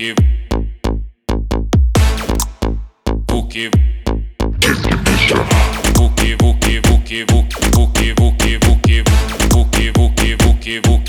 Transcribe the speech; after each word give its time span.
que 0.00 0.14
o 3.30 3.46
que 3.46 3.70
o 6.00 6.08
que 6.24 6.80
o 6.80 6.98
que 7.04 7.22
o 7.22 7.86
que 7.90 8.12
o 8.18 8.32
que 10.56 10.80
o 10.80 11.00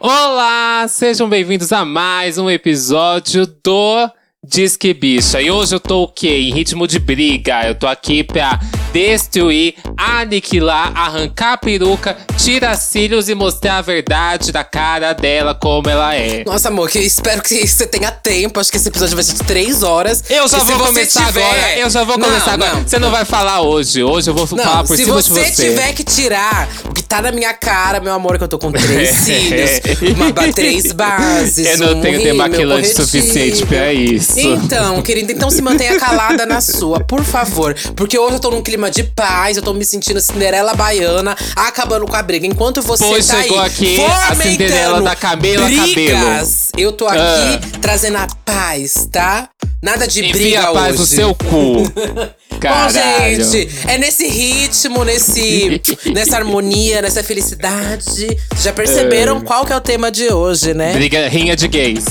Olá, 0.00 0.88
sejam 0.88 1.28
bem-vindos 1.28 1.70
a 1.74 1.84
mais 1.84 2.38
um 2.38 2.48
episódio 2.48 3.46
do 3.46 4.10
Disque 4.48 4.94
Bicha. 4.94 5.40
E 5.42 5.50
hoje 5.50 5.74
eu 5.74 5.80
tô 5.80 6.04
o 6.04 6.08
quê? 6.08 6.28
Em 6.28 6.52
ritmo 6.52 6.86
de 6.86 6.98
briga. 6.98 7.66
Eu 7.66 7.74
tô 7.74 7.86
aqui 7.86 8.22
pra 8.22 8.60
destruir, 8.92 9.74
aniquilar, 9.96 10.92
arrancar 10.96 11.54
a 11.54 11.56
peruca, 11.58 12.16
tirar 12.38 12.76
cílios 12.76 13.28
e 13.28 13.34
mostrar 13.34 13.78
a 13.78 13.82
verdade 13.82 14.52
da 14.52 14.62
cara 14.64 15.12
dela 15.12 15.54
como 15.54 15.88
ela 15.90 16.14
é. 16.14 16.44
Nossa, 16.46 16.68
amor, 16.68 16.88
que 16.88 16.98
espero 17.00 17.42
que 17.42 17.66
você 17.66 17.86
tenha 17.86 18.10
tempo. 18.10 18.60
Acho 18.60 18.70
que 18.70 18.76
esse 18.76 18.88
episódio 18.88 19.14
vai 19.16 19.24
ser 19.24 19.34
de 19.34 19.42
três 19.42 19.82
horas. 19.82 20.22
Eu 20.30 20.46
já 20.48 20.58
E 20.58 20.60
se 20.60 20.66
vou 20.72 20.86
começar 20.86 21.26
tiver- 21.26 21.42
agora. 21.44 21.78
Eu 21.78 21.90
já 21.90 22.04
vou 22.04 22.16
Não, 22.16 22.28
começar 22.28 22.52
agora. 22.52 22.74
não. 22.74 22.82
Você 22.88 22.98
não 22.98 23.10
vai 23.10 23.24
falar 23.24 23.60
hoje. 23.62 24.02
Hoje 24.02 24.30
eu 24.30 24.34
vou 24.34 24.46
Não, 24.56 24.64
falar 24.64 24.84
por 24.84 24.96
se 24.96 25.04
cima 25.04 25.20
você, 25.20 25.44
de 25.44 25.56
você. 25.56 25.70
tiver 25.70 25.92
que 25.92 26.04
tirar 26.04 26.68
o 26.88 26.94
que 26.94 27.02
tá 27.02 27.20
na 27.20 27.32
minha 27.32 27.52
cara, 27.52 28.00
meu 28.00 28.12
amor, 28.14 28.38
que 28.38 28.44
eu 28.44 28.48
tô 28.48 28.58
com 28.58 28.70
três 28.72 29.10
cílios, 29.16 29.70
uma, 30.16 30.52
três 30.52 30.92
bases. 30.92 31.66
Eu 31.66 31.78
não 31.78 31.98
um 31.98 32.00
tenho 32.00 32.18
rímel, 32.18 32.32
demaquilante 32.32 32.94
corretivo. 32.94 33.06
suficiente 33.06 33.66
pra 33.66 33.92
isso. 33.92 34.35
Então, 34.42 35.02
querida, 35.02 35.32
então 35.32 35.50
se 35.50 35.62
mantenha 35.62 35.98
calada 35.98 36.44
na 36.46 36.60
sua, 36.60 37.00
por 37.00 37.24
favor. 37.24 37.74
Porque 37.94 38.18
hoje 38.18 38.36
eu 38.36 38.40
tô 38.40 38.50
num 38.50 38.62
clima 38.62 38.90
de 38.90 39.02
paz, 39.04 39.56
eu 39.56 39.62
tô 39.62 39.72
me 39.72 39.84
sentindo 39.84 40.20
Cinderela 40.20 40.74
Baiana, 40.74 41.36
acabando 41.54 42.06
com 42.06 42.16
a 42.16 42.22
briga. 42.22 42.46
Enquanto 42.46 42.82
você 42.82 43.04
Pois 43.04 43.26
tá 43.26 43.42
chegou 43.42 43.60
aí 43.60 43.66
aqui 43.66 44.04
a 44.04 44.34
Cinderela 44.34 45.00
da 45.02 45.16
Camila 45.16 45.66
brigas, 45.68 46.70
eu 46.76 46.92
tô 46.92 47.06
aqui 47.06 47.18
Ah. 47.18 47.60
trazendo 47.80 48.18
a 48.18 48.26
paz, 48.44 49.08
tá? 49.10 49.48
Nada 49.82 50.06
de 50.06 50.20
Enfia 50.20 50.32
briga 50.32 50.62
a 50.62 50.72
paz 50.72 50.88
hoje. 50.92 50.98
no 51.00 51.06
seu 51.06 51.34
cu. 51.34 51.82
Bom, 52.56 52.58
Caralho. 52.60 53.44
gente, 53.44 53.68
é 53.86 53.98
nesse 53.98 54.26
ritmo, 54.28 55.04
nesse, 55.04 55.80
nessa 56.12 56.36
harmonia, 56.38 57.02
nessa 57.02 57.22
felicidade. 57.22 58.34
Já 58.62 58.72
perceberam 58.72 59.42
qual 59.42 59.66
que 59.66 59.72
é 59.72 59.76
o 59.76 59.80
tema 59.80 60.10
de 60.10 60.32
hoje, 60.32 60.72
né? 60.72 60.94
Briga, 60.94 61.28
rinha 61.28 61.54
de 61.54 61.68
gays. 61.68 62.04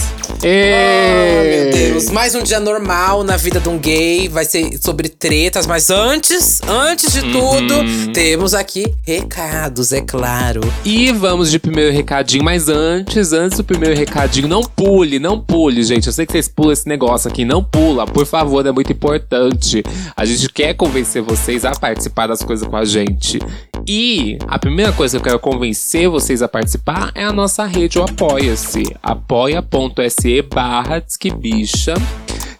Oh, 0.43 1.43
meu 1.49 1.71
Deus, 1.71 2.09
mais 2.11 2.35
um 2.35 2.43
dia 2.43 2.59
normal 2.59 3.23
na 3.23 3.35
vida 3.37 3.59
de 3.59 3.67
um 3.69 3.77
gay, 3.79 4.27
vai 4.27 4.45
ser 4.45 4.77
sobre 4.79 5.09
tretas, 5.09 5.65
mas 5.65 5.89
antes, 5.89 6.61
antes 6.67 7.11
de 7.11 7.21
tudo, 7.31 7.73
Uhum. 7.79 8.11
temos 8.13 8.53
aqui 8.53 8.93
recados, 9.05 9.91
é 9.93 10.01
claro. 10.01 10.61
E 10.83 11.11
vamos 11.11 11.49
de 11.49 11.57
primeiro 11.57 11.91
recadinho, 11.91 12.43
mas 12.43 12.67
antes, 12.69 13.31
antes 13.33 13.57
do 13.57 13.63
primeiro 13.63 13.95
recadinho, 13.97 14.47
não 14.47 14.61
pule, 14.61 15.17
não 15.19 15.39
pule, 15.39 15.83
gente. 15.83 16.07
Eu 16.07 16.13
sei 16.13 16.25
que 16.25 16.33
vocês 16.33 16.47
pulam 16.47 16.73
esse 16.73 16.87
negócio 16.87 17.29
aqui, 17.29 17.44
não 17.45 17.63
pula, 17.63 18.05
por 18.05 18.25
favor, 18.25 18.65
é 18.65 18.71
muito 18.71 18.91
importante. 18.91 19.83
A 20.15 20.25
gente 20.25 20.49
quer 20.49 20.73
convencer 20.73 21.21
vocês 21.21 21.63
a 21.63 21.71
participar 21.71 22.27
das 22.27 22.41
coisas 22.41 22.67
com 22.67 22.75
a 22.75 22.83
gente. 22.83 23.39
E 23.87 24.37
a 24.47 24.57
primeira 24.57 24.91
coisa 24.91 25.17
que 25.17 25.21
eu 25.21 25.23
quero 25.23 25.39
convencer 25.39 26.09
vocês 26.09 26.41
a 26.41 26.47
participar 26.47 27.11
é 27.13 27.23
a 27.23 27.31
nossa 27.31 27.65
rede, 27.65 27.99
o 27.99 28.03
Apoia-se. 28.03 28.83
apoia.se 29.03 30.41
barra 30.41 31.03
Bicha 31.39 31.93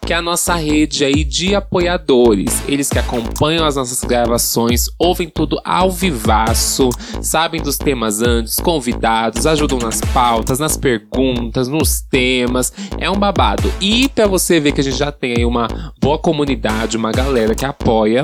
que 0.06 0.14
é 0.14 0.18
a 0.18 0.22
nossa 0.22 0.54
rede 0.54 1.04
aí 1.04 1.24
de 1.24 1.56
apoiadores. 1.56 2.62
Eles 2.68 2.90
que 2.90 3.00
acompanham 3.00 3.66
as 3.66 3.76
nossas 3.76 4.04
gravações, 4.04 4.86
ouvem 5.00 5.28
tudo 5.28 5.60
ao 5.66 5.92
vivaço, 5.92 6.90
sabem 7.24 7.60
dos 7.60 7.80
temas 7.80 8.22
antes, 8.22 8.58
convidados, 8.58 9.48
ajudam 9.48 9.80
nas 9.80 10.00
pautas, 10.14 10.60
nas 10.60 10.78
perguntas, 10.78 11.68
nos 11.68 12.02
temas. 12.02 12.72
É 13.00 13.10
um 13.10 13.16
babado. 13.16 13.74
E 13.82 14.08
pra 14.10 14.28
você 14.28 14.60
ver 14.60 14.74
que 14.74 14.82
a 14.82 14.84
gente 14.84 14.96
já 14.96 15.12
tem 15.12 15.34
aí 15.38 15.44
uma 15.46 15.68
boa 16.00 16.20
comunidade, 16.20 16.98
uma 16.98 17.12
galera 17.12 17.56
que 17.56 17.66
apoia, 17.66 18.24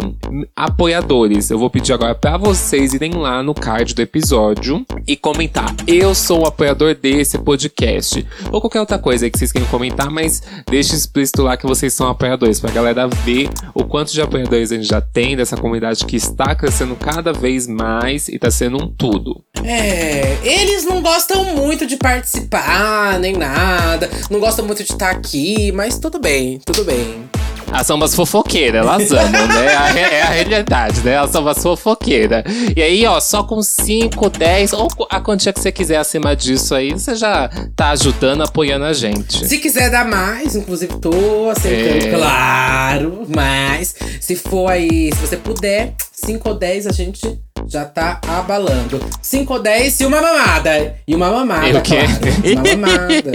apoiadores. 0.56 1.50
Eu 1.50 1.58
vou 1.58 1.70
pedir 1.70 1.94
agora 1.94 2.14
pra 2.14 2.38
vocês 2.38 2.94
irem 2.94 3.14
lá 3.14 3.41
no 3.41 3.56
card 3.56 3.96
do 3.96 4.02
episódio 4.03 4.86
e 5.08 5.18
comentar: 5.18 5.74
"Eu 5.88 6.14
sou 6.14 6.41
o 6.41 6.46
apoiador 6.46 6.94
desse 6.94 7.40
podcast" 7.40 8.24
ou 8.52 8.62
qualquer 8.62 8.81
outra 8.81 9.00
coisa 9.00 9.28
que 9.31 9.40
vocês 9.40 9.52
queiram 9.52 9.68
comentar, 9.68 10.12
mas 10.12 10.44
deixe 10.70 10.94
explícito 10.94 11.41
lá 11.41 11.58
que 11.58 11.71
vocês 11.76 11.94
são 11.94 12.09
apoiadores, 12.09 12.59
pra 12.59 12.70
galera 12.70 13.08
ver 13.08 13.50
o 13.74 13.86
quanto 13.86 14.12
de 14.12 14.22
apoiadores 14.22 14.74
a 14.74 14.76
gente 14.76 14.88
já 14.88 15.00
tem 15.00 15.38
dessa 15.38 15.56
comunidade 15.56 16.06
que 16.06 16.18
está 16.18 16.54
crescendo 16.54 16.98
cada 16.98 17.32
vez 17.32 17.66
mais 17.66 18.28
e 18.28 18.38
tá 18.38 18.52
sendo 18.52 18.76
um 18.84 18.94
tudo. 18.94 19.42
É, 19.64 20.38
eles 20.44 20.84
não 20.84 21.02
gostam 21.02 21.56
muito 21.56 21.86
de 21.86 21.96
participar, 21.96 23.18
nem 23.20 23.38
nada, 23.38 24.09
não 24.30 24.42
gostam 24.42 24.66
muito 24.66 24.84
de 24.84 24.92
estar 24.92 25.12
aqui, 25.12 25.72
mas 25.72 25.98
tudo 25.98 26.20
bem, 26.20 26.59
tudo 26.66 26.84
bem. 26.84 27.41
Elas 27.72 27.88
são 27.88 27.96
umas 27.96 28.14
fofoqueiras, 28.14 28.86
elas 28.86 29.12
amam, 29.12 29.48
né? 29.48 29.74
A 29.76 29.86
re- 29.86 30.02
É 30.02 30.22
a 30.24 30.30
realidade, 30.30 31.02
né? 31.02 31.14
Elas 31.14 31.32
são 31.32 31.42
umas 31.42 31.62
fofoqueiras. 31.62 32.44
E 32.76 32.82
aí, 32.82 33.06
ó, 33.06 33.20
só 33.20 33.44
com 33.44 33.62
5, 33.62 34.30
10 34.30 34.74
ou 34.74 34.88
a 35.09 35.20
quantia 35.22 35.54
que 35.54 35.59
você 35.59 35.72
quiser 35.72 35.98
acima 35.98 36.36
disso 36.36 36.76
aí, 36.76 36.92
você 36.92 37.16
já 37.16 37.50
tá 37.76 37.92
ajudando, 37.92 38.42
apoiando 38.44 38.86
a 38.86 38.94
gente. 38.94 39.48
Se 39.48 39.58
quiser 39.58 39.90
dar 39.90 40.06
mais, 40.06 40.56
inclusive 40.56 40.94
tô 41.00 41.50
aceitando, 41.50 42.08
É. 42.08 42.18
claro. 42.18 43.24
Mas 43.34 43.96
se 44.20 44.36
for 44.36 44.68
aí, 44.70 45.12
se 45.14 45.20
você 45.28 45.38
puder, 45.38 45.94
5 46.12 46.50
ou 46.50 46.56
10 46.56 46.88
a 46.88 46.92
gente 46.92 47.40
já 47.68 47.86
tá 47.86 48.20
abalando. 48.28 49.00
5 49.22 49.54
ou 49.54 49.60
10 49.62 50.00
e 50.02 50.06
uma 50.06 50.22
mamada. 50.22 50.96
E 51.08 51.16
uma 51.16 51.32
mamada, 51.32 51.68
E 51.68 51.74
o 51.76 51.82
quê? 51.82 51.96
claro. 51.98 52.54
Uma 52.54 52.76
mamada. 52.88 53.32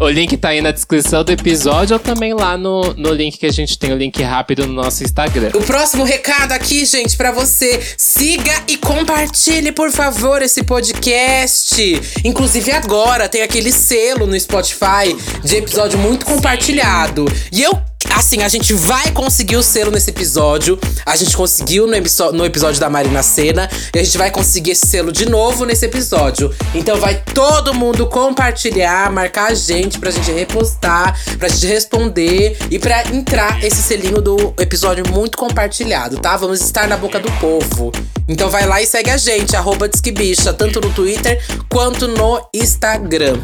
O 0.00 0.08
link 0.08 0.36
tá 0.36 0.48
aí 0.50 0.60
na 0.60 0.70
descrição 0.70 1.22
do 1.24 1.32
episódio 1.32 1.94
ou 1.94 2.00
também 2.00 2.34
lá 2.34 2.56
no, 2.56 2.94
no 2.94 3.12
link 3.12 3.38
que 3.38 3.46
a 3.46 3.52
gente 3.52 3.78
tem, 3.78 3.92
o 3.92 3.96
link 3.96 4.20
rápido 4.22 4.66
no 4.66 4.72
nosso 4.72 5.02
Instagram. 5.04 5.50
O 5.54 5.62
próximo 5.62 6.04
recado 6.04 6.52
aqui, 6.52 6.84
gente, 6.84 7.16
pra 7.16 7.30
você. 7.32 7.80
Siga 7.96 8.52
e 8.68 8.76
compartilhe, 8.76 9.72
por 9.72 9.90
favor, 9.90 10.42
esse 10.42 10.62
podcast. 10.62 12.00
Inclusive 12.24 12.70
agora 12.72 13.28
tem 13.28 13.42
aquele 13.42 13.72
selo 13.72 14.26
no 14.26 14.38
Spotify 14.38 15.14
de 15.42 15.56
episódio 15.56 15.98
muito 15.98 16.26
compartilhado. 16.26 17.24
E 17.52 17.62
eu. 17.62 17.93
Assim, 18.10 18.42
a 18.42 18.48
gente 18.48 18.72
vai 18.74 19.10
conseguir 19.12 19.56
o 19.56 19.62
selo 19.62 19.90
nesse 19.90 20.10
episódio. 20.10 20.78
A 21.06 21.16
gente 21.16 21.36
conseguiu 21.36 21.86
no, 21.86 21.92
no 22.32 22.44
episódio 22.44 22.80
da 22.80 22.90
Marina 22.90 23.22
Senna. 23.22 23.68
E 23.94 23.98
a 23.98 24.02
gente 24.02 24.18
vai 24.18 24.30
conseguir 24.30 24.72
esse 24.72 24.86
selo 24.86 25.12
de 25.12 25.26
novo 25.26 25.64
nesse 25.64 25.86
episódio. 25.86 26.54
Então 26.74 26.98
vai 26.98 27.22
todo 27.32 27.74
mundo 27.74 28.06
compartilhar, 28.06 29.10
marcar 29.10 29.50
a 29.50 29.54
gente 29.54 29.98
pra 29.98 30.10
gente 30.10 30.30
repostar, 30.30 31.18
pra 31.38 31.48
gente 31.48 31.66
responder 31.66 32.56
e 32.70 32.78
pra 32.78 33.04
entrar 33.08 33.62
esse 33.64 33.82
selinho 33.82 34.20
do 34.20 34.54
episódio 34.58 35.04
muito 35.10 35.36
compartilhado, 35.36 36.18
tá? 36.18 36.36
Vamos 36.36 36.60
estar 36.60 36.88
na 36.88 36.96
boca 36.96 37.18
do 37.18 37.30
povo. 37.32 37.92
Então 38.26 38.48
vai 38.48 38.66
lá 38.66 38.80
e 38.80 38.86
segue 38.86 39.10
a 39.10 39.16
gente, 39.16 39.54
arroba 39.54 39.88
Disquebicha, 39.88 40.52
tanto 40.52 40.80
no 40.80 40.90
Twitter 40.90 41.42
quanto 41.68 42.08
no 42.08 42.40
Instagram. 42.54 43.38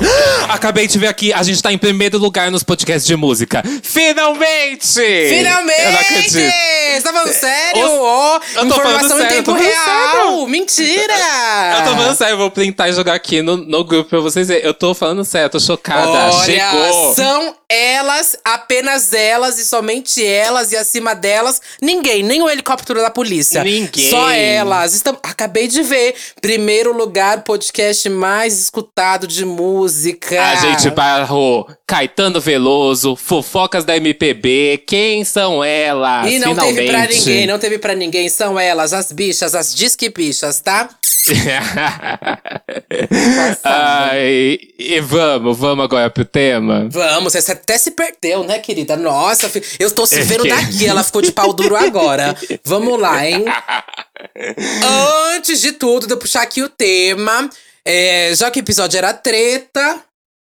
Acabei 0.48 0.86
de 0.86 0.98
ver 0.98 1.06
aqui, 1.06 1.32
a 1.32 1.42
gente 1.42 1.62
tá 1.62 1.72
em 1.72 1.78
primeiro 1.78 2.18
lugar 2.18 2.50
nos 2.50 2.62
podcasts 2.62 3.06
de 3.06 3.14
música. 3.14 3.62
Finalmente! 3.96 5.00
Finalmente! 5.00 5.82
Eu 5.82 5.92
não 5.92 6.00
acredito. 6.00 6.52
Você 6.92 7.00
tá 7.02 7.12
falando 7.14 7.32
sério? 7.32 7.86
Ô, 7.86 8.02
Ó, 8.02 8.34
eu 8.34 8.40
tô 8.40 8.50
falando 8.52 8.68
informação 8.68 9.18
em 9.18 9.22
sério, 9.22 9.36
eu 9.38 9.42
tempo 9.42 9.52
real! 9.52 10.46
Mentira! 10.46 11.14
Eu 11.76 11.84
tô 11.84 11.96
falando 11.96 12.16
sério, 12.16 12.32
eu 12.34 12.38
vou 12.38 12.50
printar 12.50 12.88
e 12.88 12.92
jogar 12.92 13.14
aqui 13.14 13.42
no, 13.42 13.56
no 13.56 13.84
grupo 13.84 14.08
pra 14.08 14.20
vocês 14.20 14.48
verem. 14.48 14.64
Eu 14.64 14.74
tô 14.74 14.94
falando 14.94 15.24
sério, 15.24 15.46
eu 15.46 15.50
tô 15.50 15.60
chocada. 15.60 16.08
Olha, 16.08 16.44
Chegou! 16.44 17.14
são 17.14 17.54
elas, 17.68 18.36
apenas 18.44 19.12
elas 19.12 19.58
e 19.58 19.64
somente 19.64 20.24
elas 20.24 20.72
e 20.72 20.76
acima 20.76 21.14
delas, 21.14 21.60
ninguém, 21.82 22.22
nem 22.22 22.42
o 22.42 22.48
helicóptero 22.48 23.00
da 23.00 23.10
polícia. 23.10 23.64
Ninguém. 23.64 24.10
Só 24.10 24.30
elas. 24.30 25.02
Acabei 25.22 25.66
de 25.66 25.82
ver. 25.82 26.14
Primeiro 26.40 26.96
lugar, 26.96 27.42
podcast 27.42 28.08
mais 28.08 28.60
escutado 28.60 29.26
de 29.26 29.44
música. 29.44 30.40
A 30.40 30.54
gente 30.56 30.90
barrou 30.90 31.68
Caetano 31.86 32.40
Veloso, 32.40 33.16
fofocas 33.16 33.84
da 33.84 33.96
MPB, 33.96 34.84
quem 34.86 35.24
são 35.24 35.62
elas? 35.62 36.30
E 36.30 36.38
não 36.38 36.50
Finalmente. 36.50 36.76
teve 36.76 36.88
pra 36.88 37.06
ninguém, 37.06 37.46
não 37.46 37.58
teve 37.58 37.78
pra 37.78 37.94
ninguém. 37.94 38.28
São 38.28 38.58
elas, 38.58 38.92
as 38.92 39.10
bichas, 39.10 39.54
as 39.54 39.74
disque 39.74 40.08
bichas, 40.08 40.60
tá? 40.60 40.88
Ai, 43.64 44.58
e 44.78 45.00
vamos, 45.00 45.58
vamos 45.58 45.84
agora 45.84 46.08
pro 46.08 46.24
tema. 46.24 46.88
Vamos, 46.90 47.32
você 47.32 47.42
até 47.56 47.76
se 47.76 47.90
perdeu, 47.90 48.44
né, 48.44 48.58
querida? 48.58 48.96
Nossa, 48.96 49.50
eu 49.78 49.90
tô 49.90 50.06
se 50.06 50.20
É 50.20 50.22
vendo 50.22 50.44
daqui, 50.44 50.86
ela 50.86 51.02
ficou 51.02 51.20
de 51.20 51.32
pau 51.32 51.52
duro 51.52 51.76
agora. 51.76 52.36
Vamos 52.64 52.98
lá, 53.00 53.26
hein? 53.26 53.44
Antes 55.34 55.60
de 55.60 55.72
tudo, 55.72 56.06
de 56.06 56.12
eu 56.12 56.18
puxar 56.18 56.42
aqui 56.42 56.62
o 56.62 56.68
tema, 56.68 57.50
é, 57.84 58.32
já 58.34 58.50
que 58.50 58.58
o 58.58 58.62
episódio 58.62 58.98
era 58.98 59.12
treta, 59.12 60.02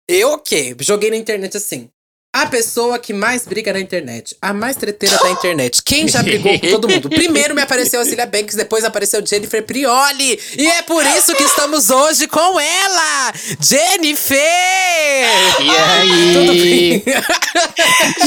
eu 0.07 0.33
o 0.33 0.37
quê? 0.39 0.75
Joguei 0.79 1.09
na 1.09 1.17
internet 1.17 1.57
assim. 1.57 1.89
A 2.31 2.45
pessoa 2.45 2.99
que 2.99 3.11
mais 3.11 3.43
briga 3.47 3.73
na 3.73 3.79
internet. 3.79 4.37
A 4.39 4.53
mais 4.53 4.75
treteira 4.77 5.17
da 5.17 5.31
internet. 5.31 5.81
Quem 5.83 6.07
já 6.07 6.21
brigou 6.21 6.59
com 6.59 6.69
todo 6.69 6.87
mundo? 6.87 7.09
Primeiro 7.09 7.55
me 7.55 7.61
apareceu 7.63 7.99
a 7.99 8.03
Zilia 8.03 8.27
Banks, 8.27 8.55
depois 8.55 8.85
apareceu 8.85 9.25
Jennifer 9.25 9.65
Prioli. 9.65 10.39
E 10.55 10.67
é 10.67 10.83
por 10.83 11.03
isso 11.07 11.33
que 11.33 11.41
estamos 11.41 11.89
hoje 11.89 12.27
com 12.27 12.59
ela! 12.59 13.33
Jennifer! 13.59 14.37
E 15.59 15.69
aí? 15.71 16.33
Tudo 16.33 16.53
bem? 16.53 17.03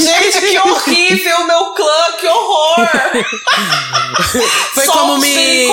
Gente, 0.01 0.47
que 0.49 0.59
horrível, 0.59 1.47
meu 1.47 1.73
clã, 1.73 2.17
que 2.19 2.27
horror! 2.27 2.89
Foi 4.73 4.85
Somos 4.85 4.99
como 5.01 5.17
me. 5.19 5.67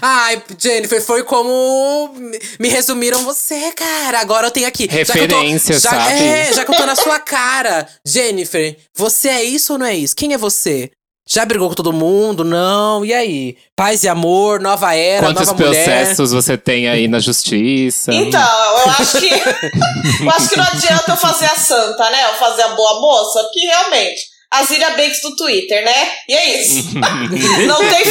Ai, 0.00 0.42
Jennifer, 0.58 1.02
foi 1.04 1.22
como 1.24 2.14
me 2.58 2.68
resumiram 2.68 3.22
você, 3.24 3.72
cara. 3.72 4.20
Agora 4.20 4.46
eu 4.46 4.50
tenho 4.50 4.66
aqui. 4.66 4.84
já 4.84 5.12
que 5.12 5.18
eu 5.18 5.28
tô- 5.28 5.34
Referência, 5.36 5.78
já, 5.78 5.90
sabe? 5.90 6.22
É, 6.22 6.52
já 6.52 6.64
que 6.64 6.70
eu 6.72 6.76
tô 6.76 6.86
na 6.86 6.96
sua 6.96 7.18
cara. 7.18 7.86
Jennifer, 8.06 8.76
você 8.96 9.28
é 9.28 9.44
isso 9.44 9.74
ou 9.74 9.78
não 9.78 9.86
é 9.86 9.94
isso? 9.94 10.16
Quem 10.16 10.32
é 10.32 10.38
você? 10.38 10.90
Já 11.28 11.44
brigou 11.44 11.68
com 11.68 11.74
todo 11.74 11.92
mundo? 11.92 12.42
Não. 12.44 13.04
E 13.04 13.14
aí? 13.14 13.56
Paz 13.76 14.02
e 14.02 14.08
amor, 14.08 14.60
nova 14.60 14.92
era, 14.94 15.24
Quantos 15.24 15.46
nova 15.46 15.64
mulher. 15.64 15.84
processos 15.84 16.32
você 16.32 16.58
tem 16.58 16.88
aí 16.88 17.06
na 17.06 17.20
justiça? 17.20 18.12
Então, 18.12 18.40
eu 18.40 18.90
acho 18.90 19.18
que. 19.20 19.28
eu 19.30 20.30
acho 20.30 20.48
que 20.50 20.56
não 20.56 20.64
adianta 20.64 21.12
eu 21.12 21.16
fazer 21.16 21.46
a 21.46 21.54
santa, 21.56 22.10
né? 22.10 22.24
Eu 22.30 22.34
fazer 22.34 22.62
a 22.62 22.68
boa 22.74 23.00
moça, 23.00 23.40
porque 23.44 23.60
realmente. 23.60 24.32
A 24.50 24.64
Zilia 24.64 24.90
Banks 24.90 25.22
do 25.22 25.34
Twitter, 25.34 25.82
né? 25.82 26.10
E 26.28 26.34
é 26.34 26.60
isso. 26.60 26.88
não 27.66 27.78
tem. 27.78 28.04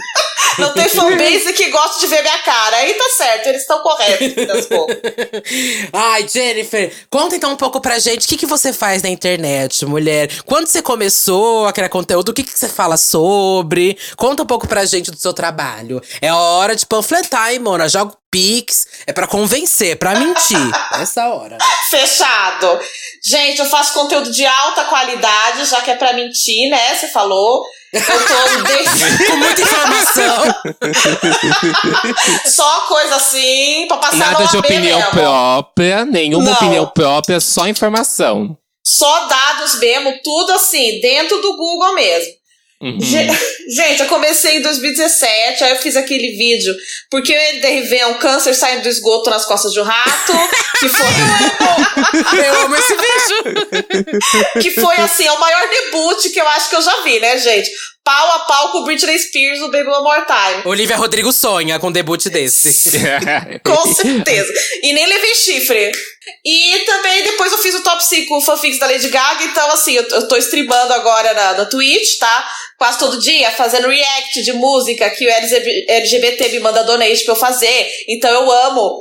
Não 0.58 0.72
tem 0.72 0.88
fanbase 0.88 1.52
que 1.52 1.70
gosta 1.70 2.00
de 2.00 2.06
ver 2.06 2.22
minha 2.22 2.38
cara. 2.38 2.76
Aí 2.76 2.94
tá 2.94 3.04
certo, 3.16 3.46
eles 3.48 3.62
estão 3.62 3.80
corretos. 3.80 4.68
Ai, 5.92 6.28
Jennifer, 6.28 6.92
conta 7.10 7.36
então 7.36 7.52
um 7.52 7.56
pouco 7.56 7.80
pra 7.80 7.98
gente 7.98 8.26
o 8.26 8.28
que, 8.28 8.36
que 8.36 8.46
você 8.46 8.72
faz 8.72 9.02
na 9.02 9.08
internet, 9.08 9.84
mulher. 9.84 10.30
Quando 10.44 10.66
você 10.66 10.80
começou 10.80 11.66
a 11.66 11.72
criar 11.72 11.88
conteúdo, 11.88 12.28
o 12.28 12.34
que, 12.34 12.42
que 12.42 12.58
você 12.58 12.68
fala 12.68 12.96
sobre? 12.96 13.98
Conta 14.16 14.42
um 14.42 14.46
pouco 14.46 14.68
pra 14.68 14.84
gente 14.84 15.10
do 15.10 15.16
seu 15.16 15.32
trabalho. 15.32 16.00
É 16.20 16.32
hora 16.32 16.76
de 16.76 16.86
panfletar, 16.86 17.52
hein, 17.52 17.58
Mona? 17.58 17.88
Joga 17.88 18.12
o 18.12 18.16
Pix. 18.30 18.86
É 19.06 19.12
pra 19.12 19.26
convencer, 19.26 19.96
pra 19.96 20.14
mentir. 20.14 20.58
Essa 21.00 21.28
hora. 21.28 21.58
Fechado. 21.90 22.80
Gente, 23.22 23.60
eu 23.60 23.66
faço 23.66 23.94
conteúdo 23.94 24.30
de 24.30 24.44
alta 24.46 24.84
qualidade, 24.84 25.64
já 25.66 25.80
que 25.82 25.90
é 25.90 25.94
pra 25.96 26.12
mentir, 26.12 26.68
né? 26.70 26.94
Você 26.94 27.08
falou. 27.08 27.64
Eu 27.94 28.26
tô 28.26 28.62
de- 28.64 29.24
Com 29.30 29.36
muita 29.36 29.62
informação. 29.62 30.44
só 32.46 32.80
coisa 32.88 33.16
assim, 33.16 33.86
pra 33.88 33.96
passar 33.98 34.16
Nada 34.16 34.44
de 34.46 34.56
opinião 34.56 34.98
mesmo. 34.98 35.12
própria, 35.12 36.04
nenhuma 36.04 36.44
Não. 36.46 36.52
opinião 36.52 36.86
própria, 36.86 37.40
só 37.40 37.66
informação. 37.68 38.56
Só 38.86 39.26
dados 39.26 39.78
mesmo, 39.78 40.12
tudo 40.22 40.52
assim, 40.52 41.00
dentro 41.00 41.40
do 41.40 41.56
Google 41.56 41.94
mesmo. 41.94 42.32
Uhum. 42.84 43.00
Ge- 43.00 43.26
Gente, 43.74 44.02
eu 44.02 44.08
comecei 44.08 44.58
em 44.58 44.62
2017, 44.62 45.64
aí 45.64 45.70
eu 45.70 45.76
fiz 45.76 45.96
aquele 45.96 46.36
vídeo 46.36 46.74
porque 47.10 47.32
eu 47.32 47.60
derivei 47.62 48.04
um 48.04 48.14
câncer 48.14 48.52
saindo 48.54 48.82
do 48.82 48.88
esgoto 48.90 49.30
nas 49.30 49.46
costas 49.46 49.72
de 49.72 49.80
um 49.80 49.84
rato, 49.84 50.32
que 50.78 50.88
foi, 50.88 51.06
Eu 52.44 52.54
amo 52.62 52.76
esse 52.76 52.94
vídeo. 52.94 54.14
que 54.60 54.70
foi 54.72 54.96
assim, 54.96 55.26
o 55.28 55.38
maior 55.40 55.66
debut 55.70 56.30
que 56.32 56.40
eu 56.40 56.46
acho 56.48 56.68
que 56.68 56.76
eu 56.76 56.82
já 56.82 57.00
vi, 57.02 57.18
né, 57.20 57.38
gente? 57.38 57.70
Pau 58.04 58.32
a 58.32 58.38
pau 58.40 58.70
com 58.72 58.84
Britney 58.84 59.18
Spears 59.18 59.60
no 59.60 59.70
Baby 59.70 59.88
One 59.88 60.02
More 60.02 60.26
Time. 60.26 60.62
Olivia 60.66 60.96
Rodrigo 60.96 61.32
sonha 61.32 61.78
com 61.78 61.86
um 61.88 61.92
debut 61.92 62.22
desse. 62.28 62.98
Com 63.64 63.94
certeza. 63.94 64.52
E 64.82 64.92
nem 64.92 65.06
levei 65.06 65.34
chifre. 65.34 65.90
E 66.44 66.78
também 66.84 67.22
depois 67.22 67.50
eu 67.52 67.56
fiz 67.58 67.74
o 67.74 67.82
top 67.82 68.04
5 68.04 68.40
fanfics 68.42 68.78
da 68.78 68.86
Lady 68.88 69.08
Gaga. 69.08 69.44
Então, 69.44 69.70
assim, 69.70 69.94
eu, 69.94 70.02
eu 70.02 70.28
tô 70.28 70.36
streamando 70.36 70.92
agora 70.92 71.32
na, 71.32 71.52
na 71.54 71.64
Twitch, 71.64 72.18
tá? 72.18 72.46
Quase 72.78 72.98
todo 72.98 73.20
dia, 73.20 73.50
fazendo 73.52 73.88
react 73.88 74.42
de 74.42 74.52
música 74.52 75.08
que 75.10 75.26
o 75.26 75.30
LGB 75.30 75.86
LGBT 75.88 76.48
me 76.50 76.60
manda 76.60 76.82
donate 76.82 77.24
pra 77.24 77.32
eu 77.32 77.38
fazer. 77.38 77.88
Então 78.08 78.30
eu 78.30 78.50
amo. 78.50 79.00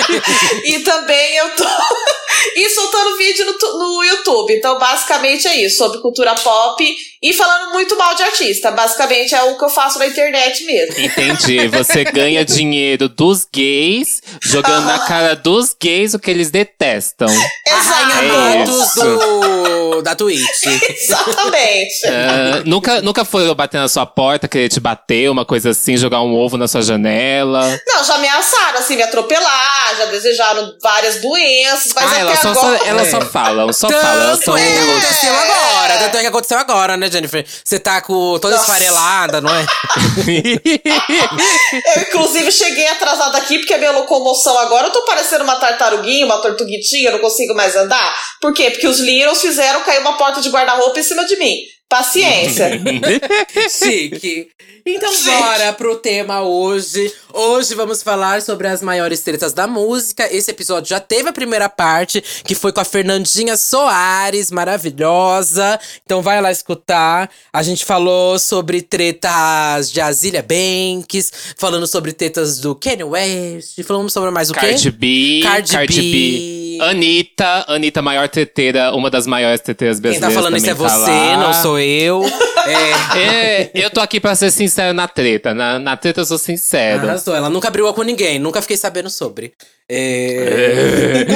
e 0.64 0.78
também 0.80 1.36
eu 1.36 1.50
tô. 1.56 1.64
e 2.56 2.68
soltando 2.70 3.16
vídeo 3.16 3.46
no, 3.46 3.78
no 3.78 4.04
YouTube. 4.04 4.54
Então, 4.54 4.78
basicamente 4.78 5.48
é 5.48 5.62
isso, 5.62 5.78
sobre 5.78 6.00
cultura 6.00 6.34
pop 6.34 6.96
e 7.22 7.32
falando 7.34 7.72
muito 7.72 7.96
mal 7.98 8.14
de 8.14 8.22
artista. 8.22 8.70
Basicamente 8.70 9.34
é 9.34 9.42
o 9.42 9.58
que 9.58 9.64
eu 9.64 9.68
faço 9.68 9.98
na 9.98 10.06
internet 10.06 10.64
mesmo. 10.64 10.98
Entendi. 10.98 11.68
Você 11.68 12.04
ganha 12.04 12.44
dinheiro 12.46 13.08
dos 13.08 13.46
gays, 13.52 14.22
jogando 14.42 14.86
na 14.86 15.00
cara 15.00 15.34
dos 15.34 15.74
gays 15.78 16.14
o 16.14 16.18
que 16.18 16.30
eles 16.30 16.50
detestam. 16.50 17.28
Rainha 17.68 18.60
É 18.60 18.64
isso. 18.64 19.59
Do, 19.90 20.02
da 20.02 20.14
Twitch. 20.14 20.64
Exatamente. 20.90 22.06
Ah, 22.06 22.62
nunca, 22.64 23.02
nunca 23.02 23.24
foi 23.24 23.52
bater 23.54 23.78
na 23.78 23.88
sua 23.88 24.06
porta, 24.06 24.48
querer 24.48 24.68
te 24.68 24.80
bater, 24.80 25.30
uma 25.30 25.44
coisa 25.44 25.70
assim, 25.70 25.96
jogar 25.96 26.22
um 26.22 26.34
ovo 26.34 26.56
na 26.56 26.68
sua 26.68 26.82
janela. 26.82 27.80
Não, 27.86 28.04
já 28.04 28.14
ameaçaram, 28.14 28.78
assim, 28.78 28.96
me 28.96 29.02
atropelar, 29.02 29.96
já 29.98 30.04
desejaram 30.06 30.72
várias 30.82 31.20
doenças, 31.20 31.92
mas 31.94 32.04
ah, 32.04 32.08
até 32.08 32.20
elas 32.20 32.38
só, 32.40 32.48
agora... 32.50 32.78
só, 32.78 32.84
elas 32.86 33.08
só 33.08 33.18
É. 33.18 33.24
falam, 33.24 33.72
só 33.72 33.88
falam. 33.90 34.22
Elas 34.22 34.40
Tanto 34.40 34.56
é 34.56 34.62
que 34.62 34.78
aconteceu 34.78 35.34
agora. 35.34 35.98
Tanto 35.98 36.16
é 36.16 36.20
que 36.20 36.26
aconteceu 36.26 36.58
agora, 36.58 36.96
né, 36.96 37.10
Jennifer? 37.10 37.44
Você 37.64 37.78
tá 37.78 38.00
com 38.00 38.38
toda 38.38 38.56
Nossa. 38.56 38.70
esfarelada, 38.70 39.40
não 39.40 39.50
é? 39.54 39.66
Eu, 41.96 42.02
inclusive, 42.02 42.50
cheguei 42.52 42.86
atrasada 42.88 43.38
aqui, 43.38 43.58
porque 43.58 43.74
a 43.74 43.78
minha 43.78 43.92
locomoção 43.92 44.56
agora, 44.58 44.88
eu 44.88 44.92
tô 44.92 45.02
parecendo 45.04 45.44
uma 45.44 45.56
tartaruguinha, 45.56 46.26
uma 46.26 46.38
tortuguitinha, 46.38 47.08
eu 47.08 47.12
não 47.12 47.18
consigo 47.20 47.54
mais 47.54 47.74
andar. 47.76 48.14
Por 48.40 48.52
quê? 48.52 48.70
Porque 48.70 48.86
os 48.86 48.98
Littles 49.00 49.40
fizeram 49.40 49.79
cair 49.80 50.00
uma 50.00 50.16
porta 50.16 50.40
de 50.40 50.48
guarda-roupa 50.48 50.98
em 50.98 51.02
cima 51.02 51.24
de 51.24 51.36
mim. 51.36 51.56
Paciência. 51.90 52.70
Chique. 53.68 54.48
Então 54.86 55.12
Chique. 55.12 55.24
bora 55.28 55.72
pro 55.72 55.96
tema 55.96 56.40
hoje. 56.40 57.12
Hoje 57.32 57.74
vamos 57.74 58.00
falar 58.00 58.40
sobre 58.42 58.68
as 58.68 58.80
maiores 58.80 59.20
tretas 59.22 59.52
da 59.52 59.66
música. 59.66 60.32
Esse 60.32 60.52
episódio 60.52 60.88
já 60.88 61.00
teve 61.00 61.28
a 61.28 61.32
primeira 61.32 61.68
parte, 61.68 62.22
que 62.44 62.54
foi 62.54 62.72
com 62.72 62.80
a 62.80 62.84
Fernandinha 62.84 63.56
Soares, 63.56 64.52
maravilhosa. 64.52 65.80
Então 66.06 66.22
vai 66.22 66.40
lá 66.40 66.52
escutar. 66.52 67.28
A 67.52 67.62
gente 67.62 67.84
falou 67.84 68.38
sobre 68.38 68.82
tretas 68.82 69.90
de 69.90 70.00
Azilia 70.00 70.44
Banks, 70.46 71.32
falando 71.56 71.88
sobre 71.88 72.12
tretas 72.12 72.60
do 72.60 72.72
Kanye 72.76 73.02
West, 73.02 73.82
falamos 73.82 74.12
sobre 74.12 74.30
mais 74.30 74.48
o 74.48 74.54
quê? 74.54 74.60
Cardi 74.60 74.90
B, 74.92 75.40
Cardi 75.42 75.72
Cardi, 75.72 76.00
B. 76.00 76.02
B. 76.02 76.60
Anitta, 76.82 77.64
Anitta, 77.68 78.00
maior 78.00 78.28
teteira, 78.28 78.94
uma 78.94 79.10
das 79.10 79.26
maiores 79.26 79.60
teteiras 79.60 79.98
Quem 79.98 80.02
brasileiras. 80.02 80.34
tá 80.34 80.40
falando 80.40 80.56
isso 80.56 80.70
é 80.70 80.74
tá 80.74 80.88
você, 80.88 81.10
lá. 81.10 81.36
não 81.36 81.52
sou 81.52 81.79
eu. 81.80 82.22
É. 82.24 83.00
É, 83.20 83.70
eu 83.74 83.90
tô 83.90 84.00
aqui 84.00 84.20
pra 84.20 84.34
ser 84.34 84.50
sincero 84.50 84.94
na 84.94 85.08
treta. 85.08 85.52
Na, 85.52 85.78
na 85.78 85.96
treta 85.96 86.20
eu 86.20 86.24
sou 86.24 86.38
sincero. 86.38 87.02
Arrasou. 87.08 87.34
Ela 87.34 87.50
nunca 87.50 87.70
brigou 87.70 87.92
com 87.92 88.02
ninguém, 88.02 88.38
nunca 88.38 88.62
fiquei 88.62 88.76
sabendo 88.76 89.10
sobre. 89.10 89.52
É... 89.92 91.26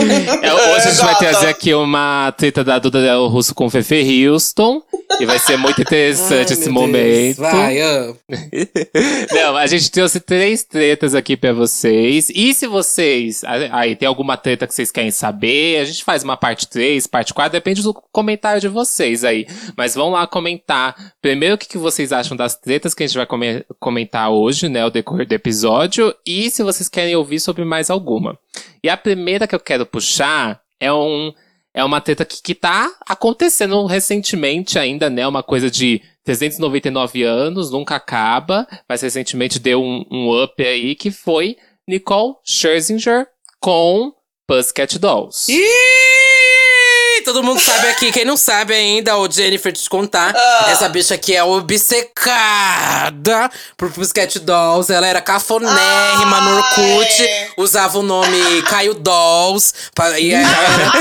É, 0.42 0.54
hoje 0.54 0.86
a 0.88 0.90
gente 0.90 1.04
vai 1.04 1.16
trazer 1.16 1.46
aqui 1.48 1.74
uma 1.74 2.32
treta 2.36 2.62
da 2.62 2.78
Duda 2.78 3.02
Del 3.02 3.26
Russo 3.26 3.54
com 3.54 3.68
Fefe 3.68 4.26
Houston. 4.28 4.80
E 5.20 5.26
vai 5.26 5.38
ser 5.38 5.56
muito 5.56 5.80
interessante 5.80 6.52
Ai, 6.52 6.58
esse 6.58 6.70
meu 6.70 6.82
Deus. 6.82 6.86
momento. 6.86 7.36
Vai, 7.38 7.80
ah. 7.80 8.14
Não, 9.32 9.56
a 9.56 9.66
gente 9.66 9.90
trouxe 9.90 10.20
três 10.20 10.64
tretas 10.64 11.14
aqui 11.14 11.36
pra 11.36 11.52
vocês. 11.52 12.30
E 12.34 12.54
se 12.54 12.66
vocês. 12.66 13.42
Aí, 13.72 13.94
tem 13.96 14.06
alguma 14.08 14.36
treta 14.36 14.66
que 14.66 14.74
vocês 14.74 14.90
querem 14.90 15.10
saber? 15.10 15.80
A 15.80 15.84
gente 15.84 16.04
faz 16.04 16.22
uma 16.24 16.36
parte 16.36 16.68
3, 16.68 17.06
parte 17.06 17.34
4, 17.34 17.52
depende 17.52 17.82
do 17.82 17.92
comentário 18.12 18.60
de 18.60 18.68
vocês 18.68 19.24
aí. 19.24 19.46
Mas 19.76 19.94
vão 19.94 20.10
lá 20.10 20.26
comentar. 20.26 20.94
Primeiro, 21.20 21.54
o 21.56 21.58
que, 21.58 21.68
que 21.68 21.78
vocês 21.78 22.12
acham 22.12 22.36
das 22.36 22.56
tretas 22.56 22.94
que 22.94 23.02
a 23.02 23.06
gente 23.06 23.16
vai 23.16 23.26
come- 23.26 23.64
comentar 23.80 24.30
hoje, 24.30 24.68
né? 24.68 24.84
O 24.84 24.90
decorrer 24.90 25.26
do 25.26 25.32
episódio. 25.32 26.14
E 26.26 26.50
se 26.50 26.62
vocês 26.62 26.88
querem 26.88 27.14
ouvir 27.16 27.40
sobre 27.40 27.64
mais 27.64 27.90
alguma. 27.90 28.38
E 28.84 28.88
a 28.90 28.98
primeira 28.98 29.46
que 29.46 29.54
eu 29.54 29.60
quero 29.60 29.86
puxar 29.86 30.60
é 30.78 30.92
um. 30.92 31.32
É 31.72 31.82
uma 31.82 32.02
treta 32.02 32.22
que, 32.22 32.42
que 32.42 32.54
tá 32.54 32.92
acontecendo 33.08 33.84
recentemente 33.86 34.78
ainda, 34.78 35.08
né? 35.08 35.26
Uma 35.26 35.42
coisa 35.42 35.70
de 35.70 36.02
399 36.22 37.22
anos, 37.22 37.70
nunca 37.70 37.96
acaba. 37.96 38.68
Mas 38.86 39.00
recentemente 39.00 39.58
deu 39.58 39.82
um, 39.82 40.04
um 40.10 40.44
up 40.44 40.62
aí, 40.62 40.94
que 40.94 41.10
foi 41.10 41.56
Nicole 41.88 42.34
Scherzinger 42.44 43.26
com 43.58 44.12
Pussycat 44.46 44.98
Dolls. 44.98 45.50
Todo 47.24 47.42
mundo 47.42 47.60
sabe 47.60 47.88
aqui. 47.88 48.12
Quem 48.12 48.24
não 48.24 48.36
sabe 48.36 48.74
ainda, 48.74 49.16
o 49.16 49.30
Jennifer 49.30 49.72
te 49.72 49.88
contar. 49.88 50.34
Ah. 50.36 50.66
Essa 50.70 50.88
bicha 50.88 51.14
aqui 51.14 51.34
é 51.34 51.42
obcecada 51.42 53.50
por 53.76 53.90
Pussycat 53.92 54.38
Dolls. 54.40 54.92
Ela 54.92 55.06
era 55.06 55.20
cafonérrima 55.20 56.40
no 56.40 56.56
Orkut. 56.58 57.22
Ai. 57.22 57.48
Usava 57.56 57.98
o 57.98 58.02
nome 58.02 58.62
Caio 58.68 58.94
Dolls. 58.94 59.72
pa- 59.94 60.18
E 60.18 60.32
ela 60.32 60.48
era 60.48 60.92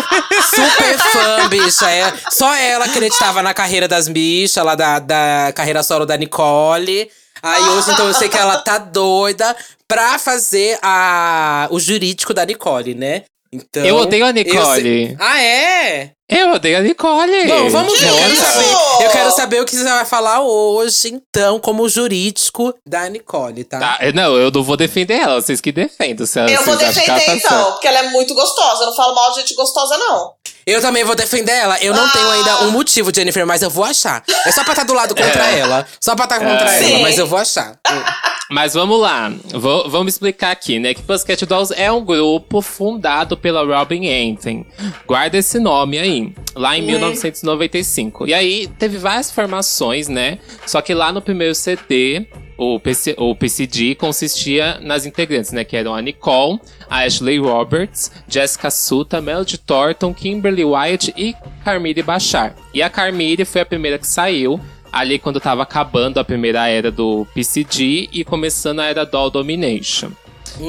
super 0.43 0.97
fã, 1.11 1.47
bicha. 1.49 1.89
É, 1.91 2.13
só 2.31 2.53
ela 2.55 2.85
acreditava 2.85 3.41
na 3.41 3.53
carreira 3.53 3.87
das 3.87 4.07
bichas, 4.07 4.63
lá 4.63 4.75
da, 4.75 4.99
da 4.99 5.51
carreira 5.55 5.83
solo 5.83 6.05
da 6.05 6.17
Nicole. 6.17 7.09
Aí 7.41 7.61
hoje, 7.61 7.91
então, 7.91 8.07
eu 8.07 8.13
sei 8.13 8.29
que 8.29 8.37
ela 8.37 8.57
tá 8.59 8.77
doida 8.77 9.53
pra 9.85 10.17
fazer 10.17 10.79
a, 10.81 11.67
o 11.71 11.79
jurídico 11.79 12.33
da 12.33 12.45
Nicole, 12.45 12.95
né? 12.95 13.23
Então, 13.53 13.85
Eu 13.85 13.95
odeio 13.97 14.25
a 14.25 14.29
eu 14.29 14.33
Nicole. 14.33 14.81
sei- 14.81 15.15
Ah, 15.19 15.41
é? 15.41 16.11
Eu 16.29 16.53
odeio 16.53 16.77
a 16.77 16.81
Nicole. 16.81 17.45
Bom, 17.47 17.69
vamos 17.69 17.99
ver. 17.99 18.07
Eu 18.09 18.15
quero, 18.15 18.35
saber, 18.35 18.71
eu 19.05 19.09
quero 19.11 19.31
saber 19.31 19.61
o 19.61 19.65
que 19.65 19.75
você 19.75 19.83
vai 19.83 20.05
falar 20.05 20.41
hoje, 20.41 21.09
então, 21.09 21.59
como 21.59 21.87
jurídico 21.89 22.73
da 22.87 23.07
Nicole, 23.09 23.63
tá? 23.65 23.77
Tá, 23.79 23.99
não, 24.13 24.35
eu 24.37 24.49
não 24.49 24.63
vou 24.63 24.77
defender 24.77 25.15
ela, 25.15 25.41
vocês 25.41 25.59
que 25.59 25.71
defendem. 25.71 26.25
Se 26.25 26.39
Eu 26.39 26.45
vocês 26.47 26.65
vou 26.65 26.75
defender 26.77 27.05
tá 27.25 27.35
então, 27.35 27.49
certa. 27.49 27.71
porque 27.73 27.87
ela 27.87 27.99
é 27.99 28.09
muito 28.11 28.33
gostosa. 28.33 28.83
Eu 28.83 28.87
não 28.87 28.95
falo 28.95 29.13
mal 29.13 29.31
de 29.33 29.41
gente 29.41 29.53
gostosa, 29.53 29.97
não. 29.97 30.31
Eu 30.65 30.79
também 30.81 31.03
vou 31.03 31.13
defender 31.13 31.51
ela. 31.51 31.77
Eu 31.81 31.93
não 31.93 32.05
Ah. 32.05 32.09
tenho 32.13 32.29
ainda 32.31 32.63
um 32.63 32.71
motivo, 32.71 33.11
Jennifer, 33.13 33.45
mas 33.45 33.61
eu 33.61 33.69
vou 33.69 33.83
achar. 33.83 34.23
É 34.45 34.51
só 34.53 34.63
pra 34.63 34.71
estar 34.73 34.85
do 34.85 34.93
lado 34.93 35.13
contra 35.13 35.45
É. 35.51 35.59
ela. 35.59 35.85
Só 35.99 36.15
pra 36.15 36.23
estar 36.23 36.39
contra 36.39 36.71
É. 36.73 36.77
ela, 36.77 36.87
Sim. 36.87 37.01
mas 37.01 37.17
eu 37.17 37.27
vou 37.27 37.37
achar. 37.37 37.77
Mas 38.49 38.73
vamos 38.73 38.99
lá, 38.99 39.31
Vou- 39.53 39.89
vamos 39.89 40.13
explicar 40.13 40.51
aqui, 40.51 40.77
né? 40.77 40.93
Que 40.93 41.01
Pussycat 41.01 41.43
Dolls 41.45 41.73
é 41.75 41.91
um 41.91 42.03
grupo 42.05 42.61
fundado 42.61 43.35
pela 43.35 43.63
Robin 43.65 44.07
Antin. 44.07 44.65
Guarda 45.07 45.37
esse 45.37 45.59
nome 45.59 45.97
aí, 45.97 46.12
lá 46.55 46.77
em 46.77 46.81
1995. 46.81 48.27
E 48.27 48.33
aí 48.33 48.67
teve 48.79 48.97
várias 48.97 49.31
formações, 49.31 50.07
né? 50.07 50.39
Só 50.65 50.81
que 50.81 50.93
lá 50.93 51.11
no 51.11 51.21
primeiro 51.21 51.55
CD, 51.55 52.25
o, 52.57 52.79
PC, 52.79 53.15
o 53.17 53.35
PCD 53.35 53.95
consistia 53.95 54.79
nas 54.81 55.05
integrantes, 55.05 55.51
né? 55.51 55.63
Que 55.63 55.75
eram 55.75 55.95
a 55.95 56.01
Nicole, 56.01 56.59
a 56.89 57.03
Ashley 57.03 57.39
Roberts, 57.39 58.11
Jessica 58.27 58.69
Suta, 58.69 59.21
Melody 59.21 59.57
Thornton, 59.57 60.13
Kimberly 60.13 60.63
Wyatt 60.63 61.13
e 61.17 61.35
Carmire 61.63 62.03
Bachar. 62.03 62.55
E 62.73 62.81
a 62.81 62.89
Carmire 62.89 63.45
foi 63.45 63.61
a 63.61 63.65
primeira 63.65 63.97
que 63.97 64.07
saiu 64.07 64.59
ali 64.91 65.17
quando 65.17 65.39
tava 65.39 65.63
acabando 65.63 66.19
a 66.19 66.23
primeira 66.23 66.67
era 66.67 66.91
do 66.91 67.25
PCD 67.33 68.09
e 68.11 68.23
começando 68.23 68.79
a 68.79 68.85
era 68.85 69.03
Doll 69.03 69.31
Domination. 69.31 70.11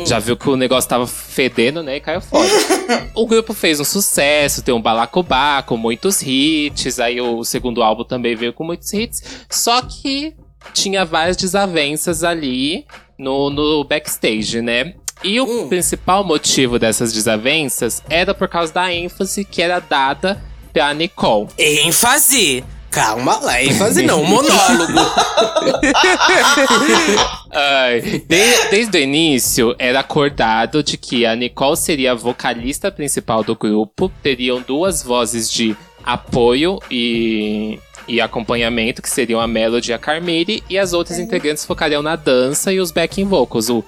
Já 0.07 0.19
viu 0.19 0.37
que 0.37 0.49
o 0.49 0.57
negócio 0.57 0.88
tava 0.88 1.07
fedendo, 1.07 1.83
né? 1.83 1.97
E 1.97 2.00
caiu 2.00 2.21
fora. 2.21 2.49
o 3.14 3.26
grupo 3.26 3.53
fez 3.55 3.81
um 3.81 3.85
sucesso, 3.85 4.62
tem 4.62 4.75
um 4.75 4.81
balacobá 4.83 5.62
com 5.62 5.76
muitos 5.76 6.23
hits. 6.23 6.99
Aí 6.99 7.21
o 7.21 7.45
segundo 7.45 7.83
álbum 7.83 8.05
também 8.05 8.35
veio 8.35 8.53
com 8.53 8.64
muitos 8.64 8.93
hits. 8.93 9.23
Só 9.50 9.81
que 9.83 10.35
tinha 10.73 11.05
várias 11.05 11.37
desavenças 11.37 12.25
ali 12.25 12.87
no, 13.19 13.50
no 13.50 13.85
backstage, 13.85 14.61
né? 14.62 14.95
E 15.23 15.41
o 15.41 15.45
Hum. 15.45 15.69
principal 15.69 16.25
motivo 16.25 16.79
dessas 16.79 17.12
desavenças 17.12 18.03
era 18.11 18.35
por 18.35 18.49
causa 18.49 18.73
da 18.73 18.93
ênfase 18.93 19.45
que 19.45 19.62
era 19.62 19.79
dada 19.81 20.43
pra 20.73 20.93
Nicole. 20.93 21.49
ênfase! 21.57 22.64
Calma 22.94 23.38
lá, 23.40 23.60
ênfase 23.60 24.02
não, 24.02 24.22
monólogo. 24.24 24.92
Ai, 27.50 28.00
de- 28.00 28.68
desde 28.70 28.98
o 28.98 29.00
início, 29.00 29.74
era 29.78 29.98
acordado 30.00 30.82
de 30.82 30.96
que 30.96 31.26
a 31.26 31.34
Nicole 31.34 31.76
seria 31.76 32.12
a 32.12 32.14
vocalista 32.14 32.92
principal 32.92 33.42
do 33.42 33.56
grupo, 33.56 34.10
teriam 34.22 34.60
duas 34.60 35.02
vozes 35.02 35.50
de 35.50 35.76
apoio 36.04 36.78
e, 36.90 37.78
e 38.06 38.20
acompanhamento, 38.20 39.02
que 39.02 39.10
seriam 39.10 39.40
a 39.40 39.48
Melody 39.48 39.90
e 39.90 39.94
a 39.94 39.98
Carmire, 39.98 40.62
e 40.70 40.78
as 40.78 40.92
outras 40.92 41.18
integrantes 41.18 41.64
focariam 41.64 42.02
na 42.02 42.14
dança 42.14 42.72
e 42.72 42.78
os 42.78 42.92
backing 42.92 43.24
vocals, 43.24 43.68
o 43.70 43.82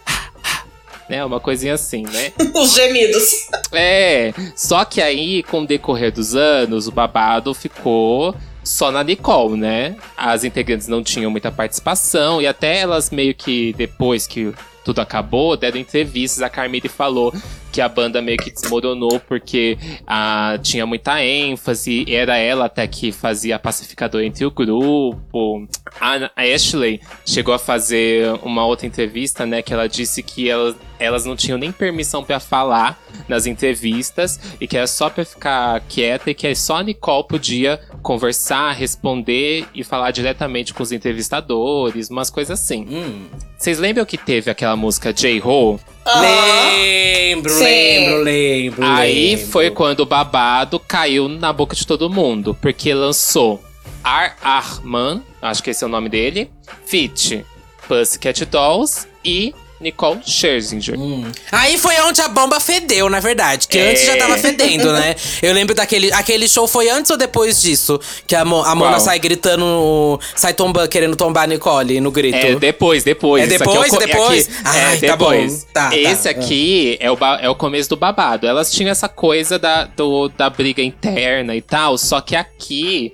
né, 1.08 1.24
uma 1.24 1.38
coisinha 1.38 1.74
assim, 1.74 2.02
né? 2.02 2.32
Os 2.52 2.74
gemidos. 2.74 3.46
É, 3.70 4.34
só 4.56 4.84
que 4.84 5.00
aí, 5.00 5.44
com 5.44 5.60
o 5.62 5.66
decorrer 5.66 6.10
dos 6.10 6.34
anos, 6.34 6.88
o 6.88 6.90
babado 6.90 7.54
ficou 7.54 8.34
só 8.66 8.90
na 8.90 9.02
Nicole, 9.04 9.56
né? 9.56 9.96
As 10.16 10.44
integrantes 10.44 10.88
não 10.88 11.02
tinham 11.02 11.30
muita 11.30 11.52
participação 11.52 12.42
e 12.42 12.46
até 12.46 12.78
elas 12.78 13.10
meio 13.10 13.34
que 13.34 13.72
depois 13.74 14.26
que 14.26 14.52
tudo 14.86 15.00
acabou, 15.00 15.56
deram 15.56 15.80
entrevistas, 15.80 16.40
a 16.40 16.48
Carmine 16.48 16.88
falou 16.88 17.34
que 17.72 17.80
a 17.80 17.88
banda 17.88 18.22
meio 18.22 18.38
que 18.38 18.52
desmoronou 18.52 19.18
porque 19.18 19.76
ah, 20.06 20.56
tinha 20.62 20.86
muita 20.86 21.20
ênfase, 21.24 22.06
era 22.08 22.36
ela 22.36 22.66
até 22.66 22.86
que 22.86 23.10
fazia 23.10 23.58
pacificador 23.58 24.22
entre 24.22 24.46
o 24.46 24.50
grupo. 24.50 25.66
A 26.00 26.30
a 26.36 26.42
Ashley 26.54 27.00
chegou 27.26 27.52
a 27.52 27.58
fazer 27.58 28.30
uma 28.44 28.64
outra 28.64 28.86
entrevista, 28.86 29.44
né, 29.44 29.60
que 29.60 29.74
ela 29.74 29.88
disse 29.88 30.22
que 30.22 30.48
elas, 30.48 30.76
elas 31.00 31.24
não 31.24 31.34
tinham 31.34 31.58
nem 31.58 31.72
permissão 31.72 32.22
pra 32.22 32.38
falar 32.38 32.96
nas 33.28 33.44
entrevistas 33.44 34.38
e 34.60 34.68
que 34.68 34.76
era 34.76 34.86
só 34.86 35.10
pra 35.10 35.24
ficar 35.24 35.80
quieta 35.88 36.30
e 36.30 36.34
que 36.34 36.54
só 36.54 36.76
a 36.76 36.82
Nicole 36.84 37.26
podia 37.26 37.80
conversar, 38.02 38.70
responder 38.70 39.66
e 39.74 39.82
falar 39.82 40.12
diretamente 40.12 40.72
com 40.72 40.84
os 40.84 40.92
entrevistadores, 40.92 42.08
umas 42.08 42.30
coisas 42.30 42.60
assim. 42.60 42.86
Hum. 42.88 43.26
Vocês 43.58 43.78
lembram 43.78 44.04
que 44.04 44.18
teve 44.18 44.50
aquela 44.50 44.76
música 44.76 45.12
J-Ho? 45.12 45.80
Lembro, 46.20 47.50
Sim. 47.50 47.64
lembro, 47.64 48.22
lembro. 48.22 48.86
Aí 48.86 49.36
lembro. 49.36 49.46
foi 49.50 49.70
quando 49.70 50.00
o 50.00 50.06
babado 50.06 50.78
caiu 50.78 51.28
na 51.28 51.52
boca 51.52 51.74
de 51.74 51.86
todo 51.86 52.10
mundo, 52.10 52.56
porque 52.60 52.92
lançou 52.94 53.62
Ar 54.04 54.36
Arman, 54.42 55.22
acho 55.42 55.62
que 55.62 55.70
esse 55.70 55.82
é 55.82 55.86
o 55.86 55.90
nome 55.90 56.08
dele, 56.08 56.50
Fit, 56.84 57.44
Pussycat 57.88 58.44
Dolls 58.44 59.08
e 59.24 59.52
Nicole 59.80 60.20
Scherzinger. 60.24 60.98
Hum. 60.98 61.30
Aí 61.52 61.76
foi 61.76 61.94
onde 62.00 62.20
a 62.22 62.28
bomba 62.28 62.58
fedeu, 62.60 63.08
na 63.10 63.20
verdade. 63.20 63.68
Que 63.68 63.78
É. 63.78 63.90
antes 63.90 64.06
já 64.06 64.16
tava 64.16 64.38
fedendo, 64.38 64.92
né? 64.92 65.14
Eu 65.42 65.52
lembro 65.52 65.74
daquele 65.74 66.10
aquele 66.12 66.48
show 66.48 66.66
foi 66.66 66.88
antes 66.88 67.10
ou 67.10 67.16
depois 67.16 67.60
disso? 67.60 68.00
Que 68.26 68.34
a, 68.34 68.44
Mo- 68.44 68.62
a 68.64 68.74
Mona 68.74 68.98
sai 68.98 69.18
gritando, 69.18 70.18
sai 70.34 70.54
tombando, 70.54 70.88
querendo 70.88 71.14
tombar 71.16 71.44
a 71.44 71.46
Nicole 71.46 72.00
no 72.00 72.10
grito. 72.10 72.36
É 72.38 72.54
depois, 72.54 73.04
depois. 73.04 73.42
É 73.42 73.46
aqui 73.54 73.58
depois? 73.58 73.90
co- 73.90 73.98
Depois? 73.98 74.48
aqui- 74.48 74.58
Ai, 74.64 74.96
é 74.96 75.00
tá 75.08 75.16
bom. 75.16 75.30
depois. 75.30 75.64
Tá, 75.72 75.90
tá. 75.90 75.96
Esse 75.96 76.28
aqui 76.28 76.96
é 77.00 77.10
o, 77.10 77.18
é 77.40 77.48
o 77.48 77.54
começo 77.54 77.88
do 77.90 77.96
babado. 77.96 78.46
Elas 78.46 78.72
tinham 78.72 78.90
essa 78.90 79.08
coisa 79.08 79.58
da, 79.58 79.84
do- 79.84 80.28
da 80.30 80.48
briga 80.48 80.82
interna 80.82 81.54
e 81.54 81.60
tal, 81.60 81.98
só 81.98 82.20
que 82.20 82.34
aqui, 82.34 83.12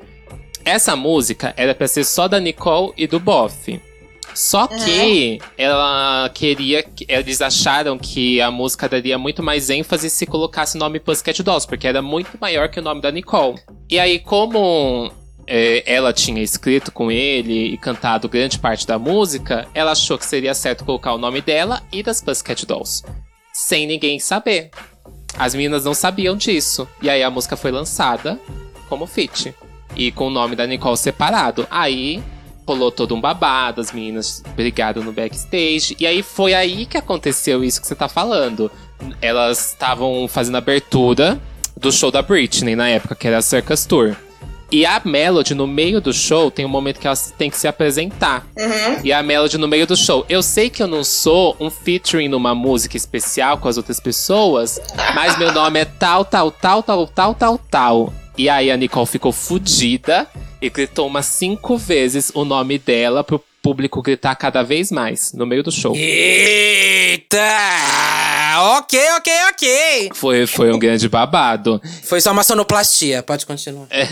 essa 0.64 0.94
música 0.94 1.52
era 1.56 1.74
pra 1.74 1.88
ser 1.88 2.04
só 2.04 2.28
da 2.28 2.38
Nicole 2.38 2.92
e 2.96 3.06
do 3.08 3.18
Boff. 3.18 3.80
Só 4.34 4.66
que 4.66 5.38
ela 5.58 6.30
queria. 6.32 6.82
que- 6.82 7.04
Eles 7.08 7.40
acharam 7.42 7.98
que 7.98 8.40
a 8.40 8.50
música 8.50 8.88
daria 8.88 9.18
muito 9.18 9.42
mais 9.42 9.68
ênfase 9.70 10.08
se 10.10 10.26
colocasse 10.26 10.76
o 10.76 10.80
nome 10.80 10.98
Pussycat 11.00 11.42
Dolls, 11.42 11.66
porque 11.66 11.86
era 11.86 12.00
muito 12.02 12.38
maior 12.40 12.68
que 12.68 12.80
o 12.80 12.82
nome 12.82 13.00
da 13.00 13.10
Nicole. 13.10 13.58
E 13.90 13.98
aí, 13.98 14.18
como 14.18 15.10
é, 15.46 15.82
ela 15.86 16.12
tinha 16.12 16.42
escrito 16.42 16.90
com 16.92 17.10
ele 17.10 17.72
e 17.74 17.76
cantado 17.76 18.28
grande 18.28 18.58
parte 18.58 18.86
da 18.86 18.98
música, 18.98 19.66
ela 19.74 19.92
achou 19.92 20.16
que 20.16 20.24
seria 20.24 20.54
certo 20.54 20.84
colocar 20.84 21.12
o 21.12 21.18
nome 21.18 21.40
dela 21.40 21.82
e 21.92 22.02
das 22.02 22.20
Pussycat 22.22 22.64
Dolls. 22.64 23.02
Sem 23.52 23.86
ninguém 23.86 24.18
saber. 24.18 24.70
As 25.38 25.54
meninas 25.54 25.84
não 25.84 25.94
sabiam 25.94 26.36
disso. 26.36 26.88
E 27.00 27.08
aí 27.10 27.22
a 27.22 27.30
música 27.30 27.56
foi 27.56 27.70
lançada 27.70 28.38
como 28.88 29.06
feat. 29.06 29.54
E 29.96 30.10
com 30.12 30.28
o 30.28 30.30
nome 30.30 30.56
da 30.56 30.66
Nicole 30.66 30.96
separado. 30.96 31.66
Aí 31.70 32.22
rolou 32.66 32.90
todo 32.90 33.14
um 33.14 33.20
babado, 33.20 33.80
as 33.80 33.92
meninas 33.92 34.42
brigaram 34.54 35.02
no 35.02 35.12
backstage. 35.12 35.96
E 35.98 36.06
aí 36.06 36.22
foi 36.22 36.54
aí 36.54 36.86
que 36.86 36.96
aconteceu 36.96 37.64
isso 37.64 37.80
que 37.80 37.86
você 37.86 37.94
tá 37.94 38.08
falando. 38.08 38.70
Elas 39.20 39.70
estavam 39.70 40.26
fazendo 40.28 40.56
a 40.56 40.58
abertura 40.58 41.40
do 41.76 41.90
show 41.90 42.10
da 42.10 42.22
Britney 42.22 42.76
na 42.76 42.88
época, 42.88 43.14
que 43.14 43.26
era 43.26 43.38
a 43.38 43.42
Circus 43.42 43.84
Tour. 43.84 44.16
E 44.70 44.86
a 44.86 45.02
Melody, 45.04 45.54
no 45.54 45.66
meio 45.66 46.00
do 46.00 46.14
show, 46.14 46.50
tem 46.50 46.64
um 46.64 46.68
momento 46.68 46.98
que 46.98 47.06
ela 47.06 47.16
tem 47.36 47.50
que 47.50 47.58
se 47.58 47.68
apresentar. 47.68 48.46
E 49.04 49.12
a 49.12 49.22
Melody 49.22 49.58
no 49.58 49.68
meio 49.68 49.86
do 49.86 49.94
show. 49.94 50.24
Eu 50.30 50.42
sei 50.42 50.70
que 50.70 50.82
eu 50.82 50.86
não 50.86 51.04
sou 51.04 51.54
um 51.60 51.68
featuring 51.68 52.28
numa 52.28 52.54
música 52.54 52.96
especial 52.96 53.58
com 53.58 53.68
as 53.68 53.76
outras 53.76 54.00
pessoas, 54.00 54.80
mas 55.14 55.38
meu 55.38 55.52
nome 55.52 55.80
é 55.80 55.84
tal, 55.84 56.24
tal, 56.24 56.50
tal, 56.50 56.82
tal, 56.82 57.06
tal, 57.06 57.34
tal, 57.34 57.58
tal. 57.70 58.12
E 58.38 58.48
aí 58.48 58.70
a 58.70 58.76
Nicole 58.78 59.06
ficou 59.06 59.30
fudida 59.30 60.26
e 60.62 60.70
gritou 60.70 61.08
umas 61.08 61.26
cinco 61.26 61.76
vezes 61.76 62.30
o 62.32 62.44
nome 62.44 62.78
dela 62.78 63.24
pro 63.24 63.42
público 63.60 64.00
gritar 64.00 64.36
cada 64.36 64.62
vez 64.62 64.92
mais 64.92 65.32
no 65.32 65.44
meio 65.44 65.64
do 65.64 65.72
show. 65.72 65.94
Eita! 65.96 67.38
Ok, 68.60 69.00
ok, 69.16 69.32
ok. 69.50 70.10
Foi, 70.14 70.46
foi 70.46 70.72
um 70.72 70.78
grande 70.78 71.08
babado. 71.08 71.80
Foi 72.04 72.20
só 72.20 72.32
uma 72.32 72.42
sonoplastia, 72.42 73.22
pode 73.22 73.46
continuar. 73.46 73.86
É. 73.90 74.06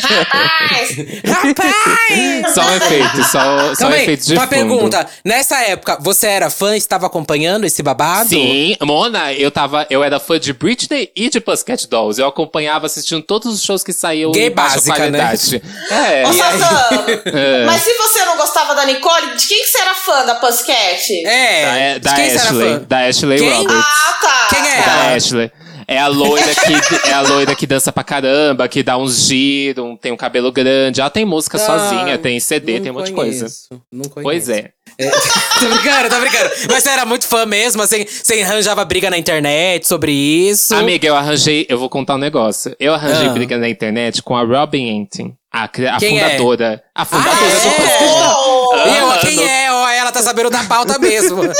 Rapaz! 0.00 0.90
Rapaz! 1.26 2.54
só 2.54 2.62
um 2.62 2.74
efeito, 2.76 3.24
só, 3.24 3.74
só 3.74 3.86
um 3.88 3.92
efeito 3.92 4.24
de 4.26 4.32
uma 4.34 4.42
fundo. 4.42 4.50
pergunta. 4.50 5.06
Nessa 5.24 5.60
época, 5.62 5.98
você 6.00 6.26
era 6.28 6.50
fã 6.50 6.74
e 6.74 6.78
estava 6.78 7.06
acompanhando 7.06 7.64
esse 7.64 7.82
babado? 7.82 8.28
Sim, 8.28 8.76
Mona, 8.82 9.32
eu 9.32 9.50
tava. 9.50 9.86
Eu 9.90 10.02
era 10.02 10.18
fã 10.20 10.38
de 10.38 10.52
Britney 10.52 11.10
e 11.14 11.28
de 11.28 11.40
Pussycat 11.40 11.86
Dolls. 11.88 12.20
Eu 12.20 12.28
acompanhava 12.28 12.86
assistindo 12.86 13.22
todos 13.22 13.52
os 13.54 13.62
shows 13.62 13.82
que 13.82 13.92
saíam 13.92 14.32
Gay 14.32 14.46
em 14.46 14.50
baixa 14.50 14.74
básica, 14.76 15.10
né? 15.10 15.18
qualidade. 15.18 15.62
É. 15.90 16.24
Ô, 16.26 16.30
É. 17.40 17.64
mas 17.64 17.82
se 17.82 17.92
você 17.94 18.24
não 18.24 18.36
gostava 18.36 18.74
da 18.74 18.84
Nicole, 18.84 19.36
de 19.36 19.46
quem 19.46 19.58
que 19.62 19.66
você 19.66 19.78
era 19.80 19.94
fã 19.94 20.24
da 20.24 20.34
Pussycat? 20.36 21.26
É. 21.26 21.98
Da, 21.98 22.12
de 22.12 22.16
da 22.16 22.29
Ashley. 22.36 22.78
Da 22.80 22.98
Ashley 23.06 23.38
Quem? 23.38 23.50
Roberts. 23.50 23.84
Ah, 23.86 24.18
tá. 24.22 24.46
Quem 24.50 24.58
é 24.72 24.76
Da 24.82 24.92
ela? 24.92 25.14
Ashley. 25.16 25.52
É 25.88 25.98
a 25.98 26.06
loira 26.06 26.54
que 26.54 27.08
é 27.08 27.12
a 27.12 27.20
loira 27.20 27.52
que 27.56 27.66
dança 27.66 27.90
pra 27.92 28.04
caramba, 28.04 28.68
que 28.68 28.80
dá 28.80 28.96
uns 28.96 29.26
giros, 29.26 29.98
tem 30.00 30.12
um 30.12 30.16
cabelo 30.16 30.52
grande. 30.52 31.00
Ela 31.00 31.10
tem 31.10 31.24
música 31.24 31.56
Ah, 31.56 31.60
sozinha, 31.60 32.16
tem 32.16 32.38
CD, 32.38 32.78
tem 32.78 32.92
um 32.92 32.94
monte 32.94 33.06
de 33.06 33.12
coisa. 33.12 33.46
Não 33.92 34.04
conheço. 34.08 34.22
Pois 34.22 34.48
é. 34.48 34.70
tô 35.00 35.66
brincando, 35.68 36.08
tô 36.10 36.20
brincando. 36.20 36.50
Mas 36.70 36.82
você 36.84 36.90
era 36.90 37.04
muito 37.04 37.26
fã 37.26 37.44
mesmo, 37.44 37.82
assim, 37.82 38.04
você 38.06 38.40
arranjava 38.42 38.84
briga 38.84 39.10
na 39.10 39.18
internet 39.18 39.88
sobre 39.88 40.12
isso. 40.12 40.74
Amiga, 40.76 41.08
eu 41.08 41.16
arranjei, 41.16 41.66
eu 41.68 41.76
vou 41.78 41.88
contar 41.88 42.14
um 42.14 42.18
negócio. 42.18 42.76
Eu 42.78 42.94
arranjei 42.94 43.26
Ah. 43.26 43.32
briga 43.32 43.58
na 43.58 43.68
internet 43.68 44.22
com 44.22 44.36
a 44.36 44.44
Robin 44.44 45.02
Antin, 45.02 45.34
a, 45.50 45.66
cri- 45.66 45.88
a 45.88 45.96
Quem 45.96 46.20
é? 46.20 46.24
fundadora. 46.36 46.82
A 46.94 47.04
fundadora 47.04 47.34
Ah, 47.34 47.48
do 47.48 47.82
é? 47.82 48.39
E 48.74 48.96
eu, 48.98 49.10
Ah, 49.10 49.18
quem 49.18 49.36
no- 49.36 49.42
é? 49.42 49.72
Ó, 49.72 49.88
ela 49.88 50.12
tá 50.12 50.22
sabendo 50.22 50.50
da 50.50 50.64
pauta 50.64 50.98
mesmo. 50.98 51.40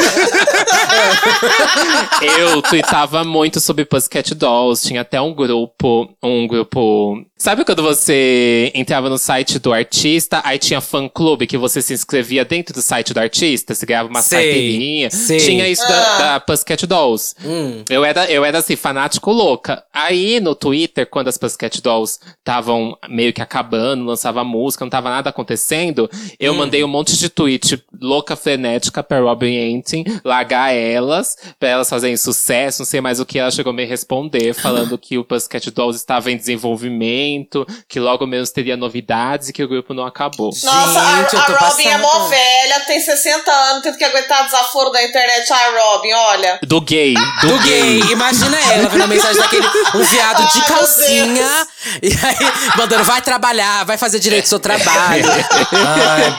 Eu 2.23 2.63
tweetava 2.63 3.25
muito 3.25 3.61
sobre 3.61 3.85
Pussycat 3.85 4.35
Dolls. 4.35 4.87
Tinha 4.87 5.01
até 5.03 5.21
um 5.21 5.33
grupo. 5.35 6.11
Um 6.23 6.47
grupo. 6.47 7.25
Sabe 7.37 7.65
quando 7.65 7.83
você 7.83 8.71
entrava 8.75 9.09
no 9.09 9.17
site 9.17 9.59
do 9.59 9.73
artista, 9.73 10.43
aí 10.45 10.59
tinha 10.59 10.79
fã 10.81 11.09
clube 11.09 11.47
que 11.47 11.57
você 11.57 11.81
se 11.81 11.95
inscrevia 11.95 12.45
dentro 12.45 12.75
do 12.75 12.83
site 12.83 13.15
do 13.15 13.19
artista, 13.21 13.75
você 13.75 13.87
ganhava 13.87 14.11
uma 14.11 14.21
Sei, 14.21 14.39
carteirinha. 14.45 15.11
sei. 15.11 15.39
Tinha 15.39 15.67
isso 15.67 15.83
Ah. 15.85 15.89
da, 15.89 16.19
da 16.35 16.41
Pussycat 16.41 16.87
Dolls. 16.87 17.35
Hum. 17.43 17.83
Eu 17.89 18.05
era, 18.05 18.31
eu 18.31 18.45
era 18.45 18.59
assim, 18.59 18.77
fanático 18.77 19.33
louca. 19.33 19.83
Aí 19.93 20.39
no 20.39 20.55
Twitter, 20.55 21.07
quando 21.09 21.29
as 21.29 21.39
Pussycat 21.39 21.81
Dolls 21.81 22.19
estavam 22.39 22.95
meio 23.09 23.33
que 23.33 23.41
acabando, 23.41 24.05
lançava 24.05 24.45
música, 24.45 24.85
não 24.85 24.91
tava 24.91 25.09
nada 25.09 25.31
acontecendo, 25.31 26.11
eu 26.39 26.53
mandei 26.53 26.85
um 26.85 26.89
monte 26.89 27.00
de 27.05 27.29
tweet 27.29 27.83
louca 28.01 28.35
frenética 28.35 29.03
pra 29.03 29.21
Robin 29.21 29.77
Antin, 29.77 30.05
largar 30.25 30.73
elas, 30.75 31.37
pra 31.59 31.69
elas 31.69 31.89
fazerem 31.89 32.17
sucesso, 32.17 32.81
não 32.81 32.87
sei 32.87 33.01
mais 33.01 33.21
o 33.21 33.27
que. 33.27 33.39
Ela 33.39 33.51
chegou 33.51 33.71
a 33.73 33.75
me 33.75 33.85
responder, 33.85 34.55
falando 34.55 34.97
que 34.97 35.19
o 35.19 35.25
Pussycat 35.25 35.71
Dolls 35.71 35.99
estava 35.99 36.31
em 36.31 36.37
desenvolvimento, 36.37 37.67
que 37.89 38.01
logo 38.01 38.27
menos 38.27 38.51
teria 38.51 38.77
novidades 38.77 39.49
e 39.49 39.53
que 39.53 39.63
o 39.63 39.69
grupo 39.69 39.93
não 39.93 40.05
acabou. 40.05 40.51
Nossa, 40.63 41.17
Gente, 41.17 41.37
a, 41.37 41.41
a 41.41 41.69
Robin 41.69 41.87
é 41.87 41.99
mó 41.99 42.29
velha, 42.29 42.81
tem 42.87 43.01
60 43.01 43.51
anos, 43.51 43.83
tendo 43.83 43.99
que 43.99 44.05
aguentar 44.05 44.45
desaforo 44.45 44.91
da 44.91 45.03
internet. 45.03 45.53
Ai, 45.53 45.79
Robin, 45.79 46.13
olha. 46.13 46.59
Do 46.67 46.81
gay, 46.81 47.15
do, 47.15 47.49
Do 47.49 47.59
gay, 47.61 48.01
imagina 48.13 48.57
ela 48.73 48.89
vendo 48.89 49.05
a 49.05 49.07
mensagem 49.07 49.41
daquele 49.41 49.67
um 49.95 50.03
viado 50.03 50.53
de 50.53 50.59
Ai, 50.59 50.67
calcinha 50.67 51.67
e 52.03 52.09
aí 52.09 52.53
mandando 52.77 53.05
vai 53.05 53.21
trabalhar, 53.21 53.85
vai 53.85 53.99
fazer 53.99 54.19
direito 54.19 54.45
do 54.45 54.49
seu 54.49 54.61
trabalho. 54.61 55.25
Ai, 55.29 56.37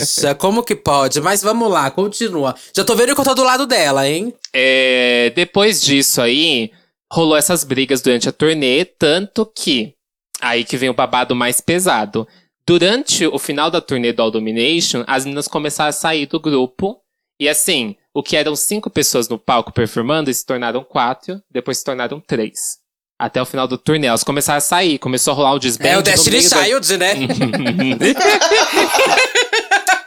bicha, 0.00 0.34
como 0.34 0.62
que 0.62 0.74
pode? 0.76 1.20
Mas 1.20 1.42
vamos 1.42 1.70
lá, 1.70 1.90
continua. 1.90 2.54
Já 2.74 2.84
tô 2.84 2.94
vendo 2.94 3.14
que 3.14 3.20
eu 3.20 3.24
tô 3.24 3.34
do 3.34 3.44
lado 3.44 3.66
dela, 3.66 4.08
hein? 4.08 4.32
É, 4.52 5.32
depois 5.34 5.82
disso 5.82 6.20
aí, 6.20 6.70
rolou 7.12 7.36
essas 7.36 7.64
brigas 7.64 8.00
durante 8.00 8.28
a 8.28 8.32
turnê, 8.32 8.84
tanto 8.84 9.44
que 9.46 9.94
aí 10.40 10.64
que 10.64 10.76
vem 10.76 10.88
o 10.88 10.94
babado 10.94 11.34
mais 11.34 11.60
pesado. 11.60 12.26
Durante 12.66 13.26
o 13.26 13.38
final 13.38 13.70
da 13.70 13.80
turnê 13.80 14.12
do 14.12 14.20
All 14.22 14.30
Domination, 14.30 15.02
as 15.06 15.24
meninas 15.24 15.48
começaram 15.48 15.88
a 15.88 15.92
sair 15.92 16.26
do 16.26 16.38
grupo. 16.38 17.00
E 17.40 17.48
assim, 17.48 17.96
o 18.12 18.22
que 18.22 18.36
eram 18.36 18.54
cinco 18.56 18.90
pessoas 18.90 19.28
no 19.28 19.38
palco 19.38 19.72
performando, 19.72 20.32
se 20.32 20.44
tornaram 20.44 20.82
quatro, 20.84 21.40
depois 21.50 21.78
se 21.78 21.84
tornaram 21.84 22.20
três. 22.20 22.78
Até 23.20 23.40
o 23.42 23.46
final 23.46 23.66
do 23.66 23.76
turnê, 23.78 24.06
elas 24.06 24.22
começaram 24.22 24.58
a 24.58 24.60
sair, 24.60 24.98
começou 24.98 25.32
a 25.32 25.36
rolar 25.36 25.54
o 25.54 25.58
desband. 25.58 25.88
É 25.88 25.98
o 25.98 26.02
Destiny 26.02 26.36
meio 26.36 26.50
da- 26.50 26.64
Child, 26.64 26.96
né? 26.98 27.14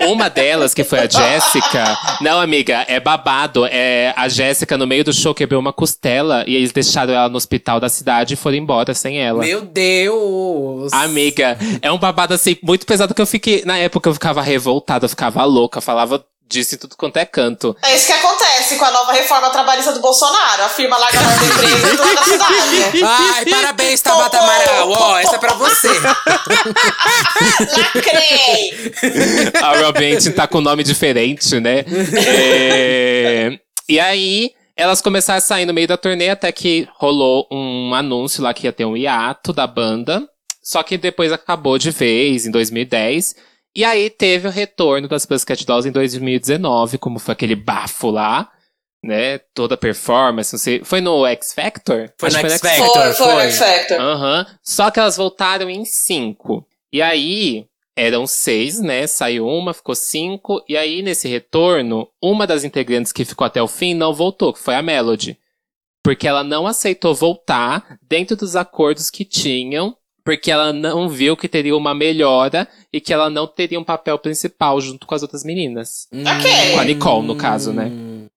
Uma 0.07 0.29
delas, 0.29 0.73
que 0.73 0.83
foi 0.83 0.99
a 0.99 1.07
Jéssica. 1.07 1.83
Não, 2.21 2.39
amiga, 2.39 2.85
é 2.87 2.99
babado. 2.99 3.65
É 3.65 4.13
a 4.15 4.27
Jéssica, 4.27 4.77
no 4.77 4.87
meio 4.87 5.03
do 5.03 5.13
show, 5.13 5.33
quebrou 5.33 5.59
uma 5.59 5.73
costela 5.73 6.43
e 6.47 6.55
eles 6.55 6.71
deixaram 6.71 7.13
ela 7.13 7.29
no 7.29 7.37
hospital 7.37 7.79
da 7.79 7.89
cidade 7.89 8.33
e 8.33 8.37
foram 8.37 8.57
embora 8.57 8.93
sem 8.93 9.19
ela. 9.19 9.43
Meu 9.43 9.61
Deus. 9.61 10.91
Amiga, 10.93 11.57
é 11.81 11.91
um 11.91 11.97
babado 11.97 12.33
assim, 12.33 12.57
muito 12.63 12.85
pesado 12.85 13.13
que 13.13 13.21
eu 13.21 13.27
fiquei. 13.27 13.63
Na 13.65 13.77
época 13.77 14.09
eu 14.09 14.13
ficava 14.13 14.41
revoltada, 14.41 15.05
eu 15.05 15.09
ficava 15.09 15.43
louca, 15.43 15.81
falava 15.81 16.23
disso 16.51 16.75
em 16.75 16.77
tudo 16.77 16.95
quanto 16.95 17.17
é 17.17 17.25
canto. 17.25 17.75
É 17.81 17.95
isso 17.95 18.05
que 18.07 18.13
acontece 18.13 18.75
com 18.75 18.85
a 18.85 18.91
nova 18.91 19.13
reforma 19.13 19.49
trabalhista 19.49 19.93
do 19.93 20.01
Bolsonaro. 20.01 20.63
A 20.63 20.69
firma 20.69 20.97
larga 20.97 21.19
a 21.19 21.23
mão 21.23 21.37
da 21.37 21.45
empresa 21.45 21.93
e 21.93 21.97
do 21.97 22.23
cidade. 22.23 23.03
Ai, 23.03 23.45
parabéns, 23.45 24.01
Tabata 24.01 24.37
Amaral. 24.37 24.89
Ó, 24.91 25.17
essa 25.17 25.35
é 25.35 25.39
pra 25.39 25.53
você. 25.53 25.87
Lacrei! 27.77 28.91
A 29.61 29.79
Robin 29.81 30.17
tá 30.31 30.47
com 30.47 30.61
nome 30.61 30.83
diferente, 30.83 31.59
né? 31.59 31.85
É, 32.27 33.57
E 33.87 33.99
aí, 33.99 34.51
elas 34.75 35.01
começaram 35.01 35.37
a 35.37 35.41
sair 35.41 35.65
no 35.65 35.73
meio 35.73 35.87
da 35.87 35.97
turnê 35.97 36.29
até 36.29 36.51
que 36.51 36.87
rolou 36.97 37.47
um 37.51 37.93
anúncio 37.95 38.43
lá 38.43 38.53
que 38.53 38.67
ia 38.67 38.73
ter 38.73 38.85
um 38.85 38.97
hiato 38.97 39.53
da 39.53 39.65
banda. 39.65 40.27
Só 40.63 40.83
que 40.83 40.97
depois 40.97 41.31
acabou 41.31 41.77
de 41.77 41.89
vez, 41.91 42.45
em 42.45 42.51
2010. 42.51 43.35
E 43.75 43.85
aí 43.85 44.09
teve 44.09 44.47
o 44.47 44.51
retorno 44.51 45.07
das 45.07 45.25
Pussycat 45.25 45.65
Dolls 45.65 45.87
em 45.87 45.91
2019, 45.91 46.97
como 46.97 47.19
foi 47.19 47.31
aquele 47.31 47.55
bafo 47.55 48.09
lá, 48.09 48.51
né? 49.03 49.37
Toda 49.53 49.75
a 49.75 49.77
performance, 49.77 50.53
não 50.53 50.59
sei. 50.59 50.83
Foi 50.83 50.99
no 50.99 51.25
X 51.25 51.53
Factor? 51.53 52.11
Foi 52.17 52.27
Acho 52.27 52.41
no 52.41 52.49
X 52.49 52.59
Foi, 52.59 52.69
Factor, 52.69 53.13
foi, 53.13 53.27
foi. 53.27 53.43
X 53.43 53.59
Factor. 53.59 53.99
Aham. 53.99 54.45
Só 54.61 54.91
que 54.91 54.99
elas 54.99 55.17
voltaram 55.17 55.69
em 55.69 55.85
cinco. 55.85 56.65
E 56.91 57.01
aí, 57.01 57.65
eram 57.95 58.27
seis, 58.27 58.79
né? 58.79 59.07
Saiu 59.07 59.47
uma, 59.47 59.73
ficou 59.73 59.95
cinco. 59.95 60.63
E 60.67 60.75
aí, 60.75 61.01
nesse 61.01 61.27
retorno, 61.27 62.07
uma 62.21 62.45
das 62.47 62.63
integrantes 62.63 63.11
que 63.11 63.25
ficou 63.25 63.45
até 63.45 63.61
o 63.61 63.67
fim 63.67 63.93
não 63.93 64.13
voltou, 64.13 64.53
que 64.53 64.59
foi 64.59 64.75
a 64.75 64.81
Melody. 64.81 65.37
Porque 66.03 66.27
ela 66.27 66.43
não 66.43 66.65
aceitou 66.65 67.13
voltar 67.13 67.99
dentro 68.01 68.35
dos 68.35 68.55
acordos 68.55 69.09
que 69.09 69.23
tinham. 69.23 69.95
Porque 70.23 70.51
ela 70.51 70.71
não 70.71 71.09
viu 71.09 71.35
que 71.35 71.47
teria 71.49 71.75
uma 71.75 71.93
melhora 71.95 72.67
e 72.93 73.01
que 73.01 73.11
ela 73.13 73.29
não 73.29 73.47
teria 73.47 73.79
um 73.79 73.83
papel 73.83 74.17
principal 74.19 74.79
junto 74.79 75.07
com 75.07 75.15
as 75.15 75.21
outras 75.23 75.43
meninas. 75.43 76.07
Ok. 76.13 76.73
Com 76.73 76.79
a 76.79 76.83
Nicole, 76.83 77.27
no 77.27 77.35
caso, 77.35 77.73
né? 77.73 77.91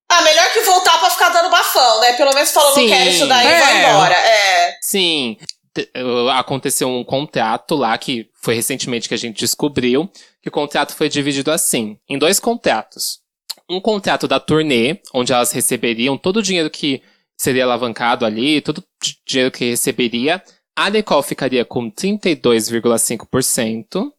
Ah, 0.08 0.22
melhor 0.22 0.52
que 0.52 0.60
voltar 0.60 0.98
pra 0.98 1.10
ficar 1.10 1.28
dando 1.30 1.50
bafão, 1.50 2.00
né? 2.00 2.12
Pelo 2.14 2.32
menos 2.34 2.50
falou, 2.52 2.72
Sim. 2.72 2.88
não 2.88 2.96
quero 2.96 3.10
isso 3.10 3.26
daí, 3.26 3.46
É. 3.46 3.60
vai 3.60 3.90
embora. 3.90 4.14
É. 4.14 4.76
Sim, 4.80 5.36
aconteceu 6.36 6.88
um 6.88 7.04
contrato 7.04 7.74
lá 7.74 7.96
que 7.98 8.28
foi 8.40 8.54
recentemente 8.54 9.08
que 9.08 9.14
a 9.14 9.18
gente 9.18 9.38
descobriu 9.38 10.10
que 10.42 10.48
o 10.48 10.52
contrato 10.52 10.94
foi 10.94 11.08
dividido 11.08 11.50
assim, 11.50 11.98
em 12.08 12.18
dois 12.18 12.38
contratos. 12.38 13.18
Um 13.68 13.80
contrato 13.80 14.28
da 14.28 14.38
turnê, 14.38 15.00
onde 15.12 15.32
elas 15.32 15.50
receberiam 15.52 16.16
todo 16.18 16.36
o 16.38 16.42
dinheiro 16.42 16.68
que 16.70 17.02
seria 17.36 17.64
alavancado 17.64 18.24
ali, 18.24 18.60
todo 18.60 18.78
o 18.78 18.84
di- 19.02 19.16
dinheiro 19.26 19.50
que 19.50 19.70
receberia. 19.70 20.42
A 20.76 20.90
Nicole 20.90 21.22
ficaria 21.22 21.64
com 21.64 21.90
32,5%. 21.90 24.12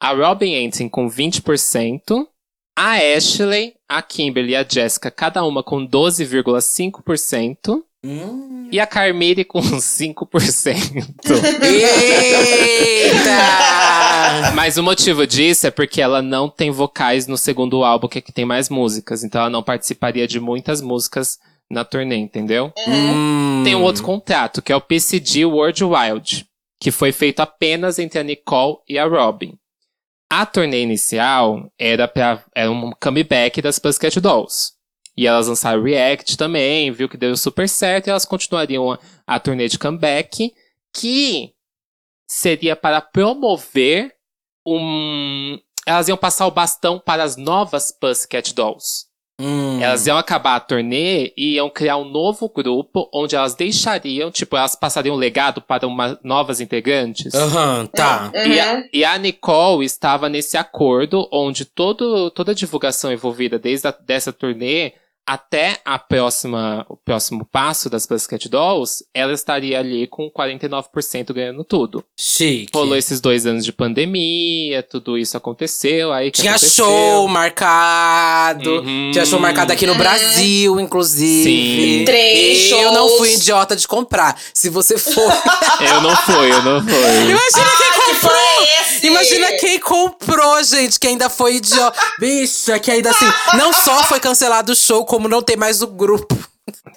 A 0.00 0.12
Robin 0.12 0.66
Antin 0.66 0.88
com 0.88 1.08
20%. 1.08 2.26
A 2.78 2.96
Ashley, 3.16 3.74
a 3.88 4.02
Kimberly 4.02 4.52
e 4.52 4.56
a 4.56 4.62
Jessica, 4.62 5.10
cada 5.10 5.42
uma 5.44 5.62
com 5.62 5.86
12,5%. 5.86 7.82
Hum. 8.04 8.68
E 8.70 8.78
a 8.78 8.86
Carmire 8.86 9.44
com 9.44 9.60
5%. 9.60 10.72
Eita! 11.62 13.30
Mas 14.54 14.76
o 14.76 14.82
motivo 14.82 15.26
disso 15.26 15.66
é 15.66 15.70
porque 15.70 16.02
ela 16.02 16.20
não 16.20 16.48
tem 16.48 16.70
vocais 16.70 17.26
no 17.26 17.38
segundo 17.38 17.82
álbum, 17.82 18.08
que 18.08 18.18
é 18.18 18.20
que 18.20 18.32
tem 18.32 18.44
mais 18.44 18.68
músicas. 18.68 19.24
Então 19.24 19.40
ela 19.40 19.50
não 19.50 19.62
participaria 19.62 20.26
de 20.26 20.38
muitas 20.38 20.80
músicas 20.80 21.38
na 21.70 21.84
turnê, 21.84 22.16
entendeu? 22.16 22.72
Hum. 22.86 23.62
Tem 23.64 23.74
um 23.74 23.82
outro 23.82 24.02
contrato, 24.02 24.62
que 24.62 24.72
é 24.72 24.76
o 24.76 24.80
PCD 24.80 25.44
World 25.44 25.84
Wild, 25.84 26.46
que 26.80 26.90
foi 26.90 27.12
feito 27.12 27.40
apenas 27.40 27.98
entre 27.98 28.18
a 28.18 28.22
Nicole 28.22 28.78
e 28.88 28.98
a 28.98 29.06
Robin. 29.06 29.58
A 30.30 30.44
turnê 30.44 30.82
inicial 30.82 31.70
era, 31.78 32.08
pra, 32.08 32.44
era 32.54 32.70
um 32.70 32.92
comeback 33.00 33.62
das 33.62 33.78
Pussycat 33.78 34.20
Dolls. 34.20 34.72
E 35.16 35.26
elas 35.26 35.48
lançaram 35.48 35.82
React 35.82 36.36
também, 36.36 36.90
viu 36.90 37.08
que 37.08 37.16
deu 37.16 37.36
super 37.36 37.68
certo, 37.68 38.06
e 38.06 38.10
elas 38.10 38.24
continuariam 38.24 38.92
a, 38.92 38.98
a 39.26 39.40
turnê 39.40 39.66
de 39.68 39.78
comeback, 39.78 40.52
que 40.92 41.54
seria 42.26 42.76
para 42.76 43.00
promover 43.00 44.14
um. 44.66 45.58
Elas 45.86 46.08
iam 46.08 46.16
passar 46.16 46.46
o 46.46 46.50
bastão 46.50 46.98
para 46.98 47.22
as 47.22 47.36
novas 47.36 47.92
Pussycat 47.92 48.52
Dolls. 48.52 49.05
Hum. 49.38 49.80
Elas 49.82 50.06
iam 50.06 50.16
acabar 50.16 50.56
a 50.56 50.60
turnê 50.60 51.32
e 51.36 51.54
iam 51.54 51.68
criar 51.68 51.98
um 51.98 52.08
novo 52.08 52.48
grupo 52.48 53.08
onde 53.12 53.36
elas 53.36 53.54
deixariam, 53.54 54.30
tipo, 54.30 54.56
elas 54.56 54.74
passariam 54.74 55.14
um 55.14 55.18
legado 55.18 55.60
para 55.60 55.86
uma, 55.86 56.18
novas 56.22 56.60
integrantes. 56.60 57.34
Aham, 57.34 57.86
tá. 57.86 58.32
Uhum. 58.34 58.52
E, 58.52 58.60
a, 58.60 58.84
e 58.92 59.04
a 59.04 59.18
Nicole 59.18 59.84
estava 59.84 60.28
nesse 60.28 60.56
acordo 60.56 61.28
onde 61.30 61.66
todo, 61.66 62.30
toda 62.30 62.52
a 62.52 62.54
divulgação 62.54 63.12
envolvida 63.12 63.58
desde 63.58 63.88
a, 63.88 63.90
dessa 63.90 64.32
turnê, 64.32 64.92
até 65.26 65.80
a 65.84 65.98
próxima, 65.98 66.86
o 66.88 66.96
próximo 66.96 67.44
passo 67.50 67.90
das 67.90 68.06
Pussycat 68.06 68.48
Dolls, 68.48 69.04
ela 69.12 69.32
estaria 69.32 69.78
ali 69.78 70.06
com 70.06 70.30
49% 70.30 71.32
ganhando 71.32 71.64
tudo. 71.64 72.04
Chique. 72.16 72.70
Rolou 72.74 72.96
esses 72.96 73.20
dois 73.20 73.44
anos 73.46 73.64
de 73.64 73.72
pandemia, 73.72 74.82
tudo 74.82 75.18
isso 75.18 75.36
aconteceu. 75.36 76.12
Aí 76.12 76.30
que 76.30 76.40
Tinha 76.42 76.52
aconteceu? 76.52 76.84
show 76.86 77.28
marcado. 77.28 78.70
Uhum. 78.82 79.10
Tinha 79.12 79.24
show 79.24 79.40
marcado 79.40 79.72
aqui 79.72 79.86
no 79.86 79.94
Brasil, 79.94 80.78
inclusive. 80.80 81.44
Sim. 81.98 82.04
Três 82.04 82.70
Eu 82.70 82.92
não 82.92 83.08
shows. 83.08 83.18
fui 83.18 83.34
idiota 83.34 83.74
de 83.76 83.86
comprar. 83.88 84.38
Se 84.54 84.68
você 84.68 84.96
for. 84.98 85.32
Eu 85.80 86.00
não 86.00 86.16
fui, 86.16 86.50
eu 86.50 86.62
não 86.62 86.82
fui. 86.82 86.92
Imagina 87.30 87.66
Ai, 87.66 87.76
quem 87.76 87.92
que 87.92 88.14
comprou! 88.14 88.32
é 88.36 88.80
esse? 88.80 89.06
Imagina 89.06 89.52
quem 89.58 89.78
comprou, 89.80 90.64
gente, 90.64 90.98
que 90.98 91.06
ainda 91.06 91.28
foi 91.28 91.56
idiota. 91.56 91.98
Bicha, 92.18 92.78
que 92.78 92.90
ainda 92.90 93.10
assim, 93.10 93.26
não 93.56 93.72
só 93.72 94.02
foi 94.04 94.18
cancelado 94.18 94.72
o 94.72 94.76
show, 94.76 95.04
como 95.04 95.15
não 95.20 95.42
tem 95.42 95.56
mais 95.56 95.82
o 95.82 95.86
grupo. 95.86 96.36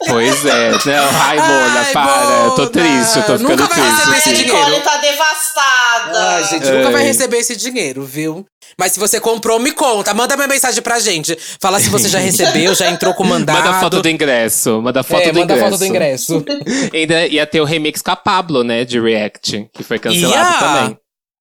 Pois 0.08 0.46
é. 0.46 0.72
Não, 0.72 0.78
Raimona, 1.12 1.80
Ai, 1.80 1.92
para. 1.94 2.44
Eu 2.46 2.52
tô 2.52 2.68
triste, 2.68 3.18
eu 3.18 3.24
tô 3.26 3.38
ficando 3.38 3.50
Nunca 3.62 3.66
vai 3.68 3.80
triste. 3.80 3.98
receber 3.98 4.18
esse 4.18 4.34
dinheiro. 4.34 4.58
Nicole 4.70 4.82
tá 4.82 4.98
devastada. 4.98 6.30
Ai, 6.36 6.44
gente, 6.46 6.72
nunca 6.72 6.92
vai 6.92 7.02
Ai. 7.02 7.08
receber 7.08 7.38
esse 7.38 7.56
dinheiro, 7.56 8.04
viu? 8.04 8.46
Mas 8.78 8.94
se 8.94 9.00
você 9.00 9.20
comprou, 9.20 9.60
me 9.60 9.72
conta. 9.72 10.14
Manda 10.14 10.36
minha 10.36 10.48
mensagem 10.48 10.82
pra 10.82 11.00
gente. 11.00 11.38
Fala 11.60 11.80
se 11.80 11.90
você 11.90 12.08
já 12.08 12.18
recebeu, 12.20 12.74
já 12.74 12.90
entrou 12.90 13.14
com 13.14 13.24
mandado. 13.24 13.58
Manda 13.58 13.80
foto 13.80 14.02
do 14.02 14.10
ingresso. 14.10 14.82
Manda 14.82 15.04
foto 15.04 15.22
é, 15.22 15.32
do 15.32 15.40
manda 15.40 15.54
ingresso. 15.54 15.70
foto 15.70 15.80
do 15.80 15.86
ingresso. 15.86 16.46
Ainda 16.94 17.28
ia 17.28 17.46
ter 17.46 17.62
o 17.62 17.66
remix 17.66 18.02
com 18.02 18.12
a 18.12 18.16
Pablo, 18.16 18.64
né? 18.64 18.86
De 18.86 19.00
React, 19.00 19.70
que 19.74 19.84
foi 19.84 20.00
cancelado 20.00 20.34
Ia? 20.36 20.60
também. 20.60 20.98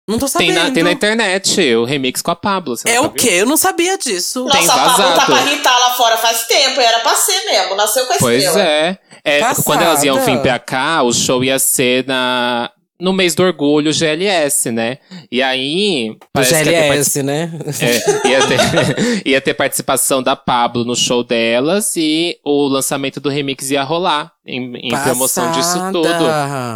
Não 0.08 0.18
tô 0.18 0.24
Tem 0.26 0.48
sabendo. 0.48 0.54
na, 0.68 0.70
tem 0.70 0.82
na 0.82 0.90
internet 0.92 1.74
o 1.74 1.84
remix 1.84 2.22
com 2.22 2.30
a 2.30 2.36
Pablo. 2.36 2.74
É 2.86 2.98
o 2.98 3.10
quê? 3.10 3.28
Eu 3.32 3.46
não 3.46 3.58
sabia 3.58 3.98
disso. 3.98 4.46
Tem 4.50 4.66
Nossa, 4.66 4.80
a 4.80 4.84
Pablo 4.96 5.14
tá 5.14 5.26
pra 5.26 5.42
irritar 5.42 5.78
lá 5.78 5.90
fora 5.92 6.16
faz 6.16 6.46
tempo. 6.46 6.80
Era 6.80 7.00
pra 7.00 7.14
ser 7.14 7.44
mesmo. 7.44 7.74
Nasceu 7.76 8.06
com 8.06 8.14
a 8.14 8.16
Pois 8.18 8.42
estrela. 8.42 8.66
é. 8.68 8.98
é 9.22 9.38
Passada. 9.40 9.62
quando 9.64 9.82
elas 9.82 10.02
iam 10.02 10.18
vir 10.24 10.38
pra 10.40 10.58
cá, 10.58 11.02
o 11.02 11.12
show 11.12 11.44
ia 11.44 11.58
ser 11.58 12.06
na, 12.06 12.70
no 12.98 13.12
mês 13.12 13.34
do 13.34 13.42
orgulho 13.42 13.92
GLS, 13.92 14.70
né? 14.70 14.96
E 15.30 15.42
aí. 15.42 16.16
O 16.34 16.40
GLS, 16.42 17.22
né? 17.22 17.52
É, 17.78 18.28
ia, 18.28 18.46
ter, 18.46 18.58
ia 19.28 19.40
ter 19.42 19.52
participação 19.52 20.22
da 20.22 20.34
Pablo 20.34 20.86
no 20.86 20.96
show 20.96 21.22
delas 21.22 21.94
e 21.96 22.38
o 22.42 22.66
lançamento 22.66 23.20
do 23.20 23.28
remix 23.28 23.70
ia 23.70 23.82
rolar 23.82 24.32
em, 24.48 24.74
em 24.76 25.02
promoção 25.02 25.50
disso 25.52 25.78
tudo. 25.92 26.08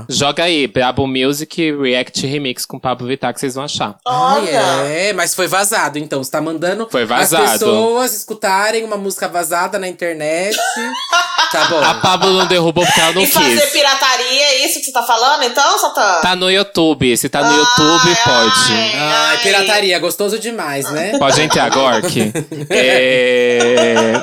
Joga 0.08 0.44
aí, 0.44 0.66
Brabo 0.66 1.06
Music 1.06 1.72
React 1.72 2.26
Remix 2.26 2.66
com 2.66 2.78
Pablo 2.78 3.06
Vittar 3.08 3.32
que 3.32 3.40
vocês 3.40 3.54
vão 3.54 3.64
achar. 3.64 3.96
Olha. 4.06 4.50
é, 4.86 5.12
mas 5.12 5.34
foi 5.34 5.46
vazado, 5.48 5.98
então. 5.98 6.22
Você 6.22 6.30
tá 6.30 6.40
mandando 6.40 6.86
Foi 6.90 7.04
vazado. 7.04 7.44
as 7.44 7.52
pessoas 7.52 8.14
escutarem 8.14 8.84
uma 8.84 8.96
música 8.96 9.26
vazada 9.28 9.78
na 9.78 9.88
internet. 9.88 10.56
tá 11.50 11.64
bom. 11.66 11.82
A 11.82 11.94
Pablo 11.94 12.32
não 12.32 12.46
derrubou 12.46 12.84
porque 12.84 13.00
ela 13.00 13.12
não 13.12 13.22
E 13.22 13.26
fazer 13.26 13.60
quis. 13.60 13.70
pirataria, 13.72 14.42
é 14.42 14.66
isso 14.66 14.78
que 14.78 14.84
você 14.86 14.92
tá 14.92 15.02
falando, 15.02 15.44
então, 15.44 15.78
Satã? 15.78 16.20
Tá 16.20 16.36
no 16.36 16.50
YouTube. 16.50 17.16
Se 17.16 17.28
tá 17.28 17.42
no 17.42 17.56
YouTube, 17.56 18.08
Ai, 18.08 18.24
pode. 18.24 18.72
ai. 18.72 18.92
Ai, 18.98 19.38
pirataria, 19.38 19.98
gostoso 19.98 20.38
demais, 20.38 20.90
né? 20.90 21.18
Pode 21.18 21.40
entrar, 21.40 21.70
Gork. 21.70 22.32
É... 22.70 24.22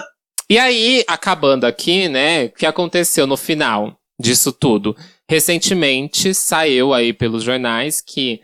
E 0.49 0.57
aí, 0.57 1.03
acabando 1.07 1.65
aqui, 1.65 2.09
né? 2.09 2.45
O 2.45 2.49
que 2.49 2.65
aconteceu 2.65 3.27
no 3.27 3.37
final 3.37 3.95
disso 4.19 4.51
tudo? 4.51 4.97
Recentemente 5.29 6.33
saiu 6.33 6.91
aí 6.91 7.13
pelos 7.13 7.43
jornais 7.43 8.01
que 8.01 8.41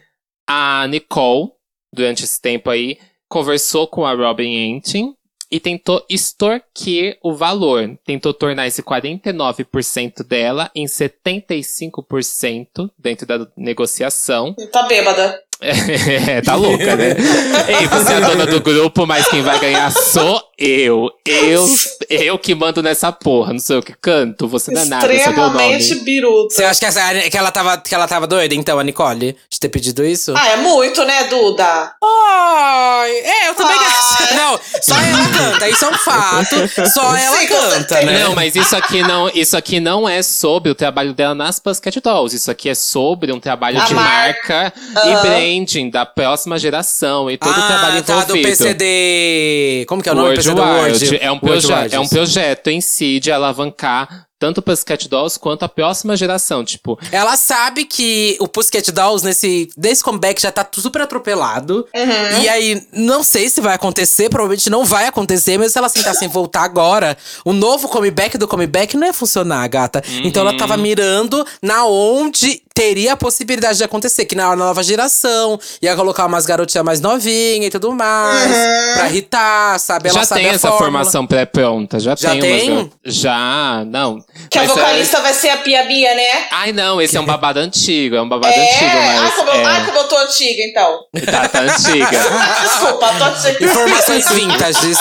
a 0.48 0.86
Nicole, 0.88 1.50
durante 1.92 2.24
esse 2.24 2.40
tempo 2.40 2.70
aí, 2.70 3.00
conversou 3.28 3.88
com 3.88 4.06
a 4.06 4.14
Robin 4.14 4.56
Entin 4.56 5.16
e 5.50 5.60
tentou 5.60 6.06
extorquir 6.08 7.18
o 7.24 7.34
valor. 7.34 7.98
Tentou 8.06 8.36
tornar 8.36 8.68
esse 8.68 8.84
49% 8.84 10.24
dela 10.24 10.70
em 10.76 10.86
75% 10.86 12.92
dentro 13.00 13.26
da 13.26 13.48
negociação. 13.58 14.54
Tá 14.72 14.84
bêbada. 14.84 15.42
É, 16.28 16.42
tá 16.42 16.56
louca, 16.56 16.98
né? 16.98 17.16
Ei, 17.80 17.88
você 17.88 18.14
é 18.14 18.18
a 18.18 18.20
dona 18.20 18.46
do 18.46 18.62
grupo, 18.62 19.08
mas 19.08 19.28
quem 19.30 19.42
vai 19.42 19.58
ganhar 19.60 19.90
sou 19.90 20.40
eu. 20.58 21.12
Eu, 21.26 21.66
eu 22.10 22.38
que 22.40 22.54
mando 22.54 22.82
nessa 22.84 23.12
porra, 23.12 23.52
não 23.52 23.60
sou 23.60 23.78
eu 23.78 23.84
que 23.84 23.94
canto, 24.00 24.48
você 24.48 24.72
não 24.72 24.82
é 24.82 24.86
nada, 24.86 25.08
você 25.08 25.14
deu 25.14 25.44
o 25.44 25.48
Extremamente 25.48 25.96
biruta. 26.04 26.54
Você 26.54 26.64
acha 26.64 26.80
que, 26.80 26.86
essa, 26.86 27.30
que, 27.30 27.38
ela 27.38 27.52
tava, 27.52 27.78
que 27.78 27.96
ela 27.96 28.08
tava 28.08 28.28
doida, 28.28 28.54
então, 28.54 28.78
a 28.78 28.84
Nicole? 28.84 29.36
De 29.50 29.60
ter 29.60 29.70
pedido 29.70 30.06
isso? 30.06 30.34
Ah, 30.38 30.50
é 30.50 30.58
muito, 30.58 31.04
né, 31.04 31.24
Duda? 31.26 31.94
Ai, 32.04 33.12
é, 33.12 33.50
eu 33.50 33.56
também 33.56 33.76
Ai. 33.78 33.86
acho. 33.86 34.16
Não, 34.36 34.60
só 34.82 34.96
ela 34.96 35.30
canta, 35.30 35.70
isso 35.70 35.86
é 35.86 35.90
um 35.90 35.94
fato. 35.94 36.90
Só 36.94 37.16
ela 37.16 37.38
Sim, 37.40 37.48
canta, 37.48 38.02
né? 38.02 38.24
Não, 38.24 38.36
mas 38.36 38.56
isso 38.56 38.76
aqui 38.76 39.02
não, 39.02 39.30
isso 39.30 39.58
aqui 39.58 39.80
não 39.80 40.08
é 40.08 40.22
sobre 40.22 40.70
o 40.70 40.76
trabalho 40.76 41.14
dela 41.14 41.34
nas 41.34 41.60
Pussycat 41.60 42.00
Dolls. 42.02 42.36
Isso 42.36 42.52
aqui 42.52 42.70
é 42.70 42.76
sobre 42.76 43.32
um 43.32 43.40
trabalho 43.40 43.82
A 43.82 43.86
de 43.86 43.94
marca. 43.94 44.74
marca 44.74 44.74
e 45.06 45.22
branding 45.22 45.90
da 45.90 46.06
próxima 46.06 46.58
geração 46.58 47.30
e 47.30 47.38
todo 47.38 47.52
o 47.52 47.68
trabalho 47.68 48.00
ah, 48.00 48.04
tá, 48.04 48.14
do 48.24 48.38
envolvido. 48.38 48.48
PCD. 48.50 49.86
Como 49.88 50.02
que 50.04 50.10
é 50.10 50.12
o 50.12 50.16
nome 50.16 50.30
do 50.30 50.45
World 50.45 50.45
Wild. 50.52 51.06
Word? 51.06 51.18
É 51.22 51.32
um, 51.32 51.40
Word 51.42 51.96
é 51.96 52.00
um 52.00 52.08
projeto 52.08 52.68
em 52.68 52.82
si 52.82 53.20
de 53.20 53.32
alavancar 53.32 54.26
tanto 54.38 54.58
o 54.60 54.62
Pussycat 54.62 55.08
Dolls 55.08 55.40
quanto 55.40 55.64
a 55.64 55.70
próxima 55.70 56.16
geração. 56.16 56.64
Tipo, 56.64 57.00
Ela 57.12 57.38
sabe 57.38 57.86
que 57.86 58.36
o 58.40 58.48
Pussycat 58.48 58.92
Dolls, 58.92 59.26
nesse, 59.26 59.70
nesse 59.78 60.04
comeback, 60.04 60.42
já 60.42 60.52
tá 60.52 60.68
super 60.74 61.02
atropelado. 61.02 61.88
Uhum. 61.96 62.42
E 62.42 62.50
aí, 62.50 62.86
não 62.92 63.24
sei 63.24 63.50
se 63.50 63.62
vai 63.62 63.74
acontecer, 63.74 64.30
provavelmente 64.30 64.70
não 64.70 64.84
vai 64.84 65.08
acontecer, 65.08 65.58
mas 65.58 65.72
se 65.72 65.78
ela 65.78 65.90
tentasse 65.90 66.28
voltar 66.28 66.64
agora, 66.64 67.18
o 67.44 67.54
novo 67.54 67.88
comeback 67.88 68.38
do 68.38 68.48
comeback 68.48 68.98
não 68.98 69.08
ia 69.08 69.14
funcionar, 69.14 69.68
gata. 69.68 70.04
Então 70.24 70.42
ela 70.42 70.58
tava 70.58 70.76
mirando 70.76 71.46
na 71.62 71.86
onde 71.86 72.62
teria 72.76 73.14
a 73.14 73.16
possibilidade 73.18 73.78
de 73.78 73.84
acontecer, 73.86 74.26
que 74.26 74.36
na 74.36 74.54
nova 74.54 74.84
geração 74.84 75.58
ia 75.82 75.96
colocar 75.96 76.26
umas 76.26 76.46
garotinhas 76.46 76.86
mais 76.86 77.00
novinhas 77.00 77.68
e 77.68 77.70
tudo 77.70 77.94
mais, 77.94 78.52
pra 78.96 79.08
irritar, 79.10 79.80
sabe? 79.80 80.10
Ela 80.10 80.20
já 80.20 80.26
sabe 80.26 80.42
tem 80.42 80.50
a 80.50 80.54
essa 80.54 80.68
fórmula. 80.68 80.86
formação 80.92 81.26
pré-pronta, 81.26 82.00
já, 82.02 82.16
Já 82.18 82.32
tem. 82.32 82.42
tem? 82.42 82.72
umas- 82.72 82.90
já, 83.06 83.84
não. 83.88 84.20
Que 84.52 84.58
a 84.60 84.64
Mas 84.64 84.72
é- 84.72 84.74
vocalista 84.74 85.22
vai 85.22 85.34
ser 85.34 85.50
a 85.52 85.58
Pia 85.58 85.84
Bia, 85.86 86.14
né? 86.14 86.48
Ai, 86.52 86.74
não, 86.74 87.02
esse 87.02 87.16
é 87.16 87.22
um 87.22 87.26
babado 87.26 87.60
antigo, 87.62 88.18
é 88.18 88.22
um 88.22 88.28
babado 88.28 88.54
é, 88.54 88.70
antigo, 88.70 88.92
ai, 88.94 89.20
mas. 89.22 89.34
como 89.36 89.50
eu, 89.52 89.56
é, 89.56 89.64
ai, 89.66 89.86
como 89.86 89.98
eu 89.98 90.04
tô 90.10 90.18
antiga, 90.18 90.64
então. 90.64 91.00
tá, 91.32 91.48
tá 91.48 91.62
antiga. 91.62 92.10
Desculpa, 92.62 93.14
tô 93.18 93.24
antiga. 93.24 93.64
Informações 93.66 94.30
vintages. 94.32 94.98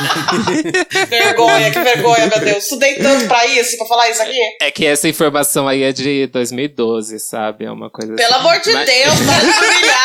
vergonha, 1.08 1.70
que 1.70 1.80
vergonha, 1.80 2.26
meu 2.26 2.40
Deus. 2.40 2.64
Estudei 2.64 2.94
tanto 2.94 3.26
pra 3.26 3.46
isso, 3.46 3.76
pra 3.76 3.86
falar 3.86 4.10
isso 4.10 4.22
aqui. 4.22 4.38
É 4.60 4.70
que 4.70 4.86
essa 4.86 5.08
informação 5.08 5.66
aí 5.68 5.82
é 5.82 5.92
de 5.92 6.26
2012, 6.50 7.18
sabe? 7.18 7.64
É 7.64 7.70
uma 7.70 7.88
coisa 7.90 8.14
Pelo 8.14 8.34
assim. 8.34 8.40
amor 8.40 8.60
de 8.60 8.72
Mas- 8.72 8.86
Deus, 8.86 9.14
para 9.26 9.38
de 9.40 9.66
humilhar. 9.66 10.04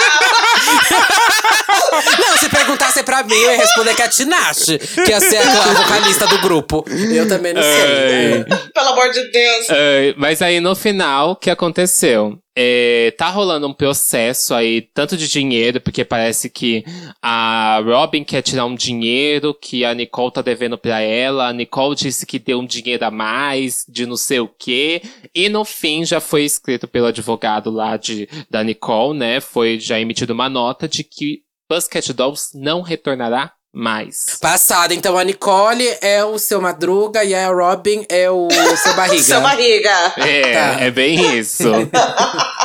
Não, 2.20 2.38
se 2.38 2.50
perguntasse 2.50 3.04
pra 3.04 3.24
mim, 3.24 3.34
eu 3.36 3.52
ia 3.52 3.58
responder 3.58 3.96
que 3.96 4.02
é 4.02 4.06
a 4.06 4.10
Tinashe, 4.10 4.78
que 4.78 5.10
ia 5.12 5.20
ser 5.20 5.38
a, 5.38 5.74
vocalista 5.74 6.28
do 6.28 6.40
grupo. 6.40 6.86
Eu 6.90 7.28
também 7.28 7.54
não 7.54 7.62
sei. 7.62 8.46
Ai. 8.50 8.70
Pelo 8.74 8.88
amor 8.90 9.10
de 9.12 9.32
Deus. 9.32 9.68
É, 9.70 10.14
mas 10.18 10.42
aí 10.42 10.60
no 10.60 10.76
final, 10.76 11.32
o 11.32 11.36
que 11.36 11.50
aconteceu? 11.50 12.38
É, 12.58 13.12
tá 13.18 13.30
rolando 13.30 13.68
um 13.68 13.74
processo 13.74 14.54
aí, 14.54 14.82
tanto 14.82 15.18
de 15.18 15.28
dinheiro, 15.28 15.82
porque 15.82 16.06
parece 16.06 16.50
que 16.50 16.86
a 17.22 17.82
Robin 17.84 18.24
quer 18.24 18.42
tirar 18.42 18.66
um 18.66 18.76
dinheiro 18.76 19.54
que 19.54 19.84
a 19.84 19.94
Nicole 19.94 20.32
tá 20.32 20.42
devendo 20.42 20.78
pra 20.78 21.02
ela. 21.02 21.50
A 21.50 21.54
Nicole 21.54 21.96
disse 21.96 22.26
que 22.26 22.40
deu 22.40 22.60
um 22.60 22.66
dinheiro 22.66 23.06
a 23.06 23.12
mais, 23.12 23.86
de 23.90 24.06
não 24.06 24.16
sei 24.16 24.40
o 24.40 24.48
quê. 24.48 25.02
E 25.34 25.50
no 25.50 25.66
fim 25.66 26.06
já 26.06 26.22
foi 26.22 26.46
escrito 26.46 26.88
pelo 26.88 27.08
advogado 27.08 27.70
lá 27.70 27.98
de, 27.98 28.30
da 28.50 28.64
Nicole, 28.64 29.20
né? 29.20 29.42
Foi 29.42 29.78
já 29.78 30.00
emitido 30.00 30.34
uma 30.34 30.48
nota 30.48 30.88
de 30.88 31.04
que 31.04 31.44
Pussycat 31.68 32.14
Dolls 32.14 32.52
não 32.54 32.82
retornará 32.82 33.52
mais. 33.76 34.38
Passada, 34.40 34.94
então 34.94 35.18
a 35.18 35.24
Nicole 35.24 35.86
é 36.02 36.24
o 36.24 36.40
seu 36.40 36.62
Madruga 36.62 37.24
e 37.24 37.36
a 37.36 37.48
Robin 37.50 38.06
é 38.10 38.30
o 38.32 38.48
seu 38.82 38.94
Barriga. 38.96 39.24
Seu 39.24 39.42
barriga. 39.42 40.14
É, 40.18 40.54
Tá. 40.54 40.82
é 40.82 40.92
bem 40.92 41.38
isso. 41.38 41.64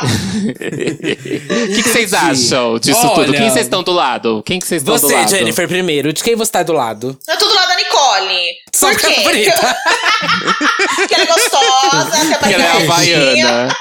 O 0.01 1.73
que, 1.75 1.83
que 1.83 1.89
vocês 1.89 2.13
acham 2.13 2.79
disso 2.79 2.99
Olha, 3.05 3.25
tudo? 3.25 3.33
Quem 3.33 3.49
vocês 3.49 3.65
estão 3.65 3.83
do 3.83 3.91
lado? 3.91 4.41
Quem 4.45 4.59
que 4.59 4.65
vocês 4.67 4.81
estão 4.81 4.95
do 4.95 4.99
Você, 5.01 5.13
lado? 5.13 5.29
Jennifer, 5.29 5.67
primeiro. 5.67 6.11
De 6.13 6.23
quem 6.23 6.35
você 6.35 6.51
tá 6.51 6.63
do 6.63 6.73
lado? 6.73 7.17
Eu 7.27 7.37
tô 7.37 7.47
do 7.47 7.53
lado 7.53 7.67
da 7.67 7.75
Nicole. 7.75 8.39
Só 8.73 8.89
Por 8.89 8.99
quê? 8.99 9.07
é 9.07 9.23
bonita. 9.23 9.77
Porque 10.95 11.13
ela 11.13 11.23
é 11.23 11.27
gostosa, 11.27 12.25
que 12.25 12.33
é 12.33 12.37
Porque 12.37 12.53
ela 12.53 12.63
é 12.63 12.71
havaiana. 12.71 13.77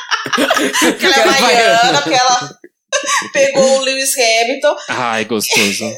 que 0.98 1.06
ela 1.06 1.16
é 1.16 1.20
havaiana, 1.22 2.02
porque 2.02 2.14
ela 2.18 2.50
pegou 3.32 3.78
o 3.78 3.80
Lewis 3.80 4.12
Hamilton. 4.16 4.76
Ai, 4.88 5.24
gostoso. 5.24 5.90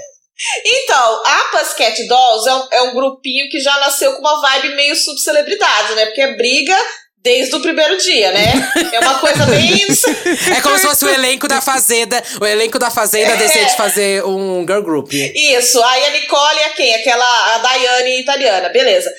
Então, 0.65 1.23
a 1.25 1.45
Pussycat 1.53 2.07
Dolls 2.07 2.49
é 2.49 2.55
um, 2.55 2.69
é 2.73 2.83
um 2.83 2.95
grupinho 2.95 3.49
que 3.51 3.61
já 3.61 3.77
nasceu 3.79 4.13
com 4.15 4.21
uma 4.21 4.41
vibe 4.41 4.75
meio 4.75 4.97
subcelebridade, 4.97 5.95
né? 5.95 6.07
Porque 6.07 6.21
é 6.21 6.35
briga 6.37 6.77
desde 7.25 7.55
o 7.55 7.61
primeiro 7.61 7.97
dia, 7.99 8.33
né? 8.33 8.53
É 8.93 8.99
uma 8.99 9.19
coisa 9.21 9.47
bem. 9.47 9.87
É 10.57 10.61
como 10.61 10.77
se 10.77 10.87
fosse 10.87 11.05
o 11.05 11.09
elenco 11.09 11.47
da 11.47 11.61
Fazenda. 11.61 12.23
O 12.41 12.45
elenco 12.47 12.79
da 12.79 12.91
Fazenda 12.91 13.33
É. 13.35 13.37
decide 13.37 13.77
fazer 13.77 14.25
um 14.25 14.67
girl 14.67 14.83
group. 14.83 15.13
Isso, 15.13 15.81
aí 15.83 16.05
a 16.07 16.11
Nicole 16.11 16.59
é 16.61 16.69
quem? 16.71 16.95
Aquela, 16.95 17.55
a 17.55 17.59
Daiane 17.59 18.21
italiana, 18.21 18.69
beleza. 18.71 19.11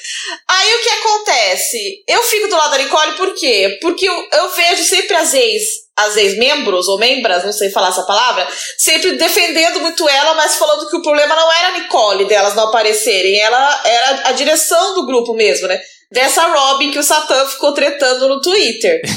Aí 0.48 0.74
o 0.76 0.84
que 0.84 0.90
acontece? 0.90 2.04
Eu 2.08 2.22
fico 2.24 2.48
do 2.50 2.56
lado 2.58 2.72
da 2.72 2.78
Nicole 2.80 3.14
por 3.14 3.34
quê? 3.36 3.78
Porque 3.82 4.08
eu, 4.08 4.28
eu 4.34 4.50
vejo 4.50 4.84
sempre 4.84 5.16
as 5.16 5.34
ex, 5.34 5.64
as 5.96 6.18
ex-membros 6.18 6.88
ou 6.88 6.98
membras, 6.98 7.44
não 7.44 7.54
sei 7.54 7.70
falar 7.70 7.90
essa 7.90 8.04
palavra, 8.04 8.48
sempre 8.78 9.16
defendendo 9.16 9.80
muito 9.80 10.08
ela, 10.10 10.34
mas 10.34 10.56
falando 10.56 10.90
que 10.90 10.96
o 10.96 11.02
problema 11.02 11.36
não 11.36 11.52
era 11.52 11.68
a 11.68 11.80
Nicole 11.80 12.26
delas 12.26 12.56
não 12.56 12.64
aparecerem, 12.64 13.40
ela 13.40 13.82
era 13.86 14.30
a 14.30 14.32
direção 14.32 14.96
do 14.96 15.06
grupo 15.06 15.34
mesmo, 15.36 15.68
né? 15.68 15.80
Dessa 16.14 16.46
Robin 16.46 16.92
que 16.92 17.00
o 17.00 17.04
Satã 17.04 17.46
ficou 17.48 17.74
tretando 17.74 18.28
no 18.30 18.40
Twitter. 18.40 19.02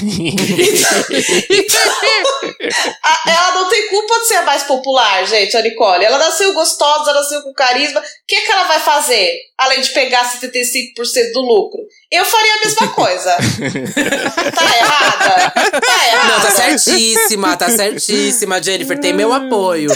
A- 3.02 3.20
ela 3.30 3.54
não 3.54 3.68
tem 3.68 3.88
culpa 3.88 4.18
de 4.20 4.26
ser 4.28 4.36
a 4.36 4.42
mais 4.42 4.62
popular, 4.62 5.26
gente, 5.26 5.56
a 5.56 5.62
Nicole. 5.62 6.04
Ela 6.04 6.18
nasceu 6.18 6.52
gostosa, 6.54 7.10
ela 7.10 7.20
nasceu 7.20 7.42
com 7.42 7.52
carisma. 7.52 8.00
O 8.00 8.04
que, 8.26 8.40
que 8.40 8.50
ela 8.52 8.64
vai 8.64 8.80
fazer? 8.80 9.30
Além 9.58 9.80
de 9.80 9.90
pegar 9.90 10.24
75% 10.24 11.32
do 11.32 11.40
lucro. 11.42 11.80
Eu 12.10 12.24
faria 12.24 12.54
a 12.54 12.58
mesma 12.60 12.88
coisa. 12.88 13.36
tá 14.54 14.78
errada? 14.78 15.50
Tá 15.80 16.06
errada. 16.08 16.28
Não, 16.28 16.40
tá 16.40 16.50
certíssima, 16.50 17.56
tá 17.56 17.70
certíssima, 17.70 18.62
Jennifer. 18.62 18.98
Tem 18.98 19.12
meu 19.12 19.32
apoio. 19.32 19.90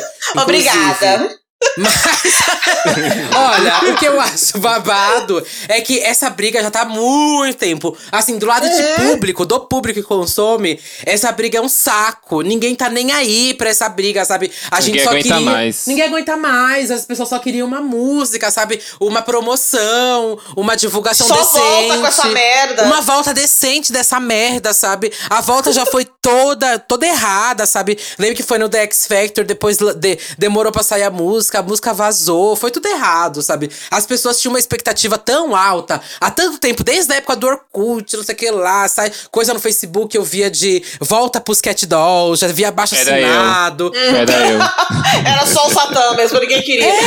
inclusive. 1.16 1.40
Obrigada. 1.62 3.30
Olha, 3.36 3.92
o 3.92 3.96
que 3.96 4.06
eu 4.06 4.20
acho 4.20 4.58
babado 4.58 5.44
é 5.68 5.80
que 5.80 5.98
essa 6.00 6.30
briga 6.30 6.62
já 6.62 6.70
tá 6.70 6.82
há 6.82 6.84
muito 6.86 7.56
tempo. 7.58 7.96
Assim, 8.10 8.38
do 8.38 8.46
lado 8.46 8.68
de 8.68 8.82
público, 9.02 9.44
do 9.44 9.60
público 9.60 10.00
que 10.00 10.06
consome, 10.06 10.80
essa 11.04 11.30
briga 11.32 11.58
é 11.58 11.60
um 11.60 11.68
saco. 11.68 12.40
Ninguém 12.42 12.74
tá 12.74 12.88
nem 12.88 13.12
aí 13.12 13.54
pra 13.54 13.68
essa 13.70 13.88
briga, 13.88 14.24
sabe? 14.24 14.50
A 14.70 14.80
gente 14.80 14.92
Ninguém 14.92 15.04
só 15.04 15.10
aguenta 15.10 15.28
queria. 15.28 15.50
mais. 15.50 15.86
Ninguém 15.86 16.04
aguenta 16.06 16.36
mais. 16.36 16.90
As 16.90 17.04
pessoas 17.04 17.28
só 17.28 17.38
queriam 17.38 17.66
uma 17.66 17.80
música, 17.80 18.50
sabe? 18.50 18.80
Uma 18.98 19.22
promoção, 19.22 20.38
uma 20.56 20.76
divulgação 20.76 21.26
Só 21.26 21.36
decente. 21.36 21.58
volta 21.58 21.98
com 21.98 22.06
essa 22.06 22.24
merda. 22.28 22.82
Uma 22.84 23.00
volta 23.00 23.34
decente 23.34 23.92
dessa 23.92 24.18
merda, 24.18 24.72
sabe? 24.72 25.12
A 25.28 25.40
volta 25.40 25.72
já 25.72 25.84
foi 25.86 26.04
toda, 26.22 26.78
toda 26.78 27.06
errada, 27.06 27.66
sabe? 27.66 27.98
Lembra 28.18 28.34
que 28.36 28.42
foi 28.42 28.58
no 28.58 28.68
The 28.68 28.82
X 28.82 29.06
Factor, 29.06 29.44
depois 29.44 29.76
de- 29.78 30.18
demorou 30.38 30.72
pra 30.72 30.82
sair 30.82 31.02
a 31.02 31.10
música, 31.10 31.49
a 31.56 31.62
música 31.62 31.92
vazou, 31.92 32.56
foi 32.56 32.70
tudo 32.70 32.86
errado, 32.86 33.42
sabe? 33.42 33.70
As 33.90 34.06
pessoas 34.06 34.40
tinham 34.40 34.52
uma 34.52 34.58
expectativa 34.58 35.16
tão 35.18 35.54
alta 35.54 36.00
há 36.20 36.30
tanto 36.30 36.58
tempo, 36.58 36.82
desde 36.84 37.12
a 37.12 37.16
época 37.16 37.36
do 37.36 37.46
Orkut, 37.46 38.16
não 38.16 38.24
sei 38.24 38.34
o 38.34 38.38
que 38.38 38.50
lá, 38.50 38.88
sai 38.88 39.10
coisa 39.30 39.54
no 39.54 39.60
Facebook 39.60 40.16
eu 40.16 40.24
via 40.24 40.50
de 40.50 40.82
volta 41.00 41.40
pros 41.40 41.60
Cat 41.60 41.86
Dolls, 41.86 42.40
já 42.40 42.48
via 42.52 42.70
baixo 42.70 42.94
Era 42.94 43.20
eu. 43.20 43.26
assinado. 43.26 43.92
Era 43.94 44.50
eu. 44.50 44.58
Era 45.26 45.46
só 45.46 45.66
o 45.66 45.70
Satã 45.70 46.14
mesmo, 46.14 46.38
ninguém 46.40 46.62
queria. 46.62 46.90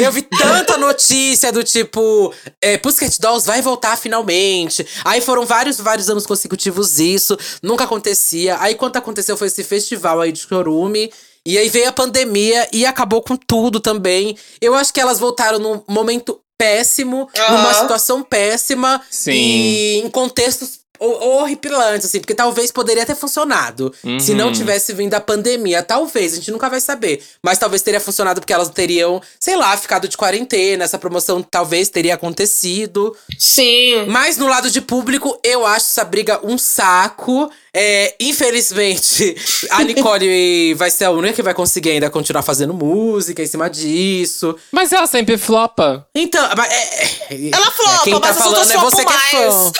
Eu 0.00 0.12
vi 0.12 0.22
tanta 0.22 0.76
notícia 0.76 1.52
do 1.52 1.62
tipo, 1.62 2.32
é, 2.60 2.76
Pussycat 2.76 3.20
Dolls 3.20 3.46
vai 3.46 3.62
voltar 3.62 3.96
finalmente. 3.96 4.86
Aí 5.04 5.20
foram 5.20 5.44
vários, 5.44 5.78
vários 5.78 6.08
anos 6.08 6.26
consecutivos 6.26 6.98
isso, 6.98 7.36
nunca 7.62 7.84
acontecia. 7.84 8.56
Aí 8.60 8.74
quando 8.74 8.96
aconteceu 8.96 9.36
foi 9.36 9.46
esse 9.48 9.62
festival 9.64 10.20
aí 10.20 10.32
de 10.32 10.40
chorume. 10.40 11.12
E 11.46 11.58
aí 11.58 11.68
veio 11.68 11.88
a 11.88 11.92
pandemia 11.92 12.68
e 12.72 12.86
acabou 12.86 13.22
com 13.22 13.36
tudo 13.36 13.80
também. 13.80 14.36
Eu 14.60 14.74
acho 14.74 14.92
que 14.92 15.00
elas 15.00 15.18
voltaram 15.18 15.58
num 15.58 15.82
momento 15.88 16.40
péssimo, 16.56 17.28
numa 17.50 17.74
situação 17.74 18.22
péssima 18.22 19.02
Sim. 19.10 19.32
e 19.32 19.96
em 19.98 20.10
contextos 20.10 20.81
horripilantes, 21.02 22.06
assim, 22.06 22.20
porque 22.20 22.34
talvez 22.34 22.70
poderia 22.70 23.04
ter 23.06 23.14
funcionado 23.14 23.92
se 24.20 24.34
não 24.34 24.46
Uhum. 24.46 24.52
tivesse 24.52 24.92
vindo 24.92 25.14
a 25.14 25.20
pandemia. 25.20 25.82
Talvez, 25.82 26.32
a 26.32 26.36
gente 26.36 26.50
nunca 26.50 26.68
vai 26.70 26.80
saber. 26.80 27.22
Mas 27.42 27.58
talvez 27.58 27.82
teria 27.82 28.00
funcionado 28.00 28.40
porque 28.40 28.52
elas 28.52 28.68
teriam, 28.68 29.20
sei 29.40 29.56
lá, 29.56 29.76
ficado 29.76 30.06
de 30.08 30.16
quarentena. 30.16 30.84
Essa 30.84 30.98
promoção 30.98 31.42
talvez 31.42 31.88
teria 31.88 32.14
acontecido. 32.14 33.16
Sim. 33.38 34.06
Mas 34.08 34.36
no 34.36 34.46
lado 34.46 34.70
de 34.70 34.80
público, 34.80 35.38
eu 35.42 35.66
acho 35.66 35.86
essa 35.86 36.04
briga 36.04 36.40
um 36.44 36.56
saco. 36.58 37.50
É, 37.74 38.14
infelizmente, 38.20 39.34
a 39.70 39.82
Nicole 39.82 40.74
vai 40.76 40.90
ser 40.90 41.04
a 41.06 41.10
única 41.10 41.32
que 41.34 41.42
vai 41.42 41.54
conseguir 41.54 41.90
ainda 41.90 42.10
continuar 42.10 42.42
fazendo 42.42 42.74
música 42.74 43.42
em 43.42 43.46
cima 43.46 43.68
disso. 43.70 44.54
Mas 44.70 44.92
ela 44.92 45.06
sempre 45.06 45.38
flopa. 45.38 46.06
Então, 46.14 46.44
é, 46.44 47.34
é- 47.34 47.50
Ela 47.50 47.70
flopa, 47.70 48.04
quem 48.04 48.20
tá 48.20 48.28
mas 48.28 48.38
falando 48.38 48.70
é 48.70 48.76
você 48.78 49.04
que 49.04 49.12
é 49.12 49.50
fã. 49.50 49.72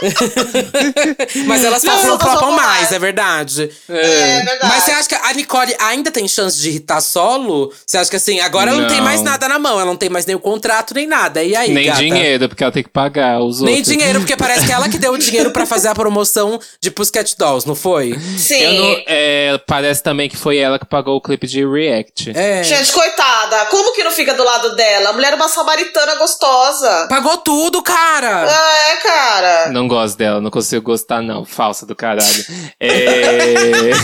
mas 1.46 1.64
elas 1.64 1.82
Não, 1.82 2.18
flopam, 2.18 2.52
mais, 2.52 2.80
mais. 2.80 2.92
é 2.92 2.98
verdade. 2.98 3.70
É 3.88 4.42
verdade. 4.44 4.58
Mas 4.62 4.84
você 4.84 4.90
acha 4.92 5.08
que 5.08 5.14
a 5.14 5.32
Nicole 5.34 5.74
ainda 5.78 6.10
tem 6.10 6.26
chance 6.28 6.58
de 6.60 6.68
irritar 6.70 7.00
solo? 7.00 7.72
Você 7.86 7.98
acha 7.98 8.10
que 8.10 8.16
assim, 8.16 8.40
agora 8.40 8.70
ela 8.70 8.80
não 8.80 8.88
tem 8.88 8.98
Não. 8.98 9.04
mais 9.04 9.22
nada 9.22 9.48
na 9.48 9.58
mão, 9.58 9.74
ela 9.74 9.84
não 9.84 9.96
tem 9.96 10.08
mais 10.08 10.26
nem 10.26 10.36
o 10.36 10.40
contrato, 10.40 10.94
nem 10.94 11.06
nada. 11.06 11.42
E 11.42 11.54
aí, 11.54 11.70
Nem 11.72 11.86
gata? 11.86 11.98
dinheiro, 11.98 12.48
porque 12.48 12.62
ela 12.62 12.72
tem 12.72 12.82
que 12.82 12.88
pagar 12.88 13.40
os 13.40 13.60
Nem 13.60 13.76
outros. 13.76 13.92
dinheiro, 13.94 14.20
porque 14.20 14.36
parece 14.38 14.66
que 14.66 14.72
ela 14.72 14.88
que 14.88 14.98
deu 14.98 15.12
o 15.12 15.18
dinheiro 15.18 15.50
pra 15.50 15.66
fazer 15.66 15.88
a 15.88 15.94
promoção 15.94 16.58
de 16.80 16.90
Pussycat 16.90 17.36
Dolls, 17.36 17.66
não 17.66 17.74
foi? 17.74 18.18
Sim. 18.38 18.54
Eu 18.60 18.72
não- 18.74 19.02
é, 19.06 19.58
parece 19.66 20.02
também 20.02 20.28
que 20.28 20.36
foi 20.36 20.58
ela 20.58 20.78
que 20.78 20.86
pagou 20.86 21.16
o 21.16 21.20
clipe 21.20 21.46
de 21.46 21.64
React. 21.66 22.32
É. 22.34 22.62
Gente, 22.62 22.92
coitada, 22.92 23.66
como 23.66 23.92
que 23.94 24.02
não 24.04 24.10
fica 24.12 24.34
do 24.34 24.44
lado 24.44 24.74
dela? 24.76 25.10
A 25.10 25.12
mulher 25.12 25.32
é 25.32 25.36
uma 25.36 25.48
samaritana 25.48 26.14
gostosa. 26.16 27.06
Pagou 27.08 27.36
tudo, 27.38 27.82
cara! 27.82 28.46
É, 28.50 28.96
cara. 28.96 29.68
Não 29.70 29.86
gosto 29.90 30.16
dela, 30.16 30.40
não 30.40 30.50
consigo 30.50 30.82
gostar, 30.82 31.20
não. 31.20 31.44
Falsa 31.44 31.84
do 31.84 31.96
caralho. 31.96 32.44
É... 32.78 33.90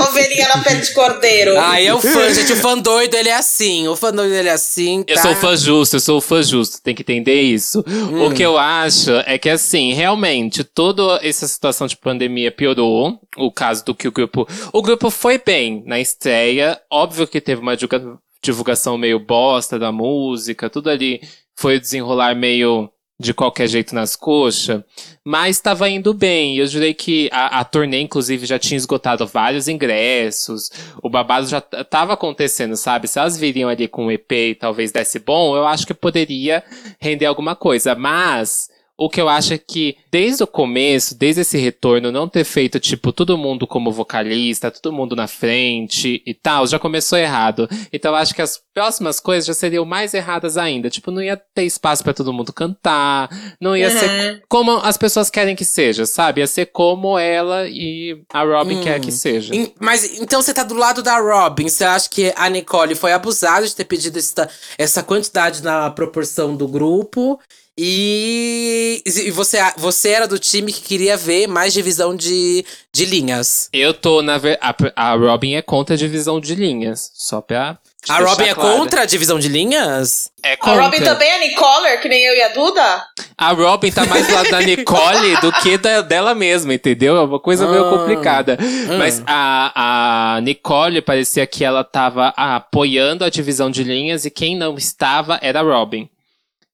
Ovelhinha 0.00 0.48
na 0.48 0.62
pele 0.62 0.80
de 0.80 0.94
cordeiro. 0.94 1.58
Aí 1.60 1.86
é 1.86 1.94
o 1.94 2.00
fã, 2.00 2.32
gente. 2.32 2.54
O 2.54 2.56
fã 2.56 2.78
doido, 2.78 3.14
ele 3.14 3.28
é 3.28 3.34
assim. 3.34 3.86
O 3.86 3.94
fã 3.94 4.10
doido, 4.10 4.34
ele 4.34 4.48
é 4.48 4.52
assim. 4.52 5.04
Eu 5.06 5.16
tá? 5.16 5.22
sou 5.22 5.36
fã 5.36 5.56
justo, 5.56 5.96
eu 5.96 6.00
sou 6.00 6.20
fã 6.20 6.42
justo, 6.42 6.82
tem 6.82 6.94
que 6.94 7.02
entender 7.02 7.40
isso. 7.40 7.84
Hum. 7.86 8.26
O 8.26 8.32
que 8.32 8.42
eu 8.42 8.56
acho 8.56 9.12
é 9.26 9.38
que, 9.38 9.50
assim, 9.50 9.92
realmente, 9.92 10.64
toda 10.64 11.20
essa 11.22 11.46
situação 11.46 11.86
de 11.86 11.96
pandemia 11.96 12.50
piorou. 12.50 13.20
O 13.36 13.52
caso 13.52 13.84
do 13.84 13.94
que 13.94 14.08
o 14.08 14.12
grupo. 14.12 14.48
O 14.72 14.82
grupo 14.82 15.10
foi 15.10 15.38
bem 15.38 15.82
na 15.86 16.00
estreia. 16.00 16.80
Óbvio 16.90 17.26
que 17.26 17.40
teve 17.40 17.60
uma 17.60 17.76
divulga- 17.76 18.18
divulgação 18.42 18.96
meio 18.96 19.20
bosta 19.20 19.78
da 19.78 19.92
música, 19.92 20.70
tudo 20.70 20.90
ali 20.90 21.20
foi 21.58 21.80
desenrolar 21.80 22.36
meio 22.36 22.88
de 23.20 23.34
qualquer 23.34 23.66
jeito 23.66 23.94
nas 23.94 24.14
coxas, 24.14 24.82
mas 25.24 25.56
estava 25.56 25.88
indo 25.88 26.14
bem. 26.14 26.56
Eu 26.56 26.66
jurei 26.68 26.94
que 26.94 27.28
a, 27.32 27.58
a 27.60 27.64
turnê, 27.64 28.00
inclusive, 28.00 28.46
já 28.46 28.58
tinha 28.58 28.76
esgotado 28.76 29.26
vários 29.26 29.66
ingressos. 29.66 30.70
O 31.02 31.10
babado 31.10 31.48
já 31.48 31.60
t- 31.60 31.82
tava 31.84 32.12
acontecendo, 32.12 32.76
sabe? 32.76 33.08
Se 33.08 33.18
elas 33.18 33.36
viriam 33.36 33.68
ali 33.68 33.88
com 33.88 34.06
um 34.06 34.10
EP 34.10 34.30
e 34.32 34.54
talvez 34.54 34.92
desse 34.92 35.18
bom, 35.18 35.56
eu 35.56 35.66
acho 35.66 35.84
que 35.86 35.92
poderia 35.94 36.62
render 37.00 37.26
alguma 37.26 37.56
coisa. 37.56 37.94
Mas 37.96 38.67
o 38.98 39.08
que 39.08 39.20
eu 39.20 39.28
acho 39.28 39.54
é 39.54 39.58
que, 39.58 39.96
desde 40.10 40.42
o 40.42 40.46
começo, 40.46 41.16
desde 41.16 41.42
esse 41.42 41.56
retorno, 41.56 42.10
não 42.10 42.28
ter 42.28 42.42
feito, 42.44 42.80
tipo, 42.80 43.12
todo 43.12 43.38
mundo 43.38 43.66
como 43.66 43.92
vocalista, 43.92 44.70
todo 44.70 44.92
mundo 44.92 45.14
na 45.14 45.28
frente 45.28 46.22
e 46.26 46.34
tal, 46.34 46.66
já 46.66 46.78
começou 46.78 47.16
errado. 47.18 47.68
Então 47.92 48.10
eu 48.12 48.16
acho 48.16 48.34
que 48.34 48.42
as 48.42 48.60
próximas 48.74 49.20
coisas 49.20 49.46
já 49.46 49.54
seriam 49.54 49.84
mais 49.84 50.14
erradas 50.14 50.56
ainda. 50.56 50.90
Tipo, 50.90 51.10
não 51.10 51.22
ia 51.22 51.36
ter 51.54 51.62
espaço 51.64 52.02
pra 52.02 52.12
todo 52.12 52.32
mundo 52.32 52.52
cantar, 52.52 53.28
não 53.60 53.76
ia 53.76 53.88
Uhum. 53.88 53.98
ser 53.98 54.42
como 54.48 54.72
as 54.78 54.96
pessoas 54.96 55.30
querem 55.30 55.54
que 55.54 55.64
seja, 55.64 56.04
sabe? 56.04 56.40
Ia 56.40 56.46
ser 56.46 56.66
como 56.66 57.18
ela 57.18 57.68
e 57.68 58.20
a 58.32 58.42
Robin 58.42 58.78
Hum. 58.78 58.82
quer 58.82 59.00
que 59.00 59.12
seja. 59.12 59.52
Mas 59.80 60.18
então 60.20 60.42
você 60.42 60.52
tá 60.52 60.62
do 60.64 60.74
lado 60.74 61.02
da 61.02 61.18
Robin. 61.20 61.68
Você 61.68 61.84
acha 61.84 62.08
que 62.08 62.32
a 62.36 62.48
Nicole 62.48 62.94
foi 62.96 63.12
abusada 63.12 63.66
de 63.66 63.74
ter 63.76 63.84
pedido 63.84 64.18
esta, 64.18 64.48
essa 64.76 65.02
quantidade 65.02 65.62
na 65.62 65.88
proporção 65.90 66.56
do 66.56 66.66
grupo? 66.66 67.38
E, 67.80 69.02
e 69.06 69.30
você, 69.30 69.58
você 69.76 70.08
era 70.10 70.26
do 70.26 70.38
time 70.38 70.72
que 70.72 70.80
queria 70.80 71.16
ver 71.16 71.46
mais 71.46 71.72
divisão 71.72 72.14
de, 72.16 72.64
de 72.92 73.04
linhas. 73.04 73.68
Eu 73.72 73.94
tô 73.94 74.20
na. 74.20 74.36
ver- 74.36 74.58
A, 74.60 74.74
a 74.96 75.14
Robin 75.14 75.54
é 75.54 75.62
contra 75.62 75.94
a 75.94 75.98
divisão 75.98 76.40
de 76.40 76.54
linhas. 76.56 77.10
Só 77.14 77.40
pra. 77.40 77.78
A 78.08 78.18
Robin 78.22 78.44
é 78.44 78.54
claro. 78.54 78.78
contra 78.78 79.02
a 79.02 79.04
divisão 79.04 79.38
de 79.38 79.48
linhas? 79.48 80.30
É 80.42 80.54
A 80.54 80.56
contra. 80.56 80.82
Robin 80.82 81.00
também 81.02 81.28
é 81.30 81.38
Nicoller, 81.48 82.00
que 82.00 82.08
nem 82.08 82.24
eu 82.24 82.34
e 82.36 82.42
a 82.42 82.48
Duda? 82.48 83.04
A 83.36 83.52
Robin 83.52 83.92
tá 83.92 84.06
mais 84.06 84.26
do 84.26 84.34
lado 84.34 84.50
da 84.50 84.60
Nicole 84.60 85.36
do 85.40 85.52
que 85.52 85.76
da, 85.78 86.00
dela 86.00 86.34
mesma, 86.34 86.72
entendeu? 86.74 87.16
É 87.16 87.20
uma 87.20 87.38
coisa 87.38 87.68
meio 87.68 87.86
Ah. 87.86 87.90
complicada. 87.90 88.58
Mas 88.98 89.22
a, 89.26 90.36
a 90.36 90.40
Nicole 90.40 91.00
parecia 91.02 91.46
que 91.46 91.64
ela 91.64 91.84
tava 91.84 92.32
apoiando 92.36 93.24
a 93.24 93.30
divisão 93.30 93.70
de 93.70 93.84
linhas 93.84 94.24
e 94.24 94.30
quem 94.30 94.56
não 94.56 94.76
estava 94.76 95.38
era 95.42 95.60
a 95.60 95.62
Robin. 95.62 96.08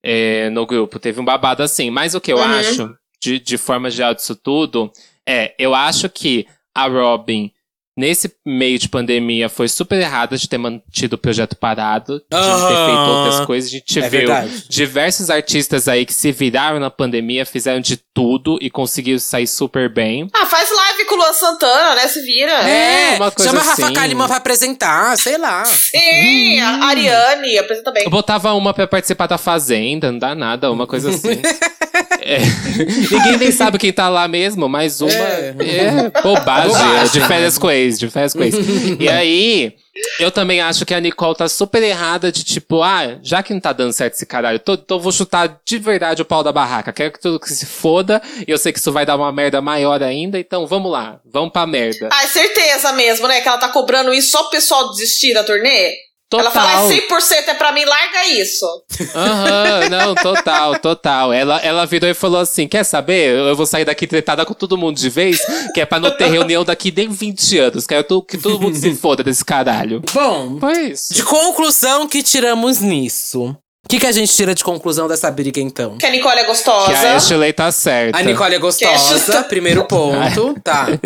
É, 0.05 0.51
no 0.51 0.67
grupo. 0.67 0.99
Teve 1.01 1.19
um 1.21 1.25
babado 1.25 1.63
assim. 1.63 1.91
Mas 1.91 2.15
o 2.15 2.21
que 2.21 2.33
eu 2.33 2.37
Uhum. 2.37 2.43
acho, 2.45 2.95
de, 3.23 3.41
de 3.41 3.57
forma 3.57 3.91
geral 3.91 4.15
disso 4.15 4.37
tudo, 4.37 4.93
é, 5.27 5.55
eu 5.59 5.75
acho 5.75 6.09
que 6.11 6.47
a 6.75 6.87
Robin 6.87 7.51
nesse 7.97 8.35
meio 8.45 8.77
de 8.77 8.89
pandemia 8.89 9.49
foi 9.49 9.69
super 9.69 10.01
errada 10.01 10.37
de 10.37 10.49
ter 10.49 10.59
mantido 10.59 11.15
o 11.15 11.19
projeto 11.19 11.55
parado, 11.55 12.15
de 12.19 12.25
ter 12.29 12.37
Aham. 12.37 12.87
feito 12.87 13.01
outras 13.11 13.47
coisas. 13.47 13.71
A 13.71 13.73
gente 13.73 13.99
É 14.01 14.03
viu 14.03 14.11
verdade. 14.19 14.65
diversos 14.69 15.31
artistas 15.31 15.87
aí 15.87 16.05
que 16.05 16.13
se 16.13 16.33
viraram 16.33 16.81
na 16.81 16.91
pandemia, 16.91 17.47
fizeram 17.47 17.81
de 17.81 17.97
tudo 18.13 18.59
e 18.61 18.69
conseguiram 18.69 19.21
sair 19.21 19.47
super 19.47 19.89
bem. 19.89 20.29
Ah, 20.35 20.45
faz 20.45 20.69
live 20.75 20.94
o 21.15 21.17
Luan 21.17 21.33
Santana, 21.33 21.95
né? 21.95 22.09
Se 22.09 22.21
vira. 22.23 22.53
É, 22.69 23.17
uma 23.17 23.31
coisa 23.31 23.51
chama 23.51 23.63
a 23.63 23.65
Rafa 23.65 23.85
assim. 23.85 23.95
Kalimann 23.95 24.27
pra 24.29 24.37
apresentar, 24.37 25.17
sei 25.19 25.39
lá. 25.39 25.65
Sim, 25.65 26.61
Hum. 26.61 26.65
a 26.83 26.87
Ariane 26.89 27.59
apresenta 27.59 27.91
bem. 27.93 28.05
Eu 28.05 28.11
botava 28.11 28.53
uma 28.55 28.73
pra 28.75 28.87
participar 28.87 29.27
da 29.27 29.39
Fazenda, 29.39 30.11
não 30.13 30.19
dá 30.19 30.35
nada, 30.35 30.71
uma 30.71 30.87
coisa 30.87 31.11
assim. 31.11 31.41
É. 32.27 32.39
Ninguém 33.11 33.37
nem 33.39 33.53
sabe 33.53 33.79
quem 33.79 33.93
tá 33.93 34.09
lá 34.09 34.27
mesmo, 34.27 34.67
mas 34.69 35.01
uma. 35.03 35.13
É. 35.13 35.55
É, 35.61 36.23
bobagem. 36.23 36.69
Bobagem. 36.73 36.99
é 37.01 37.05
de 37.05 37.21
férias 37.21 37.59
com 37.59 37.71
ex, 37.71 37.99
de 37.99 38.09
férias 38.09 38.33
com 38.33 38.43
ex. 38.43 38.55
e 38.99 39.09
aí, 39.09 39.75
eu 40.19 40.31
também 40.31 40.61
acho 40.61 40.87
que 40.87 40.95
a 40.95 41.01
Nicole 41.01 41.37
tá 41.37 41.47
super 41.49 41.83
errada 41.83 42.33
de 42.33 42.43
tipo, 42.43 42.83
ah, 42.83 43.19
já 43.23 43.43
que 43.43 43.53
não 43.53 43.61
tá 43.61 43.73
dando 43.75 43.93
certo 43.93 44.15
esse 44.15 44.25
caralho, 44.25 44.59
tô- 44.59 44.73
então 44.73 44.97
eu 44.97 45.01
vou 45.03 45.13
chutar 45.13 45.61
de 45.67 45.79
verdade 45.79 46.23
o 46.23 46.25
pau 46.25 46.43
da 46.43 46.51
barraca. 46.51 46.93
Quero 46.95 47.13
que 47.13 47.21
tudo 47.21 47.39
que 47.39 47.53
se 47.53 47.67
foda, 47.67 48.23
e 48.49 48.51
eu 48.51 48.57
sei 48.59 48.73
que 48.73 48.79
isso 48.79 48.91
vai 48.91 49.05
dar 49.05 49.17
uma 49.17 49.31
merda 49.31 49.61
maior 49.61 50.03
ainda, 50.03 50.39
então 50.39 50.67
vamos 50.67 50.91
lá, 50.91 51.21
vamos 51.31 51.53
pra 51.53 51.67
merda. 51.67 52.09
Ah, 52.11 52.25
é 52.25 52.27
certeza 52.27 52.91
mesmo, 52.95 53.29
né? 53.29 53.41
Que 53.43 53.49
ela 53.49 53.59
tá 53.59 53.69
cobrando 53.69 54.15
isso 54.15 54.31
só 54.31 54.41
pro 54.45 54.53
pessoal 54.53 54.91
desistir 54.93 55.35
da 55.35 55.45
turnê. 55.45 55.93
Total. 56.39 56.69
Ela 56.69 56.79
fala, 56.79 56.93
é 56.95 57.01
100% 57.01 57.49
é 57.49 57.55
pra 57.55 57.73
mim, 57.73 57.85
larga 57.85 58.27
isso. 58.29 58.67
Aham, 59.15 59.89
não, 59.91 60.15
total, 60.15 60.79
total. 60.79 61.33
Ela, 61.33 61.59
ela 61.61 61.85
virou 61.87 62.09
e 62.09 62.15
falou 62.15 62.41
assim: 62.41 62.67
quer 62.69 62.85
saber? 62.85 63.37
Eu 63.37 63.55
vou 63.57 63.67
sair 63.67 63.85
daqui 63.85 64.07
tretada 64.07 64.45
com 64.45 64.55
todo 64.55 64.77
mundo 64.79 64.97
de 64.99 65.09
vez, 65.11 65.41
que 65.75 65.81
é 65.81 65.87
pra 65.87 65.99
não 66.01 66.11
ter 66.17 66.27
reunião 66.27 66.65
daqui 66.65 66.93
nem 66.95 67.09
20 67.09 67.59
anos. 67.59 67.87
Quero 67.87 68.05
tu- 68.05 68.23
que 68.23 68.39
todo 68.39 68.61
mundo 68.61 68.77
se 68.77 68.95
foda 68.95 69.23
desse 69.23 69.45
caralho. 69.45 70.03
Bom, 70.13 70.59
Foi 70.61 70.91
isso. 70.91 71.13
de 71.15 71.23
conclusão 71.23 72.07
que 72.09 72.23
tiramos 72.23 72.81
nisso. 72.81 73.57
O 73.85 73.89
que, 73.89 73.99
que 74.01 74.07
a 74.07 74.13
gente 74.13 74.33
tira 74.35 74.55
de 74.55 74.65
conclusão 74.65 75.07
dessa 75.07 75.31
briga, 75.31 75.61
então? 75.61 75.99
Que 75.99 76.07
a 76.07 76.11
Nicole 76.11 76.41
é 76.41 76.45
gostosa. 76.45 76.87
Que 76.87 76.95
a 76.95 77.17
Ashley 77.17 77.53
tá 77.53 77.71
certa. 77.71 78.19
A 78.19 78.23
Nicole 78.23 78.55
é 78.55 78.59
gostosa, 78.59 79.43
primeiro 79.45 79.85
ponto. 79.85 80.55
Tá. 80.65 80.87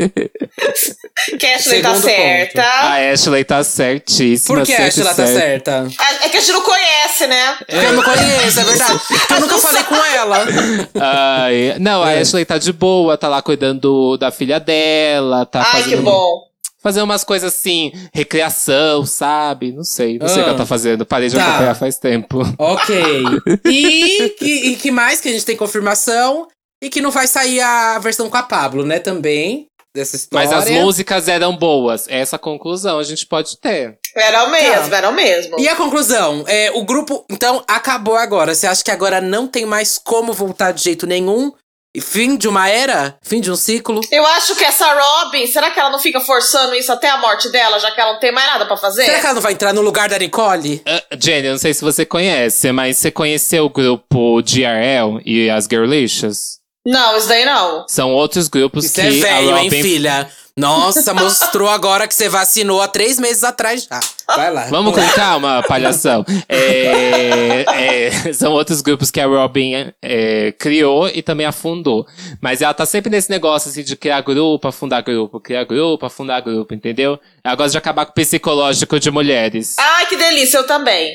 Que 1.39 1.47
a 1.47 1.57
Ashley 1.57 1.83
tá 1.83 1.89
Segundo 1.95 2.05
certa. 2.05 2.63
A 2.63 3.13
Ashley 3.13 3.45
tá 3.45 3.65
certíssima. 3.65 4.59
Por 4.59 4.65
que 4.65 4.73
a 4.73 4.87
Ashley 4.87 5.05
ela 5.05 5.15
tá 5.15 5.27
certa. 5.27 5.89
certa? 5.89 6.05
É 6.23 6.27
é 6.27 6.29
que 6.29 6.37
a 6.37 6.41
gente 6.41 6.53
não 6.53 6.63
conhece, 6.63 7.27
né? 7.27 7.57
Porque 7.59 7.75
eu 7.87 7.93
não 7.93 8.03
conheço, 8.05 8.61
é 8.61 8.65
verdade. 8.65 9.01
Porque 9.09 9.35
eu 9.35 9.41
nunca 9.41 9.59
falei 9.59 9.83
com 9.83 9.97
ela. 9.97 10.47
Ai, 10.95 11.75
não, 11.81 12.03
a 12.05 12.13
É. 12.13 12.21
Ashley 12.21 12.45
tá 12.45 12.57
de 12.57 12.73
boa, 12.73 13.19
tá 13.19 13.27
lá 13.29 13.43
cuidando 13.43 14.17
da 14.17 14.31
filha 14.31 14.61
dela, 14.61 15.45
tá 15.45 15.61
Ai, 15.61 15.83
fazendo. 15.83 15.97
que 15.99 16.03
bom. 16.05 16.48
Fazendo 16.89 17.05
umas 17.05 17.23
coisas 17.23 17.53
assim, 17.55 17.93
recreação, 18.15 19.05
sabe? 19.05 19.73
Não 19.73 19.85
sei, 19.85 20.19
não 20.19 20.27
sei 20.27 20.39
o 20.39 20.45
que 20.45 20.49
Ah. 20.49 20.53
ela 20.53 20.59
tá 20.59 20.65
fazendo. 20.65 21.05
Parei 21.05 21.29
de 21.29 21.37
Tá. 21.37 21.47
acompanhar 21.47 21.75
faz 21.75 21.99
tempo. 21.99 22.39
Ok. 22.59 22.97
E, 23.67 24.35
e, 24.41 24.69
e 24.71 24.77
que 24.77 24.91
mais 24.91 25.21
que 25.21 25.29
a 25.29 25.33
gente 25.33 25.45
tem 25.45 25.55
confirmação? 25.57 26.49
E 26.83 26.89
que 26.89 27.03
não 27.03 27.11
vai 27.11 27.27
sair 27.27 27.61
a 27.61 27.99
versão 27.99 28.31
com 28.31 28.37
a 28.39 28.43
Pablo, 28.43 28.87
né? 28.87 28.99
Também. 28.99 29.67
Dessa 29.95 30.17
história. 30.17 30.49
Mas 30.49 30.57
as 30.65 30.71
músicas 30.71 31.29
eram 31.29 31.57
boas. 31.57 32.07
Essa 32.09 32.39
conclusão 32.39 32.99
a 32.99 33.03
gente 33.03 33.27
pode 33.27 33.59
ter. 33.59 33.99
Era 34.17 34.45
o 34.45 34.51
mesmo, 34.51 34.89
Tá. 34.91 34.97
era 34.97 35.09
o 35.11 35.15
mesmo. 35.15 35.59
E 35.61 35.69
a 35.69 35.75
conclusão? 35.77 36.45
É, 36.47 36.71
o 36.75 36.85
grupo, 36.85 37.25
então, 37.29 37.63
acabou 37.67 38.17
agora. 38.17 38.55
Você 38.55 38.67
acha 38.67 38.83
que 38.85 38.91
agora 38.91 39.21
não 39.21 39.47
tem 39.47 39.67
mais 39.67 39.99
como 39.99 40.33
voltar 40.33 40.73
de 40.73 40.83
jeito 40.85 41.07
nenhum? 41.07 41.53
Fim 42.01 42.37
de 42.37 42.47
uma 42.47 42.69
era? 42.69 43.17
Fim 43.23 43.41
de 43.41 43.51
um 43.51 43.57
ciclo? 43.57 44.01
Eu 44.11 44.25
acho 44.27 44.55
que 44.55 44.65
essa 44.65 44.87
Robin, 44.93 45.47
será 45.47 45.71
que 45.71 45.81
ela 45.81 45.91
não 45.91 45.99
fica 45.99 46.21
forçando 46.21 46.75
isso 46.75 46.93
até 46.93 47.09
a 47.09 47.17
morte 47.17 47.49
dela, 47.51 47.79
já 47.79 47.91
que 47.91 48.01
ela 48.01 48.13
não 48.13 48.21
tem 48.21 48.31
mais 48.31 48.47
nada 48.47 48.67
pra 48.67 48.77
fazer? 48.77 49.05
Será 49.05 49.19
que 49.19 49.25
ela 49.27 49.35
não 49.35 49.43
vai 49.43 49.53
entrar 49.53 49.73
no 49.73 49.81
lugar 49.81 50.09
da 50.09 50.19
Nicole? 50.19 50.83
Ah, 50.87 51.03
Jenny, 51.19 51.47
eu 51.47 51.53
não 51.53 51.59
sei 51.59 51.73
se 51.75 51.83
você 51.83 52.05
conhece, 52.05 52.71
mas 52.73 52.99
você 52.99 53.11
conheceu 53.11 53.65
o 53.65 53.71
grupo 53.71 54.43
GRL 54.43 55.21
e 55.25 55.51
as 55.51 55.65
Girlicious? 55.65 56.59
Não, 56.87 57.17
isso 57.17 57.29
daí 57.29 57.45
não. 57.45 57.87
São 57.89 58.13
outros 58.13 58.49
grupos 58.49 58.85
Isso 58.85 58.95
que 58.95 59.01
é 59.01 59.11
velho, 59.11 59.55
a 59.55 59.59
hein, 59.59 59.65
Robin 59.65 59.83
filha? 59.83 60.31
Nossa, 60.57 61.15
mostrou 61.15 61.69
agora 61.69 62.09
que 62.09 62.15
você 62.15 62.29
vacinou 62.29 62.83
há 62.83 62.89
três 62.89 63.19
meses 63.19 63.45
atrás 63.45 63.87
já. 63.89 64.01
Vai 64.37 64.53
lá. 64.53 64.67
Vamos 64.67 64.95
com 64.95 65.09
calma, 65.13 65.63
palhação. 65.67 66.25
É, 66.49 67.65
é, 67.67 68.33
são 68.33 68.53
outros 68.53 68.83
grupos 68.83 69.11
que 69.11 69.21
a 69.21 69.27
Robin 69.27 69.93
é, 70.03 70.53
criou 70.53 71.09
e 71.09 71.23
também 71.23 71.47
afundou. 71.47 72.07
Mas 72.41 72.61
ela 72.61 72.75
tá 72.75 72.85
sempre 72.85 73.11
nesse 73.11 73.31
negócio 73.31 73.71
assim, 73.71 73.83
de 73.83 73.97
criar 73.97 74.21
grupo, 74.21 74.69
afundar 74.69 75.03
grupo, 75.03 75.41
criar 75.41 75.65
grupo, 75.65 76.05
afundar 76.05 76.43
grupo, 76.43 76.75
entendeu? 76.75 77.19
Ela 77.43 77.55
gosta 77.55 77.73
de 77.73 77.79
acabar 77.79 78.05
com 78.05 78.13
o 78.13 78.15
psicológico 78.15 79.01
de 79.01 79.11
mulheres. 79.11 79.77
Ai, 79.79 80.07
que 80.07 80.17
delícia, 80.17 80.59
eu 80.59 80.67
também. 80.67 81.15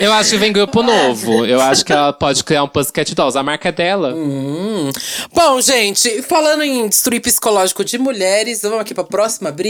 Eu 0.00 0.12
acho 0.12 0.30
que 0.30 0.36
vem 0.36 0.52
grupo 0.52 0.82
novo. 0.82 1.44
Eu 1.46 1.60
acho 1.60 1.84
que 1.84 1.92
ela 1.92 2.12
pode 2.12 2.42
criar 2.44 2.64
um 2.64 2.68
Pussycat 2.68 3.14
Dolls. 3.14 3.38
A 3.38 3.42
marca 3.42 3.68
é 3.68 3.72
dela. 3.72 4.12
Hum. 4.14 4.90
Bom, 5.32 5.60
gente, 5.60 6.22
falando 6.22 6.62
em 6.62 6.88
destruir 6.88 7.20
psicológico 7.20 7.84
de 7.84 7.98
mulheres, 7.98 8.62
vamos 8.62 8.80
aqui 8.80 8.94
pra 8.94 9.04
próxima 9.04 9.50
briga. 9.50 9.65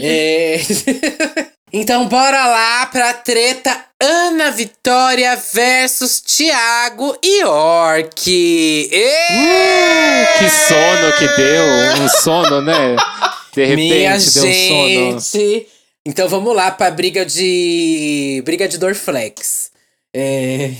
É. 0.00 0.60
Então, 1.76 2.06
bora 2.06 2.46
lá 2.46 2.86
pra 2.86 3.12
treta 3.14 3.76
Ana 4.00 4.52
Vitória 4.52 5.34
versus 5.52 6.20
Thiago 6.20 7.18
York. 7.24 8.88
Ê! 8.92 10.26
Que 10.38 10.48
sono 10.48 11.12
que 11.18 11.26
deu. 11.36 11.64
Um 12.00 12.08
sono, 12.22 12.62
né? 12.62 12.94
De 13.52 13.64
repente 13.64 13.92
Minha 13.92 14.10
deu 14.10 14.18
um 14.18 14.20
sono. 14.20 15.20
gente. 15.20 15.66
Então 16.06 16.28
vamos 16.28 16.54
lá 16.54 16.70
pra 16.70 16.92
briga 16.92 17.26
de. 17.26 18.40
Briga 18.44 18.68
de 18.68 18.78
Dorflex. 18.78 19.70
É. 20.14 20.70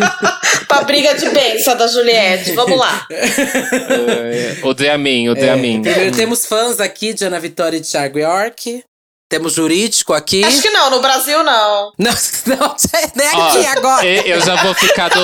pra 0.68 0.82
briga 0.82 1.14
de 1.14 1.28
benção 1.30 1.76
da 1.76 1.86
Juliette. 1.86 2.52
Vamos 2.52 2.78
lá. 2.78 3.06
É, 3.10 4.56
o 4.62 4.74
Dramin, 4.74 5.28
o 5.30 5.32
É, 5.32 5.34
Dramin. 5.34 5.80
primeiro 5.82 6.14
temos 6.14 6.44
fãs 6.44 6.78
aqui 6.78 7.14
de 7.14 7.24
Ana 7.24 7.40
Vitória 7.40 7.76
e 7.76 7.80
Thiago 7.80 8.18
York. 8.18 8.84
Temos 9.28 9.54
jurídico 9.54 10.12
aqui. 10.14 10.44
Acho 10.44 10.62
que 10.62 10.70
não, 10.70 10.88
no 10.88 11.00
Brasil 11.00 11.42
não. 11.42 11.92
Não, 11.98 12.12
não, 12.46 12.76
é 13.24 13.34
Ó, 13.34 13.48
aqui 13.48 13.66
agora. 13.66 14.06
Eu 14.06 14.40
já 14.40 14.54
vou 14.62 14.72
ficar 14.74 15.08
do. 15.08 15.20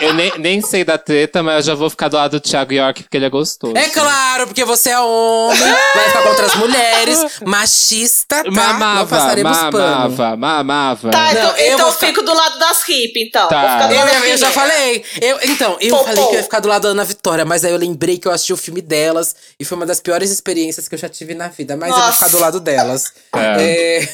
Eu 0.00 0.12
nem, 0.12 0.30
nem 0.38 0.60
sei 0.60 0.84
da 0.84 0.98
treta, 0.98 1.42
mas 1.42 1.56
eu 1.66 1.72
já 1.72 1.74
vou 1.74 1.88
ficar 1.88 2.08
do 2.08 2.16
lado 2.16 2.32
do 2.32 2.40
Thiago 2.40 2.72
York 2.74 3.02
porque 3.04 3.16
ele 3.16 3.24
é 3.24 3.30
gostoso. 3.30 3.74
É 3.76 3.88
claro, 3.88 4.46
porque 4.46 4.62
você 4.64 4.90
é 4.90 5.00
homem, 5.00 5.58
vai 5.94 6.04
ficar 6.08 6.22
contra 6.24 6.46
as 6.46 6.54
mulheres, 6.56 7.18
machista, 7.46 8.36
tá? 8.36 8.44
não 8.44 8.52
Mamava, 8.52 9.06
passaremos 9.16 9.56
pano. 9.56 9.78
mamava, 9.78 10.36
mamava. 10.36 11.10
Tá, 11.10 11.30
então, 11.32 11.42
Não, 11.44 11.56
eu 11.56 11.64
então 11.66 11.78
vou 11.78 11.86
eu 11.88 11.92
ficar- 11.92 12.06
fico 12.08 12.22
do 12.22 12.34
lado 12.34 12.58
das 12.58 12.82
hippies, 12.82 13.28
então. 13.28 13.48
Tá. 13.48 13.60
Vou 13.60 13.70
ficar 13.70 13.86
do 13.86 13.94
Eu, 13.94 14.00
lado 14.00 14.14
eu, 14.14 14.24
eu 14.32 14.36
já 14.36 14.50
falei. 14.50 15.04
Eu, 15.22 15.38
então, 15.44 15.76
eu 15.80 15.96
Pô, 15.96 16.04
falei 16.04 16.22
pô. 16.22 16.28
que 16.28 16.34
eu 16.34 16.38
ia 16.38 16.42
ficar 16.44 16.60
do 16.60 16.68
lado 16.68 16.82
da 16.82 16.88
Ana 16.90 17.04
Vitória, 17.04 17.44
mas 17.46 17.64
aí 17.64 17.72
eu 17.72 17.78
lembrei 17.78 18.18
que 18.18 18.28
eu 18.28 18.32
assisti 18.32 18.52
o 18.52 18.56
filme 18.56 18.82
delas 18.82 19.34
e 19.58 19.64
foi 19.64 19.76
uma 19.76 19.86
das 19.86 19.98
piores 20.00 20.30
experiências 20.30 20.88
que 20.88 20.94
eu 20.94 20.98
já 20.98 21.08
tive 21.08 21.34
na 21.34 21.48
vida. 21.48 21.74
Mas 21.76 21.88
eu 21.88 21.94
vou 21.96 22.04
Nossa. 22.04 22.16
ficar 22.18 22.28
do 22.28 22.38
lado 22.38 22.60
delas. 22.60 23.04
É. 23.34 23.45
É. 23.60 24.08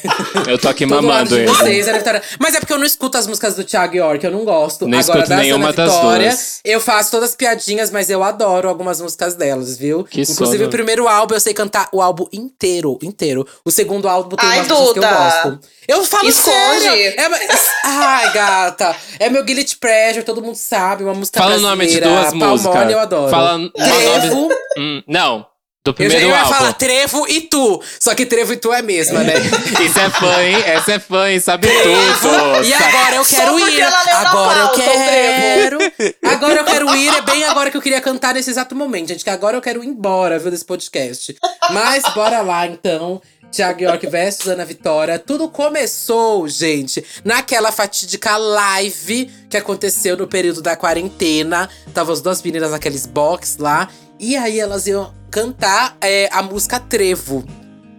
Eu 0.46 0.58
tô 0.58 0.68
aqui 0.68 0.84
mamando 0.86 1.36
ele. 1.36 1.46
vocês, 1.46 1.86
Vitória. 1.86 2.22
Mas 2.38 2.54
é 2.54 2.60
porque 2.60 2.72
eu 2.72 2.78
não 2.78 2.84
escuto 2.86 3.16
as 3.18 3.26
músicas 3.26 3.54
do 3.54 3.64
Thiago 3.64 3.94
York, 3.96 4.24
eu 4.24 4.30
não 4.30 4.44
gosto. 4.44 4.86
Nem 4.86 5.00
Agora, 5.00 5.18
escuto 5.18 5.28
das 5.28 5.38
nenhuma 5.38 5.64
Ana 5.68 5.72
das 5.76 5.94
Vitória, 5.94 6.28
duas. 6.30 6.60
eu 6.64 6.80
faço 6.80 7.10
todas 7.10 7.30
as 7.30 7.36
piadinhas, 7.36 7.90
mas 7.90 8.10
eu 8.10 8.22
adoro 8.22 8.68
algumas 8.68 9.00
músicas 9.00 9.34
delas, 9.34 9.76
viu? 9.78 10.04
Que 10.04 10.22
Inclusive, 10.22 10.58
sono. 10.58 10.68
o 10.68 10.70
primeiro 10.70 11.08
álbum 11.08 11.34
eu 11.34 11.40
sei 11.40 11.54
cantar 11.54 11.88
o 11.92 12.00
álbum 12.02 12.26
inteiro, 12.32 12.98
inteiro. 13.02 13.46
O 13.64 13.70
segundo 13.70 14.08
álbum 14.08 14.36
tem 14.36 14.48
Ai, 14.48 14.58
umas 14.60 14.68
músicas 14.68 14.92
que 14.92 14.98
eu 14.98 15.02
Duda. 15.02 15.14
gosto. 15.14 15.60
Eu 15.88 16.04
falo 16.04 16.28
Esconde. 16.28 16.80
sério. 16.82 17.20
É, 17.20 17.48
ai, 17.84 18.32
gata. 18.32 18.96
É 19.18 19.28
meu 19.28 19.42
Guilty 19.44 19.76
Pleasure, 19.76 20.24
todo 20.24 20.40
mundo 20.42 20.54
sabe. 20.54 21.02
Uma 21.04 21.14
música 21.14 21.40
Fala 21.40 21.56
o 21.56 21.60
nome 21.60 21.86
de 21.86 21.98
brasileira. 22.00 22.22
duas 22.30 22.32
músicas. 22.50 22.90
Eu 22.90 22.98
adoro. 23.00 23.30
Fala 23.30 23.54
o 23.54 23.58
nome- 23.58 23.72
Trevo. 23.72 24.48
Hum, 24.78 25.02
não, 25.06 25.46
do 25.84 25.90
Eu 25.98 26.08
já 26.08 26.16
primeiro 26.16 26.28
ia 26.28 26.44
falar 26.44 26.72
Trevo 26.74 27.26
e 27.28 27.40
Tu. 27.40 27.82
Só 27.98 28.14
que 28.14 28.24
Trevo 28.24 28.52
e 28.52 28.56
Tu 28.56 28.72
é 28.72 28.78
a 28.78 28.82
mesma, 28.82 29.24
né? 29.24 29.34
Isso 29.84 29.98
é 29.98 30.10
fã, 30.10 30.40
hein? 30.40 30.62
Essa 30.64 30.92
é 30.92 30.98
fã, 31.00 31.28
hein? 31.28 31.40
Sabe 31.40 31.66
tudo. 31.66 32.64
E 32.64 32.72
agora 32.72 33.16
eu 33.16 33.24
quero 33.24 33.68
ir. 33.68 33.82
Agora 33.82 34.60
eu 34.60 34.70
quero. 34.70 35.78
Agora 36.22 36.54
eu 36.54 36.64
quero 36.64 36.94
ir. 36.94 37.08
É 37.08 37.20
bem 37.22 37.44
agora 37.44 37.68
que 37.68 37.76
eu 37.76 37.82
queria 37.82 38.00
cantar 38.00 38.34
nesse 38.34 38.50
exato 38.50 38.76
momento, 38.76 39.08
gente. 39.08 39.24
Que 39.24 39.30
agora 39.30 39.56
eu 39.56 39.60
quero 39.60 39.82
ir 39.82 39.88
embora, 39.88 40.38
viu, 40.38 40.52
desse 40.52 40.64
podcast. 40.64 41.36
Mas 41.72 42.04
bora 42.14 42.40
lá, 42.42 42.64
então. 42.64 43.20
Thiago 43.50 43.82
York 43.82 44.06
versus 44.06 44.48
Ana 44.48 44.64
Vitória. 44.64 45.18
Tudo 45.18 45.46
começou, 45.46 46.48
gente, 46.48 47.04
naquela 47.22 47.70
fatídica 47.70 48.34
live 48.38 49.30
que 49.50 49.58
aconteceu 49.58 50.16
no 50.16 50.26
período 50.26 50.62
da 50.62 50.74
quarentena. 50.74 51.68
Tava 51.92 52.12
as 52.12 52.22
duas 52.22 52.40
meninas 52.40 52.70
naqueles 52.70 53.04
box 53.04 53.58
lá. 53.58 53.90
E 54.22 54.36
aí 54.36 54.60
elas 54.60 54.86
iam 54.86 55.12
cantar 55.32 55.96
é, 56.00 56.28
a 56.30 56.44
música 56.44 56.78
Trevo. 56.78 57.44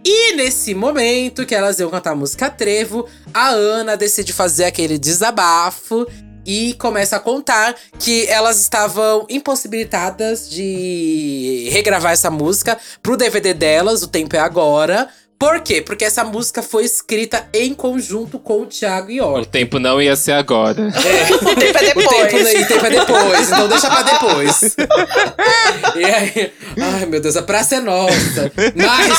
E 0.02 0.32
nesse 0.36 0.74
momento 0.74 1.44
que 1.44 1.54
elas 1.54 1.78
iam 1.78 1.90
cantar 1.90 2.12
a 2.12 2.16
música 2.16 2.48
Trevo, 2.48 3.06
a 3.34 3.48
Ana 3.48 3.94
decide 3.94 4.32
fazer 4.32 4.64
aquele 4.64 4.96
desabafo 4.96 6.06
e 6.46 6.72
começa 6.74 7.16
a 7.16 7.20
contar 7.20 7.76
que 7.98 8.26
elas 8.26 8.58
estavam 8.58 9.26
impossibilitadas 9.28 10.48
de 10.48 11.68
regravar 11.70 12.12
essa 12.12 12.30
música 12.30 12.78
pro 13.02 13.18
DVD 13.18 13.52
delas, 13.52 14.02
O 14.02 14.08
Tempo 14.08 14.34
é 14.34 14.38
Agora. 14.38 15.10
Por 15.38 15.60
quê? 15.60 15.82
Porque 15.82 16.04
essa 16.04 16.24
música 16.24 16.62
foi 16.62 16.84
escrita 16.84 17.46
em 17.52 17.74
conjunto 17.74 18.38
com 18.38 18.62
o 18.62 18.66
Thiago 18.66 19.08
O 19.08 19.12
York. 19.12 19.48
tempo 19.48 19.78
não 19.78 20.00
ia 20.00 20.16
ser 20.16 20.32
agora. 20.32 20.80
O 21.34 21.54
tempo 21.56 21.78
é 21.78 21.90
O 21.90 21.94
depois. 21.94 22.52
tempo, 22.52 22.64
o 22.64 22.66
tempo 22.68 22.86
é 22.86 22.90
depois, 22.90 23.46
então 23.50 23.68
deixa 23.68 23.90
pra 23.90 24.02
depois. 24.02 24.76
e 25.96 26.04
aí, 26.04 26.52
ai 26.80 27.06
meu 27.06 27.20
Deus, 27.20 27.36
a 27.36 27.42
praça 27.42 27.76
é 27.76 27.80
nossa. 27.80 28.50
Mas. 28.74 29.18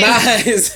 Mas, 0.00 0.72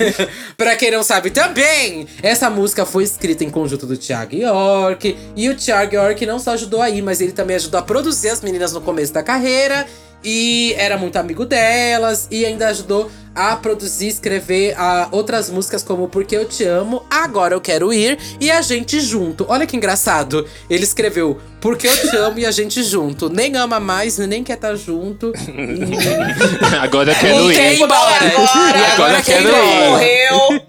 pra 0.57 0.75
quem 0.75 0.91
não 0.91 1.03
sabe 1.03 1.31
também, 1.31 2.07
essa 2.21 2.49
música 2.49 2.85
foi 2.85 3.03
escrita 3.03 3.43
em 3.43 3.49
conjunto 3.49 3.85
do 3.85 3.97
Thiago 3.97 4.35
York. 4.35 5.17
E 5.35 5.49
o 5.49 5.55
Thiago 5.55 5.95
York 5.95 6.25
não 6.25 6.39
só 6.39 6.51
ajudou 6.51 6.81
aí, 6.81 7.01
mas 7.01 7.21
ele 7.21 7.31
também 7.31 7.55
ajudou 7.55 7.79
a 7.79 7.83
produzir 7.83 8.29
as 8.29 8.41
meninas 8.41 8.73
no 8.73 8.81
começo 8.81 9.13
da 9.13 9.23
carreira. 9.23 9.85
E 10.25 10.73
era 10.77 10.97
muito 10.97 11.17
amigo 11.17 11.45
delas. 11.45 12.27
E 12.31 12.43
ainda 12.45 12.67
ajudou 12.69 13.11
a 13.35 13.55
produzir 13.57 14.07
escrever 14.07 14.73
ah, 14.77 15.07
outras 15.11 15.49
músicas 15.49 15.83
como 15.83 16.07
Porque 16.07 16.35
Eu 16.35 16.45
Te 16.45 16.63
Amo, 16.63 17.03
Agora 17.09 17.53
Eu 17.53 17.61
Quero 17.61 17.93
Ir 17.93 18.17
e 18.39 18.49
A 18.49 18.61
Gente 18.61 18.99
Junto. 19.01 19.45
Olha 19.49 19.65
que 19.67 19.75
engraçado. 19.75 20.47
Ele 20.69 20.83
escreveu 20.83 21.39
Porque 21.59 21.87
Eu 21.87 21.97
Te 22.09 22.15
Amo 22.15 22.39
e 22.39 22.45
A 22.45 22.51
Gente 22.51 22.81
Junto. 22.83 23.29
Nem 23.29 23.55
ama 23.57 23.79
mais, 23.79 24.17
nem 24.19 24.43
quer 24.43 24.53
estar 24.53 24.75
junto. 24.75 25.33
Agora 26.81 27.11
eu 27.11 27.15
quero 27.15 27.51
E 27.51 27.55
ir. 27.55 27.81
embora. 27.81 28.15
Agora, 28.15 28.77
E 28.77 28.83
agora 28.91 29.21
quer 29.21 29.43
quero 29.43 29.49
ir. 29.49 29.89
Morreu. 29.89 30.63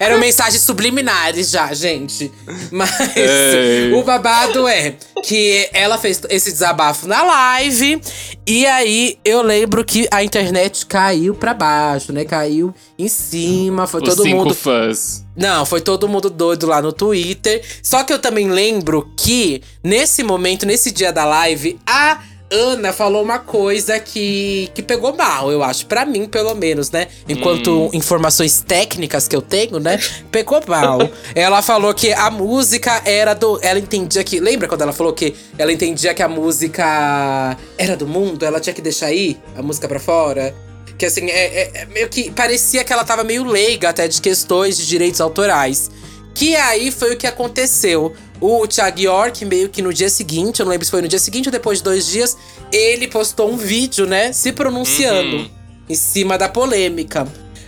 Eram 0.00 0.18
mensagens 0.18 0.62
subliminares 0.62 1.50
já, 1.50 1.72
gente. 1.72 2.30
Mas 2.70 3.16
Ei. 3.16 3.92
o 3.94 4.02
babado 4.02 4.66
é 4.68 4.94
que 5.24 5.68
ela 5.72 5.96
fez 5.98 6.20
esse 6.28 6.50
desabafo 6.52 7.06
na 7.06 7.22
live. 7.22 8.00
E 8.46 8.66
aí 8.66 9.18
eu 9.24 9.40
lembro 9.42 9.84
que 9.84 10.08
a 10.10 10.24
internet 10.24 10.84
caiu 10.86 11.34
pra 11.34 11.54
baixo, 11.54 12.01
né? 12.10 12.24
Caiu 12.24 12.74
em 12.98 13.06
cima. 13.06 13.86
Foi 13.86 14.00
Os 14.00 14.08
todo 14.08 14.22
cinco 14.22 14.36
mundo. 14.38 14.54
fãs. 14.54 15.24
Não, 15.36 15.66
foi 15.66 15.82
todo 15.82 16.08
mundo 16.08 16.30
doido 16.30 16.66
lá 16.66 16.80
no 16.80 16.92
Twitter. 16.92 17.62
Só 17.82 18.02
que 18.02 18.12
eu 18.12 18.18
também 18.18 18.48
lembro 18.48 19.12
que, 19.14 19.62
nesse 19.84 20.22
momento, 20.22 20.64
nesse 20.64 20.90
dia 20.90 21.12
da 21.12 21.26
live, 21.26 21.78
a 21.86 22.20
Ana 22.52 22.92
falou 22.92 23.22
uma 23.22 23.38
coisa 23.38 23.98
que, 23.98 24.70
que 24.74 24.82
pegou 24.82 25.16
mal, 25.16 25.50
eu 25.50 25.62
acho. 25.62 25.86
Pra 25.86 26.04
mim, 26.04 26.26
pelo 26.26 26.54
menos, 26.54 26.90
né? 26.90 27.08
Enquanto 27.26 27.88
informações 27.94 28.60
técnicas 28.60 29.26
que 29.26 29.34
eu 29.34 29.40
tenho, 29.40 29.78
né? 29.80 29.98
Pegou 30.30 30.60
mal. 30.68 30.98
ela 31.34 31.62
falou 31.62 31.94
que 31.94 32.12
a 32.12 32.30
música 32.30 33.00
era 33.06 33.32
do. 33.32 33.58
Ela 33.62 33.78
entendia 33.78 34.22
que. 34.22 34.38
Lembra 34.38 34.68
quando 34.68 34.82
ela 34.82 34.92
falou 34.92 35.14
que 35.14 35.34
ela 35.56 35.72
entendia 35.72 36.12
que 36.12 36.22
a 36.22 36.28
música 36.28 37.56
era 37.78 37.96
do 37.96 38.06
mundo? 38.06 38.44
Ela 38.44 38.60
tinha 38.60 38.74
que 38.74 38.82
deixar 38.82 39.06
aí 39.06 39.38
a 39.56 39.62
música 39.62 39.88
pra 39.88 39.98
fora? 39.98 40.54
Que 40.98 41.06
assim, 41.06 41.26
é, 41.30 41.62
é- 41.62 41.70
é 41.74 41.86
meio 41.86 42.08
que 42.08 42.30
parecia 42.30 42.84
que 42.84 42.92
ela 42.92 43.04
tava 43.04 43.24
meio 43.24 43.44
leiga 43.44 43.88
até 43.88 44.06
de 44.06 44.20
questões 44.20 44.76
de 44.76 44.86
direitos 44.86 45.20
autorais. 45.20 45.90
Que 46.34 46.56
aí 46.56 46.90
foi 46.90 47.14
o 47.14 47.16
que 47.16 47.26
aconteceu. 47.26 48.14
O 48.40 48.66
Thiago 48.66 48.98
York, 49.00 49.44
meio 49.44 49.68
que 49.68 49.80
no 49.82 49.92
dia 49.92 50.08
seguinte, 50.08 50.60
eu 50.60 50.64
não 50.66 50.70
lembro 50.70 50.84
se 50.84 50.90
foi 50.90 51.02
no 51.02 51.08
dia 51.08 51.18
seguinte 51.18 51.46
ou 51.46 51.52
depois 51.52 51.78
de 51.78 51.84
dois 51.84 52.06
dias, 52.06 52.36
ele 52.72 53.06
postou 53.06 53.50
um 53.52 53.56
vídeo, 53.56 54.06
né, 54.06 54.32
se 54.32 54.50
pronunciando 54.52 55.48
em 55.88 55.94
cima 55.94 56.36
da 56.38 56.48
polêmica. 56.48 57.26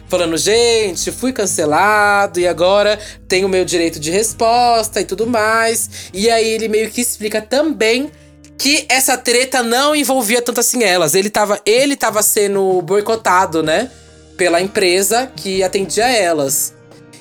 Falando, 0.08 0.36
gente, 0.36 1.10
fui 1.12 1.32
cancelado 1.32 2.38
e 2.40 2.46
agora 2.46 2.98
tenho 3.28 3.46
o 3.46 3.50
meu 3.50 3.64
direito 3.64 3.98
de 3.98 4.10
resposta 4.10 5.00
e 5.00 5.04
tudo 5.04 5.26
mais. 5.26 5.88
E 6.12 6.30
aí 6.30 6.46
ele 6.48 6.68
meio 6.68 6.90
que 6.90 7.00
explica 7.00 7.40
também 7.40 8.10
que 8.58 8.86
essa 8.88 9.16
treta 9.16 9.62
não 9.62 9.94
envolvia 9.94 10.40
tanto 10.40 10.60
assim 10.60 10.82
elas. 10.82 11.14
Ele 11.14 11.30
tava, 11.30 11.60
ele 11.64 11.96
tava 11.96 12.22
sendo 12.22 12.80
boicotado, 12.82 13.62
né? 13.62 13.90
Pela 14.36 14.60
empresa 14.60 15.30
que 15.34 15.62
atendia 15.62 16.08
elas. 16.08 16.74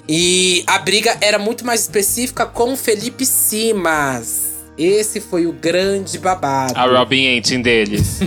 E 0.08 0.64
a 0.68 0.78
briga 0.80 1.18
era 1.22 1.40
muito 1.40 1.66
mais 1.66 1.82
específica 1.82 2.46
com 2.46 2.76
Felipe 2.76 3.26
Simas. 3.26 4.53
Esse 4.78 5.22
foi 5.22 5.46
o 5.46 5.52
grande 5.52 6.18
babado. 6.18 6.74
A 6.76 6.86
Robin 6.86 7.28
Aintin 7.28 7.62
deles. 7.62 8.20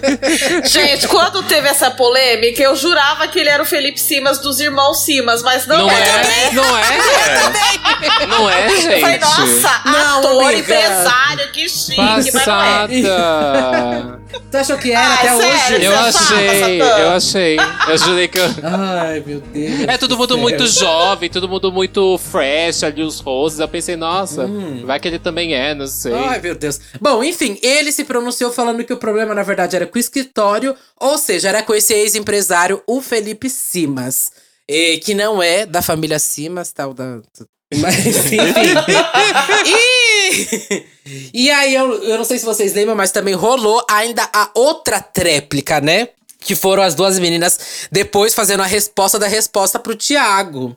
Gente, 0.64 1.06
quando 1.08 1.42
teve 1.42 1.68
essa 1.68 1.90
polêmica, 1.90 2.62
eu 2.62 2.74
jurava 2.74 3.28
que 3.28 3.38
ele 3.38 3.50
era 3.50 3.62
o 3.62 3.66
Felipe 3.66 4.00
Simas 4.00 4.38
dos 4.38 4.60
irmãos 4.60 5.04
Simas, 5.04 5.42
mas 5.42 5.66
não, 5.66 5.78
Não 5.86 5.90
é. 5.90 6.00
é? 6.00 6.52
Não 6.52 6.76
é? 6.78 8.26
Não 8.26 8.50
é, 8.50 8.66
Eu 8.66 8.80
gente? 8.80 9.00
falei, 9.00 9.18
nossa, 9.18 9.82
Não, 9.84 10.18
ator, 10.20 10.44
amiga. 10.44 10.58
empresário, 10.60 11.52
que 11.52 11.68
chique, 11.68 11.96
mas 12.00 12.32
não 12.32 12.62
é. 12.62 14.18
Você 14.50 14.56
achou 14.58 14.78
que 14.78 14.92
era 14.92 15.00
Ai, 15.06 15.14
até 15.28 15.36
sério? 15.36 15.76
hoje? 15.76 15.84
Eu 15.84 15.92
fala, 15.92 16.08
achei, 16.08 16.80
eu 16.82 17.10
achei. 17.10 17.56
Eu 17.88 17.98
jurei 17.98 18.28
que 18.28 18.38
eu. 18.38 18.44
Ai, 18.62 19.22
meu 19.26 19.40
Deus. 19.40 19.80
É 19.88 19.98
todo 19.98 20.10
do 20.10 20.18
mundo 20.18 20.38
muito 20.38 20.66
jovem, 20.66 21.28
todo 21.30 21.48
mundo 21.48 21.72
muito 21.72 22.16
fresh 22.18 22.82
ali, 22.84 23.02
os 23.02 23.20
rostos. 23.20 23.60
Eu 23.60 23.68
pensei, 23.68 23.96
nossa, 23.96 24.44
Hum. 24.46 24.84
vai 24.86 24.98
que 25.00 25.08
ele 25.08 25.18
também 25.18 25.54
é, 25.54 25.74
não 25.74 25.86
sei. 25.86 26.12
Ai, 26.14 26.40
meu 26.40 26.54
Deus. 26.54 26.80
Bom, 27.00 27.22
enfim, 27.24 27.58
ele 27.62 27.90
se 27.92 28.04
pronunciou 28.04 28.52
falando 28.52 28.84
que 28.84 28.92
o 28.92 28.96
problema, 28.96 29.34
na 29.34 29.42
verdade, 29.42 29.76
era 29.76 29.86
com 29.86 29.96
o 29.96 30.00
escritório, 30.00 30.76
ou 31.00 31.18
seja, 31.18 31.48
era 31.48 31.62
com 31.62 31.74
esse 31.74 31.92
ex-empresário, 31.92 32.82
o 32.86 33.00
Felipe 33.02 33.48
Simas. 33.50 34.30
eh, 34.68 34.96
que 34.98 35.14
não 35.14 35.42
é 35.42 35.66
da 35.66 35.82
família 35.82 36.18
Simas, 36.18 36.72
tal, 36.72 36.94
da. 36.94 37.20
Mas, 37.80 38.06
enfim. 38.06 38.38
e, 39.66 41.44
e 41.46 41.50
aí, 41.50 41.74
eu, 41.74 42.02
eu 42.02 42.18
não 42.18 42.24
sei 42.24 42.38
se 42.38 42.44
vocês 42.44 42.72
lembram, 42.74 42.96
mas 42.96 43.10
também 43.10 43.34
rolou 43.34 43.84
ainda 43.90 44.28
a 44.32 44.50
outra 44.54 45.00
tréplica, 45.00 45.80
né? 45.80 46.08
Que 46.40 46.54
foram 46.54 46.82
as 46.82 46.94
duas 46.94 47.18
meninas 47.18 47.88
depois 47.90 48.34
fazendo 48.34 48.62
a 48.62 48.66
resposta 48.66 49.18
da 49.18 49.26
resposta 49.26 49.78
pro 49.78 49.96
Thiago. 49.96 50.76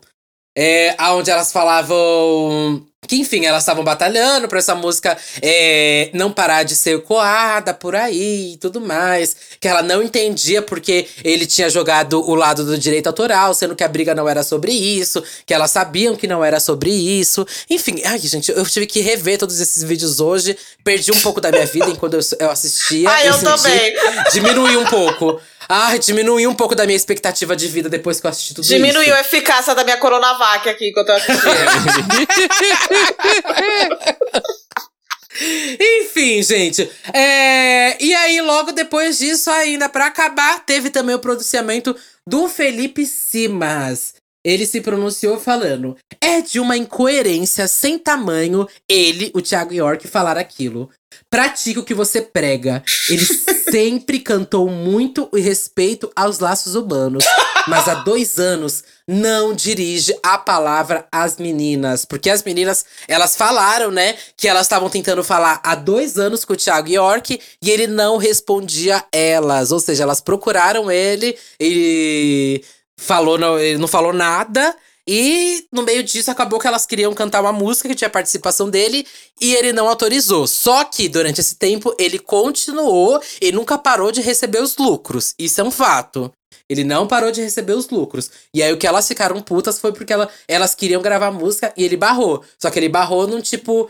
É, 0.57 0.95
onde 1.11 1.29
elas 1.29 1.51
falavam 1.51 2.85
que, 3.07 3.15
enfim, 3.15 3.45
elas 3.45 3.63
estavam 3.63 3.83
batalhando 3.83 4.47
pra 4.47 4.59
essa 4.59 4.75
música 4.75 5.17
é, 5.41 6.09
não 6.13 6.31
parar 6.31 6.63
de 6.63 6.75
ser 6.75 7.01
coada 7.03 7.73
por 7.73 7.95
aí 7.95 8.53
e 8.53 8.57
tudo 8.57 8.81
mais. 8.81 9.35
Que 9.59 9.67
ela 9.67 9.81
não 9.81 10.03
entendia 10.03 10.61
porque 10.61 11.07
ele 11.23 11.45
tinha 11.45 11.69
jogado 11.69 12.19
o 12.29 12.35
lado 12.35 12.63
do 12.65 12.77
direito 12.77 13.07
autoral, 13.07 13.53
sendo 13.53 13.75
que 13.75 13.83
a 13.83 13.87
briga 13.87 14.13
não 14.13 14.27
era 14.27 14.43
sobre 14.43 14.71
isso, 14.71 15.23
que 15.45 15.53
elas 15.53 15.71
sabiam 15.71 16.15
que 16.15 16.27
não 16.27 16.43
era 16.43 16.59
sobre 16.59 16.91
isso. 16.91 17.45
Enfim, 17.69 18.01
ai, 18.05 18.19
gente, 18.19 18.51
eu 18.51 18.65
tive 18.65 18.85
que 18.85 18.99
rever 18.99 19.37
todos 19.37 19.59
esses 19.59 19.81
vídeos 19.83 20.19
hoje. 20.19 20.57
Perdi 20.83 21.11
um 21.11 21.19
pouco 21.21 21.39
da 21.41 21.51
minha 21.51 21.65
vida 21.65 21.89
enquanto 21.89 22.15
eu, 22.15 22.21
eu 22.39 22.49
assistia. 22.51 23.07
Ah, 23.17 23.25
eu 23.25 23.33
senti- 23.33 23.45
também. 23.45 23.95
Diminuí 24.33 24.75
um 24.77 24.85
pouco. 24.85 25.39
Ai, 25.69 25.99
diminuí 25.99 26.47
um 26.47 26.55
pouco 26.55 26.73
da 26.73 26.85
minha 26.85 26.95
expectativa 26.95 27.55
de 27.55 27.67
vida 27.67 27.89
depois 27.89 28.19
que 28.19 28.27
eu 28.27 28.31
assisti 28.31 28.53
tudo 28.53 28.63
isso. 28.63 28.73
Diminuiu 28.73 29.13
a 29.13 29.19
eficácia 29.19 29.75
da 29.75 29.83
minha 29.83 29.97
Coronavac 29.97 30.67
aqui 30.69 30.89
enquanto 30.89 31.09
eu 31.09 31.15
assistia. 31.15 31.51
Enfim, 36.01 36.41
gente. 36.41 36.89
É, 37.13 38.03
E 38.03 38.13
aí, 38.13 38.41
logo 38.41 38.71
depois 38.71 39.19
disso, 39.19 39.51
ainda 39.51 39.87
pra 39.87 40.07
acabar, 40.07 40.65
teve 40.65 40.89
também 40.89 41.15
o 41.15 41.19
pronunciamento 41.19 41.95
do 42.25 42.49
Felipe 42.49 43.05
Simas. 43.05 44.15
Ele 44.47 44.65
se 44.65 44.79
pronunciou 44.79 45.37
falando: 45.37 45.97
é 46.21 46.39
de 46.39 46.57
uma 46.57 46.77
incoerência 46.77 47.67
sem 47.67 47.99
tamanho 47.99 48.65
ele, 48.87 49.29
o 49.35 49.41
Thiago 49.41 49.73
York, 49.73 50.07
falar 50.07 50.37
aquilo. 50.37 50.89
Pratique 51.29 51.79
o 51.79 51.83
que 51.83 51.93
você 51.93 52.21
prega. 52.21 52.81
Ele 53.09 53.25
sempre 53.69 54.19
cantou 54.19 54.69
muito 54.69 55.27
o 55.33 55.37
respeito 55.37 56.09
aos 56.15 56.39
laços 56.39 56.75
humanos. 56.75 57.25
Mas 57.67 57.89
há 57.89 57.95
dois 57.95 58.39
anos 58.39 58.83
não 59.05 59.53
dirige 59.53 60.17
a 60.23 60.37
palavra 60.37 61.05
às 61.11 61.35
meninas. 61.35 62.05
Porque 62.05 62.29
as 62.29 62.43
meninas, 62.43 62.85
elas 63.09 63.35
falaram, 63.35 63.91
né? 63.91 64.15
Que 64.37 64.47
elas 64.47 64.61
estavam 64.61 64.89
tentando 64.89 65.23
falar 65.23 65.59
há 65.63 65.75
dois 65.75 66.17
anos 66.17 66.45
com 66.45 66.53
o 66.53 66.57
Thiago 66.57 66.87
York 66.87 67.41
e 67.61 67.69
ele 67.69 67.87
não 67.87 68.15
respondia 68.15 69.03
elas. 69.11 69.73
Ou 69.73 69.81
seja, 69.81 70.03
elas 70.03 70.21
procuraram 70.21 70.89
ele 70.89 71.37
e 71.59 72.63
falou, 72.99 73.37
não, 73.37 73.57
não 73.79 73.87
falou 73.87 74.13
nada. 74.13 74.75
E 75.09 75.65
no 75.71 75.83
meio 75.83 76.03
disso 76.03 76.29
acabou 76.29 76.59
que 76.59 76.67
elas 76.67 76.85
queriam 76.85 77.13
cantar 77.13 77.39
uma 77.39 77.53
música 77.53 77.87
que 77.87 77.95
tinha 77.95 78.09
participação 78.09 78.69
dele 78.69 79.07
e 79.39 79.55
ele 79.55 79.71
não 79.71 79.87
autorizou. 79.87 80.45
Só 80.45 80.83
que 80.83 81.07
durante 81.07 81.39
esse 81.39 81.55
tempo 81.55 81.95
ele 81.97 82.19
continuou 82.19 83.21
e 83.41 83.51
nunca 83.53 83.77
parou 83.77 84.11
de 84.11 84.19
receber 84.19 84.61
os 84.61 84.75
lucros. 84.75 85.33
Isso 85.39 85.61
é 85.61 85.63
um 85.63 85.71
fato. 85.71 86.29
Ele 86.69 86.83
não 86.83 87.07
parou 87.07 87.31
de 87.31 87.41
receber 87.41 87.71
os 87.71 87.87
lucros. 87.89 88.29
E 88.53 88.61
aí 88.61 88.73
o 88.73 88.77
que 88.77 88.85
elas 88.85 89.07
ficaram 89.07 89.39
putas 89.41 89.79
foi 89.79 89.93
porque 89.93 90.11
ela, 90.11 90.29
elas 90.45 90.75
queriam 90.75 91.01
gravar 91.01 91.31
música 91.31 91.73
e 91.77 91.85
ele 91.85 91.95
barrou. 91.95 92.43
Só 92.61 92.69
que 92.69 92.77
ele 92.77 92.89
barrou 92.89 93.25
num 93.25 93.39
tipo. 93.39 93.89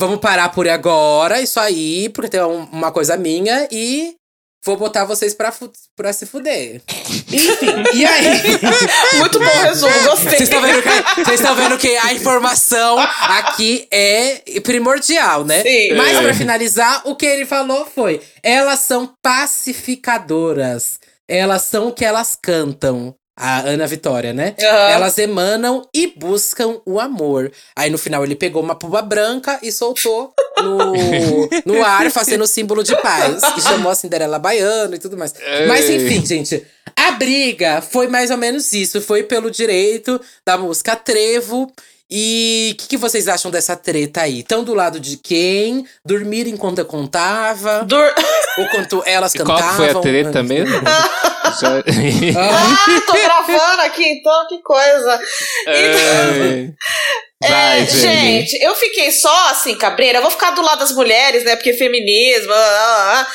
Vamos 0.00 0.20
parar 0.20 0.48
por 0.50 0.66
agora, 0.68 1.42
isso 1.42 1.58
aí, 1.58 2.08
porque 2.10 2.30
tem 2.30 2.40
um- 2.40 2.64
uma 2.66 2.92
coisa 2.92 3.16
minha 3.16 3.68
e 3.70 4.14
vou 4.64 4.76
botar 4.76 5.04
vocês 5.04 5.34
pra, 5.34 5.52
pra 5.96 6.12
se 6.12 6.26
fuder. 6.26 6.82
Enfim, 7.32 7.66
e 7.94 8.04
aí? 8.04 8.58
Muito 9.18 9.38
bom 9.38 9.62
resumo, 9.62 9.92
gostei. 10.04 10.30
Vocês 10.30 10.40
estão 10.42 10.60
vendo 10.60 10.82
vendo 11.56 11.78
que 11.78 11.96
a 11.96 12.12
informação 12.12 12.98
aqui 12.98 13.86
é 13.90 14.60
primordial, 14.62 15.44
né? 15.44 15.62
Sim. 15.62 15.94
Mas 15.94 16.16
É. 16.16 16.22
pra 16.22 16.34
finalizar, 16.34 17.02
o 17.04 17.14
que 17.16 17.26
ele 17.26 17.46
falou 17.46 17.86
foi: 17.86 18.20
elas 18.42 18.80
são 18.80 19.12
pacificadoras. 19.22 20.98
Elas 21.30 21.62
são 21.62 21.88
o 21.88 21.92
que 21.92 22.04
elas 22.06 22.38
cantam. 22.40 23.14
A 23.40 23.60
Ana 23.60 23.86
Vitória, 23.86 24.32
né? 24.32 24.56
Aham. 24.60 24.90
Elas 24.90 25.16
emanam 25.16 25.88
e 25.94 26.12
buscam 26.16 26.80
o 26.84 26.98
amor. 26.98 27.52
Aí 27.76 27.88
no 27.88 27.96
final 27.96 28.24
ele 28.24 28.34
pegou 28.34 28.60
uma 28.60 28.74
puba 28.74 29.00
branca 29.00 29.60
e 29.62 29.70
soltou 29.70 30.34
no, 30.60 31.48
no 31.64 31.84
ar, 31.84 32.10
fazendo 32.10 32.42
o 32.42 32.48
símbolo 32.48 32.82
de 32.82 32.96
paz. 33.00 33.40
E 33.56 33.60
chamou 33.60 33.92
a 33.92 33.94
Cinderela 33.94 34.40
Baiana 34.40 34.96
e 34.96 34.98
tudo 34.98 35.16
mais. 35.16 35.32
Mas 35.68 35.88
Ei. 35.88 36.04
enfim, 36.04 36.26
gente. 36.26 36.66
A 36.96 37.12
briga 37.12 37.80
foi 37.80 38.08
mais 38.08 38.32
ou 38.32 38.36
menos 38.36 38.72
isso. 38.72 39.00
Foi 39.00 39.22
pelo 39.22 39.52
direito 39.52 40.20
da 40.44 40.58
música 40.58 40.96
Trevo. 40.96 41.72
E 42.10 42.70
o 42.72 42.76
que, 42.78 42.88
que 42.88 42.96
vocês 42.96 43.28
acham 43.28 43.50
dessa 43.50 43.76
treta 43.76 44.22
aí? 44.22 44.40
Estão 44.40 44.64
do 44.64 44.72
lado 44.72 44.98
de 44.98 45.16
quem? 45.18 45.86
Dormir 46.04 46.46
enquanto 46.46 46.78
eu 46.78 46.86
contava? 46.86 47.84
Dur- 47.84 48.14
Ou 48.58 48.68
quanto 48.70 49.02
elas 49.04 49.34
E 49.36 49.38
cantavam? 49.38 49.62
qual 49.62 49.74
foi 49.74 49.90
a 49.90 49.94
treta 50.00 50.42
mesmo? 50.42 50.74
Ah, 52.36 53.00
tô 53.06 53.12
gravando 53.14 53.82
aqui, 53.82 54.04
então, 54.04 54.46
que 54.48 54.58
coisa. 54.62 55.20
É. 55.66 56.70
Vai, 57.40 57.82
É, 57.82 57.86
gente, 57.86 58.56
eu 58.64 58.74
fiquei 58.74 59.12
só 59.12 59.50
assim, 59.50 59.76
cabreira. 59.78 60.18
Eu 60.18 60.22
vou 60.22 60.30
ficar 60.30 60.50
do 60.50 60.60
lado 60.62 60.80
das 60.80 60.90
mulheres, 60.92 61.44
né? 61.44 61.54
Porque 61.54 61.72
feminismo. 61.72 62.52
ah, 62.52 62.56
ah, 62.56 63.26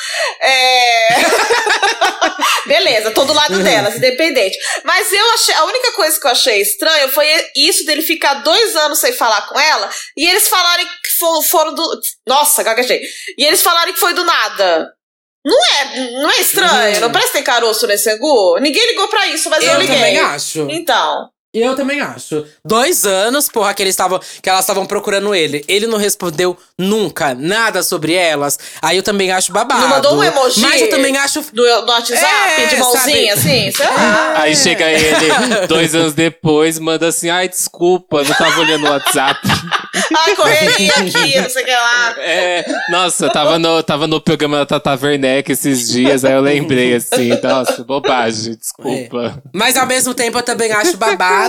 ah. 0.42 0.46
É... 0.46 1.08
Beleza, 2.68 3.10
tô 3.12 3.24
do 3.24 3.32
lado 3.32 3.62
delas, 3.62 3.96
independente. 3.96 4.56
Mas 4.84 5.12
eu 5.12 5.30
achei. 5.34 5.54
A 5.54 5.64
única 5.64 5.92
coisa 5.92 6.18
que 6.20 6.26
eu 6.26 6.30
achei 6.30 6.60
estranha 6.60 7.08
foi 7.08 7.26
isso 7.56 7.84
dele 7.86 8.02
ficar 8.02 8.34
dois 8.42 8.76
anos 8.76 8.98
sem 8.98 9.12
falar 9.12 9.42
com 9.48 9.58
ela 9.58 9.88
e 10.16 10.26
eles 10.26 10.48
falarem 10.48 10.86
que 10.86 11.12
fo- 11.18 11.42
foram 11.42 11.74
do. 11.74 12.00
Nossa, 12.26 12.62
gaguejei. 12.62 13.00
E 13.38 13.44
eles 13.44 13.62
falarem 13.62 13.94
que 13.94 14.00
foi 14.00 14.12
do 14.14 14.24
nada. 14.24 14.90
Não 15.46 15.66
é, 15.66 16.10
não 16.22 16.30
é 16.30 16.40
estranho? 16.40 16.94
Uhum. 16.94 17.00
Não 17.00 17.12
parece 17.12 17.28
que 17.32 17.36
tem 17.38 17.44
caroço 17.44 17.86
nesse 17.86 18.10
angu? 18.10 18.58
Ninguém 18.60 18.86
ligou 18.86 19.08
pra 19.08 19.26
isso, 19.28 19.50
mas 19.50 19.62
eu, 19.62 19.72
eu 19.74 19.80
liguei. 19.80 19.94
também 19.96 20.18
acho. 20.18 20.66
Então. 20.70 21.28
Eu 21.54 21.76
também 21.76 22.00
acho. 22.00 22.44
Dois 22.64 23.06
anos, 23.06 23.48
porra, 23.48 23.72
que 23.72 23.80
eles 23.80 23.92
estavam. 23.92 24.20
Que 24.42 24.50
elas 24.50 24.62
estavam 24.62 24.84
procurando 24.84 25.32
ele. 25.32 25.64
Ele 25.68 25.86
não 25.86 25.96
respondeu 25.96 26.56
nunca 26.76 27.32
nada 27.32 27.80
sobre 27.84 28.12
elas. 28.14 28.58
Aí 28.82 28.96
eu 28.96 29.02
também 29.04 29.30
acho 29.30 29.52
babado. 29.52 29.80
Não 29.82 29.88
mandou 29.88 30.16
um 30.16 30.24
emoji? 30.24 30.60
Mas 30.60 30.80
eu 30.80 30.90
também 30.90 31.16
acho. 31.16 31.42
Do, 31.52 31.62
do 31.62 31.92
WhatsApp, 31.92 32.62
É, 32.62 32.66
de 32.66 32.76
mãozinha, 32.76 33.36
sabe? 33.36 33.48
assim? 33.50 33.70
Sei 33.70 33.86
lá. 33.86 34.34
Aí 34.40 34.56
chega 34.56 34.90
ele, 34.90 35.30
dois 35.68 35.94
anos 35.94 36.12
depois, 36.12 36.78
manda 36.80 37.06
assim: 37.06 37.30
ai, 37.30 37.48
desculpa, 37.48 38.16
eu 38.18 38.24
não 38.24 38.34
tava 38.34 38.60
olhando 38.60 38.86
o 38.86 38.90
WhatsApp. 38.90 39.40
Ai, 40.16 40.34
correria 40.34 40.92
aqui, 40.92 41.40
não 41.40 41.48
sei 41.50 41.62
o 41.62 41.64
que 41.64 41.70
lá. 41.70 42.14
É, 42.18 42.64
nossa, 42.88 43.30
tava 43.30 43.58
no, 43.60 43.80
tava 43.82 44.06
no 44.08 44.20
programa 44.20 44.58
da 44.58 44.66
Tata 44.66 44.98
Werneck 45.00 45.50
esses 45.52 45.88
dias, 45.88 46.24
aí 46.24 46.32
eu 46.32 46.40
lembrei 46.40 46.94
assim, 46.94 47.30
nossa, 47.40 47.84
bobagem, 47.84 48.56
desculpa. 48.56 49.40
Mas 49.52 49.76
ao 49.76 49.86
mesmo 49.86 50.12
tempo 50.12 50.38
eu 50.38 50.42
também 50.42 50.72
acho 50.72 50.96
babado 50.96 51.43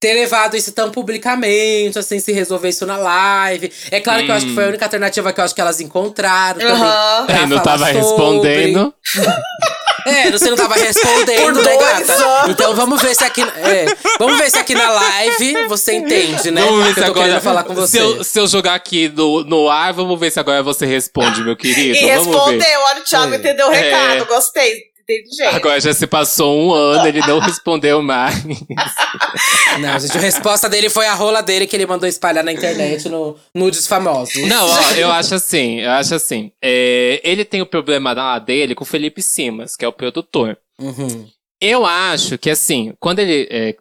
ter 0.00 0.14
levado 0.14 0.56
isso 0.56 0.72
tão 0.72 0.90
publicamente, 0.90 1.98
assim, 1.98 2.18
se 2.20 2.32
resolver 2.32 2.68
isso 2.68 2.84
na 2.84 2.96
live. 2.96 3.72
É 3.90 4.00
claro 4.00 4.24
que 4.24 4.30
eu 4.30 4.34
acho 4.34 4.46
que 4.46 4.54
foi 4.54 4.64
a 4.64 4.68
única 4.68 4.84
alternativa 4.84 5.32
que 5.32 5.40
eu 5.40 5.44
acho 5.44 5.54
que 5.54 5.60
elas 5.60 5.80
encontraram 5.80 6.60
também. 6.60 6.74
Aham. 6.74 7.26
pra 7.26 7.38
Aí 7.40 7.46
não 7.46 7.58
tava 7.60 7.86
sobre. 7.86 7.98
respondendo. 7.98 8.94
É, 10.06 10.30
você 10.30 10.50
não 10.50 10.56
tava 10.56 10.74
respondendo, 10.74 11.62
né, 11.62 11.76
gata? 11.78 12.50
Então 12.50 12.74
vamos 12.74 13.00
ver 13.00 13.14
se 13.14 13.24
aqui. 13.24 13.40
é, 13.40 13.86
vamos 14.18 14.36
ver 14.36 14.50
se 14.50 14.58
aqui 14.58 14.74
na 14.74 14.90
live 14.90 15.66
você 15.66 15.94
entende, 15.94 16.50
né? 16.50 16.60
Vamos 16.62 16.84
ver 16.88 16.94
se 16.94 17.04
agora. 17.04 17.40
falar 17.40 17.64
com 17.64 17.74
você. 17.74 17.92
Se 17.92 17.98
eu, 17.98 18.22
se 18.22 18.38
eu 18.38 18.46
jogar 18.46 18.74
aqui 18.74 19.08
no, 19.08 19.42
no 19.44 19.66
ar, 19.70 19.94
vamos 19.94 20.20
ver 20.20 20.30
se 20.30 20.38
agora 20.38 20.62
você 20.62 20.84
responde, 20.84 21.42
meu 21.42 21.56
querido. 21.56 21.96
E 21.96 22.00
vamos 22.16 22.26
ver. 22.26 22.32
respondeu, 22.32 22.80
olha, 22.86 23.00
o 23.00 23.04
Thiago 23.04 23.32
É. 23.32 23.36
entendeu 23.38 23.66
o 23.66 23.70
recado, 23.70 24.22
É. 24.22 24.24
gostei. 24.26 24.74
Inteligente. 25.04 25.54
Agora 25.54 25.80
já 25.80 25.92
se 25.92 26.06
passou 26.06 26.58
um 26.58 26.72
ano, 26.72 27.06
ele 27.06 27.20
não 27.20 27.38
respondeu 27.38 28.02
mais. 28.02 28.42
Não, 29.80 29.98
gente, 29.98 30.16
a 30.16 30.20
resposta 30.20 30.68
dele 30.68 30.88
foi 30.88 31.06
a 31.06 31.14
rola 31.14 31.42
dele 31.42 31.66
que 31.66 31.76
ele 31.76 31.84
mandou 31.84 32.08
espalhar 32.08 32.44
na 32.44 32.52
internet 32.52 33.08
no 33.08 33.36
nudes 33.54 33.86
famosos. 33.86 34.46
Não, 34.48 34.66
ó, 34.66 34.90
eu 34.92 35.10
acho 35.10 35.34
assim, 35.34 35.80
eu 35.80 35.90
acho 35.90 36.14
assim. 36.14 36.52
é, 36.62 37.20
ele 37.24 37.44
tem 37.44 37.60
o 37.60 37.66
problema 37.66 38.12
lá 38.12 38.38
dele 38.38 38.74
com 38.74 38.84
o 38.84 38.86
Felipe 38.86 39.20
Simas, 39.20 39.76
que 39.76 39.84
é 39.84 39.88
o 39.88 39.92
produtor. 39.92 40.56
Uhum. 40.78 41.28
Eu 41.60 41.84
acho 41.84 42.38
que 42.38 42.50
assim, 42.50 42.94
quando 42.98 43.18
ele. 43.18 43.48
é, 43.50 43.74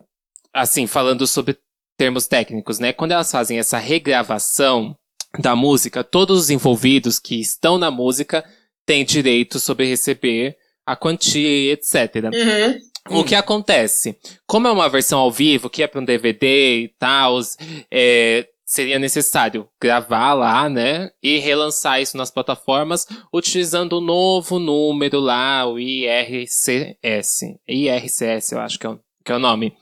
assim, 0.54 0.88
falando 0.88 1.26
sobre 1.28 1.58
termos 1.98 2.28
técnicos, 2.28 2.80
né? 2.80 2.92
Quando 2.92 3.12
elas 3.12 3.32
fazem 3.32 3.60
essa 3.60 3.78
regravação 3.78 4.96
da 5.40 5.56
música, 5.56 6.04
todos 6.04 6.40
os 6.40 6.50
envolvidos 6.50 7.20
que 7.20 7.40
estão 7.40 7.78
na 7.78 7.90
música 7.90 8.44
têm 8.86 9.06
direito 9.06 9.60
sobre 9.60 9.88
receber 9.88 10.58
a 10.86 10.96
quantia 10.96 11.48
e 11.48 11.72
etc. 11.72 12.26
Uhum. 12.26 13.20
O 13.20 13.24
que 13.24 13.36
acontece? 13.36 14.18
Como 14.48 14.68
é 14.68 14.72
uma 14.72 14.90
versão 14.90 15.20
ao 15.20 15.32
vivo, 15.32 15.70
que 15.70 15.84
é 15.84 15.88
para 15.88 16.00
um 16.00 16.06
DVD 16.06 16.84
e 16.84 16.88
tal, 16.98 17.40
é, 17.92 18.48
seria 18.66 18.98
necessário 18.98 19.68
gravar 19.82 20.34
lá, 20.34 20.70
né? 20.70 21.12
E 21.22 21.38
relançar 21.38 22.02
isso 22.02 22.18
nas 22.18 22.32
plataformas 22.32 23.06
utilizando 23.34 23.98
o 23.98 24.02
novo 24.02 24.58
número 24.58 25.20
lá, 25.20 25.66
o 25.66 25.78
IRCS. 25.78 27.42
IRCS, 27.68 28.52
eu 28.52 28.60
acho 28.60 28.80
que 28.80 28.88
é 28.88 28.90
o, 28.90 29.00
que 29.24 29.32
é 29.32 29.36
o 29.36 29.40
nome. 29.40 29.74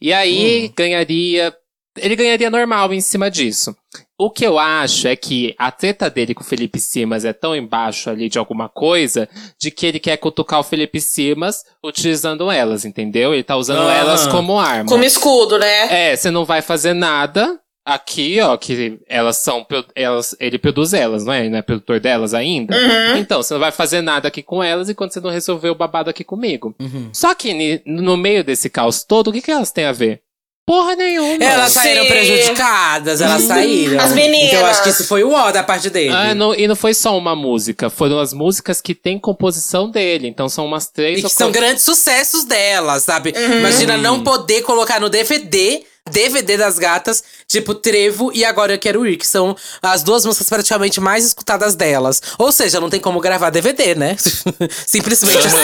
E 0.00 0.12
aí 0.12 0.72
ganharia. 0.76 1.54
Ele 1.96 2.14
ganharia 2.14 2.48
normal 2.48 2.94
em 2.94 3.00
cima 3.00 3.28
disso. 3.28 3.76
O 4.20 4.30
que 4.30 4.44
eu 4.44 4.58
acho 4.58 5.06
é 5.06 5.14
que 5.14 5.54
a 5.56 5.70
treta 5.70 6.10
dele 6.10 6.34
com 6.34 6.42
o 6.42 6.44
Felipe 6.44 6.80
Simas 6.80 7.24
é 7.24 7.32
tão 7.32 7.54
embaixo 7.54 8.10
ali 8.10 8.28
de 8.28 8.36
alguma 8.36 8.68
coisa 8.68 9.28
de 9.60 9.70
que 9.70 9.86
ele 9.86 10.00
quer 10.00 10.16
cutucar 10.16 10.58
o 10.58 10.64
Felipe 10.64 11.00
Simas 11.00 11.64
utilizando 11.84 12.50
elas, 12.50 12.84
entendeu? 12.84 13.32
Ele 13.32 13.44
tá 13.44 13.56
usando 13.56 13.86
Ah. 13.88 13.94
elas 13.94 14.26
como 14.26 14.58
arma. 14.58 14.88
Como 14.90 15.04
escudo, 15.04 15.56
né? 15.56 16.10
É, 16.10 16.16
você 16.16 16.32
não 16.32 16.44
vai 16.44 16.60
fazer 16.62 16.94
nada 16.94 17.60
aqui, 17.86 18.40
ó, 18.40 18.56
que 18.56 18.98
elas 19.08 19.36
são. 19.36 19.64
Elas, 19.94 20.34
ele 20.40 20.58
produz 20.58 20.92
elas, 20.92 21.24
não 21.24 21.32
é? 21.32 21.40
Ele 21.40 21.50
não 21.50 21.58
é 21.58 21.62
produtor 21.62 22.00
delas 22.00 22.34
ainda? 22.34 22.76
Uhum. 22.76 23.16
Então, 23.18 23.40
você 23.42 23.54
não 23.54 23.60
vai 23.60 23.70
fazer 23.70 24.00
nada 24.02 24.26
aqui 24.28 24.42
com 24.42 24.60
elas 24.62 24.90
enquanto 24.90 25.12
você 25.12 25.20
não 25.20 25.30
resolver 25.30 25.70
o 25.70 25.74
babado 25.76 26.10
aqui 26.10 26.24
comigo. 26.24 26.74
Uhum. 26.80 27.08
Só 27.12 27.34
que 27.36 27.82
no 27.86 28.16
meio 28.16 28.42
desse 28.42 28.68
caos 28.68 29.04
todo, 29.04 29.28
o 29.28 29.32
que, 29.32 29.40
que 29.40 29.50
elas 29.50 29.70
têm 29.70 29.84
a 29.84 29.92
ver? 29.92 30.22
Porra 30.68 30.94
nenhuma. 30.96 31.42
Elas 31.42 31.72
saíram 31.72 32.02
Sim. 32.02 32.08
prejudicadas, 32.10 33.20
elas 33.22 33.42
saíram. 33.44 33.98
As 34.04 34.12
meninas. 34.12 34.48
Então 34.48 34.60
eu 34.60 34.66
acho 34.66 34.82
que 34.82 34.90
isso 34.90 35.04
foi 35.04 35.24
o 35.24 35.32
ó 35.32 35.50
da 35.50 35.62
parte 35.62 35.88
dele. 35.88 36.12
Ah, 36.14 36.34
não- 36.34 36.54
e 36.54 36.68
não 36.68 36.76
foi 36.76 36.92
só 36.92 37.16
uma 37.16 37.34
música, 37.34 37.88
foram 37.88 38.18
as 38.18 38.34
músicas 38.34 38.78
que 38.80 38.94
tem 38.94 39.18
composição 39.18 39.90
dele. 39.90 40.28
Então 40.28 40.46
são 40.46 40.66
umas 40.66 40.86
três 40.88 41.20
E 41.20 41.24
ou 41.24 41.30
que 41.30 41.34
são 41.34 41.48
quatro- 41.48 41.60
grandes 41.62 41.82
sucessos 41.84 42.44
dela, 42.44 43.00
sabe? 43.00 43.32
Uhum. 43.34 43.60
Imagina 43.60 43.96
não 43.96 44.22
poder 44.22 44.60
colocar 44.60 45.00
no 45.00 45.08
DVD, 45.08 45.80
DVD 46.08 46.56
das 46.56 46.78
gatas, 46.78 47.22
tipo 47.46 47.74
Trevo 47.74 48.30
e 48.34 48.44
Agora 48.44 48.74
Eu 48.74 48.78
Quero 48.78 49.06
Ir, 49.06 49.16
que 49.16 49.26
são 49.26 49.56
as 49.82 50.02
duas 50.02 50.24
músicas 50.24 50.48
praticamente 50.48 51.00
mais 51.00 51.24
escutadas 51.24 51.74
delas. 51.74 52.20
Ou 52.38 52.50
seja, 52.52 52.80
não 52.80 52.90
tem 52.90 53.00
como 53.00 53.20
gravar 53.20 53.50
DVD, 53.50 53.94
né? 53.94 54.16
Simplesmente 54.86 55.46
assim. 55.46 55.56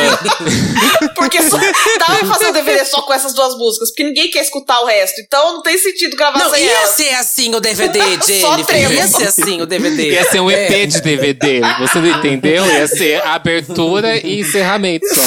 Porque 1.16 1.42
só, 1.42 1.56
dá 1.56 2.04
pra 2.18 2.26
fazer 2.26 2.46
um 2.48 2.52
DVD 2.52 2.84
só 2.84 3.02
com 3.02 3.12
essas 3.12 3.32
duas 3.34 3.56
músicas, 3.56 3.90
porque 3.90 4.04
ninguém 4.04 4.30
quer 4.30 4.42
escutar 4.42 4.80
o 4.80 4.86
resto. 4.86 5.20
Então 5.20 5.54
não 5.54 5.62
tem 5.62 5.78
sentido 5.78 6.16
gravar 6.16 6.38
Não, 6.38 6.50
sem 6.50 6.62
ia 6.64 6.70
elas. 6.72 6.90
ser 6.90 7.08
assim 7.14 7.54
o 7.54 7.60
DVD, 7.60 7.98
Só 8.40 8.52
Jennifer. 8.56 8.92
Ia 8.92 9.06
ser 9.08 9.26
assim 9.28 9.60
o 9.62 9.66
DVD. 9.66 10.10
Ia 10.10 10.24
ser 10.30 10.40
um 10.40 10.50
EP 10.50 10.70
É. 10.72 10.86
de 10.86 11.00
DVD. 11.00 11.60
Você 11.80 11.98
não 11.98 12.08
entendeu? 12.18 12.64
Ia 12.66 12.86
ser 12.88 13.22
abertura 13.26 14.16
e 14.16 14.40
encerramento 14.40 15.06
só. 15.14 15.22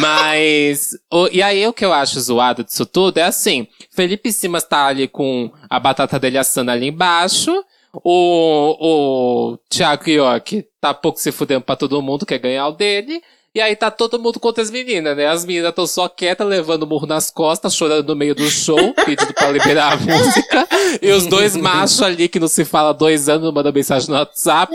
Mas. 0.00 0.90
o- 1.10 1.28
e 1.32 1.42
aí, 1.42 1.66
o 1.66 1.72
que 1.72 1.84
eu 1.84 1.92
acho 1.92 2.20
zoado 2.20 2.64
disso 2.64 2.84
tudo 2.86 3.18
é 3.18 3.22
assim: 3.24 3.66
Felipe 3.94 4.32
Simas 4.32 4.59
tá 4.62 4.86
ali 4.86 5.08
com 5.08 5.50
a 5.68 5.78
batata 5.78 6.18
dele 6.18 6.38
assando 6.38 6.70
ali 6.70 6.88
embaixo. 6.88 7.64
O, 7.92 8.76
o 8.80 9.58
Thiago 9.68 10.08
York 10.08 10.64
tá 10.80 10.94
pouco 10.94 11.18
se 11.18 11.32
fudendo 11.32 11.62
pra 11.62 11.76
todo 11.76 12.00
mundo, 12.00 12.24
quer 12.24 12.38
ganhar 12.38 12.68
o 12.68 12.72
dele. 12.72 13.20
E 13.52 13.60
aí 13.60 13.74
tá 13.74 13.90
todo 13.90 14.16
mundo 14.16 14.38
contra 14.38 14.62
as 14.62 14.70
meninas, 14.70 15.16
né? 15.16 15.26
As 15.26 15.44
meninas 15.44 15.70
estão 15.70 15.84
só 15.84 16.08
quietas, 16.08 16.46
levando 16.46 16.86
murro 16.86 17.04
nas 17.04 17.32
costas, 17.32 17.74
chorando 17.74 18.06
no 18.06 18.14
meio 18.14 18.32
do 18.32 18.48
show, 18.48 18.94
pedindo 19.04 19.34
pra 19.34 19.50
liberar 19.50 19.94
a 19.94 19.96
música. 19.96 20.68
E 21.02 21.10
os 21.10 21.26
dois 21.26 21.56
machos 21.56 22.00
ali, 22.00 22.28
que 22.28 22.38
não 22.38 22.46
se 22.46 22.64
fala 22.64 22.90
há 22.90 22.92
dois 22.92 23.28
anos, 23.28 23.52
mandam 23.52 23.72
mensagem 23.72 24.08
no 24.08 24.14
WhatsApp, 24.14 24.72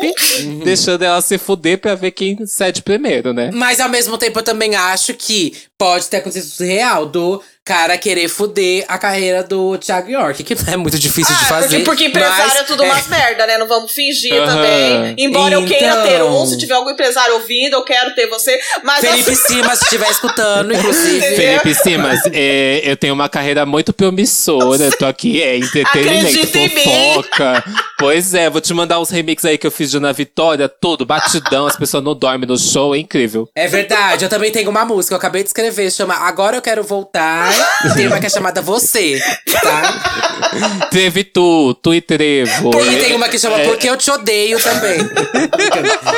deixando 0.66 1.04
ela 1.04 1.22
se 1.22 1.38
fuder 1.38 1.78
pra 1.78 1.96
ver 1.96 2.12
quem 2.12 2.46
cede 2.46 2.82
primeiro, 2.82 3.32
né? 3.32 3.50
Mas 3.54 3.80
ao 3.80 3.88
mesmo 3.88 4.18
tempo 4.18 4.40
eu 4.40 4.44
também 4.44 4.76
acho 4.76 5.14
que 5.14 5.54
pode 5.78 6.10
ter 6.10 6.18
acontecido 6.18 6.68
real 6.68 7.06
do 7.06 7.42
cara 7.66 7.98
querer 7.98 8.30
fuder 8.30 8.86
a 8.88 8.96
carreira 9.00 9.42
do 9.44 9.76
Thiago 9.80 10.08
York, 10.12 10.44
que 10.44 10.54
não 10.54 10.74
é 10.74 10.78
muito 10.78 11.00
difícil 11.00 11.36
de 11.36 11.46
Ah, 11.46 11.48
fazer. 11.48 11.68
porque, 11.80 11.84
porque 11.84 12.06
empresário 12.06 12.46
mas 12.48 12.56
é 12.58 12.64
tudo 12.64 12.84
umas 12.84 13.08
merda, 13.08 13.48
né? 13.48 13.58
Não 13.58 13.68
vamos 13.68 13.92
fingir 13.92 14.34
Aham. 14.36 14.46
também. 14.46 15.16
Embora 15.18 15.56
eu 15.56 15.66
queira 15.66 16.04
ter 16.04 16.22
um, 16.22 16.28
Então. 16.28 16.46
se 16.46 16.58
tiver 16.60 16.76
algum 16.76 16.92
empresário 16.92 17.34
ouvindo, 17.34 17.74
eu 17.74 17.84
quero 17.84 18.14
ter 18.14 18.28
você. 18.28 18.56
Mas 18.84 19.00
Felipe 19.00 19.32
eu- 19.32 19.36
Simas, 19.36 19.80
se 19.80 19.86
estiver 19.86 20.12
escutando, 20.12 20.74
inclusive. 20.76 21.36
Felipe 21.36 21.74
Simas, 21.74 22.20
é, 22.32 22.82
eu 22.84 22.96
tenho 22.96 23.16
uma 23.16 23.28
carreira 23.28 23.66
muito 23.66 23.92
promissora. 23.92 24.92
Tô 24.92 25.08
aqui, 25.08 25.42
é 25.42 25.58
entretenimento, 25.58 26.48
fofoca. 26.48 27.64
Pois 27.98 28.34
é, 28.36 28.48
vou 28.48 28.62
te 28.62 28.74
mandar 28.76 29.00
uns 29.00 29.10
remixes 29.10 29.46
aí 29.46 29.58
que 29.58 29.66
eu 29.66 29.72
fiz 29.72 29.90
de 29.90 29.98
Ana 29.98 30.14
Vitória, 30.14 30.70
tudo, 30.70 31.04
batidão, 31.04 31.66
as 31.66 31.76
pessoas 31.76 32.04
não 32.04 32.14
dormem 32.14 32.48
no 32.48 32.58
show, 32.60 32.94
é 32.94 33.00
incrível. 33.00 33.50
É 33.56 33.68
verdade, 33.68 34.24
eu 34.24 34.30
também 34.30 34.52
tenho 34.52 34.70
uma 34.70 34.86
música, 34.86 35.16
eu 35.16 35.18
acabei 35.18 35.42
de 35.42 35.50
escrever, 35.50 35.92
chama 35.92 36.14
Agora 36.14 36.58
Eu 36.58 36.62
Quero 36.62 36.84
Voltar. 36.84 37.55
Tem 37.96 38.08
uma 38.08 38.20
que 38.20 38.26
é 38.26 38.30
chamada 38.30 38.62
Você, 38.62 39.22
tá? 39.62 40.90
Teve 40.92 41.24
tu, 41.24 41.74
tu 41.76 41.94
e 41.94 42.02
trevo. 42.02 42.72
E 42.82 42.98
tem 42.98 43.16
uma 43.16 43.30
que 43.30 43.38
chama 43.38 43.60
É, 43.60 43.66
Porque 43.66 43.90
Eu 43.90 43.98
Te 43.98 44.12
Odeio 44.12 44.62
também. 44.62 44.98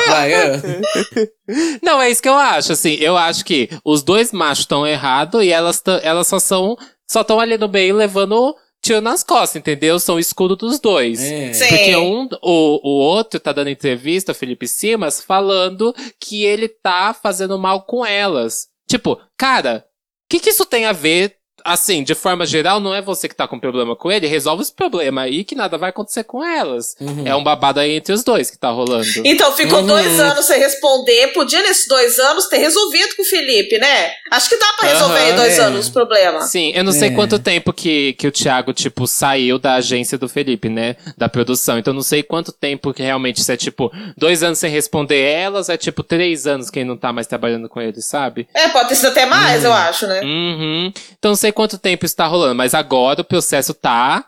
Vai, 0.08 0.34
ah. 0.34 0.62
Não, 1.82 2.00
é 2.00 2.10
isso 2.10 2.22
que 2.22 2.28
eu 2.28 2.36
acho, 2.36 2.72
assim, 2.72 2.94
eu 2.94 3.16
acho 3.16 3.44
que 3.44 3.68
os 3.84 4.02
dois 4.02 4.32
machos 4.32 4.60
estão 4.60 4.86
errados 4.86 5.42
e 5.42 5.50
elas, 5.50 5.82
elas 6.02 6.26
só 6.26 6.38
são, 6.38 6.76
só 7.10 7.22
estão 7.22 7.40
ali 7.40 7.56
no 7.56 7.68
meio 7.68 7.96
levando 7.96 8.54
tiro 8.82 9.00
nas 9.00 9.22
costas, 9.22 9.56
entendeu? 9.56 9.98
São 9.98 10.16
o 10.16 10.20
escudo 10.20 10.56
dos 10.56 10.78
dois. 10.78 11.20
É. 11.20 11.52
Sim. 11.52 11.68
Porque 11.68 11.96
um, 11.96 12.28
o, 12.42 12.88
o 12.88 13.00
outro 13.00 13.40
tá 13.40 13.52
dando 13.52 13.70
entrevista, 13.70 14.34
Felipe 14.34 14.66
Simas, 14.68 15.20
falando 15.20 15.94
que 16.20 16.44
ele 16.44 16.68
tá 16.68 17.14
fazendo 17.14 17.58
mal 17.58 17.82
com 17.82 18.04
elas. 18.04 18.68
Tipo, 18.88 19.20
cara, 19.36 19.84
que, 20.28 20.40
que 20.40 20.50
isso 20.50 20.66
tem 20.66 20.84
a 20.84 20.92
ver? 20.92 21.37
Assim, 21.64 22.02
de 22.02 22.14
forma 22.14 22.46
geral, 22.46 22.80
não 22.80 22.94
é 22.94 23.02
você 23.02 23.28
que 23.28 23.34
tá 23.34 23.46
com 23.46 23.58
problema 23.58 23.94
com 23.96 24.10
ele, 24.10 24.26
resolve 24.26 24.62
esse 24.62 24.72
problema 24.72 25.22
aí 25.22 25.44
que 25.44 25.54
nada 25.54 25.76
vai 25.76 25.90
acontecer 25.90 26.24
com 26.24 26.42
elas. 26.44 26.96
Uhum. 27.00 27.22
É 27.26 27.34
um 27.34 27.42
babado 27.42 27.80
aí 27.80 27.92
entre 27.96 28.12
os 28.12 28.22
dois 28.24 28.50
que 28.50 28.56
tá 28.58 28.70
rolando. 28.70 29.06
Então, 29.24 29.52
ficou 29.52 29.80
Uhum. 29.80 29.86
dois 29.86 30.20
anos 30.20 30.46
sem 30.46 30.58
responder. 30.58 31.28
Podia, 31.28 31.62
nesses 31.62 31.86
dois 31.88 32.18
anos, 32.18 32.46
ter 32.46 32.58
resolvido 32.58 33.14
com 33.16 33.22
o 33.22 33.24
Felipe, 33.24 33.78
né? 33.78 34.12
Acho 34.30 34.48
que 34.48 34.56
dá 34.56 34.66
pra 34.78 34.88
resolver 34.88 35.18
Aham, 35.18 35.30
em 35.30 35.36
dois 35.36 35.58
é. 35.58 35.62
anos 35.62 35.88
o 35.88 35.92
problema. 35.92 36.40
Sim, 36.42 36.72
eu 36.74 36.84
não 36.84 36.92
sei 36.92 37.08
É. 37.08 37.12
quanto 37.12 37.38
tempo 37.38 37.72
que, 37.72 38.12
que 38.14 38.26
o 38.26 38.32
Thiago, 38.32 38.72
tipo, 38.72 39.06
saiu 39.06 39.58
da 39.58 39.74
agência 39.74 40.16
do 40.18 40.28
Felipe, 40.28 40.68
né? 40.68 40.96
Da 41.16 41.28
produção. 41.28 41.78
Então, 41.78 41.92
eu 41.92 41.96
não 41.96 42.02
sei 42.02 42.22
quanto 42.22 42.52
tempo 42.52 42.92
que 42.94 43.02
realmente 43.02 43.38
isso 43.40 43.52
é, 43.52 43.56
tipo, 43.56 43.92
dois 44.16 44.42
anos 44.42 44.58
sem 44.58 44.70
responder 44.70 45.20
elas, 45.20 45.68
é 45.68 45.76
tipo 45.76 46.02
três 46.02 46.46
anos 46.46 46.70
que 46.70 46.78
ele 46.80 46.88
não 46.88 46.96
tá 46.96 47.12
mais 47.12 47.26
trabalhando 47.26 47.68
com 47.68 47.80
ele, 47.80 48.00
sabe? 48.00 48.48
É, 48.54 48.68
pode 48.68 48.88
ter 48.90 48.94
sido 48.96 49.08
até 49.08 49.26
mais, 49.26 49.64
eu 49.64 49.72
acho, 49.72 50.06
né? 50.06 50.20
Uhum. 50.22 50.92
Então, 51.18 51.30
não 51.30 51.36
sei 51.48 51.52
quanto 51.52 51.78
tempo 51.78 52.04
isso 52.04 52.14
tá 52.16 52.26
rolando, 52.26 52.54
mas 52.54 52.74
agora 52.74 53.20
o 53.22 53.24
processo 53.24 53.72
tá 53.74 54.24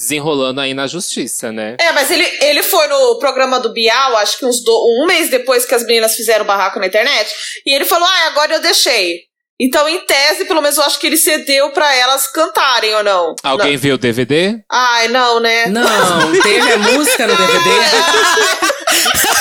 desenrolando 0.00 0.60
aí 0.60 0.72
na 0.72 0.86
justiça, 0.86 1.52
né? 1.52 1.76
É, 1.78 1.92
mas 1.92 2.10
ele, 2.10 2.24
ele 2.40 2.62
foi 2.62 2.86
no 2.86 3.18
programa 3.18 3.58
do 3.60 3.72
Bial, 3.72 4.16
acho 4.16 4.38
que 4.38 4.46
uns 4.46 4.62
do- 4.64 5.02
um 5.02 5.06
mês 5.06 5.28
depois 5.28 5.66
que 5.66 5.74
as 5.74 5.84
meninas 5.84 6.14
fizeram 6.16 6.44
barraco 6.46 6.78
na 6.80 6.86
internet, 6.86 7.34
e 7.66 7.74
ele 7.74 7.84
falou: 7.84 8.08
Ah, 8.08 8.26
agora 8.28 8.54
eu 8.54 8.60
deixei. 8.62 9.28
Então, 9.62 9.86
em 9.86 9.98
tese, 10.06 10.46
pelo 10.46 10.62
menos 10.62 10.78
eu 10.78 10.84
acho 10.84 10.98
que 10.98 11.06
ele 11.06 11.18
cedeu 11.18 11.68
pra 11.72 11.94
elas 11.94 12.26
cantarem 12.26 12.94
ou 12.94 13.04
não. 13.04 13.34
Alguém 13.42 13.76
viu 13.76 13.96
o 13.96 13.98
DVD? 13.98 14.52
Não. 14.52 14.60
Ai, 14.72 15.08
não, 15.08 15.38
né? 15.38 15.66
Não, 15.66 16.32
teve 16.42 16.72
a 16.72 16.78
música 16.78 17.26
no 17.26 17.36
DVD? 17.36 17.70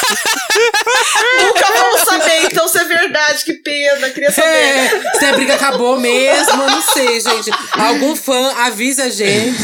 Nunca 1.41 1.73
vamos 1.73 2.01
saber, 2.01 2.45
então, 2.45 2.67
se 2.67 2.79
é 2.79 2.83
verdade. 2.83 3.45
Que 3.45 3.53
pena, 3.53 4.09
queria 4.09 4.31
saber. 4.31 4.47
É, 4.47 5.19
se 5.19 5.25
a 5.25 5.33
briga 5.33 5.55
acabou 5.55 5.99
mesmo, 5.99 6.61
eu 6.61 6.69
não 6.69 6.81
sei, 6.81 7.19
gente. 7.19 7.51
Algum 7.71 8.15
fã 8.15 8.53
avisa 8.57 9.05
a 9.05 9.09
gente 9.09 9.59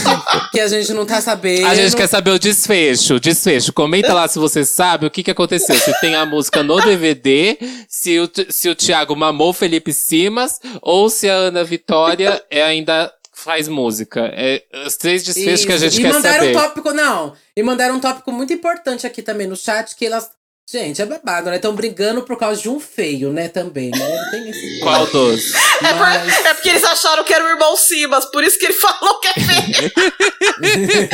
que 0.51 0.59
a 0.59 0.67
gente 0.67 0.93
não 0.93 1.05
tá 1.05 1.21
sabendo. 1.21 1.67
A 1.67 1.76
gente 1.76 1.95
quer 1.95 2.07
saber 2.07 2.32
o 2.32 2.39
desfecho, 2.39 3.15
o 3.15 3.19
desfecho. 3.19 3.73
Comenta 3.73 4.13
lá 4.13 4.28
se 4.28 4.39
você 4.39 4.65
sabe 4.65 5.05
o 5.05 5.11
que, 5.11 5.23
que 5.23 5.32
aconteceu. 5.32 5.76
Se 5.76 5.99
tem 5.99 6.15
a 6.15 6.26
música 6.26 6.63
no 6.63 6.80
DVD, 6.82 7.57
se 7.88 8.19
o, 8.19 8.30
se 8.49 8.69
o 8.69 8.76
Thiago 8.76 9.15
mamou 9.15 9.49
o 9.49 9.53
Felipe 9.53 9.93
Simas, 9.93 10.59
ou 10.82 11.09
se 11.09 11.30
a 11.30 11.34
Ana 11.34 11.63
Vitória 11.63 12.43
é, 12.49 12.63
ainda 12.63 13.11
faz 13.36 13.67
música. 13.67 14.32
É 14.34 14.63
os 14.86 14.95
três 14.95 15.23
desfechos 15.23 15.65
que 15.65 15.71
a 15.71 15.76
Isso. 15.76 15.86
gente 15.86 15.99
e 15.99 16.01
quer 16.01 16.13
mandaram 16.13 16.39
saber. 16.39 16.57
um 16.57 16.61
tópico, 16.61 16.91
não. 16.93 17.34
E 17.55 17.61
mandaram 17.61 17.95
um 17.95 17.99
tópico 17.99 18.32
muito 18.32 18.53
importante 18.53 19.05
aqui 19.05 19.21
também 19.21 19.45
no 19.45 19.55
chat, 19.55 19.95
que 19.95 20.05
elas. 20.05 20.30
Gente, 20.68 20.99
é 20.99 21.05
babado, 21.05 21.51
né? 21.51 21.57
Estão 21.57 21.76
brigando 21.76 22.24
por 22.24 22.39
causa 22.39 22.59
de 22.59 22.68
um 22.68 22.80
feio, 22.80 23.32
né? 23.32 23.47
Também, 23.47 23.91
né? 23.91 24.26
Tem 24.32 24.49
esse. 24.49 24.80
Qual 24.82 25.05
dos? 25.05 25.53
É, 25.53 25.93
por- 25.93 26.07
é 26.47 26.53
porque 26.55 26.70
eles 26.70 26.84
acharam 26.84 27.24
que 27.24 27.32
era 27.32 27.45
o 27.45 27.49
irmão 27.49 27.78
Simas, 27.78 28.26
por 28.26 28.43
isso 28.43 28.57
que 28.57 28.66
ele 28.66 28.74
falou 28.82 29.20
que 29.20 29.28
é 29.28 29.34
feio. 29.34 29.91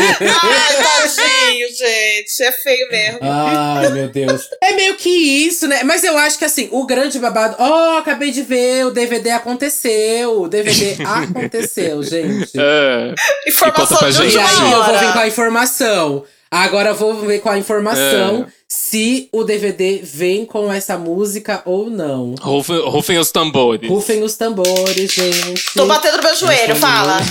Ai, 0.41 0.84
tadinho, 0.84 1.68
gente. 1.68 2.43
É 2.43 2.52
feio 2.54 2.89
mesmo. 2.89 3.20
Ai, 3.24 3.89
meu 3.89 4.08
Deus. 4.08 4.47
É 4.64 4.72
meio 4.72 4.95
que 4.95 5.10
isso, 5.10 5.68
né? 5.68 5.84
Mas 5.84 6.06
eu 6.06 6.18
acho 6.18 6.39
que 6.39 6.45
assim, 6.45 6.70
o 6.72 6.86
grande 6.86 7.20
babado. 7.20 7.58
Ó, 7.60 7.97
acabei 7.97 8.32
de 8.32 8.43
ver, 8.43 8.86
o 8.86 8.91
DVD 8.91 9.32
aconteceu. 9.32 10.43
O 10.43 10.47
DVD 10.47 10.95
aconteceu, 11.04 12.02
gente. 12.04 12.58
Ah, 12.58 13.14
Informação 13.45 14.10
de 14.10 14.14
gente. 14.14 14.34
E 14.36 14.39
aí 14.39 14.72
eu 14.72 14.84
vou 14.86 14.97
vir 14.97 15.12
com 15.12 15.20
a 15.20 15.28
informação. 15.28 16.24
Agora 16.49 16.89
eu 16.89 16.95
vou 16.95 17.16
ver 17.22 17.39
com 17.39 17.49
a 17.49 17.58
informação 17.58 18.45
se 18.74 19.28
o 19.34 19.43
DVD 19.43 19.99
vem 20.01 20.45
com 20.45 20.72
essa 20.72 20.97
música 20.97 21.61
ou 21.65 21.89
não. 21.89 22.36
rufem, 22.39 22.80
rufem 22.89 23.17
os 23.17 23.30
tambores. 23.30 23.89
Rufem 23.89 24.24
os 24.24 24.38
tambores, 24.38 25.11
gente. 25.11 25.74
Tô 25.76 25.86
batendo 25.86 26.15
no 26.15 26.24
meu 26.24 26.34
joelho, 26.38 26.74
fala. 26.78 27.17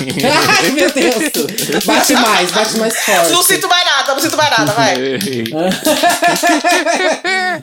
Ai, 0.60 0.70
meu 0.72 0.92
Deus. 0.92 1.14
Bate 1.86 2.12
mais, 2.12 2.50
bate 2.50 2.76
mais 2.76 2.94
forte. 2.94 3.32
Não 3.32 3.42
sinto 3.42 3.66
mais 3.70 3.86
nada, 3.86 4.12
não 4.12 4.20
sinto 4.20 4.36
mais 4.36 4.50
nada, 4.50 4.72
vai. 4.72 4.96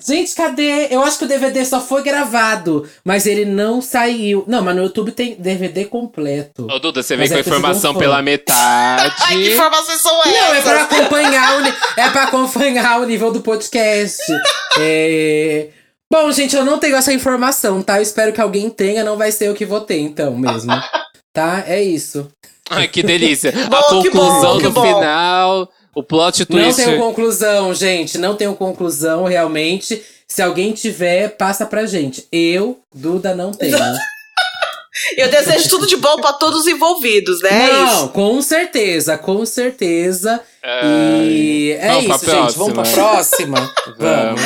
Gente, 0.06 0.34
cadê? 0.34 0.88
Eu 0.90 1.04
acho 1.04 1.20
que 1.20 1.26
o 1.26 1.28
DVD 1.28 1.64
só 1.64 1.80
foi 1.80 2.02
gravado, 2.02 2.90
mas 3.04 3.28
ele 3.28 3.46
não 3.46 3.82
saiu. 3.82 4.44
Não, 4.48 4.64
mas 4.64 4.76
no 4.76 4.84
YouTube 4.84 5.12
tem 5.12 5.36
DVD 5.36 5.86
completo. 5.86 6.66
Ô, 6.70 6.80
Duda, 6.80 7.04
você 7.04 7.16
vem 7.16 7.28
é 7.28 7.30
com 7.30 7.36
a 7.36 7.40
informação 7.40 7.94
pela 7.94 8.24
metade. 8.24 9.14
Ai, 9.22 9.36
que 9.36 9.54
informações 9.54 10.02
são 10.02 10.20
essas? 10.22 10.34
Não, 10.34 10.56
é 10.56 10.62
pra 10.62 10.82
acompanhar 10.84 11.62
o, 11.62 11.68
é 12.00 12.10
pra 12.10 12.24
acompanhar 12.24 13.02
o 13.02 13.06
nível 13.06 13.32
do 13.32 13.42
podcast. 13.42 13.67
É... 14.80 15.68
Bom, 16.12 16.32
gente, 16.32 16.56
eu 16.56 16.64
não 16.64 16.78
tenho 16.80 16.96
essa 16.96 17.14
informação, 17.14 17.82
tá? 17.82 17.98
Eu 17.98 18.04
espero 18.04 18.32
que 18.32 18.40
alguém 18.40 18.70
tenha, 18.70 19.04
não 19.04 19.18
vai 19.18 19.32
ser 19.32 19.50
eu 19.50 19.54
que 19.54 19.66
vou 19.66 19.82
ter, 19.82 20.00
então, 20.00 20.38
mesmo. 20.38 20.72
Tá? 21.34 21.64
É 21.68 21.84
isso. 21.84 22.30
Ai, 22.70 22.88
que 22.88 23.04
delícia. 23.04 23.52
a 23.66 23.70
Bom, 23.70 24.02
que 24.02 24.10
conclusão 24.10 24.60
bom, 24.60 24.62
no 24.62 24.72
final, 24.74 25.70
o 25.94 26.04
plot 26.04 26.46
Não 26.50 26.62
twist. 26.62 26.84
tenho 26.84 26.98
conclusão, 26.98 27.74
gente. 27.74 28.18
Não 28.18 28.36
tenho 28.36 28.56
conclusão, 28.56 29.26
realmente. 29.26 30.02
Se 30.28 30.42
alguém 30.42 30.74
tiver, 30.74 31.30
passa 31.38 31.66
pra 31.66 31.86
gente. 31.86 32.28
Eu, 32.32 32.80
Duda, 32.94 33.36
não 33.36 33.52
tenho. 33.52 33.78
Eu 35.16 35.30
desejo 35.30 35.70
tudo 35.70 35.88
de 35.88 35.96
bom 35.98 36.16
pra 36.18 36.34
todos 36.34 36.62
os 36.62 36.68
envolvidos, 36.68 37.42
né? 37.42 37.50
É 37.50 37.74
não, 37.74 37.86
isso. 37.86 38.10
com 38.10 38.42
certeza, 38.42 39.18
com 39.18 39.46
certeza. 39.46 40.42
Ai. 40.64 41.28
E 41.28 41.72
é 41.72 41.88
Vamos 41.88 42.06
pra 42.06 42.16
isso, 42.16 42.26
gente. 42.26 42.58
Vamos 42.58 42.74
pra 42.74 42.84
próxima? 42.84 43.74
Vamos. 43.98 44.42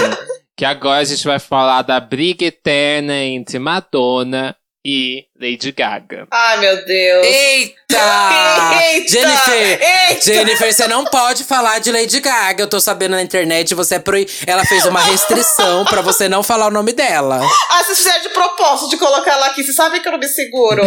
Que 0.58 0.66
agora 0.66 1.00
a 1.00 1.04
gente 1.04 1.26
vai 1.26 1.40
falar 1.40 1.82
da 1.82 2.00
briga 2.00 2.46
eterna 2.46 3.16
entre 3.18 3.58
Madonna 3.58 4.56
e 4.84 5.26
Lady 5.40 5.72
Gaga. 5.72 6.28
Ai, 6.32 6.58
meu 6.60 6.86
Deus. 6.86 7.26
Eita! 7.28 8.80
Eita! 8.82 9.10
Jennifer! 9.10 9.80
Eita! 10.10 10.22
Jennifer, 10.22 10.74
você 10.74 10.88
não 10.88 11.06
pode 11.06 11.44
falar 11.44 11.80
de 11.80 11.92
Lady 11.92 12.20
Gaga. 12.20 12.64
Eu 12.64 12.68
tô 12.68 12.80
sabendo 12.80 13.12
na 13.12 13.22
internet, 13.22 13.76
você 13.76 13.96
é 13.96 14.00
proib... 14.00 14.28
Ela 14.48 14.66
fez 14.66 14.86
uma 14.86 15.00
restrição 15.02 15.86
pra 15.86 16.02
você 16.02 16.28
não 16.28 16.42
falar 16.42 16.68
o 16.68 16.72
nome 16.72 16.94
dela. 16.94 17.42
Ah, 17.70 17.84
vocês 17.84 18.00
fizeram 18.00 18.22
de 18.22 18.30
propósito 18.30 18.90
de 18.90 18.98
colocar 18.98 19.34
ela 19.34 19.48
aqui. 19.48 19.64
Vocês 19.64 19.76
sabem 19.76 20.02
que 20.02 20.08
eu 20.08 20.12
não 20.14 20.20
me 20.20 20.28
seguro. 20.28 20.82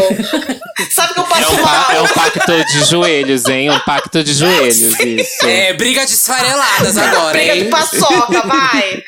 Sabe 0.91 1.15
que 1.15 1.21
eu 1.21 1.25
É 1.25 1.29
passo 1.29 1.53
um, 1.55 1.63
mal. 1.63 1.91
é 1.93 2.01
um 2.03 2.09
pacto 2.09 2.65
de 2.65 2.85
joelhos, 2.85 3.45
hein? 3.47 3.71
Um 3.71 3.79
pacto 3.81 4.25
de 4.25 4.33
joelhos, 4.35 4.99
isso. 5.01 5.47
É, 5.47 5.73
briga 5.73 6.05
de 6.05 6.13
esfareladas 6.13 6.97
agora, 6.97 7.33
Briga 7.39 7.55
de 7.55 7.61
hein? 7.65 7.71
paçoca, 7.71 8.43
vai. 8.47 9.03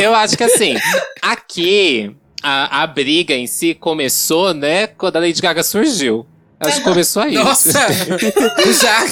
Eu 0.00 0.14
acho 0.14 0.36
que 0.36 0.44
assim, 0.44 0.76
aqui 1.20 2.14
a, 2.42 2.82
a 2.82 2.86
briga 2.86 3.34
em 3.34 3.46
si 3.46 3.74
começou, 3.74 4.52
né, 4.54 4.86
quando 4.86 5.16
a 5.16 5.20
Lady 5.20 5.40
Gaga 5.40 5.62
surgiu. 5.62 6.26
Acho 6.64 6.76
que 6.78 6.84
começou 6.84 7.22
aí. 7.22 7.34
Nossa! 7.34 7.72
Já. 8.80 9.04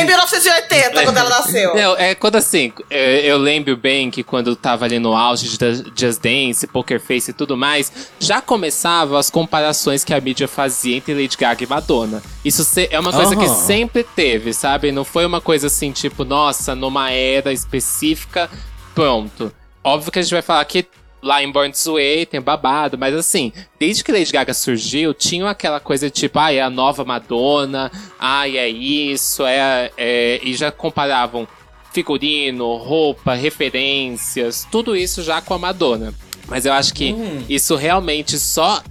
Em 0.00 0.06
1980, 0.06 1.02
quando 1.04 1.16
ela 1.18 1.28
nasceu. 1.28 1.74
Não, 1.74 1.94
é 1.98 2.14
quando 2.14 2.36
assim, 2.36 2.72
é, 2.88 3.20
eu 3.26 3.36
lembro 3.36 3.76
bem 3.76 4.10
que 4.10 4.22
quando 4.22 4.48
eu 4.48 4.56
tava 4.56 4.86
ali 4.86 4.98
no 4.98 5.14
auge 5.14 5.48
de 5.58 5.84
Just 5.94 6.20
Dance, 6.22 6.66
Poker 6.66 6.98
Face 6.98 7.30
e 7.30 7.34
tudo 7.34 7.58
mais, 7.58 7.92
já 8.18 8.40
começavam 8.40 9.18
as 9.18 9.28
comparações 9.28 10.02
que 10.02 10.14
a 10.14 10.20
mídia 10.20 10.48
fazia 10.48 10.96
entre 10.96 11.12
Lady 11.12 11.36
Gaga 11.36 11.62
e 11.62 11.66
Madonna. 11.66 12.22
Isso 12.42 12.64
se- 12.64 12.88
é 12.90 12.98
uma 12.98 13.12
coisa 13.12 13.36
que 13.36 13.44
Aham. 13.44 13.54
sempre 13.66 14.02
teve, 14.02 14.54
sabe? 14.54 14.90
Não 14.90 15.04
foi 15.04 15.26
uma 15.26 15.42
coisa 15.42 15.66
assim, 15.66 15.92
tipo, 15.92 16.24
nossa, 16.24 16.74
numa 16.74 17.10
era 17.10 17.52
específica, 17.52 18.48
pronto. 18.94 19.52
Óbvio 19.82 20.10
que 20.10 20.20
a 20.20 20.22
gente 20.22 20.32
vai 20.32 20.40
falar 20.40 20.64
que 20.64 20.86
lá 21.24 21.42
em 21.42 21.50
Born 21.50 21.70
This 21.72 21.86
Way 21.86 22.26
tem 22.26 22.40
babado, 22.40 22.98
mas 22.98 23.14
assim, 23.14 23.52
desde 23.80 24.04
que 24.04 24.12
Lady 24.12 24.30
Gaga 24.30 24.52
surgiu, 24.52 25.14
tinha 25.14 25.48
aquela 25.48 25.80
coisa 25.80 26.10
tipo, 26.10 26.38
ai, 26.38 26.58
é 26.58 26.62
a 26.62 26.68
nova 26.70 27.04
Madonna, 27.04 27.90
ai, 28.18 28.58
é 28.58 28.68
isso, 28.68 29.44
é, 29.44 29.90
é 29.96 30.40
e 30.42 30.54
já 30.54 30.70
comparavam 30.70 31.48
figurino, 31.92 32.76
roupa, 32.76 33.34
referências, 33.34 34.66
tudo 34.70 34.96
isso 34.96 35.22
já 35.22 35.40
com 35.40 35.54
a 35.54 35.58
Madonna. 35.58 36.12
Mas 36.46 36.66
eu 36.66 36.72
acho 36.72 36.92
que 36.92 37.12
Hum. 37.12 37.44
isso 37.48 37.74
realmente 37.76 38.38
só 38.38 38.82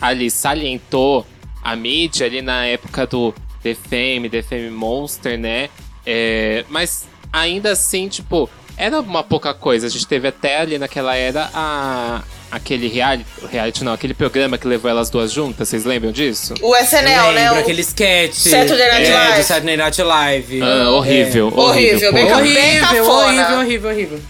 ali 0.00 0.30
salientou 0.30 1.24
a 1.62 1.74
mídia 1.74 2.26
ali 2.26 2.42
na 2.42 2.66
época 2.66 3.06
do 3.06 3.32
The 3.62 3.74
Fame, 3.74 4.28
The 4.28 4.42
Fame 4.42 4.70
Monster, 4.70 5.38
né? 5.38 5.70
É, 6.04 6.64
mas 6.68 7.08
ainda 7.32 7.72
assim, 7.72 8.08
tipo, 8.08 8.50
era 8.78 9.00
uma 9.00 9.22
pouca 9.22 9.52
coisa. 9.52 9.86
A 9.86 9.90
gente 9.90 10.06
teve 10.06 10.28
até 10.28 10.60
ali 10.60 10.78
naquela 10.78 11.14
era 11.16 11.50
a, 11.52 12.22
aquele 12.50 12.88
reality, 12.88 13.26
reality 13.50 13.84
não, 13.84 13.92
aquele 13.92 14.14
programa 14.14 14.56
que 14.56 14.66
levou 14.66 14.90
elas 14.90 15.10
duas 15.10 15.32
juntas, 15.32 15.68
vocês 15.68 15.84
lembram 15.84 16.12
disso? 16.12 16.54
O 16.62 16.74
SNL, 16.76 17.04
né? 17.04 17.32
lembro 17.32 17.56
O- 17.56 17.60
aquele 17.60 17.80
sketch. 17.82 18.34
Saturday 18.34 18.88
Night 18.90 19.10
é, 19.10 19.14
Live. 19.14 19.38
do 19.40 19.44
Saturday 19.44 19.76
Night 19.76 20.02
Live. 20.02 20.62
Ah, 20.62 20.90
horrível, 20.90 21.46
Horrível, 21.48 22.10
horrível. 22.10 22.12
bem 22.12 22.32
Horrível, 22.32 22.80
cafona. 22.80 23.24
horrível, 23.26 23.58
horrível, 23.58 23.90
horrível. 23.90 24.20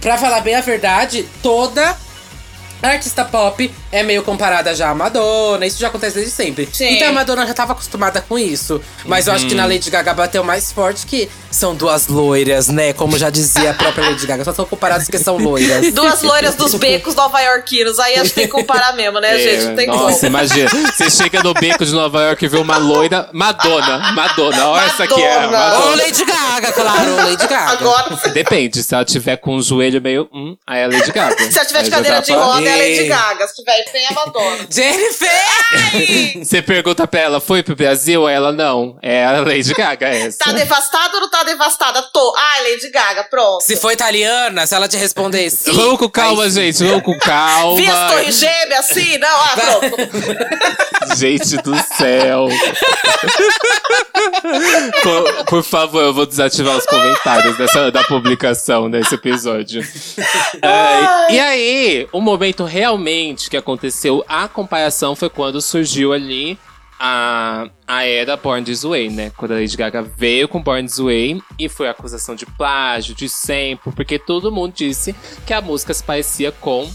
Pra 0.00 0.18
falar 0.18 0.40
bem 0.40 0.54
a 0.54 0.60
verdade, 0.60 1.24
toda 1.42 1.96
artista 2.82 3.24
pop 3.24 3.70
é 3.92 4.02
meio 4.02 4.22
comparada 4.22 4.74
já 4.74 4.88
à 4.88 4.94
Madonna. 4.94 5.66
Isso 5.66 5.78
já 5.78 5.88
acontece 5.88 6.14
desde 6.16 6.32
sempre. 6.32 6.68
Sim. 6.72 6.96
Então 6.96 7.08
a 7.08 7.12
Madonna 7.12 7.46
já 7.46 7.52
tava 7.52 7.72
acostumada 7.72 8.22
com 8.22 8.38
isso. 8.38 8.80
Mas 9.04 9.26
eu 9.26 9.34
acho 9.34 9.46
que 9.46 9.54
na 9.54 9.66
Lady 9.66 9.90
Gaga 9.90 10.14
bateu 10.14 10.42
mais 10.42 10.72
forte 10.72 11.06
que 11.06 11.28
são 11.50 11.74
duas 11.74 12.08
loiras, 12.08 12.68
né? 12.68 12.94
Como 12.94 13.18
já 13.18 13.28
dizia 13.28 13.70
a 13.70 13.74
própria 13.74 14.08
Lady 14.08 14.26
Gaga. 14.26 14.44
Só 14.44 14.54
são 14.54 14.64
comparadas 14.64 15.04
porque 15.04 15.18
são 15.18 15.36
loiras. 15.36 15.92
Duas 15.92 16.22
loiras 16.22 16.54
dos 16.54 16.74
becos 16.74 17.14
nova-iorquinos. 17.14 17.98
Aí 17.98 18.14
acho 18.16 18.30
que 18.30 18.36
tem 18.36 18.46
que 18.46 18.52
comparar 18.52 18.94
mesmo, 18.94 19.20
né, 19.20 19.36
gente? 19.38 19.64
Não 19.66 19.76
tem 19.76 19.86
nossa, 19.86 20.14
como. 20.14 20.26
imagina. 20.26 20.70
Você 20.70 21.10
chega 21.10 21.42
no 21.42 21.52
beco 21.52 21.84
de 21.84 21.92
Nova 21.92 22.22
York 22.22 22.44
e 22.44 22.48
vê 22.48 22.56
uma 22.56 22.78
loira. 22.78 23.28
Madonna, 23.32 24.12
Madonna. 24.12 24.68
Olha 24.68 24.86
essa 24.86 25.04
aqui 25.04 25.20
é. 25.20 25.34
Madonna. 25.34 25.58
Madonna. 25.58 25.84
Ou 25.84 25.96
Lady 25.96 26.24
Gaga, 26.24 26.72
claro, 26.72 27.10
ou 27.10 27.16
Lady 27.16 27.46
Gaga. 27.46 27.72
Agora, 27.72 28.16
Depende, 28.32 28.82
se 28.82 28.94
ela 28.94 29.04
tiver 29.04 29.36
com 29.36 29.56
o 29.56 29.62
joelho 29.62 30.00
meio. 30.00 30.28
Hum, 30.32 30.56
aí 30.66 30.80
é 30.80 30.86
Lady 30.86 31.12
Gaga. 31.12 31.36
se 31.50 31.58
ela 31.58 31.66
tiver 31.66 31.78
Aí 31.80 31.84
de 31.84 31.90
cadeira 31.90 32.20
de 32.22 32.32
roda, 32.32 32.68
é 32.68 32.72
a 32.72 32.76
Lady. 32.76 33.08
Gaga. 33.08 33.48
Se 33.48 33.54
tiver 33.56 33.81
é. 33.94 34.66
Jennifer! 34.70 36.44
Você 36.44 36.62
pergunta 36.62 37.06
pra 37.06 37.20
ela, 37.20 37.40
foi 37.40 37.62
pro 37.62 37.74
Brasil? 37.76 38.28
Ela 38.28 38.52
não. 38.52 38.96
É 39.02 39.24
a 39.24 39.40
Lady 39.40 39.72
Gaga 39.74 40.08
essa. 40.08 40.38
Tá 40.38 40.52
devastada 40.52 41.14
ou 41.16 41.20
não 41.22 41.30
tá 41.30 41.42
devastada? 41.42 42.02
Tô. 42.12 42.34
Ah, 42.36 42.62
Lady 42.62 42.90
Gaga, 42.90 43.24
pronto. 43.24 43.62
Se 43.62 43.76
for 43.76 43.92
italiana, 43.92 44.66
se 44.66 44.74
ela 44.74 44.88
te 44.88 44.96
responder 44.96 45.50
sim. 45.50 45.72
Vamos 45.72 45.98
com 45.98 46.08
calma, 46.08 46.44
sim. 46.44 46.72
gente. 46.72 46.84
Vamos 46.84 47.02
com 47.02 47.18
calma. 47.18 47.76
Vi 47.76 47.86
as 47.88 48.12
torres 48.12 48.38
gêmeas 48.38 48.90
assim? 48.90 49.18
Não, 49.18 49.28
ah, 49.28 49.54
pronto. 49.56 49.96
Gente 51.16 51.56
do 51.58 51.76
céu. 51.96 52.48
Co- 55.02 55.44
Por 55.46 55.62
favor, 55.62 56.02
eu 56.02 56.14
vou 56.14 56.26
desativar 56.26 56.76
os 56.76 56.86
comentários 56.86 57.56
dessa, 57.58 57.90
da 57.90 58.04
publicação 58.04 58.90
desse 58.90 59.14
episódio. 59.14 59.82
É, 60.62 61.32
e 61.34 61.40
aí, 61.40 62.08
o 62.12 62.20
momento 62.20 62.64
realmente 62.64 63.50
que 63.50 63.56
aconteceu 63.56 63.71
a 64.28 64.48
comparação 64.48 65.14
foi 65.14 65.30
quando 65.30 65.60
surgiu 65.60 66.12
ali 66.12 66.58
a, 67.04 67.68
a 67.86 68.04
era 68.04 68.36
Born 68.36 68.64
This 68.64 68.84
Way, 68.84 69.10
né? 69.10 69.32
Quando 69.36 69.52
a 69.52 69.54
Lady 69.56 69.76
Gaga 69.76 70.02
veio 70.02 70.46
com 70.46 70.62
Born 70.62 70.86
This 70.86 70.98
Way 70.98 71.42
e 71.58 71.68
foi 71.68 71.88
acusação 71.88 72.36
de 72.36 72.46
plágio, 72.46 73.14
de 73.14 73.28
sample, 73.28 73.92
porque 73.96 74.18
todo 74.20 74.52
mundo 74.52 74.72
disse 74.72 75.14
que 75.44 75.52
a 75.52 75.60
música 75.60 75.92
se 75.92 76.04
parecia 76.04 76.52
com 76.52 76.88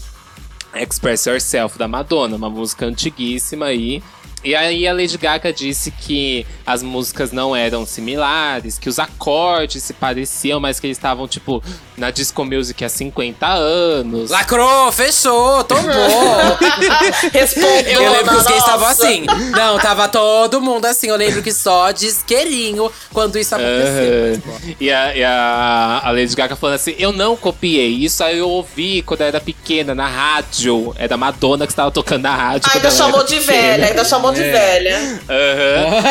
Express 0.74 1.26
Yourself 1.26 1.78
da 1.78 1.86
Madonna, 1.86 2.36
uma 2.36 2.48
música 2.48 2.86
antiguíssima 2.86 3.66
aí. 3.66 4.02
E 4.44 4.54
aí 4.54 4.86
a 4.86 4.92
Lady 4.92 5.18
Gaga 5.18 5.52
disse 5.52 5.90
que 5.90 6.46
as 6.64 6.82
músicas 6.82 7.32
não 7.32 7.54
eram 7.56 7.84
similares, 7.84 8.78
que 8.78 8.88
os 8.88 8.98
acordes 8.98 9.82
se 9.82 9.92
pareciam, 9.92 10.60
mas 10.60 10.78
que 10.78 10.86
eles 10.86 10.96
estavam, 10.96 11.26
tipo, 11.26 11.62
na 11.96 12.10
disco 12.10 12.44
music 12.44 12.84
há 12.84 12.88
50 12.88 13.46
anos. 13.46 14.30
Lacrou, 14.30 14.92
fechou, 14.92 15.64
tombou. 15.64 15.88
Respondeu. 17.32 18.02
Eu 18.02 18.12
lembro 18.12 18.30
que 18.30 18.36
os 18.36 18.46
gays 18.46 18.58
estavam 18.60 18.86
assim. 18.86 19.24
Não, 19.56 19.78
tava 19.78 20.08
todo 20.08 20.60
mundo 20.60 20.86
assim. 20.86 21.08
Eu 21.08 21.16
lembro 21.16 21.42
que 21.42 21.52
só 21.52 21.90
disqueirinho 21.90 22.90
quando 23.12 23.38
isso 23.38 23.54
aconteceu. 23.54 24.34
Aham. 24.34 24.74
E, 24.80 24.90
a, 24.90 25.16
e 25.16 25.24
a- 25.24 26.00
a 26.04 26.10
Lady 26.10 26.34
Gaga 26.34 26.56
falando 26.56 26.76
assim: 26.76 26.94
Eu 26.98 27.12
não 27.12 27.36
copiei, 27.36 27.88
isso 28.04 28.22
aí 28.22 28.38
eu 28.38 28.48
ouvi 28.48 29.02
quando 29.02 29.22
eu 29.22 29.26
era 29.26 29.40
pequena, 29.40 29.94
na 29.94 30.06
rádio. 30.06 30.94
É 30.98 31.08
da 31.08 31.16
Madonna 31.16 31.66
que 31.66 31.72
estava 31.72 31.90
tocando 31.90 32.22
na 32.22 32.34
rádio. 32.34 32.70
Ainda 32.74 32.90
chamou 32.90 33.24
de 33.24 33.36
pequena. 33.36 33.52
velha, 33.52 33.86
ainda 33.86 34.04
chamou 34.04 34.27
de 34.32 34.42
É. 34.42 34.52
velha. 34.52 35.20
Aham. 35.28 36.02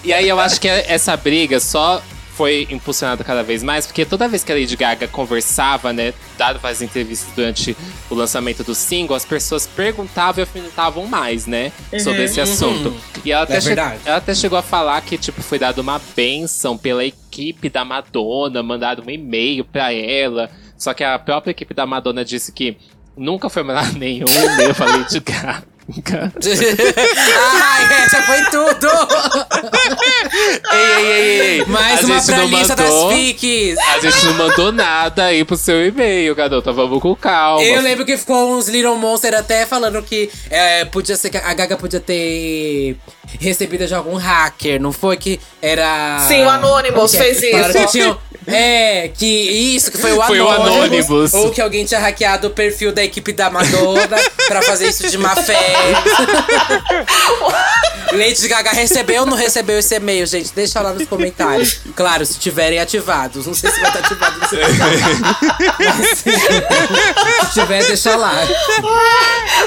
e 0.04 0.12
aí 0.12 0.28
eu 0.28 0.38
acho 0.40 0.60
que 0.60 0.68
essa 0.68 1.16
briga 1.16 1.58
só 1.60 2.02
foi 2.36 2.66
impulsionada 2.68 3.22
cada 3.22 3.44
vez 3.44 3.62
mais, 3.62 3.86
porque 3.86 4.04
toda 4.04 4.26
vez 4.26 4.42
que 4.42 4.50
a 4.50 4.56
Lady 4.56 4.76
Gaga 4.76 5.06
conversava, 5.06 5.92
né, 5.92 6.12
dado 6.36 6.58
as 6.66 6.82
entrevistas 6.82 7.28
durante 7.32 7.76
o 8.10 8.14
lançamento 8.16 8.64
do 8.64 8.74
single, 8.74 9.14
as 9.14 9.24
pessoas 9.24 9.68
perguntavam 9.68 10.40
e 10.40 10.42
alfinetavam 10.42 11.06
mais, 11.06 11.46
né, 11.46 11.70
sobre 12.02 12.24
esse 12.24 12.40
assunto. 12.40 12.92
E 13.24 13.30
ela 13.30 13.44
até, 13.44 13.56
É 13.58 13.60
che- 13.60 13.66
verdade. 13.68 14.00
ela 14.04 14.16
até 14.16 14.34
chegou 14.34 14.58
a 14.58 14.62
falar 14.62 15.00
que, 15.02 15.16
tipo, 15.16 15.40
foi 15.42 15.60
dada 15.60 15.80
uma 15.80 16.00
benção 16.16 16.76
pela 16.76 17.04
equipe 17.04 17.68
da 17.68 17.84
Madonna, 17.84 18.64
mandado 18.64 19.04
um 19.06 19.10
e-mail 19.10 19.64
pra 19.64 19.92
ela. 19.92 20.50
Só 20.76 20.92
que 20.92 21.04
a 21.04 21.16
própria 21.20 21.52
equipe 21.52 21.72
da 21.72 21.86
Madonna 21.86 22.24
disse 22.24 22.50
que 22.50 22.76
nunca 23.16 23.48
foi 23.48 23.62
mandado 23.62 23.92
nenhum 23.96 24.26
e-mail 24.26 24.74
pra 24.74 24.86
Lady 24.86 25.20
Gaga. 25.20 25.62
Ai, 25.86 26.00
essa 28.04 28.22
foi 28.22 28.42
tudo! 28.50 28.88
Ei, 30.72 30.80
ei, 30.80 31.12
ei, 31.12 31.40
ei. 31.60 31.64
Mais 31.66 32.02
a 32.02 32.06
uma 32.06 32.14
gente 32.16 32.26
pra 32.26 32.36
não 32.38 32.46
lista 32.48 32.74
mandou, 32.76 33.08
das 33.10 33.18
fics. 33.18 33.78
A 33.78 33.98
gente 34.00 34.24
não 34.26 34.34
mandou 34.34 34.72
nada 34.72 35.24
aí 35.26 35.44
pro 35.44 35.56
seu 35.56 35.86
e-mail, 35.86 36.34
garota. 36.34 36.72
Vamos 36.72 37.00
com 37.00 37.14
calma. 37.14 37.62
Eu 37.62 37.80
lembro 37.82 38.04
que 38.04 38.16
ficou 38.16 38.56
uns 38.56 38.66
Little 38.68 38.96
Monster 38.96 39.34
até 39.34 39.64
falando 39.66 40.02
que 40.02 40.28
é, 40.50 40.84
podia 40.86 41.16
ser 41.16 41.30
que 41.30 41.36
a 41.36 41.54
Gaga 41.54 41.76
podia 41.76 42.00
ter 42.00 42.96
recebido 43.40 43.86
de 43.86 43.94
algum 43.94 44.16
hacker, 44.16 44.80
não 44.80 44.92
foi 44.92 45.16
que 45.16 45.38
era. 45.62 46.18
Sim, 46.26 46.42
o 46.44 46.50
Anonymous 46.50 47.14
é? 47.14 47.18
fez 47.18 47.40
isso. 47.42 47.72
Que 47.72 47.86
tinham- 47.86 48.18
é, 48.46 49.08
que 49.08 49.26
isso, 49.26 49.90
que 49.90 49.98
foi 49.98 50.12
o 50.12 50.22
Foi 50.22 50.40
o 50.40 50.48
Anonymous. 50.48 50.76
Anonymous. 50.76 51.34
Ou 51.34 51.50
que 51.50 51.60
alguém 51.60 51.84
tinha 51.84 52.00
hackeado 52.00 52.48
o 52.48 52.50
perfil 52.50 52.92
da 52.92 53.02
equipe 53.02 53.32
da 53.32 53.50
Madonna 53.50 54.16
pra 54.46 54.62
fazer 54.62 54.88
isso 54.88 55.08
de 55.08 55.18
má 55.18 55.34
fé. 55.36 55.56
Lady 58.12 58.46
Gaga 58.46 58.70
recebeu 58.70 59.22
ou 59.22 59.26
não 59.26 59.36
recebeu 59.36 59.78
esse 59.78 59.94
e-mail, 59.96 60.26
gente? 60.26 60.52
Deixa 60.54 60.80
lá 60.80 60.92
nos 60.92 61.08
comentários. 61.08 61.80
Claro, 61.96 62.24
se 62.24 62.38
tiverem 62.38 62.78
ativados. 62.78 63.46
Não 63.46 63.54
sei 63.54 63.70
se 63.70 63.80
vai 63.80 63.90
estar 63.90 64.00
ativado 64.00 64.38
nesse 64.40 64.56
Mas, 65.78 66.18
Se 67.48 67.60
tiver, 67.60 67.84
deixa 67.84 68.14
lá. 68.16 68.34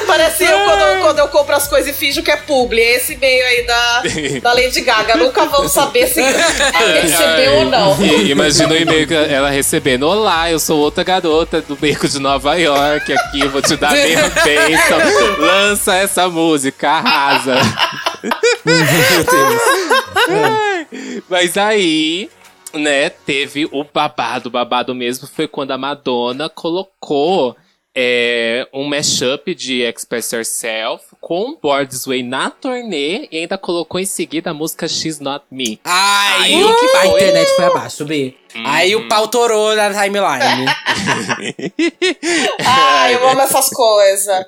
Parece 0.06 0.46
eu 0.46 0.60
quando, 0.60 0.82
eu 0.82 1.02
quando 1.02 1.20
eu 1.20 1.28
compro 1.28 1.56
as 1.56 1.68
coisas 1.68 1.94
e 1.94 1.94
finjo 1.94 2.24
que 2.24 2.32
é 2.32 2.38
publi. 2.38 2.82
É 2.82 2.96
esse 2.98 3.18
meio 3.18 3.46
aí 3.46 3.66
da, 3.66 4.04
da 4.42 4.54
Lady 4.54 4.82
Gaga. 4.82 5.16
Nunca 5.18 5.46
vamos 5.46 5.72
saber 5.72 6.08
se 6.08 6.22
recebeu 7.02 7.54
ou 7.56 7.66
não. 7.66 8.02
E, 8.02 8.32
imagina 8.32 8.67
o 8.74 8.78
e-mail 8.78 9.14
ela 9.14 9.50
recebendo. 9.50 10.04
Olá, 10.04 10.52
eu 10.52 10.60
sou 10.60 10.80
outra 10.80 11.04
garota 11.04 11.62
do 11.62 11.76
beco 11.76 12.08
de 12.08 12.20
Nova 12.20 12.56
York. 12.56 13.12
Aqui 13.14 13.42
eu 13.42 13.50
vou 13.50 13.62
te 13.62 13.76
dar 13.76 13.94
minha 13.94 14.30
bênção. 14.44 14.98
Lança 15.40 15.96
essa 15.96 16.30
música, 16.30 16.90
arrasa. 16.90 17.56
Meu 18.66 19.24
Deus. 19.24 19.62
Mas 21.30 21.58
aí, 21.58 22.30
né, 22.74 23.10
teve 23.10 23.68
o 23.72 23.84
babado. 23.84 24.50
O 24.50 24.52
babado 24.52 24.94
mesmo 24.94 25.28
foi 25.28 25.48
quando 25.48 25.72
a 25.72 25.78
Madonna 25.78 26.50
colocou 26.50 27.56
é, 27.96 28.68
um 28.74 28.84
mashup 28.84 29.56
de 29.56 29.82
Express 29.82 30.32
Yourself 30.32 31.06
com 31.28 31.58
Board 31.62 31.90
This 31.90 32.06
Way 32.06 32.24
na 32.24 32.50
turnê 32.50 33.28
e 33.30 33.40
ainda 33.40 33.58
colocou 33.58 34.00
em 34.00 34.06
seguida 34.06 34.52
a 34.52 34.54
música 34.54 34.88
She's 34.88 35.20
Not 35.20 35.44
Me. 35.52 35.78
Ai, 35.84 36.54
Aí 36.54 36.64
que 36.64 36.80
que 36.80 36.86
a 36.86 37.02
foi. 37.02 37.10
internet 37.10 37.50
foi 37.54 37.66
abaixo, 37.66 38.06
B. 38.06 38.34
Aí 38.64 38.96
o 38.96 39.10
pau 39.10 39.28
torou 39.28 39.76
na 39.76 39.90
timeline. 39.90 40.66
Ai, 42.66 43.16
eu 43.16 43.28
amo 43.30 43.42
essas 43.42 43.68
coisas. 43.70 44.46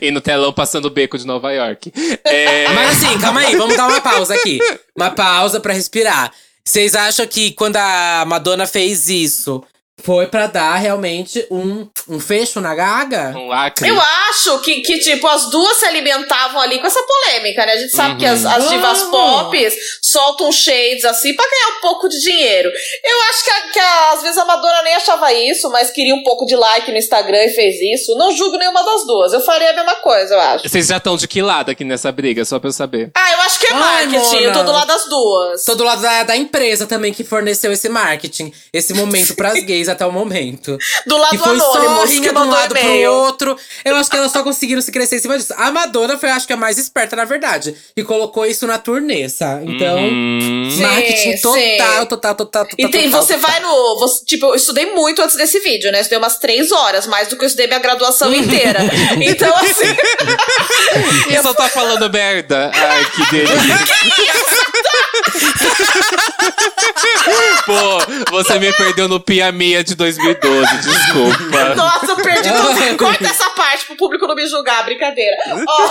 e 0.00 0.10
no 0.10 0.22
telão 0.22 0.54
passando 0.54 0.86
o 0.86 0.90
beco 0.90 1.18
de 1.18 1.26
Nova 1.26 1.52
York. 1.52 1.92
É, 2.24 2.66
Mas 2.68 2.92
assim, 3.04 3.18
calma 3.18 3.40
aí, 3.40 3.54
vamos 3.54 3.76
dar 3.76 3.88
uma 3.88 4.00
pausa 4.00 4.32
aqui. 4.34 4.58
Uma 4.96 5.10
pausa 5.10 5.60
pra 5.60 5.74
respirar. 5.74 6.32
Vocês 6.64 6.94
acham 6.94 7.26
que 7.26 7.52
quando 7.52 7.76
a 7.76 8.24
Madonna 8.26 8.66
fez 8.66 9.10
isso, 9.10 9.62
foi 10.00 10.26
pra 10.26 10.46
dar 10.46 10.74
realmente 10.76 11.46
um, 11.50 11.86
um 12.08 12.18
fecho 12.18 12.60
na 12.60 12.74
gaga. 12.74 13.34
Um 13.36 13.46
lacre. 13.48 13.88
Eu 13.88 14.00
acho 14.00 14.58
que, 14.60 14.80
que, 14.80 14.98
tipo, 14.98 15.26
as 15.28 15.48
duas 15.50 15.76
se 15.76 15.84
alimentavam 15.86 16.60
ali 16.60 16.80
com 16.80 16.86
essa 16.86 17.00
polêmica, 17.02 17.64
né? 17.66 17.72
A 17.74 17.78
gente 17.78 17.92
sabe 17.94 18.16
que 18.18 18.26
as, 18.26 18.44
as 18.44 18.68
divas 18.68 19.02
Ah. 19.02 19.06
pop 19.10 19.72
soltam 20.02 20.50
shades 20.50 21.04
assim 21.04 21.34
pra 21.36 21.44
ganhar 21.48 21.78
um 21.78 21.80
pouco 21.82 22.08
de 22.08 22.18
dinheiro. 22.20 22.68
Eu 23.04 23.20
acho 23.30 23.44
que, 23.44 23.50
a- 23.50 23.60
que 23.72 23.78
a- 23.78 24.12
às 24.14 24.22
vezes 24.22 24.38
a 24.38 24.44
Madonna 24.44 24.82
nem 24.82 24.94
achava 24.94 25.32
isso, 25.32 25.70
mas 25.70 25.90
queria 25.90 26.14
um 26.14 26.22
pouco 26.24 26.46
de 26.46 26.56
like 26.56 26.90
no 26.90 26.96
Instagram 26.98 27.44
e 27.44 27.50
fez 27.50 27.76
isso. 27.80 28.16
Não 28.16 28.34
julgo 28.36 28.56
nenhuma 28.58 28.82
das 28.84 29.06
duas. 29.06 29.32
Eu 29.32 29.40
faria 29.42 29.70
a 29.70 29.74
mesma 29.74 29.94
coisa, 29.96 30.34
eu 30.34 30.40
acho. 30.40 30.68
Vocês 30.68 30.86
já 30.88 30.96
estão 30.96 31.16
de 31.16 31.28
que 31.28 31.40
lado 31.42 31.70
aqui 31.70 31.84
nessa 31.84 32.10
briga, 32.10 32.44
só 32.44 32.58
pra 32.58 32.68
eu 32.68 32.72
saber. 32.72 33.10
Ah, 33.14 33.32
eu 33.32 33.40
acho 33.42 33.58
que 33.60 33.66
é 33.66 33.72
Ai, 33.72 34.06
marketing. 34.06 34.36
eu 34.42 34.52
tô 34.52 34.58
Mona. 34.58 34.64
do 34.64 34.72
lado 34.72 34.86
das 34.88 35.04
duas. 35.08 35.64
Tô 35.64 35.74
do 35.76 35.84
lado 35.84 36.02
da, 36.02 36.22
da 36.24 36.36
empresa 36.36 36.86
também 36.86 37.12
que 37.12 37.22
forneceu 37.22 37.70
esse 37.72 37.88
marketing, 37.88 38.52
esse 38.72 38.94
momento 38.94 39.34
pras 39.36 39.54
gays 39.64 39.81
até 39.88 40.04
o 40.06 40.12
momento. 40.12 40.76
Do 41.06 41.16
lado 41.16 41.30
Que 41.30 41.38
foi 41.38 41.58
só 41.58 41.72
anônimo, 41.76 42.04
rinha 42.04 42.32
de 42.32 42.38
um 42.38 42.48
lado 42.50 42.74
pro 42.74 43.10
outro. 43.12 43.56
Eu 43.84 43.96
acho 43.96 44.10
que 44.10 44.16
elas 44.16 44.32
só 44.32 44.42
conseguiram 44.42 44.80
se 44.82 44.90
crescer 44.92 45.16
em 45.16 45.20
cima 45.20 45.38
disso. 45.38 45.52
A 45.56 45.70
Madonna 45.70 46.18
foi, 46.18 46.30
acho 46.30 46.46
que, 46.46 46.52
a 46.52 46.56
mais 46.56 46.78
esperta, 46.78 47.14
na 47.16 47.24
verdade. 47.24 47.74
E 47.96 48.02
colocou 48.02 48.44
isso 48.46 48.66
na 48.66 48.78
turnê, 48.78 49.28
sabe? 49.28 49.72
Então, 49.74 49.98
Hum. 49.98 50.68
Sim, 50.70 50.80
marketing 50.82 51.36
sim. 51.36 51.42
total, 51.42 52.06
total, 52.06 52.34
total, 52.34 52.64
total. 52.64 52.66
E 52.78 52.88
tem, 52.90 53.04
total, 53.10 53.22
você 53.22 53.34
total. 53.34 53.50
vai 53.50 53.60
no. 53.60 53.98
você- 53.98 54.24
tipo, 54.24 54.46
eu 54.46 54.54
estudei 54.54 54.86
muito 54.86 55.20
antes 55.22 55.36
desse 55.36 55.60
vídeo, 55.60 55.90
né? 55.92 55.98
Estudei 56.00 56.18
umas 56.18 56.38
três 56.38 56.72
horas, 56.72 57.06
mais 57.06 57.28
do 57.28 57.36
que 57.36 57.42
eu 57.44 57.46
estudei 57.46 57.66
minha 57.66 57.78
graduação 57.78 58.32
inteira. 58.34 58.80
Então, 59.20 59.54
assim. 59.56 59.94
E 61.30 61.42
só 61.42 61.54
tá 61.54 61.68
falando 61.68 62.10
merda. 62.10 62.70
Ai, 62.74 63.04
que 63.10 63.30
delícia. 63.30 63.56
Pô, 67.66 68.30
você 68.30 68.58
me 68.58 68.72
perdeu 68.72 69.08
no 69.08 69.20
Pia 69.20 69.52
Mia 69.52 69.84
de 69.84 69.94
2012, 69.94 70.76
desculpa. 70.78 71.74
Nossa, 71.74 72.06
eu 72.06 72.16
perdi 72.16 72.48
tudo. 72.52 72.96
Corta 72.98 73.24
essa 73.26 73.50
parte 73.50 73.84
pro 73.86 73.96
público 73.96 74.26
não 74.26 74.34
me 74.34 74.46
julgar, 74.46 74.84
brincadeira. 74.84 75.36
Ó. 75.66 75.90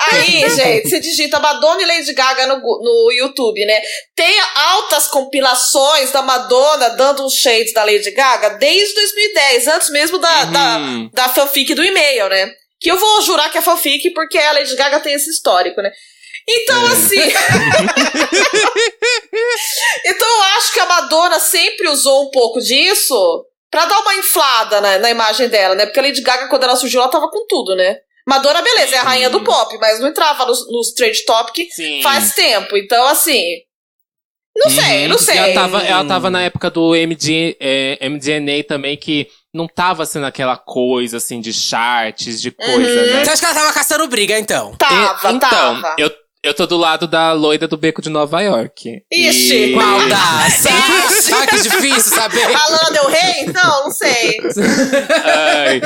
Aí, 0.12 0.48
gente, 0.50 0.88
você 0.88 1.00
digita 1.00 1.40
Madonna 1.40 1.82
e 1.82 1.86
Lady 1.86 2.12
Gaga 2.12 2.46
no, 2.46 2.56
no 2.58 3.12
YouTube, 3.12 3.64
né? 3.64 3.80
Tem 4.14 4.34
altas 4.54 5.06
compilações 5.08 6.10
da 6.12 6.22
Madonna 6.22 6.90
dando 6.90 7.24
uns 7.24 7.34
shades 7.34 7.72
da 7.72 7.84
Lady 7.84 8.10
Gaga 8.10 8.50
desde 8.50 8.94
2010, 8.94 9.66
antes 9.68 9.90
mesmo 9.90 10.18
da, 10.18 10.32
Uhum. 10.44 11.10
da, 11.12 11.24
da 11.24 11.28
fanfic 11.28 11.74
do 11.74 11.84
e-mail, 11.84 12.28
né? 12.28 12.50
Que 12.80 12.90
eu 12.90 12.98
vou 12.98 13.22
jurar 13.22 13.50
que 13.50 13.58
é 13.58 13.62
fanfic 13.62 14.10
porque 14.10 14.38
a 14.38 14.52
Lady 14.52 14.74
Gaga 14.74 15.00
tem 15.00 15.14
esse 15.14 15.30
histórico, 15.30 15.80
né? 15.80 15.90
Então, 16.48 16.86
assim. 16.86 17.20
então, 20.06 20.28
eu 20.28 20.42
acho 20.58 20.72
que 20.72 20.80
a 20.80 20.86
Madonna 20.86 21.38
sempre 21.40 21.88
usou 21.88 22.24
um 22.26 22.30
pouco 22.30 22.60
disso 22.60 23.44
pra 23.70 23.84
dar 23.86 24.00
uma 24.00 24.14
inflada 24.16 24.80
na, 24.80 24.98
na 24.98 25.10
imagem 25.10 25.48
dela, 25.48 25.74
né? 25.74 25.86
Porque 25.86 26.00
a 26.00 26.02
Lady 26.02 26.20
Gaga, 26.20 26.48
quando 26.48 26.64
ela 26.64 26.76
surgiu, 26.76 27.00
ela 27.00 27.10
tava 27.10 27.28
com 27.30 27.46
tudo, 27.46 27.74
né? 27.74 27.96
Madonna, 28.26 28.62
beleza, 28.62 28.94
é 28.96 28.98
a 28.98 29.02
rainha 29.02 29.30
do 29.30 29.42
pop, 29.42 29.76
mas 29.78 29.98
não 29.98 30.08
entrava 30.08 30.46
nos, 30.46 30.70
nos 30.70 30.92
trade 30.92 31.24
topic 31.24 31.68
Sim. 31.72 32.02
faz 32.02 32.34
tempo. 32.34 32.76
Então, 32.76 33.04
assim. 33.08 33.42
Não 34.54 34.68
sei, 34.68 35.02
Uhum. 35.04 35.08
não 35.08 35.18
sei. 35.18 35.38
Ela 35.38 35.54
tava, 35.54 35.82
ela 35.82 36.04
tava 36.04 36.30
na 36.30 36.42
época 36.42 36.70
do 36.70 36.94
MD, 36.94 37.56
é, 37.58 37.98
MDNA 38.06 38.62
também, 38.68 38.98
que 38.98 39.26
não 39.52 39.66
tava 39.66 40.04
sendo 40.04 40.26
aquela 40.26 40.58
coisa, 40.58 41.16
assim, 41.16 41.40
de 41.40 41.52
charts, 41.54 42.40
de 42.40 42.50
coisa, 42.50 43.00
Uhum. 43.00 43.06
né? 43.06 43.24
Você 43.24 43.30
acha 43.30 43.40
que 43.40 43.44
ela 43.46 43.54
tava 43.54 43.72
caçando 43.72 44.06
briga, 44.08 44.38
então? 44.38 44.74
Tava, 44.76 45.28
E- 45.30 45.34
então, 45.34 45.48
tava. 45.50 45.96
Eu, 45.98 46.10
eu 46.42 46.52
tô 46.54 46.66
do 46.66 46.76
lado 46.76 47.06
da 47.06 47.32
loira 47.32 47.68
do 47.68 47.76
Beco 47.76 48.02
de 48.02 48.10
Nova 48.10 48.40
York. 48.40 49.02
Ixi. 49.12 49.54
E- 49.54 49.72
Qual 49.74 50.08
das? 50.08 50.64
Ixi. 50.66 51.32
ah, 51.34 51.46
que 51.46 51.60
difícil 51.60 52.12
saber. 52.14 52.44
A 52.44 52.68
Lana 52.68 52.90
Del 52.92 53.06
Rey? 53.08 53.46
Não, 53.52 53.84
não 53.84 53.90
sei. 53.92 54.40
Ai, 55.24 55.80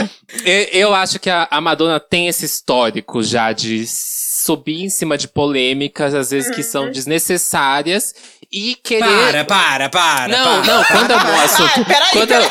eu, 0.73 0.95
acho 0.95 1.19
que 1.19 1.29
a, 1.31 1.49
Madonna 1.61 2.01
tem 2.01 2.29
esse 2.29 2.45
histórico 2.45 3.23
já 3.23 3.53
de 3.53 3.85
subir 3.87 4.83
em 4.85 4.89
cima 4.91 5.19
de 5.19 5.29
polêmicas, 5.29 6.15
às 6.15 6.31
vezes 6.31 6.51
que 6.51 6.63
Uhum. 6.63 6.71
são 6.71 6.91
desnecessárias, 6.91 8.15
e 8.51 8.77
querer. 8.77 9.05
Para, 9.05 9.45
para, 9.45 9.89
para. 9.89 10.29
não, 10.39 10.63
para, 10.63 10.73
não, 10.75 10.85
para, 10.85 10.97
quando 10.97 11.11
é 11.11 11.17
um 11.17 11.21
para. 11.21 11.43
assunto. 11.43 11.85
Peraí, 11.85 12.11
quando 12.13 12.29
peraí. 12.29 12.51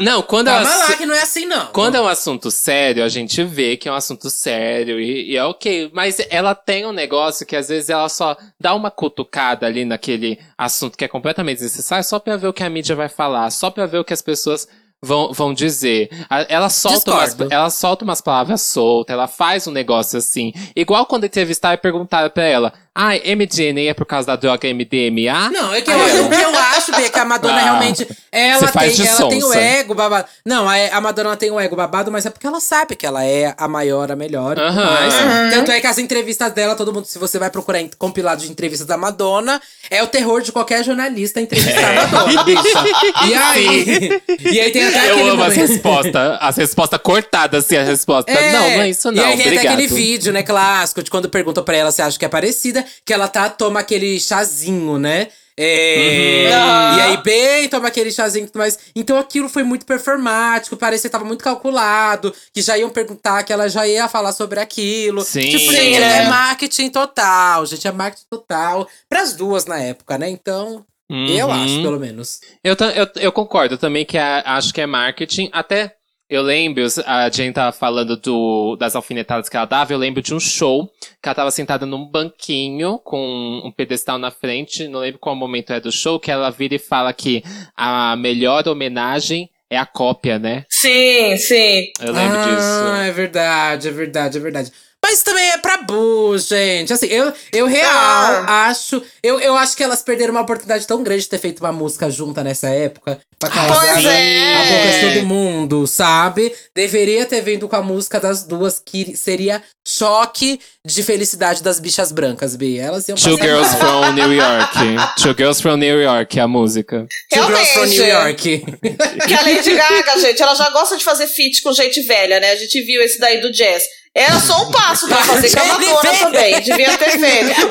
É- 0.00 0.04
Não, 0.04 0.22
quando 0.22 0.48
é 0.48 0.52
um 0.52 0.54
Calma 0.62 0.70
lá, 0.76 0.84
assu- 0.84 0.96
que 0.96 1.06
não 1.06 1.14
é 1.14 1.22
assim, 1.22 1.46
não. 1.46 1.66
Quando 1.66 1.94
é 1.96 2.00
um 2.00 2.06
assunto 2.08 2.50
sério, 2.50 3.04
a 3.04 3.08
gente 3.08 3.42
vê 3.44 3.76
que 3.76 3.88
é 3.88 3.92
um 3.92 3.94
assunto 3.94 4.28
sério 4.30 4.98
e, 5.00 5.32
e 5.32 5.36
é 5.36 5.44
ok. 5.44 5.90
Mas 5.92 6.16
ela 6.30 6.54
tem 6.54 6.86
um 6.86 6.92
negócio 6.92 7.46
que 7.46 7.54
às 7.56 7.68
vezes 7.68 7.90
ela 7.90 8.08
só 8.08 8.36
dá 8.58 8.74
uma 8.74 8.90
cutucada 8.90 9.66
ali 9.66 9.84
naquele 9.84 10.38
assunto 10.56 10.96
que 10.96 11.04
é 11.04 11.08
completamente 11.08 11.58
desnecessário 11.58 12.04
só 12.04 12.18
pra 12.18 12.36
ver 12.36 12.48
o 12.48 12.52
que 12.52 12.62
a 12.62 12.70
mídia 12.70 12.96
vai 12.96 13.08
falar, 13.08 13.50
só 13.50 13.70
pra 13.70 13.86
ver 13.86 13.98
o 13.98 14.04
que 14.04 14.12
as 14.12 14.22
pessoas 14.22 14.66
vão, 15.02 15.32
vão 15.32 15.54
dizer. 15.54 16.10
Ela 16.48 16.68
solta, 16.68 17.10
umas, 17.12 17.36
ela 17.50 17.70
solta 17.70 18.04
umas 18.04 18.20
palavras 18.20 18.60
soltas, 18.62 19.12
ela 19.14 19.26
faz 19.26 19.66
um 19.66 19.70
negócio 19.72 20.18
assim. 20.18 20.52
Igual 20.76 21.06
quando 21.06 21.24
entrevistaram 21.24 21.74
e 21.74 21.78
perguntaram 21.78 22.28
pra 22.30 22.44
ela: 22.44 22.72
Ah, 23.02 23.12
MDNA 23.14 23.90
é 23.90 23.94
por 23.94 24.04
causa 24.04 24.26
da 24.26 24.36
droga 24.36 24.68
MDMA? 24.68 25.50
Não, 25.50 25.72
é 25.72 25.80
que 25.80 25.90
eu, 25.90 25.96
o 26.26 26.28
que 26.28 26.36
eu 26.36 26.58
acho, 26.58 26.94
é 26.94 27.08
que 27.08 27.18
a 27.18 27.24
Madonna 27.24 27.54
Ah, 27.56 27.62
realmente. 27.64 28.06
Ela, 28.30 28.68
tem, 28.70 29.06
ela 29.06 29.28
tem 29.30 29.42
o 29.42 29.52
ego 29.54 29.94
babado. 29.94 30.26
Não, 30.44 30.68
a, 30.68 30.74
a 30.92 31.00
Madonna 31.00 31.34
tem 31.36 31.50
o 31.50 31.58
ego 31.58 31.74
babado, 31.74 32.12
mas 32.12 32.26
é 32.26 32.30
porque 32.30 32.46
ela 32.46 32.60
sabe 32.60 32.94
que 32.94 33.06
ela 33.06 33.24
é 33.24 33.54
a 33.56 33.66
maior, 33.66 34.12
a 34.12 34.16
melhor. 34.16 34.58
Aham. 34.58 34.84
mais. 34.84 35.14
Uhum. 35.14 35.50
Tanto 35.50 35.70
é 35.72 35.80
que 35.80 35.86
as 35.86 35.96
entrevistas 35.98 36.52
dela, 36.52 36.76
todo 36.76 36.92
mundo, 36.92 37.06
se 37.06 37.18
você 37.18 37.38
vai 37.38 37.48
procurar 37.50 37.80
em- 37.80 37.90
compilado 37.98 38.42
de 38.42 38.50
entrevistas 38.50 38.86
da 38.86 38.96
Madonna, 38.98 39.60
é 39.90 40.02
o 40.02 40.06
terror 40.06 40.42
de 40.42 40.52
qualquer 40.52 40.84
jornalista 40.84 41.40
entrevistar 41.40 41.90
a 41.90 42.06
Madonna, 42.06 42.44
bicha. 42.44 42.60
E 43.26 43.34
aí? 43.34 44.22
e 44.52 44.60
aí 44.60 44.70
tem 44.70 44.86
até 44.88 45.10
Eu 45.10 45.26
amo 45.30 45.42
as 45.42 45.56
respostas, 45.56 46.38
as 46.40 46.56
respostas 46.56 47.00
cortadas, 47.02 47.64
assim, 47.64 47.76
a 47.76 47.82
resposta. 47.82 48.30
É, 48.30 48.52
Não, 48.52 48.60
não 48.70 48.82
é 48.82 48.90
isso 48.90 49.10
não, 49.10 49.22
E 49.22 49.26
aí 49.26 49.36
tem 49.36 49.46
obrigado. 49.46 49.64
até 49.66 49.74
aquele 49.74 49.88
vídeo, 49.88 50.32
né, 50.32 50.42
clássico, 50.42 51.02
de 51.02 51.10
quando 51.10 51.28
perguntam 51.28 51.64
pra 51.64 51.76
ela 51.76 51.90
se 51.90 52.02
acha 52.02 52.18
que 52.18 52.24
é 52.24 52.28
parecida, 52.28 52.84
que 53.04 53.12
ela 53.12 53.28
tá, 53.28 53.48
toma 53.50 53.80
aquele 53.80 54.18
chazinho, 54.20 54.98
né? 54.98 55.28
É, 55.62 56.48
Uhum. 56.50 56.96
E 56.96 57.00
aí, 57.02 57.16
bem, 57.22 57.68
toma 57.68 57.88
aquele 57.88 58.10
chazinho 58.10 58.44
e 58.44 58.46
tudo 58.46 58.58
mais. 58.58 58.78
Então 58.96 59.18
aquilo 59.18 59.48
foi 59.48 59.62
muito 59.62 59.84
performático, 59.84 60.76
parecia 60.76 61.08
que 61.10 61.12
tava 61.12 61.24
muito 61.24 61.44
calculado, 61.44 62.34
que 62.52 62.62
já 62.62 62.78
iam 62.78 62.88
perguntar, 62.88 63.42
que 63.42 63.52
ela 63.52 63.68
já 63.68 63.86
ia 63.86 64.08
falar 64.08 64.32
sobre 64.32 64.58
aquilo. 64.58 65.22
Sim. 65.22 65.40
Tipo, 65.40 65.70
Sim, 65.70 65.76
gente, 65.76 66.00
né? 66.00 66.24
é 66.24 66.28
marketing 66.28 66.88
total, 66.90 67.66
gente, 67.66 67.86
é 67.86 67.92
marketing 67.92 68.26
total. 68.30 68.88
Pras 69.08 69.34
duas 69.34 69.66
na 69.66 69.78
época, 69.78 70.16
né? 70.16 70.30
Então, 70.30 70.84
eu 71.10 71.46
Uhum. 71.48 71.52
acho, 71.64 71.82
pelo 71.82 71.98
menos. 72.00 72.40
Eu, 72.64 72.74
eu, 72.94 73.08
eu 73.16 73.32
concordo 73.32 73.76
também 73.76 74.04
que 74.06 74.16
a- 74.16 74.42
acho 74.56 74.72
que 74.72 74.80
é 74.80 74.86
marketing. 74.86 75.50
Até 75.52 75.94
eu 76.30 76.42
lembro, 76.42 76.84
a 77.06 77.28
Jane 77.28 77.52
tava 77.52 77.72
falando 77.72 78.16
do, 78.16 78.76
das 78.76 78.94
alfinetadas 78.94 79.48
que 79.48 79.56
ela 79.56 79.66
dava, 79.66 79.92
eu 79.92 79.98
lembro 79.98 80.22
de 80.22 80.32
um 80.32 80.38
show 80.38 80.88
que 81.20 81.28
ela 81.28 81.34
tava 81.34 81.50
sentada 81.50 81.84
num 81.84 82.06
banquinho 82.06 83.00
com 83.00 83.60
um 83.64 83.72
pedestal 83.72 84.16
na 84.16 84.30
frente, 84.30 84.86
não 84.86 85.00
lembro 85.00 85.18
qual 85.18 85.34
momento 85.34 85.72
é 85.72 85.80
do 85.80 85.90
show, 85.90 86.20
que 86.20 86.30
ela 86.30 86.48
vira 86.50 86.76
e 86.76 86.78
fala 86.78 87.12
que 87.12 87.42
a 87.76 88.14
melhor 88.14 88.68
homenagem 88.68 89.50
é 89.68 89.76
a 89.76 89.84
cópia, 89.84 90.38
né? 90.38 90.64
Sim, 90.68 91.36
sim. 91.36 91.90
Eu 92.00 92.12
lembro 92.12 92.38
ah, 92.38 92.44
disso. 92.44 93.02
é 93.08 93.10
verdade, 93.10 93.88
é 93.88 93.90
verdade, 93.90 94.38
é 94.38 94.40
verdade. 94.40 94.72
Mas 95.02 95.22
também 95.22 95.48
é 95.50 95.58
pra 95.58 95.78
Bus, 95.78 96.46
gente. 96.46 96.92
Assim, 96.92 97.06
eu, 97.06 97.32
eu 97.52 97.66
real 97.66 97.90
Ah. 97.90 98.66
acho. 98.68 99.02
Eu, 99.22 99.40
eu 99.40 99.56
acho 99.56 99.76
que 99.76 99.82
elas 99.82 100.02
perderam 100.02 100.32
uma 100.32 100.42
oportunidade 100.42 100.86
tão 100.86 101.02
grande 101.02 101.22
de 101.22 101.28
ter 101.28 101.38
feito 101.38 101.60
uma 101.60 101.72
música 101.72 102.10
junta 102.10 102.44
nessa 102.44 102.68
época. 102.68 103.18
Pra 103.38 103.48
causar 103.48 103.94
Pois 103.94 104.04
é. 104.04 104.54
a 104.54 104.64
boca 104.64 104.92
de 105.08 105.14
todo 105.14 105.26
mundo, 105.26 105.86
sabe? 105.86 106.54
Deveria 106.74 107.24
ter 107.24 107.40
vindo 107.40 107.66
com 107.66 107.74
a 107.76 107.82
música 107.82 108.20
das 108.20 108.44
duas, 108.44 108.78
que 108.84 109.16
seria 109.16 109.62
choque 109.88 110.60
de 110.86 111.02
felicidade 111.02 111.62
das 111.62 111.80
bichas 111.80 112.12
brancas, 112.12 112.54
B. 112.54 112.76
Elas 112.76 113.08
iam 113.08 113.16
Two 113.16 113.38
Girls 113.38 113.70
mal. 113.78 114.02
from 114.04 114.12
New 114.12 114.32
York. 114.34 114.74
Two 115.22 115.34
Girls 115.36 115.62
from 115.62 115.76
New 115.78 116.00
York, 116.02 116.38
a 116.38 116.46
música. 116.46 117.06
Two 117.32 117.46
Girls 117.46 117.72
from 117.72 117.84
Realmente. 117.86 117.98
New 117.98 118.06
York. 118.06 119.26
Que 119.26 119.34
a 119.34 119.42
Lady 119.42 119.74
Gaga, 119.74 120.18
gente, 120.20 120.42
ela 120.42 120.54
já 120.54 120.68
gosta 120.70 120.96
de 120.98 121.02
fazer 121.04 121.26
feat 121.26 121.62
com 121.62 121.72
gente 121.72 122.02
velha, 122.02 122.38
né? 122.38 122.52
A 122.52 122.56
gente 122.56 122.80
viu 122.82 123.00
esse 123.02 123.18
daí 123.18 123.40
do 123.40 123.50
jazz. 123.50 123.82
Era 124.14 124.40
só 124.40 124.64
um 124.64 124.70
passo 124.72 125.06
pra 125.08 125.18
fazer 125.18 125.50
com 125.54 125.60
a 125.60 125.64
Ele 125.64 125.72
Madonna 125.72 126.00
fez. 126.00 126.18
também. 126.20 126.60
Devia 126.60 126.98
ter 126.98 127.10
feito. 127.18 127.60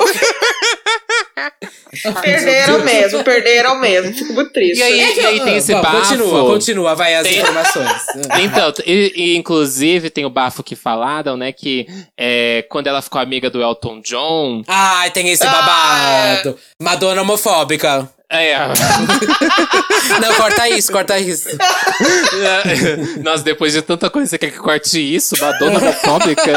perderam 2.22 2.78
mesmo, 2.82 3.24
perderam 3.24 3.78
mesmo. 3.78 4.14
Fico 4.14 4.32
muito 4.32 4.52
triste. 4.52 4.78
E 4.78 4.82
aí, 4.82 5.16
e 5.16 5.26
aí 5.26 5.40
tem 5.40 5.56
esse 5.56 5.72
Bom, 5.74 5.82
bafo. 5.82 5.96
Continua, 5.98 6.46
continua, 6.46 6.94
vai 6.94 7.14
as 7.14 7.26
Tem- 7.26 7.40
informações. 7.40 8.02
Então, 8.40 8.72
e, 8.86 9.12
e, 9.14 9.36
inclusive 9.36 10.08
tem 10.10 10.24
o 10.24 10.30
bafo 10.30 10.62
que 10.62 10.74
falaram, 10.76 11.36
né? 11.36 11.52
Que 11.52 11.86
é, 12.16 12.64
quando 12.70 12.86
ela 12.86 13.02
ficou 13.02 13.20
amiga 13.20 13.50
do 13.50 13.60
Elton 13.60 14.00
John. 14.00 14.62
Ai, 14.66 15.10
tem 15.10 15.28
esse 15.28 15.44
Ah, 15.46 15.50
babado. 15.50 16.58
Madonna 16.80 17.22
homofóbica. 17.22 18.08
É. 18.30 18.56
Não, 20.22 20.34
corta 20.36 20.68
isso, 20.68 20.92
corta 20.92 21.18
isso. 21.18 21.48
Nossa, 23.22 23.42
depois 23.42 23.72
de 23.72 23.82
tanta 23.82 24.08
coisa, 24.08 24.30
você 24.30 24.38
quer 24.38 24.52
que 24.52 24.58
corte 24.58 25.00
isso? 25.00 25.34
Madonna 25.40 25.78
homofóbica? 25.78 26.52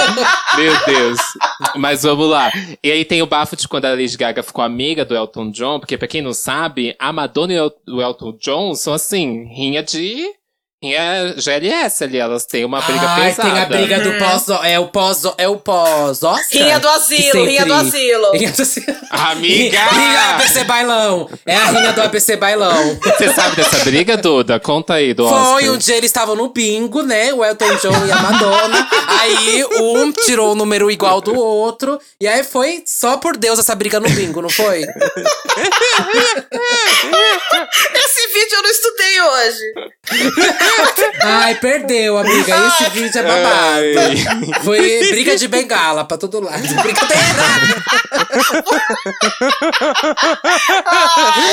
Meu 0.56 0.86
Deus. 0.86 1.20
Mas 1.76 2.04
vamos 2.04 2.30
lá. 2.30 2.52
E 2.84 2.92
aí 2.92 3.04
tem 3.04 3.24
o 3.24 3.28
bafo 3.28 3.56
de 3.56 3.68
quando 3.68 3.86
a 3.86 3.90
Lady 3.92 4.16
Gaga 4.16 4.44
ficou 4.44 4.64
amiga 4.64 5.04
do 5.04 5.16
Elton 5.16 5.50
John, 5.50 5.80
porque 5.80 5.98
pra 5.98 6.08
quem 6.08 6.22
não 6.22 6.34
sabe, 6.34 6.96
a 7.00 7.12
Madonna 7.12 7.54
e 7.54 7.60
o 7.92 8.02
Elton 8.02 8.38
John 8.40 8.76
são 8.76 8.94
assim, 8.94 9.46
rinha 9.46 9.82
de 9.82 10.32
e 10.84 10.98
a 10.98 11.34
GLS 11.38 12.04
ali, 12.04 12.18
elas 12.18 12.46
têm 12.46 12.66
uma 12.66 12.82
briga 12.82 13.08
Ai, 13.08 13.30
pesada. 13.30 13.50
tem 13.50 13.58
a 13.62 13.66
briga 13.66 14.00
do 14.02 14.18
pós. 14.18 14.50
É 14.66 14.78
o 14.78 14.88
pós. 14.88 15.24
É 15.38 15.48
o 15.48 15.56
pós-Oscar. 15.56 16.46
Rinha 16.52 16.78
do 16.78 16.90
asilo, 16.90 17.46
rinha 17.46 17.66
do 17.66 17.74
asilo. 17.74 18.32
Rinha 18.34 18.52
do 18.52 18.62
asilo. 18.62 18.98
Amiga! 19.10 19.80
Rinha 19.94 20.20
ABC 20.32 20.66
Bailão. 20.66 21.30
É 21.46 21.56
a 21.56 21.66
rinha 21.72 21.94
do 21.94 22.02
ABC 22.02 22.36
Bailão. 22.36 23.00
Você 23.02 23.34
sabe 23.34 23.56
dessa 23.56 23.86
briga, 23.86 24.18
Duda? 24.18 24.60
Conta 24.60 24.96
aí 24.96 25.14
do 25.14 25.24
Oscar. 25.26 25.54
Foi 25.54 25.70
um 25.70 25.78
dia 25.78 25.96
eles 25.96 26.10
estavam 26.10 26.36
no 26.36 26.50
bingo, 26.50 27.02
né? 27.02 27.34
O 27.34 27.46
Elton 27.46 27.76
John 27.78 28.06
e 28.06 28.12
a 28.12 28.18
Madonna. 28.18 28.86
aí 29.22 29.64
um 29.80 30.12
tirou 30.12 30.52
o 30.52 30.56
número 30.56 30.92
igual 30.92 31.22
do 31.22 31.34
outro. 31.34 31.98
E 32.20 32.28
aí 32.28 32.44
foi 32.44 32.84
só 32.86 33.16
por 33.16 33.38
Deus 33.38 33.58
essa 33.58 33.74
briga 33.74 34.02
no 34.02 34.10
bingo, 34.10 34.42
não 34.42 34.50
foi? 34.50 34.82
Esse 37.96 38.28
vídeo 38.34 38.56
eu 38.58 38.64
não 38.64 38.70
estudei 38.70 39.22
hoje. 39.22 39.74
Ai, 41.26 41.56
perdeu, 41.56 42.18
amiga. 42.18 42.56
Esse 42.68 42.90
vídeo 42.92 43.20
é 43.20 43.24
babado. 43.24 44.64
Foi 44.64 44.80
briga 45.10 45.38
de 45.38 45.48
bengala 45.48 46.04
pra 46.06 46.18
todo 46.18 46.40
lado. 46.42 46.62
Brincadeira! 46.84 47.24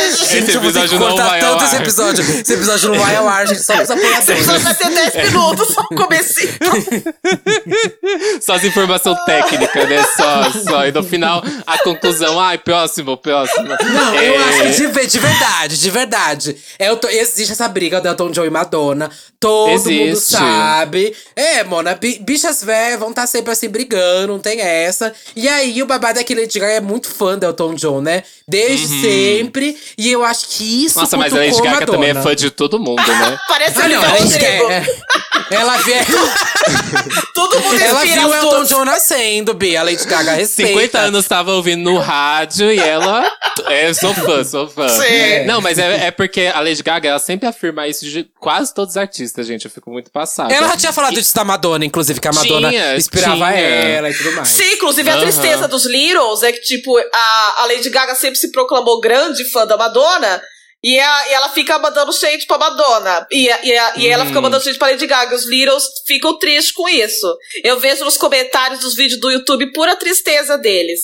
Esse 0.08 0.26
Gente, 0.26 0.50
que 0.50 0.56
episódio 0.56 0.98
não 0.98 1.06
cortar 1.08 1.28
vai 1.28 1.40
ao 1.40 1.50
tanto 1.52 1.64
esse 1.64 1.76
ar. 1.76 1.82
episódio. 1.82 2.24
Esse 2.24 2.52
episódio 2.54 2.88
não 2.90 2.98
vai 2.98 3.16
ao 3.16 3.28
ar, 3.28 3.46
gente, 3.46 3.62
só 3.62 3.74
pros 3.76 3.90
apoiadores. 3.90 4.44
Só 4.46 4.58
vai 4.58 4.74
ter 4.74 4.90
10 4.90 5.14
minutos, 5.32 5.68
só 5.74 5.80
o 5.82 5.94
comecinho. 5.96 6.50
Só 8.40 8.54
as 8.54 8.64
informação 8.64 9.14
técnica, 9.24 9.86
né? 9.86 10.02
Só, 10.16 10.50
só. 10.64 10.86
E 10.86 10.92
no 10.92 11.02
final, 11.02 11.42
a 11.66 11.78
conclusão. 11.78 12.38
Ai, 12.40 12.58
próximo, 12.58 13.16
próximo. 13.16 13.68
Não, 13.68 14.14
É, 14.14 14.28
eu 14.28 14.44
acho 14.44 14.62
que 14.62 14.70
de, 14.70 14.86
ve- 14.88 15.06
de 15.06 15.18
verdade, 15.18 15.78
de 15.80 15.90
verdade. 15.90 16.56
Elton, 16.78 17.08
existe 17.08 17.52
essa 17.52 17.68
briga 17.68 18.00
do 18.00 18.08
Elton 18.08 18.30
John 18.30 18.44
e 18.44 18.50
Madonna. 18.50 19.09
Todo 19.38 19.70
mundo 19.90 19.90
Existe. 19.90 20.32
sabe. 20.32 21.16
É, 21.34 21.64
mona, 21.64 21.94
bi- 21.94 22.18
bichas 22.20 22.62
velhas 22.62 22.98
vão 23.00 23.08
estar 23.10 23.26
sempre 23.26 23.50
assim 23.52 23.68
brigando, 23.68 24.28
não 24.34 24.38
tem 24.38 24.60
essa. 24.60 25.12
E 25.34 25.48
aí, 25.48 25.82
o 25.82 25.86
babado 25.86 26.18
é 26.18 26.24
que 26.24 26.34
Lady 26.34 26.58
Gaga 26.58 26.72
é 26.74 26.80
muito 26.80 27.08
fã 27.08 27.38
do 27.38 27.46
Elton 27.46 27.74
John, 27.74 28.00
né? 28.02 28.22
Desde 28.46 28.86
sempre. 29.00 29.76
E 29.96 30.10
eu 30.12 30.24
acho 30.24 30.46
que 30.48 30.84
isso 30.84 30.98
Uhum. 30.98 31.02
Nossa, 31.04 31.16
mas 31.16 31.32
a 31.32 31.36
Lady 31.38 31.62
Gaga 31.62 31.86
também 31.86 32.10
é 32.10 32.14
Madonna. 32.14 32.22
fã 32.30 32.36
de 32.36 32.50
todo 32.50 32.78
mundo, 32.78 33.02
né? 33.06 33.38
Parece 33.48 33.78
Ah, 33.78 33.82
que 33.82 33.88
não, 33.88 34.00
tá 34.02 34.08
ela, 34.08 34.18
Rodrigo. 34.18 34.44
é, 34.70 34.86
ela, 35.52 35.76
vê, 35.78 35.94
Todo 37.34 37.60
mundo 37.60 37.80
ela 37.80 38.00
respira 38.00 38.20
viu 38.22 38.28
o 38.30 38.34
Elton. 38.34 38.64
John 38.64 38.84
nascendo, 38.84 39.54
Bi. 39.54 39.76
A 39.76 39.82
Lady 39.82 40.04
Gaga 40.04 40.32
respeita. 40.32 40.72
50 40.72 40.98
anos 40.98 41.26
tava 41.26 41.52
ouvindo 41.52 41.90
no 41.90 41.98
rádio 41.98 42.70
e 42.70 42.78
ela. 42.78 43.30
É, 43.66 43.92
sou 43.94 44.12
fã, 44.14 44.44
sou 44.44 44.68
fã. 44.68 44.88
Sim. 44.88 45.44
Não, 45.46 45.60
mas 45.60 45.78
é, 45.78 46.06
é 46.06 46.10
porque 46.10 46.50
a 46.52 46.60
Lady 46.60 46.82
Gaga, 46.82 47.08
ela 47.08 47.18
sempre 47.18 47.48
afirma 47.48 47.86
isso 47.88 48.04
de 48.04 48.28
quase 48.38 48.74
todos 48.74 48.89
os 48.90 48.96
artistas, 48.96 49.46
gente. 49.46 49.64
Eu 49.64 49.70
fico 49.70 49.90
muito 49.90 50.10
passada. 50.10 50.52
Ela 50.52 50.68
já 50.68 50.76
tinha 50.76 50.92
falado 50.92 51.14
disso 51.14 51.34
da 51.34 51.44
Madonna, 51.44 51.84
inclusive, 51.84 52.20
que 52.20 52.28
a 52.28 52.32
Madonna 52.32 52.68
Tinha, 52.70 52.96
inspirava 52.96 53.34
tinha. 53.36 53.48
ela 53.58 54.10
e 54.10 54.14
tudo 54.14 54.32
mais. 54.32 54.48
Sim, 54.48 54.72
inclusive 54.74 55.08
a 55.10 55.18
tristeza 55.20 55.66
dos 55.68 55.86
Littles 55.86 56.42
é 56.42 56.52
que, 56.52 56.60
tipo, 56.60 56.96
a, 56.98 57.54
a 57.62 57.66
Lady 57.66 57.88
Gaga 57.90 58.14
sempre 58.14 58.38
se 58.38 58.50
proclamou 58.52 59.00
grande 59.00 59.44
fã 59.50 59.66
da 59.66 59.76
Madonna. 59.76 60.42
E, 60.82 60.98
a- 60.98 61.28
e 61.28 61.34
ela 61.34 61.50
fica 61.50 61.78
mandando 61.78 62.10
shade 62.10 62.46
pra 62.46 62.56
Madonna. 62.56 63.26
E, 63.30 63.50
a- 63.50 63.58
e, 63.62 63.76
a- 63.76 63.92
e 63.98 64.08
ela 64.08 64.24
Hum. 64.24 64.28
fica 64.28 64.40
mandando 64.40 64.64
shade 64.64 64.78
pra 64.78 64.88
Lady 64.88 65.06
Gaga. 65.06 65.36
Os 65.36 65.46
Littles 65.46 65.84
ficam 66.06 66.38
tristes 66.38 66.72
com 66.72 66.88
isso. 66.88 67.26
Eu 67.62 67.78
vejo 67.78 68.02
nos 68.04 68.16
comentários 68.16 68.80
dos 68.80 68.94
vídeos 68.94 69.20
do 69.20 69.30
YouTube 69.30 69.72
pura 69.72 69.94
tristeza 69.96 70.56
deles. 70.56 71.00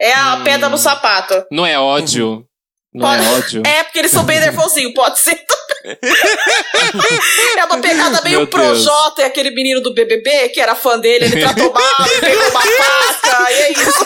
É 0.00 0.12
a 0.12 0.34
Hum. 0.34 0.42
pedra 0.44 0.68
no 0.68 0.76
sapato. 0.76 1.44
Não 1.52 1.64
é 1.64 1.78
ódio. 1.78 2.44
Não 2.92 3.06
Pode- 3.06 3.24
é 3.24 3.30
ódio. 3.30 3.62
É, 3.64 3.84
porque 3.84 4.00
eles 4.00 4.10
são 4.10 4.24
bem 4.24 4.40
nervosinhos, 4.40 4.92
pode 4.94 5.20
ser 5.20 5.36
também. 5.36 5.69
É 5.84 7.64
uma 7.64 7.78
pegada 7.78 8.20
meio. 8.22 8.46
Projota, 8.46 9.22
é 9.22 9.26
aquele 9.26 9.50
menino 9.50 9.80
do 9.80 9.94
BBB 9.94 10.50
que 10.50 10.60
era 10.60 10.74
fã 10.74 10.98
dele, 10.98 11.26
ele 11.26 11.40
tratou 11.40 11.72
mal, 11.72 11.82
ele 12.10 12.20
pegou 12.20 12.48
uma 12.50 12.60
faca, 12.60 13.52
e 13.52 13.54
é 13.54 13.72
isso. 13.72 14.04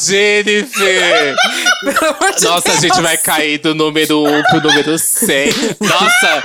Jennifer! 0.00 1.34
Nossa, 2.42 2.72
a 2.72 2.76
gente 2.76 3.00
vai 3.00 3.16
cair 3.16 3.58
do 3.58 3.74
número 3.74 4.24
1 4.24 4.42
pro 4.44 4.60
número 4.60 4.98
100. 4.98 5.52
Nossa, 5.80 6.42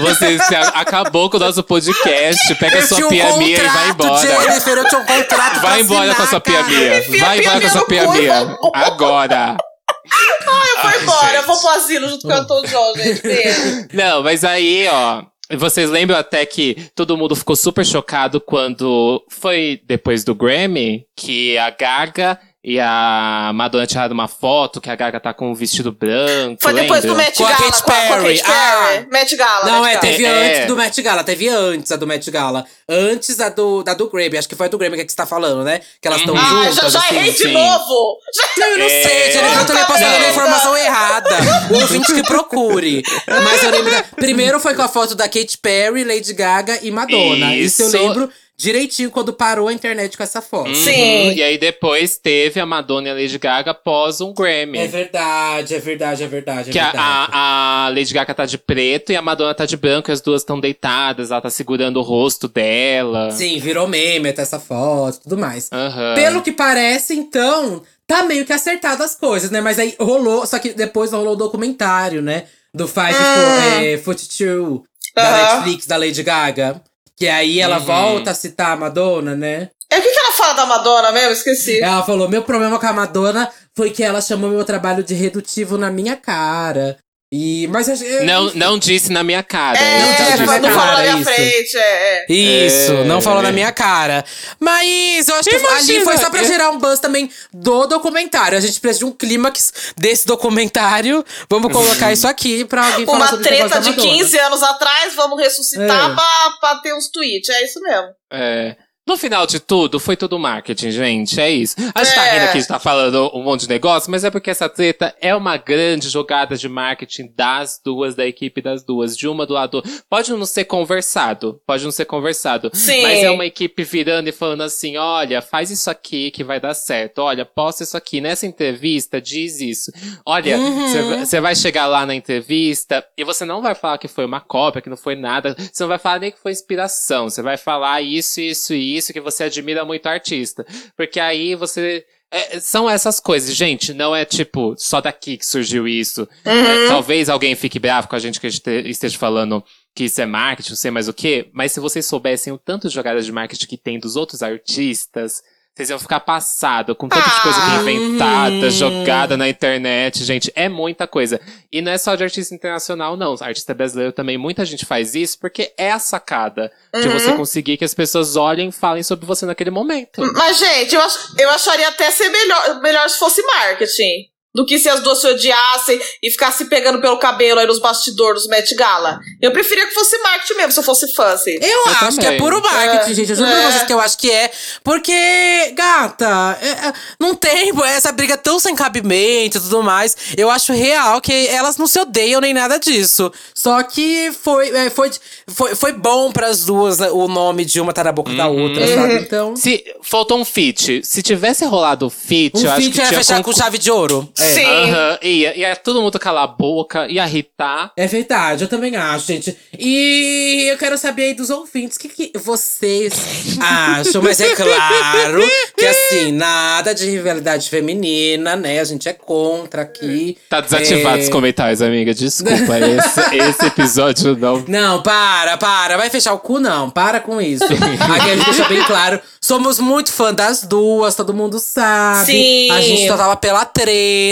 você 0.00 0.38
acabou 0.74 1.28
com 1.30 1.36
o 1.36 1.40
nosso 1.40 1.62
podcast. 1.62 2.54
Pega 2.54 2.76
Eu 2.78 2.82
sua 2.82 2.96
tinha 2.96 3.06
um 3.06 3.10
pia 3.10 3.36
minha 3.36 3.58
e 3.58 3.68
vai 3.68 3.88
embora. 3.90 4.26
Jennifer, 4.26 4.78
eu 4.78 4.88
tinha 4.88 5.00
um 5.00 5.04
contrato 5.04 5.60
Vai 5.60 5.80
embora 5.80 6.00
assinar, 6.00 6.16
com 6.16 6.22
a 6.22 6.26
sua 6.26 6.40
pia. 6.40 6.60
Enfia 6.60 7.24
Vai 7.24 7.40
embora 7.40 7.60
com 7.60 7.66
a 7.66 7.70
pia 7.70 7.70
sua 7.70 7.86
pia 7.86 8.04
cu 8.04 8.16
e 8.16 9.67
Agora. 10.10 10.68
Eu 10.68 10.82
vou 10.82 10.90
Ai, 10.90 11.02
embora, 11.02 11.26
eu 11.28 11.36
gente. 11.36 11.46
vou 11.46 11.60
pro 11.60 11.68
asilo 11.70 12.08
junto 12.08 12.22
com 12.26 12.28
o 12.28 12.36
Elton 12.36 12.62
John, 12.62 12.94
gente. 12.96 13.22
Beijo. 13.26 13.88
Não, 13.92 14.22
mas 14.22 14.44
aí, 14.44 14.86
ó. 14.88 15.24
Vocês 15.56 15.88
lembram 15.88 16.18
até 16.18 16.44
que 16.44 16.90
todo 16.94 17.16
mundo 17.16 17.34
ficou 17.34 17.56
super 17.56 17.84
chocado 17.84 18.38
quando 18.38 19.24
foi 19.30 19.80
depois 19.86 20.22
do 20.22 20.34
Grammy 20.34 21.06
que 21.16 21.56
a 21.56 21.70
Gaga 21.70 22.38
e 22.64 22.78
a 22.80 23.52
Madonna 23.54 23.86
tiraram 23.86 24.12
uma 24.14 24.26
foto 24.26 24.80
que 24.80 24.90
a 24.90 24.96
Gaga 24.96 25.20
tá 25.20 25.32
com 25.32 25.50
um 25.50 25.54
vestido 25.54 25.92
branco. 25.92 26.58
Foi 26.60 26.72
depois 26.74 27.02
do 27.02 27.08
lembra? 27.08 27.24
Met 27.26 27.36
Com 27.38 27.44
a 27.46 27.50
Gala, 27.52 27.62
Katy 27.70 27.82
com 27.82 27.90
a, 27.92 27.94
com 27.94 28.00
a 28.00 28.16
Perry. 28.16 28.38
Perry. 28.38 28.42
Ah. 28.46 29.06
Met 29.12 29.36
Gala, 29.36 29.64
Não, 29.66 29.82
Met 29.82 29.88
é, 29.90 29.92
Gala. 29.94 30.00
teve 30.00 30.24
É. 30.24 30.28
antes 30.56 30.66
do 30.66 30.76
Met 30.76 31.02
Gala, 31.02 31.24
teve 31.24 31.48
antes 31.48 31.92
a 31.92 31.96
do 31.96 32.06
Met 32.06 32.30
Gala. 32.30 32.64
Antes 32.88 33.36
da 33.36 33.48
do, 33.48 33.82
da 33.84 33.94
do 33.94 34.10
Grammy, 34.10 34.36
acho 34.38 34.48
que 34.48 34.56
foi 34.56 34.66
a 34.66 34.68
do 34.68 34.76
Grammy 34.76 34.96
que 35.04 35.10
você 35.10 35.16
tá 35.16 35.26
falando, 35.26 35.62
né? 35.62 35.80
Que 36.02 36.08
elas 36.08 36.20
estão 36.20 36.34
Uhum. 36.34 36.40
Ah, 36.40 36.64
juntas, 36.70 36.74
já, 36.74 36.88
já 36.88 36.98
assim. 36.98 37.16
errei 37.16 37.32
de 37.32 37.38
sim. 37.38 37.52
novo. 37.52 38.18
Já- 38.34 38.48
Não, 38.58 38.66
eu 38.72 38.78
não 38.78 38.86
É. 38.86 39.02
sei, 39.02 39.32
Jennifer, 39.32 39.58
eu 39.60 39.66
tô 39.66 39.86
passando 39.86 40.24
a 40.24 40.28
informação 40.30 40.76
errada. 40.76 41.36
O 41.70 41.74
ouvinte 41.80 42.12
que 42.12 42.22
procure. 42.24 43.02
Mas 43.44 43.62
eu 43.62 43.70
lembro. 43.70 43.90
Da... 43.92 44.02
Primeiro 44.16 44.58
foi 44.58 44.74
com 44.74 44.82
a 44.82 44.88
foto 44.88 45.14
da 45.14 45.28
Katy 45.28 45.58
Perry, 45.62 46.02
Lady 46.04 46.32
Gaga 46.34 46.80
e 46.82 46.90
Madonna. 46.90 47.54
Isso, 47.54 47.82
Isso. 47.82 47.96
eu 47.96 48.02
lembro 48.02 48.30
direitinho 48.58 49.10
quando 49.10 49.32
parou 49.32 49.68
a 49.68 49.72
internet 49.72 50.16
com 50.16 50.22
essa 50.24 50.42
foto. 50.42 50.68
Uhum, 50.68 50.74
Sim. 50.74 51.32
E 51.32 51.42
aí 51.42 51.56
depois 51.56 52.18
teve 52.18 52.58
a 52.58 52.66
Madonna 52.66 53.06
e 53.08 53.10
a 53.10 53.14
Lady 53.14 53.38
Gaga 53.38 53.70
após 53.70 54.20
um 54.20 54.34
Grammy. 54.34 54.78
É 54.78 54.88
verdade, 54.88 55.74
é 55.74 55.78
verdade, 55.78 56.24
é 56.24 56.26
verdade. 56.26 56.70
É 56.70 56.72
Que 56.72 56.78
a, 56.78 56.84
verdade. 56.90 57.30
a, 57.32 57.84
a 57.86 57.88
Lady 57.90 58.12
Gaga 58.12 58.34
tá 58.34 58.44
de 58.44 58.58
preto 58.58 59.12
e 59.12 59.16
a 59.16 59.22
Madonna 59.22 59.54
tá 59.54 59.64
de 59.64 59.76
branco 59.76 60.10
e 60.10 60.12
as 60.12 60.20
duas 60.20 60.42
estão 60.42 60.58
deitadas, 60.58 61.30
ela 61.30 61.40
tá 61.40 61.48
segurando 61.50 61.98
o 62.00 62.02
rosto 62.02 62.48
dela. 62.48 63.30
Sim, 63.30 63.58
virou 63.60 63.86
meme 63.86 64.28
até 64.30 64.42
essa 64.42 64.58
foto 64.58 65.18
e 65.18 65.20
tudo 65.22 65.38
mais. 65.38 65.68
Aham. 65.72 66.14
Pelo 66.16 66.42
que 66.42 66.50
parece, 66.50 67.14
então, 67.14 67.80
tá 68.08 68.24
meio 68.24 68.44
que 68.44 68.52
acertado 68.52 69.04
as 69.04 69.14
coisas, 69.14 69.50
né? 69.52 69.60
Mas 69.60 69.78
aí 69.78 69.94
rolou, 70.00 70.44
só 70.46 70.58
que 70.58 70.70
depois 70.72 71.12
rolou 71.12 71.34
o 71.34 71.36
documentário, 71.36 72.20
né? 72.20 72.44
Do 72.74 72.88
Five 72.88 73.14
Ah. 73.14 73.34
for, 73.76 73.82
é, 73.84 73.98
Foot 73.98 74.28
Two, 74.36 74.84
da. 75.14 75.54
Netflix, 75.54 75.86
da 75.86 75.96
Lady 75.96 76.22
Gaga. 76.24 76.82
Que 77.18 77.28
aí 77.28 77.58
ela 77.60 77.78
Uhum. 77.78 77.84
volta 77.84 78.30
a 78.30 78.34
citar 78.34 78.72
a 78.72 78.76
Madonna, 78.76 79.34
né? 79.34 79.70
É, 79.90 79.98
O 79.98 80.02
que, 80.02 80.08
que 80.10 80.18
ela 80.18 80.32
fala 80.32 80.52
da 80.52 80.66
Madonna 80.66 81.10
mesmo? 81.12 81.32
Esqueci. 81.32 81.80
Ela 81.80 82.02
falou: 82.04 82.28
meu 82.28 82.42
problema 82.42 82.78
com 82.78 82.86
a 82.86 82.92
Madonna 82.92 83.50
foi 83.76 83.90
que 83.90 84.02
ela 84.04 84.20
chamou 84.20 84.50
meu 84.50 84.64
trabalho 84.64 85.02
de 85.02 85.14
redutivo 85.14 85.76
na 85.78 85.90
minha 85.90 86.14
cara. 86.16 86.96
E. 87.30 87.66
Mas 87.68 87.88
eu- 88.00 88.24
Não, 88.24 88.54
não 88.54 88.78
disse 88.78 89.12
na 89.12 89.22
minha 89.22 89.42
cara. 89.42 89.78
É, 89.78 90.00
não 90.38 90.46
tá 90.46 90.46
falou 90.46 90.60
na 90.60 90.70
cara, 90.70 91.02
minha 91.02 91.14
isso. 91.20 91.24
frente, 91.30 91.76
é, 91.76 92.24
é. 92.26 92.32
Isso, 92.32 92.92
É. 92.92 93.04
não 93.04 93.20
falou 93.20 93.42
na 93.42 93.52
minha 93.52 93.70
cara. 93.70 94.24
Mas 94.58 95.28
eu 95.28 95.34
acho 95.36 95.48
que 95.50 95.54
ali 95.54 95.64
Imagina, 95.64 96.04
foi 96.04 96.16
só 96.16 96.30
pra 96.30 96.40
é- 96.40 96.44
gerar 96.44 96.70
um 96.70 96.78
buzz 96.78 97.00
também 97.00 97.30
do 97.52 97.86
documentário. 97.86 98.56
A 98.56 98.60
gente 98.62 98.80
precisa 98.80 99.00
de 99.00 99.04
um 99.04 99.12
clímax 99.12 99.92
desse 99.98 100.26
documentário. 100.26 101.22
Vamos 101.50 101.70
colocar 101.70 102.10
isso 102.12 102.26
aqui 102.26 102.64
pra 102.64 102.86
alguém 102.86 103.04
falar 103.04 103.18
Uma 103.18 103.28
sobre 103.28 103.44
treta 103.46 103.78
de 103.80 103.90
Madonna. 103.90 104.10
15 104.10 104.38
anos 104.38 104.62
atrás, 104.62 105.14
vamos 105.14 105.38
ressuscitar 105.38 106.10
É. 106.10 106.14
pra, 106.14 106.50
pra 106.60 106.76
ter 106.80 106.94
uns 106.94 107.08
tweets. 107.08 107.50
É 107.50 107.62
isso 107.62 107.78
mesmo. 107.82 108.08
É. 108.32 108.74
No 109.08 109.16
final 109.16 109.46
de 109.46 109.58
tudo, 109.58 109.98
foi 109.98 110.16
tudo 110.16 110.38
marketing, 110.38 110.90
gente. 110.90 111.40
É 111.40 111.50
isso. 111.50 111.74
A 111.94 112.04
gente 112.04 112.14
tá 112.14 112.26
É. 112.26 112.32
rindo 112.34 112.44
aqui, 112.44 112.56
a 112.58 112.60
gente 112.60 112.68
tá 112.68 112.78
falando 112.78 113.30
um 113.34 113.42
monte 113.42 113.62
de 113.62 113.68
negócio, 113.70 114.10
mas 114.10 114.22
é 114.22 114.30
porque 114.30 114.50
essa 114.50 114.68
treta 114.68 115.14
é 115.18 115.34
uma 115.34 115.56
grande 115.56 116.10
jogada 116.10 116.56
de 116.56 116.68
marketing 116.68 117.32
das 117.34 117.80
duas, 117.82 118.14
da 118.14 118.26
equipe 118.26 118.60
das 118.60 118.84
duas, 118.84 119.16
de 119.16 119.26
uma 119.26 119.46
do 119.46 119.54
lado. 119.54 119.82
Pode 120.10 120.30
não 120.32 120.44
ser 120.44 120.64
conversado, 120.64 121.58
pode 121.66 121.84
não 121.84 121.90
ser 121.90 122.04
conversado. 122.04 122.70
Sim. 122.74 123.00
Mas 123.02 123.22
é 123.24 123.30
uma 123.30 123.46
equipe 123.46 123.82
virando 123.82 124.28
e 124.28 124.32
falando 124.32 124.62
assim: 124.62 124.98
olha, 124.98 125.40
faz 125.40 125.70
isso 125.70 125.90
aqui 125.90 126.30
que 126.30 126.44
vai 126.44 126.60
dar 126.60 126.74
certo. 126.74 127.20
Olha, 127.20 127.46
posta 127.46 127.82
isso 127.84 127.96
aqui. 127.96 128.20
Nessa 128.20 128.46
entrevista, 128.46 129.20
diz 129.20 129.58
isso. 129.60 129.90
Olha, 130.26 130.58
Uhum. 130.58 131.24
você 131.24 131.40
vai 131.40 131.56
chegar 131.56 131.86
lá 131.86 132.04
na 132.04 132.14
entrevista 132.14 133.02
e 133.16 133.24
você 133.24 133.44
não 133.44 133.62
vai 133.62 133.74
falar 133.74 133.96
que 133.96 134.08
foi 134.08 134.26
uma 134.26 134.40
cópia, 134.40 134.82
que 134.82 134.90
não 134.90 134.96
foi 134.96 135.14
nada. 135.16 135.56
Você 135.58 135.82
não 135.82 135.88
vai 135.88 135.98
falar 135.98 136.18
nem 136.20 136.30
que 136.30 136.38
foi 136.42 136.52
inspiração. 136.52 137.30
Você 137.30 137.40
vai 137.40 137.56
falar 137.56 138.02
isso, 138.02 138.40
isso 138.40 138.74
e 138.74 138.96
isso, 138.96 138.97
que 139.12 139.20
você 139.20 139.44
admira 139.44 139.84
muito 139.84 140.06
o 140.06 140.08
artista. 140.08 140.66
Porque 140.96 141.20
aí 141.20 141.54
você 141.54 142.04
é, 142.30 142.60
são 142.60 142.88
essas 142.88 143.20
coisas, 143.20 143.54
gente. 143.54 143.94
Não 143.94 144.14
é 144.14 144.24
tipo 144.24 144.74
só 144.76 145.00
daqui 145.00 145.36
que 145.36 145.46
surgiu 145.46 145.88
isso. 145.88 146.28
Uhum. 146.44 146.52
É, 146.52 146.88
talvez 146.88 147.28
alguém 147.28 147.54
fique 147.54 147.78
bravo 147.78 148.08
com 148.08 148.16
a 148.16 148.18
gente 148.18 148.40
que 148.40 148.46
esteja 148.46 149.18
falando 149.18 149.64
que 149.94 150.04
isso 150.04 150.20
é 150.20 150.26
marketing, 150.26 150.70
não 150.70 150.76
sei 150.76 150.90
mais 150.90 151.08
o 151.08 151.14
quê. 151.14 151.48
Mas 151.52 151.72
se 151.72 151.80
vocês 151.80 152.06
soubessem 152.06 152.52
o 152.52 152.58
tanto 152.58 152.88
de 152.88 152.94
jogadas 152.94 153.24
de 153.24 153.32
marketing 153.32 153.66
que 153.66 153.76
tem 153.76 153.98
dos 153.98 154.14
outros 154.14 154.42
artistas, 154.42 155.42
vocês 155.78 155.90
iam 155.90 155.98
ficar 156.00 156.18
passado 156.18 156.92
com 156.96 157.08
tanta 157.08 157.28
de 157.30 157.40
coisa 157.40 157.58
Ah. 157.60 157.76
inventada, 157.80 158.68
jogada 158.68 159.36
na 159.36 159.48
internet, 159.48 160.24
gente. 160.24 160.50
É 160.56 160.68
muita 160.68 161.06
coisa. 161.06 161.40
E 161.70 161.80
não 161.80 161.92
é 161.92 161.96
só 161.98 162.16
de 162.16 162.24
artista 162.24 162.52
internacional, 162.52 163.16
não. 163.16 163.36
Artista 163.40 163.72
brasileiro 163.74 164.10
também, 164.12 164.36
muita 164.36 164.64
gente 164.64 164.84
faz 164.84 165.14
isso 165.14 165.38
porque 165.38 165.72
é 165.78 165.92
a 165.92 166.00
sacada 166.00 166.72
de 167.00 167.06
Uhum. 167.06 167.12
você 167.12 167.32
conseguir 167.34 167.76
que 167.76 167.84
as 167.84 167.94
pessoas 167.94 168.34
olhem 168.34 168.70
e 168.70 168.72
falem 168.72 169.04
sobre 169.04 169.24
você 169.24 169.46
naquele 169.46 169.70
momento. 169.70 170.20
Mas, 170.34 170.58
gente, 170.58 170.96
eu, 170.96 171.00
ach- 171.00 171.34
eu 171.38 171.48
acharia 171.50 171.88
até 171.88 172.10
ser 172.10 172.28
melhor, 172.28 172.80
melhor 172.80 173.08
se 173.08 173.16
fosse 173.18 173.40
marketing. 173.42 174.26
Do 174.54 174.64
que 174.64 174.78
se 174.78 174.88
as 174.88 175.00
duas 175.00 175.20
se 175.20 175.26
odiassem 175.26 176.00
e 176.22 176.30
ficassem 176.30 176.66
pegando 176.68 177.00
pelo 177.00 177.18
cabelo 177.18 177.60
aí 177.60 177.66
nos 177.66 177.78
bastidores 177.78 178.44
do 178.44 178.48
Met 178.48 178.74
Gala. 178.74 179.20
Eu 179.42 179.52
preferia 179.52 179.86
que 179.86 179.92
fosse 179.92 180.16
marketing 180.18 180.54
mesmo, 180.54 180.72
se 180.72 180.80
eu 180.80 180.82
fosse 180.82 181.14
fã, 181.14 181.26
assim. 181.26 181.56
Eu, 181.60 181.88
acho 181.88 182.16
também. 182.16 182.18
que 182.18 182.26
é 182.26 182.38
puro 182.38 182.60
marketing, 182.62 183.10
É, 183.10 183.14
gente. 183.14 183.30
Eu 183.30 183.36
juro 183.36 183.48
é. 183.48 183.60
pra 183.60 183.70
vocês 183.70 183.82
que 183.84 183.92
eu 183.92 184.00
acho 184.00 184.18
que 184.18 184.30
é. 184.30 184.50
Porque, 184.82 185.72
gata, 185.74 186.58
é, 186.62 186.68
é, 186.88 186.92
não 187.20 187.34
tem 187.34 187.72
essa 187.84 188.10
briga 188.10 188.36
tão 188.38 188.58
sem 188.58 188.74
cabimento 188.74 189.58
e 189.58 189.60
tudo 189.60 189.82
mais. 189.82 190.16
Eu 190.36 190.50
acho 190.50 190.72
real 190.72 191.20
que 191.20 191.46
elas 191.48 191.76
não 191.76 191.86
se 191.86 192.00
odeiam 192.00 192.40
nem 192.40 192.54
nada 192.54 192.78
disso. 192.78 193.30
Só 193.54 193.82
que 193.82 194.32
foi, 194.32 194.70
é, 194.70 194.90
foi, 194.90 195.10
foi, 195.46 195.74
foi 195.74 195.92
bom 195.92 196.32
pras 196.32 196.64
duas 196.64 196.98
né, 196.98 197.10
o 197.10 197.28
nome 197.28 197.64
de 197.64 197.80
uma 197.80 197.92
tá 197.92 198.02
na 198.02 198.12
boca 198.12 198.32
da 198.32 198.48
outra, 198.48 198.86
sabe? 198.86 199.14
Então. 199.16 199.54
Se 199.54 199.84
faltou 200.02 200.38
um 200.38 200.44
feat. 200.44 201.02
Se 201.04 201.22
tivesse 201.22 201.64
rolado 201.64 202.06
o 202.06 202.10
feat, 202.10 202.56
eu 202.56 202.62
Um 202.62 202.72
acho 202.72 202.80
feat 202.80 202.92
que 202.92 202.98
ia 202.98 203.06
tinha 203.08 203.18
fechar 203.18 203.42
com 203.42 203.52
chave 203.52 203.76
de 203.76 203.90
ouro. 203.90 204.28
É. 204.38 204.44
Sim. 204.44 204.64
Aham, 204.64 205.18
ia, 205.22 205.56
ia 205.56 205.76
todo 205.76 206.00
mundo 206.00 206.18
calar 206.18 206.44
a 206.44 206.46
boca, 206.46 207.06
ia 207.08 207.26
irritar. 207.26 207.92
É 207.96 208.06
verdade, 208.06 208.64
eu 208.64 208.68
também 208.68 208.94
acho, 208.96 209.26
gente. 209.26 209.56
E 209.78 210.68
eu 210.70 210.78
quero 210.78 210.96
saber 210.96 211.24
aí 211.24 211.34
dos 211.34 211.50
ouvintes, 211.50 211.96
o 211.96 212.00
que, 212.00 212.08
que 212.08 212.38
vocês 212.38 213.12
acham? 213.60 214.22
Mas 214.22 214.40
é 214.40 214.54
claro 214.54 215.42
que, 215.76 215.84
assim, 215.84 216.32
nada 216.32 216.94
de 216.94 217.08
rivalidade 217.10 217.68
feminina, 217.68 218.54
né? 218.56 218.80
A 218.80 218.84
gente 218.84 219.08
é 219.08 219.12
contra 219.12 219.82
aqui. 219.82 220.36
Tá 220.48 220.60
desativado 220.60 221.18
É. 221.18 221.20
os 221.22 221.28
comentários, 221.28 221.82
amiga. 221.82 222.14
Desculpa, 222.14 222.78
esse, 222.78 223.36
esse 223.36 223.66
episódio 223.66 224.36
não. 224.36 224.64
Não, 224.68 225.02
para, 225.02 225.56
para. 225.56 225.96
Vai 225.96 226.10
fechar 226.10 226.32
o 226.32 226.38
cu, 226.38 226.58
não. 226.60 226.90
Para 226.90 227.20
com 227.20 227.40
isso. 227.40 227.64
Aqui 227.66 228.30
a 228.30 228.36
gente 228.36 228.44
deixa 228.46 228.68
bem 228.68 228.82
claro. 228.84 229.20
Somos 229.40 229.78
muito 229.80 230.12
fã 230.12 230.32
das 230.32 230.62
duas, 230.62 231.14
todo 231.14 231.34
mundo 231.34 231.58
sabe. 231.58 232.26
Sim. 232.26 232.70
A 232.70 232.80
gente 232.80 233.06
só 233.08 233.16
tava 233.16 233.36
pela 233.36 233.64
treta. 233.64 234.27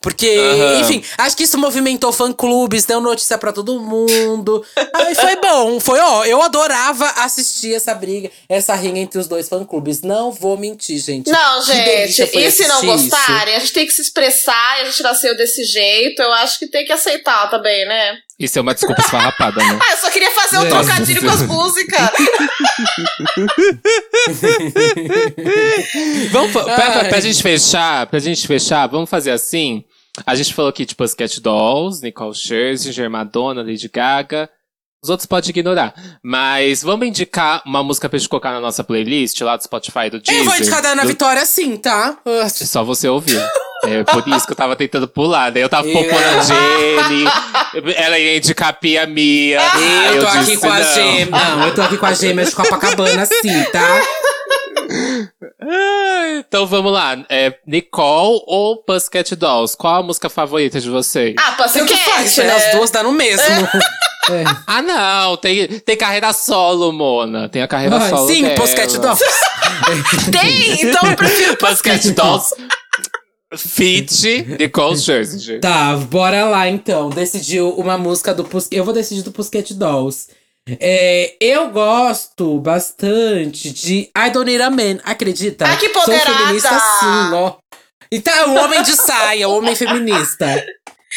Porque, 0.00 0.28
Aham. 0.28 0.80
enfim, 0.80 1.04
acho 1.18 1.36
que 1.36 1.44
isso 1.44 1.58
movimentou 1.58 2.12
fã-clubes, 2.12 2.84
deu 2.84 3.00
notícia 3.00 3.38
pra 3.38 3.52
todo 3.52 3.80
mundo. 3.80 4.64
Aí 4.94 5.14
foi 5.14 5.36
bom. 5.36 5.80
Foi, 5.80 5.98
ó, 6.00 6.24
eu 6.24 6.42
adorava 6.42 7.06
assistir 7.16 7.74
essa 7.74 7.94
briga, 7.94 8.30
essa 8.48 8.74
rinha 8.74 9.00
entre 9.00 9.18
os 9.18 9.26
dois 9.26 9.48
fã-clubes. 9.48 10.02
Não 10.02 10.30
vou 10.30 10.56
mentir, 10.56 10.98
gente. 10.98 11.30
Não, 11.30 11.62
gente, 11.62 12.22
e 12.22 12.50
se 12.50 12.66
não 12.66 12.76
assistir 12.76 12.94
isso. 12.94 13.10
gostarem, 13.10 13.56
a 13.56 13.58
gente 13.58 13.72
tem 13.72 13.86
que 13.86 13.92
se 13.92 14.02
expressar 14.02 14.78
e 14.78 14.82
a 14.82 14.84
gente 14.86 15.02
nasceu 15.02 15.36
desse 15.36 15.64
jeito. 15.64 16.20
Eu 16.20 16.32
acho 16.32 16.58
que 16.58 16.66
tem 16.66 16.84
que 16.84 16.92
aceitar 16.92 17.50
também, 17.50 17.86
né? 17.86 18.18
Isso 18.38 18.58
é 18.58 18.62
uma 18.62 18.74
desculpa 18.74 19.00
esfarrapada, 19.00 19.62
né? 19.62 19.78
Ah, 19.82 19.92
eu 19.92 19.98
só 19.98 20.10
queria 20.10 20.30
fazer 20.32 20.58
um 20.58 20.64
É. 20.66 20.68
trocadilho 20.68 21.20
com 21.22 21.30
as 21.30 21.42
músicas. 21.46 22.10
Vamos, 26.30 26.52
pra, 26.52 26.64
pra, 26.64 27.00
Ai. 27.02 27.08
pra 27.08 27.20
gente 27.20 27.42
fechar, 27.42 28.06
pra 28.06 28.18
gente 28.18 28.46
fechar, 28.46 28.86
vamos 28.86 29.08
fazer 29.08 29.30
assim. 29.30 29.84
A 30.26 30.34
gente 30.34 30.54
falou 30.54 30.68
aqui 30.68 30.84
de 30.84 30.94
Pussycat 30.94 31.40
Dolls, 31.40 32.02
Nicole 32.02 32.34
Scherzinger, 32.34 33.10
Madonna, 33.10 33.62
Lady 33.62 33.88
Gaga. 33.88 34.48
Os 35.02 35.10
outros 35.10 35.26
pode 35.26 35.50
ignorar. 35.50 35.92
Mas 36.22 36.82
vamos 36.82 37.06
indicar 37.06 37.62
uma 37.66 37.82
música 37.82 38.08
pra 38.08 38.18
gente 38.18 38.28
colocar 38.28 38.52
na 38.52 38.60
nossa 38.60 38.82
playlist 38.82 39.38
lá 39.42 39.56
do 39.56 39.62
Spotify 39.62 40.08
do 40.10 40.18
Deezer. 40.20 40.40
Eu 40.40 40.44
vou 40.44 40.56
indicar 40.56 40.80
da 40.80 40.90
Ana 40.92 41.02
do- 41.02 41.08
Vitória 41.08 41.44
sim, 41.44 41.76
tá? 41.76 42.16
Só 42.50 42.82
você 42.84 43.08
ouvir. 43.08 43.38
É 43.88 44.04
por 44.04 44.26
isso 44.28 44.46
que 44.46 44.52
eu 44.52 44.56
tava 44.56 44.74
tentando 44.76 45.06
pular. 45.08 45.50
Daí 45.50 45.62
eu 45.62 45.68
tava 45.68 45.86
Eu- 45.86 45.92
poupando 45.92 46.16
a 46.38 46.42
Jenny. 46.42 47.94
Ela 47.96 48.18
ia 48.18 48.36
indicar 48.36 48.68
a 48.68 48.72
Pia 48.72 49.06
Mia. 49.06 49.60
Aí 49.60 50.16
Eu 50.16 50.20
tô 50.22 50.28
aqui 50.28 50.56
com 50.56 50.70
a 50.70 50.78
não. 50.78 50.94
gêmea. 50.94 51.26
Não, 51.30 51.66
eu 51.66 51.74
tô 51.74 51.82
aqui 51.82 51.96
com 51.96 52.06
a 52.06 52.12
gêmea 52.14 52.44
de 52.44 52.50
Copacabana, 52.52 53.26
sim, 53.26 53.64
tá? 53.72 54.00
Ah, 55.62 56.36
Então 56.46 56.66
vamos 56.66 56.92
lá. 56.92 57.16
É 57.28 57.54
Nicole 57.66 58.40
ou 58.46 58.76
Pussycat 58.84 59.34
Dolls? 59.36 59.76
Qual 59.76 59.96
a 59.96 60.02
música 60.02 60.28
favorita 60.28 60.80
de 60.80 60.90
vocês? 60.90 61.34
Ah, 61.38 61.52
faz, 61.52 61.72
Pussycat, 61.72 62.40
né? 62.40 62.44
né? 62.46 62.54
As 62.54 62.72
duas 62.76 62.90
dá 62.90 63.02
no 63.02 63.12
mesmo. 63.12 63.68
Ah, 64.66 64.80
não. 64.82 65.36
Tem, 65.36 65.66
tem 65.80 65.96
carreira 65.96 66.32
solo, 66.32 66.92
Mona. 66.92 67.48
Tem 67.48 67.62
a 67.62 67.68
carreira 67.68 67.96
Ai, 67.98 68.08
solo 68.10 68.26
sim, 68.28 68.42
dela. 68.42 68.54
Pussycat 68.54 68.98
Dolls. 68.98 69.22
Tem, 70.30 70.80
então 70.82 71.10
eu 71.10 71.16
prefiro 71.16 71.56
Pussycat 71.56 72.10
Dolls. 72.12 72.54
Feat 73.56 74.56
Nicole 74.58 74.98
Scherzinger. 74.98 75.60
Tá, 75.60 75.96
bora 75.96 76.44
lá 76.44 76.68
então. 76.68 77.10
Decidiu 77.10 77.70
uma 77.70 77.96
música 77.98 78.32
do 78.34 78.44
Pus... 78.44 78.68
Eu 78.70 78.84
vou 78.84 78.94
decidir 78.94 79.22
do 79.22 79.32
Pussycat 79.32 79.74
Dolls. 79.74 80.28
É, 80.80 81.34
eu 81.40 81.68
gosto 81.70 82.58
bastante 82.58 83.70
de 83.70 84.10
I 84.16 84.30
Don't 84.32 84.50
Need 84.50 84.62
a 84.62 84.70
Man, 84.70 84.98
acredita? 85.04 85.66
Ah, 85.66 85.76
que 85.76 85.90
Sou 85.90 86.02
empoderada! 86.02 86.38
feminista 86.38 86.70
sim, 86.70 87.34
ó. 87.34 87.54
Então, 88.10 88.32
é 88.32 88.46
um 88.46 88.58
homem 88.58 88.82
de 88.82 88.92
saia, 88.92 89.48
um 89.48 89.56
homem 89.58 89.74
feminista. 89.74 90.64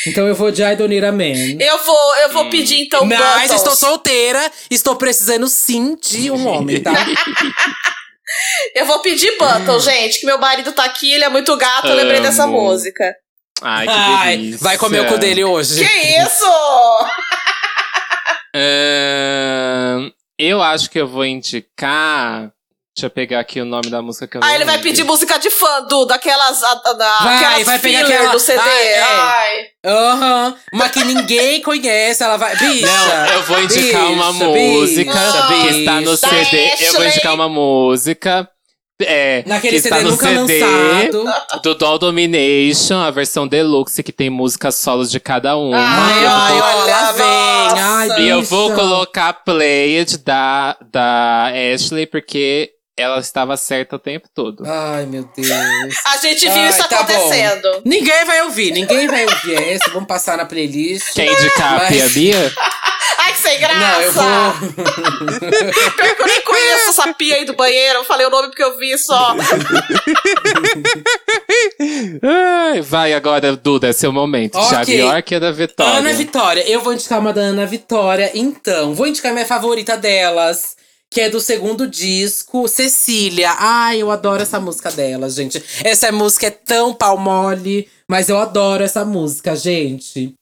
Então 0.05 0.27
eu 0.27 0.35
vou 0.35 0.51
de 0.51 0.61
I 0.61 0.75
Don't 0.75 0.93
Need 0.93 1.05
a 1.05 1.11
Man. 1.11 1.57
Eu 1.59 1.83
vou, 1.83 2.15
eu 2.17 2.33
vou 2.33 2.49
pedir 2.49 2.81
então 2.81 3.03
Mas 3.05 3.43
Buttons. 3.43 3.55
estou 3.55 3.75
solteira, 3.75 4.51
estou 4.69 4.95
precisando 4.95 5.47
sim 5.47 5.95
de 5.95 6.29
um 6.29 6.45
homem, 6.47 6.81
tá? 6.81 6.93
Eu 8.75 8.85
vou 8.85 8.99
pedir 8.99 9.37
Button, 9.37 9.79
gente, 9.79 10.19
que 10.19 10.25
meu 10.25 10.37
marido 10.37 10.71
tá 10.73 10.83
aqui, 10.83 11.13
ele 11.13 11.23
é 11.23 11.29
muito 11.29 11.55
gato, 11.57 11.87
eu 11.87 11.95
lembrei 11.95 12.19
dessa 12.19 12.45
música. 12.45 13.15
Ai, 13.61 13.87
que 13.87 13.93
Ai, 13.93 14.37
delícia. 14.37 14.59
vai 14.63 14.77
comer 14.77 15.01
o 15.01 15.07
cu 15.07 15.17
dele 15.17 15.43
hoje. 15.43 15.83
Que 15.83 16.21
isso? 16.21 16.45
Ahn, 18.55 20.11
eu 20.37 20.61
acho 20.61 20.89
que 20.89 20.99
eu 20.99 21.07
vou 21.07 21.25
indicar. 21.25 22.51
Deixa 22.97 23.05
eu 23.05 23.11
pegar 23.11 23.39
aqui 23.41 23.61
o 23.61 23.65
nome 23.65 23.91
da 23.91 24.01
música 24.01 24.25
que 24.25 24.37
eu 24.37 24.41
Aí 24.43 24.47
não 24.49 24.55
ele 24.55 24.65
vai 24.65 24.79
pedir 24.79 25.03
música 25.03 25.37
de 25.37 25.51
fã, 25.51 25.83
Du, 25.87 26.05
daquelas, 26.05 26.63
a, 26.63 26.71
a, 26.83 26.93
da- 26.93 27.17
Vai, 27.19 27.35
aquelas 27.35 27.63
vai 27.67 27.77
pegar 27.77 27.99
filler 27.99 28.15
aquela- 28.17 28.31
do 28.33 28.39
CD. 28.39 28.59
Ah, 28.59 28.71
é. 28.81 28.99
Ai. 29.03 29.65
Aham. 29.85 30.55
Uma 30.73 30.89
que 30.89 31.03
ninguém 31.03 31.61
conhece, 31.61 32.23
ela 32.23 32.37
vai. 32.37 32.55
Bicha! 32.55 32.87
Não, 32.87 33.25
eu 33.35 33.43
vou 33.43 33.61
indicar 33.61 34.03
uma 34.11 34.33
bicha, 34.33 34.45
música 34.47 35.11
bicha, 35.13 35.67
que 35.67 35.79
está 35.79 36.01
no 36.01 36.11
bicha. 36.11 36.27
CD. 36.27 36.71
Eu 36.87 36.93
vou 36.93 37.05
indicar 37.05 37.33
uma 37.35 37.47
música. 37.47 38.49
É, 38.99 39.43
Naquele 39.45 39.79
que 39.79 39.87
está 39.87 39.97
CD 39.97 40.03
no 40.09 40.11
nunca 40.15 40.25
CD 40.47 41.11
lançado. 41.11 41.61
do 41.61 41.75
Doll 41.75 41.99
Domination, 41.99 42.97
a 42.99 43.11
versão 43.11 43.47
deluxe, 43.47 44.01
que 44.01 44.11
tem 44.11 44.27
músicas 44.27 44.73
solos 44.73 45.11
de 45.11 45.19
cada 45.19 45.55
uma. 45.55 45.77
Ai, 45.77 46.25
eu 46.25 46.29
vou 46.57 46.63
ai, 46.63 46.81
ó, 46.81 46.85
lá 46.85 47.11
vem. 47.11 47.79
Ai. 47.79 48.21
E 48.21 48.27
eu 48.29 48.39
bicha. 48.39 48.49
vou 48.49 48.73
colocar 48.73 49.29
a 49.29 49.33
Played 49.33 50.17
da, 50.17 50.75
da 50.91 51.51
Ashley, 51.75 52.07
porque 52.07 52.71
ela 52.97 53.19
estava 53.19 53.55
certa 53.55 53.95
o 53.95 53.99
tempo 53.99 54.27
todo. 54.33 54.63
Ai, 54.65 55.05
meu 55.05 55.23
Deus. 55.35 55.49
A 56.05 56.17
gente 56.17 56.41
viu 56.49 56.51
Ai, 56.63 56.69
isso 56.69 56.79
tá 56.89 57.03
bom. 57.03 57.13
acontecendo. 57.13 57.81
Ninguém 57.85 58.25
vai 58.25 58.41
ouvir, 58.41 58.71
ninguém 58.71 59.07
vai 59.07 59.23
ouvir 59.23 59.53
essa. 59.73 59.91
Vamos 59.91 60.07
passar 60.07 60.35
na 60.35 60.45
playlist. 60.45 61.13
Quer 61.13 61.31
indicar 61.31 61.73
a 61.73 61.77
Mas- 61.77 61.87
Pia 61.89 62.09
Bia? 62.09 62.53
Ai, 63.19 63.33
que 63.33 63.39
sem 63.39 63.59
graça! 63.59 63.75
Não, 63.79 64.01
eu 64.01 64.11
vou. 64.11 64.23
Pior 65.97 66.15
que 66.15 66.21
eu 66.21 66.27
nem 66.27 66.41
conheço 66.41 66.89
essa 66.89 67.13
pia 67.13 67.35
aí 67.35 67.45
do 67.45 67.55
banheiro. 67.55 67.99
Eu 67.99 68.03
falei 68.05 68.25
o 68.25 68.29
nome 68.29 68.47
porque 68.49 68.63
eu 68.63 68.77
vi 68.77 68.97
só. 68.97 69.35
Ai, 72.21 72.81
vai 72.81 73.13
agora, 73.13 73.55
Duda, 73.55 73.87
é 73.89 73.93
seu 73.93 74.11
momento. 74.11 74.55
Ok. 74.57 74.69
Thiago 74.69 74.91
York 74.91 75.33
e 75.35 75.39
da 75.39 75.51
Vitória. 75.51 75.99
Ana 75.99 76.13
Vitória. 76.13 76.69
Eu 76.69 76.81
vou 76.81 76.93
indicar 76.93 77.19
uma 77.19 77.33
da 77.33 77.41
Ana 77.41 77.65
Vitória, 77.65 78.31
então. 78.33 78.93
Vou 78.93 79.07
indicar 79.07 79.33
minha 79.33 79.45
favorita 79.45 79.97
delas. 79.97 80.76
Que 81.09 81.21
é 81.21 81.29
do 81.29 81.39
segundo 81.39 81.87
disco, 81.87 82.67
Cecília. 82.67 83.55
Ai, 83.57 84.01
eu 84.01 84.11
adoro 84.11 84.41
essa 84.41 84.59
música 84.59 84.91
delas, 84.91 85.35
gente. 85.35 85.63
Essa 85.83 86.11
música 86.11 86.47
é 86.47 86.51
tão 86.51 86.93
pau 86.93 87.17
mole, 87.17 87.87
mas 88.09 88.29
eu 88.29 88.37
adoro 88.37 88.83
essa 88.83 89.05
música, 89.05 89.55
gente. 89.55 90.33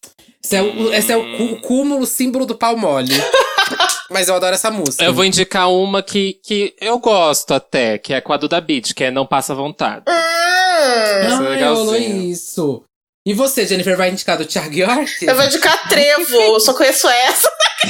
Esse 0.43 0.55
é 0.55 0.61
o, 0.61 0.93
esse 0.93 1.11
é 1.11 1.18
o 1.18 1.53
o 1.53 1.61
cúmulo, 1.61 2.01
o 2.01 2.07
símbolo 2.07 2.45
do 2.45 2.55
pau 2.55 2.76
mole. 2.78 3.13
mas 4.09 4.28
eu 4.28 4.36
adoro 4.36 4.55
essa 4.55 4.72
música. 4.72 5.03
Eu 5.03 5.13
vou 5.13 5.26
indicar 5.26 5.72
uma 5.72 6.01
que, 6.03 6.39
que 6.43 6.76
eu 6.80 6.99
gosto 6.99 7.53
até, 7.53 7.97
que 7.97 8.13
é 8.13 8.22
com 8.22 8.34
a 8.34 8.38
Duda 8.38 8.61
Beat, 8.61 8.93
que 8.93 9.03
é 9.03 9.11
Não 9.11 9.26
Passa 9.26 9.55
Vontade. 9.55 10.05
Hum. 10.07 10.11
Essa 10.11 11.43
é 11.43 11.68
rolou 11.68 11.93
legalzinha. 11.93 12.32
isso. 12.32 12.84
E 13.26 13.34
você, 13.34 13.65
Jennifer, 13.65 13.97
vai 13.97 14.11
indicar 14.11 14.38
do 14.38 14.45
Thiago 14.45 14.76
York? 14.76 15.26
Eu 15.26 15.36
vou 15.36 15.45
indicar 15.45 15.89
trevo, 15.89 16.36
eu 16.36 16.59
só 16.59 16.73
conheço 16.76 17.07
essa. 17.09 17.51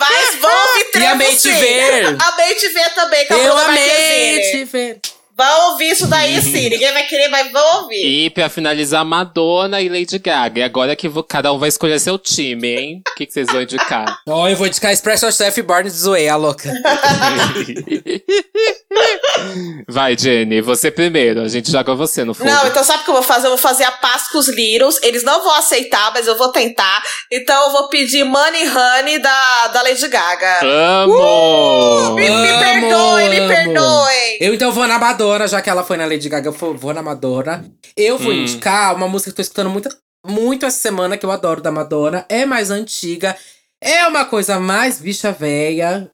Mas 0.00 0.34
vou 0.40 0.50
ouvir 0.50 0.84
trevo. 0.90 1.12
amei 1.12 1.30
te 1.36 1.40
sim. 1.42 1.52
ver. 1.52 2.16
Amei 2.20 2.54
te 2.56 2.68
ver 2.68 2.94
também, 2.94 3.26
com 3.26 3.34
a 3.34 3.36
Eu 3.38 3.56
amei 3.56 4.40
te 4.50 4.64
ver. 4.64 5.00
Vão 5.38 5.72
ouvir 5.72 5.90
isso 5.90 6.06
daí 6.06 6.40
sim. 6.40 6.70
Ninguém 6.70 6.92
vai 6.94 7.06
querer, 7.06 7.28
mas 7.28 7.52
vão 7.52 7.82
ouvir. 7.82 8.02
E 8.24 8.30
pra 8.30 8.48
finalizar, 8.48 9.04
Madonna 9.04 9.82
e 9.82 9.88
Lady 9.90 10.18
Gaga. 10.18 10.60
E 10.60 10.62
agora 10.62 10.96
que 10.96 11.10
vo- 11.10 11.22
cada 11.22 11.52
um 11.52 11.58
vai 11.58 11.68
escolher 11.68 12.00
seu 12.00 12.18
time, 12.18 12.68
hein? 12.68 13.02
O 13.06 13.14
que, 13.14 13.26
que 13.26 13.32
vocês 13.34 13.46
vão 13.52 13.60
indicar? 13.60 14.18
Ó, 14.26 14.48
eu 14.48 14.56
vou 14.56 14.66
indicar 14.66 14.90
Expresso 14.92 15.30
Chef 15.30 15.60
Born 15.60 15.84
de 15.90 15.94
Zoe, 15.94 16.26
a 16.26 16.36
louca. 16.36 16.72
vai, 19.88 20.16
Jenny, 20.16 20.60
você 20.60 20.90
primeiro. 20.90 21.40
A 21.42 21.48
gente 21.48 21.70
joga 21.70 21.94
você 21.94 22.24
no 22.24 22.34
fogo. 22.34 22.48
Não, 22.48 22.66
então 22.66 22.82
sabe 22.84 23.02
o 23.02 23.04
que 23.04 23.10
eu 23.10 23.14
vou 23.14 23.22
fazer? 23.22 23.46
Eu 23.46 23.50
vou 23.50 23.58
fazer 23.58 23.84
a 23.84 23.92
paz 23.92 24.28
com 24.28 24.38
os 24.38 24.48
Littles. 24.48 24.98
Eles 25.02 25.22
não 25.24 25.42
vão 25.42 25.54
aceitar, 25.54 26.12
mas 26.14 26.26
eu 26.26 26.36
vou 26.36 26.48
tentar. 26.52 27.02
Então 27.32 27.66
eu 27.66 27.72
vou 27.72 27.88
pedir 27.88 28.24
Money 28.24 28.68
Honey 28.68 29.18
da, 29.18 29.68
da 29.68 29.82
Lady 29.82 30.08
Gaga. 30.08 30.60
Amo! 30.64 32.14
Me, 32.14 32.22
me 32.22 32.28
Amo, 32.28 32.58
perdoem, 32.60 33.28
me 33.30 33.48
perdoem. 33.48 34.38
Eu 34.40 34.54
então 34.54 34.72
vou 34.72 34.86
na 34.86 34.98
Madonna, 34.98 35.46
já 35.46 35.60
que 35.62 35.70
ela 35.70 35.84
foi 35.84 35.96
na 35.96 36.06
Lady 36.06 36.28
Gaga, 36.28 36.48
eu 36.48 36.52
vou, 36.52 36.74
vou 36.76 36.92
na 36.94 37.02
Madonna. 37.02 37.64
Eu 37.96 38.18
vou 38.18 38.32
Hum. 38.32 38.42
indicar 38.42 38.94
uma 38.94 39.08
música 39.08 39.30
que 39.30 39.32
eu 39.32 39.36
tô 39.36 39.42
escutando 39.42 39.70
muito, 39.70 39.88
muito 40.26 40.66
essa 40.66 40.78
semana, 40.78 41.16
que 41.16 41.24
eu 41.24 41.30
adoro 41.30 41.60
da 41.60 41.70
Madonna. 41.70 42.24
É 42.28 42.44
mais 42.44 42.70
antiga. 42.70 43.36
É 43.82 44.06
uma 44.06 44.24
coisa 44.24 44.58
mais 44.58 44.98
bicha 45.00 45.30
véia. 45.32 46.10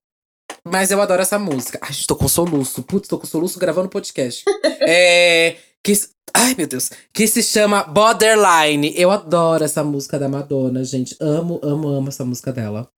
Mas 0.67 0.91
eu 0.91 1.01
adoro 1.01 1.23
essa 1.23 1.39
música. 1.39 1.79
Ai, 1.83 1.91
tô 2.07 2.15
com 2.15 2.29
soluço. 2.29 2.83
Putz, 2.83 3.09
tô 3.09 3.19
com 3.19 3.27
soluço 3.27 3.59
gravando 3.59 3.89
podcast. 3.89 4.45
é. 4.87 5.57
Que, 5.83 5.93
ai, 6.33 6.55
meu 6.57 6.67
Deus. 6.67 6.91
Que 7.13 7.27
se 7.27 7.43
chama 7.43 7.83
Borderline. 7.83 8.95
Eu 8.97 9.11
adoro 9.11 9.65
essa 9.65 9.83
música 9.83 10.19
da 10.19 10.29
Madonna, 10.29 10.85
gente. 10.85 11.17
Amo, 11.21 11.61
amo, 11.63 11.89
amo 11.89 12.09
essa 12.09 12.25
música 12.25 12.53
dela. 12.53 12.89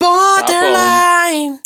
Borderline. 0.00 1.60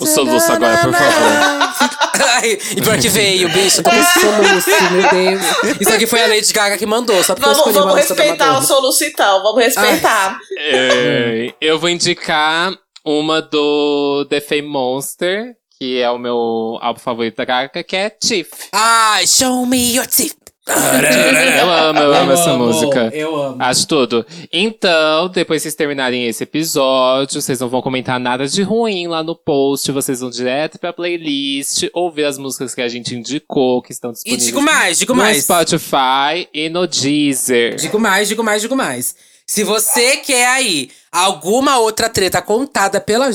O 0.00 0.06
soluço 0.06 0.52
agora, 0.52 0.78
por 0.78 0.92
favor. 0.92 2.24
Ai, 2.34 2.58
e 2.76 2.82
pior 2.82 2.98
que 2.98 3.08
veio, 3.08 3.48
bicho, 3.54 3.80
tô 3.82 3.90
com 3.90 3.96
soluço, 3.96 4.70
meu 4.92 5.10
Deus. 5.10 5.80
Isso 5.80 5.92
aqui 5.92 6.06
foi 6.06 6.22
a 6.22 6.26
Lady 6.26 6.52
Gaga 6.52 6.76
que 6.76 6.84
mandou, 6.86 7.22
só 7.22 7.34
porque 7.34 7.48
eu 7.48 7.54
Vamos, 7.54 7.76
uma 7.76 7.86
vamos 7.86 7.96
respeitar 7.96 8.58
o 8.58 8.62
soluço 8.62 9.04
então. 9.04 9.42
Vamos 9.42 9.62
respeitar. 9.62 10.38
É, 10.58 11.54
eu 11.60 11.78
vou 11.78 11.88
indicar 11.88 12.76
uma 13.04 13.40
do 13.40 14.26
The 14.28 14.40
Fame 14.40 14.62
Monster, 14.62 15.54
que 15.78 16.00
é 16.00 16.10
o 16.10 16.18
meu 16.18 16.78
álbum 16.80 16.98
favorito 17.00 17.36
da 17.36 17.44
Gaga, 17.44 17.84
que 17.84 17.94
é 17.96 18.10
Tiff. 18.10 18.50
Ai, 18.72 19.26
show 19.28 19.64
me 19.64 19.94
your 19.94 20.06
teeth. 20.06 20.43
Eu 20.66 21.70
amo, 21.70 21.98
eu 22.00 22.14
amo 22.14 22.32
essa 22.32 22.56
música. 22.56 23.10
Eu 23.12 23.36
amo. 23.36 23.56
Acho 23.62 23.86
tudo. 23.86 24.24
Então, 24.50 25.28
depois 25.28 25.60
que 25.60 25.64
vocês 25.64 25.74
terminarem 25.74 26.26
esse 26.26 26.42
episódio, 26.42 27.40
vocês 27.42 27.60
não 27.60 27.68
vão 27.68 27.82
comentar 27.82 28.18
nada 28.18 28.46
de 28.46 28.62
ruim 28.62 29.06
lá 29.06 29.22
no 29.22 29.36
post. 29.36 29.92
Vocês 29.92 30.20
vão 30.20 30.30
direto 30.30 30.78
pra 30.78 30.92
playlist, 30.92 31.84
ouvir 31.92 32.24
as 32.24 32.38
músicas 32.38 32.74
que 32.74 32.80
a 32.80 32.88
gente 32.88 33.14
indicou, 33.14 33.82
que 33.82 33.92
estão 33.92 34.10
E 34.10 34.14
disponíveis 34.14 34.44
digo 34.46 34.62
mais, 34.62 34.98
digo 34.98 35.12
no 35.14 35.22
mais. 35.22 35.42
Spotify 35.42 36.48
e 36.52 36.70
no 36.70 36.86
Deezer. 36.86 37.76
Digo 37.76 37.98
mais, 37.98 38.28
digo 38.28 38.42
mais, 38.42 38.62
digo 38.62 38.74
mais. 38.74 39.14
Se 39.46 39.62
você 39.62 40.16
quer 40.18 40.46
aí 40.48 40.90
alguma 41.12 41.78
outra 41.78 42.08
treta 42.08 42.40
contada 42.40 43.00
pela. 43.00 43.30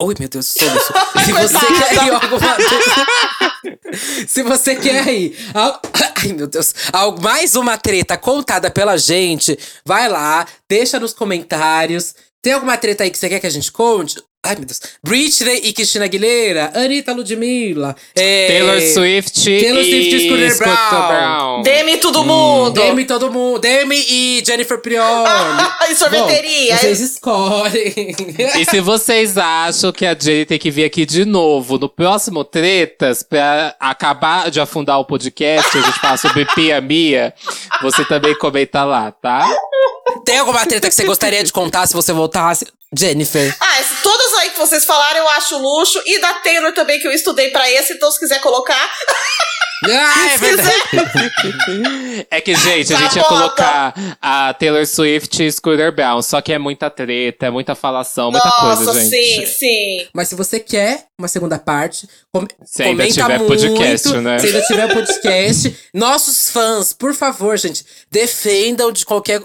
Oi, 0.00 0.14
meu 0.18 0.28
Deus, 0.28 0.46
soluço. 0.46 0.92
Se 1.24 1.32
você 1.32 1.66
quer 1.66 2.00
aí 2.00 2.10
alguma. 2.10 2.56
Se 4.26 4.42
você 4.42 4.76
quer 4.76 5.06
aí. 5.08 5.36
al- 5.54 5.80
Ai, 6.24 6.32
meu 6.32 6.46
Deus. 6.48 6.74
al- 6.92 7.20
Mais 7.20 7.54
uma 7.54 7.78
treta 7.78 8.16
contada 8.16 8.70
pela 8.70 8.96
gente, 8.96 9.56
vai 9.84 10.08
lá, 10.08 10.46
deixa 10.68 10.98
nos 10.98 11.12
comentários. 11.12 12.14
Tem 12.42 12.52
alguma 12.52 12.76
treta 12.76 13.04
aí 13.04 13.10
que 13.10 13.18
você 13.18 13.28
quer 13.28 13.40
que 13.40 13.46
a 13.46 13.50
gente 13.50 13.70
conte? 13.70 14.20
Ai, 14.48 14.56
meu 14.56 14.64
Deus. 14.64 14.80
Britney 15.04 15.60
e 15.64 15.72
Cristina 15.74 16.06
Aguilera, 16.06 16.72
Anitta 16.74 17.12
Ludmilla. 17.12 17.94
é, 18.16 18.46
Taylor 18.48 18.80
Swift 18.80 19.44
Taylor 19.44 19.84
Swift 19.84 20.14
e 20.16 20.26
Scooter 20.26 20.56
Brown. 20.56 21.08
Brown. 21.08 21.62
Demi 21.62 21.98
todo 21.98 22.24
mundo. 22.24 22.80
Demi 22.80 23.04
todo 23.04 23.30
mundo. 23.30 23.58
Demi 23.58 24.02
e 24.08 24.42
Jennifer 24.46 24.78
Prioli. 24.80 25.28
e 25.90 25.94
sorveteria. 25.94 26.72
Bom, 26.72 26.80
vocês 26.80 27.00
escolhem. 27.00 28.16
E 28.58 28.64
se 28.64 28.80
vocês 28.80 29.36
acham 29.36 29.92
que 29.92 30.06
a 30.06 30.16
Jenny 30.18 30.46
tem 30.46 30.58
que 30.58 30.70
vir 30.70 30.84
aqui 30.84 31.04
de 31.04 31.26
novo 31.26 31.76
no 31.78 31.88
próximo 31.88 32.42
Tretas, 32.42 33.22
pra 33.22 33.76
acabar 33.78 34.50
de 34.50 34.60
afundar 34.60 34.98
o 34.98 35.04
podcast, 35.04 35.76
a 35.76 35.82
gente 35.82 36.00
fala 36.00 36.16
sobre 36.16 36.46
Pia 36.54 36.80
Mia, 36.80 37.34
você 37.82 38.02
também 38.06 38.34
comenta 38.38 38.82
lá, 38.84 39.12
tá? 39.12 39.46
Tem 40.24 40.38
alguma 40.38 40.64
treta 40.64 40.88
que 40.88 40.94
você 40.94 41.04
gostaria 41.04 41.44
de 41.44 41.52
contar 41.52 41.86
se 41.86 41.92
você 41.92 42.14
voltasse? 42.14 42.66
Jennifer. 42.96 43.54
Ah, 43.60 43.66
todas 44.02 44.27
aí 44.38 44.50
que 44.50 44.58
vocês 44.58 44.84
falaram 44.84 45.18
eu 45.18 45.28
acho 45.30 45.58
luxo. 45.58 46.00
E 46.06 46.20
da 46.20 46.34
Taylor 46.34 46.72
também, 46.72 46.98
que 47.00 47.06
eu 47.06 47.12
estudei 47.12 47.50
pra 47.50 47.70
esse. 47.70 47.92
Então, 47.94 48.10
se 48.10 48.18
quiser 48.18 48.40
colocar. 48.40 48.78
Ah, 49.84 50.26
é 50.26 50.30
se 50.38 50.44
verdade. 50.44 50.80
quiser. 50.90 52.26
É 52.32 52.40
que, 52.40 52.52
gente, 52.56 52.92
a 52.92 52.96
Tá 52.96 53.02
gente 53.04 53.16
ia 53.16 53.22
colocar 53.24 53.94
a 54.20 54.52
Taylor 54.54 54.84
Swift 54.84 55.40
e 55.40 55.52
Scooter 55.52 55.92
Brown, 55.94 56.20
só 56.20 56.40
que 56.40 56.52
é 56.52 56.58
muita 56.58 56.90
treta, 56.90 57.46
é 57.46 57.50
muita 57.50 57.76
falação, 57.76 58.32
muita 58.32 58.48
Nossa, 58.48 58.84
coisa, 58.86 59.00
gente. 59.08 59.46
sim, 59.46 59.46
sim. 59.46 60.08
Mas 60.12 60.26
se 60.28 60.34
você 60.34 60.58
quer 60.58 61.04
uma 61.16 61.28
segunda 61.28 61.60
parte, 61.60 62.08
com 62.32 62.44
Se 62.64 62.82
ainda 62.82 63.04
comenta 63.04 63.22
tiver 63.22 63.38
muito. 63.38 63.48
podcast, 63.48 64.08
né? 64.16 64.38
Se 64.40 64.46
ainda 64.46 64.62
tiver 64.62 64.92
podcast. 64.92 65.76
Nossos 65.94 66.50
fãs, 66.50 66.92
por 66.92 67.14
favor, 67.14 67.56
gente, 67.56 67.84
defendam 68.10 68.90
de 68.90 69.06
qualquer 69.06 69.40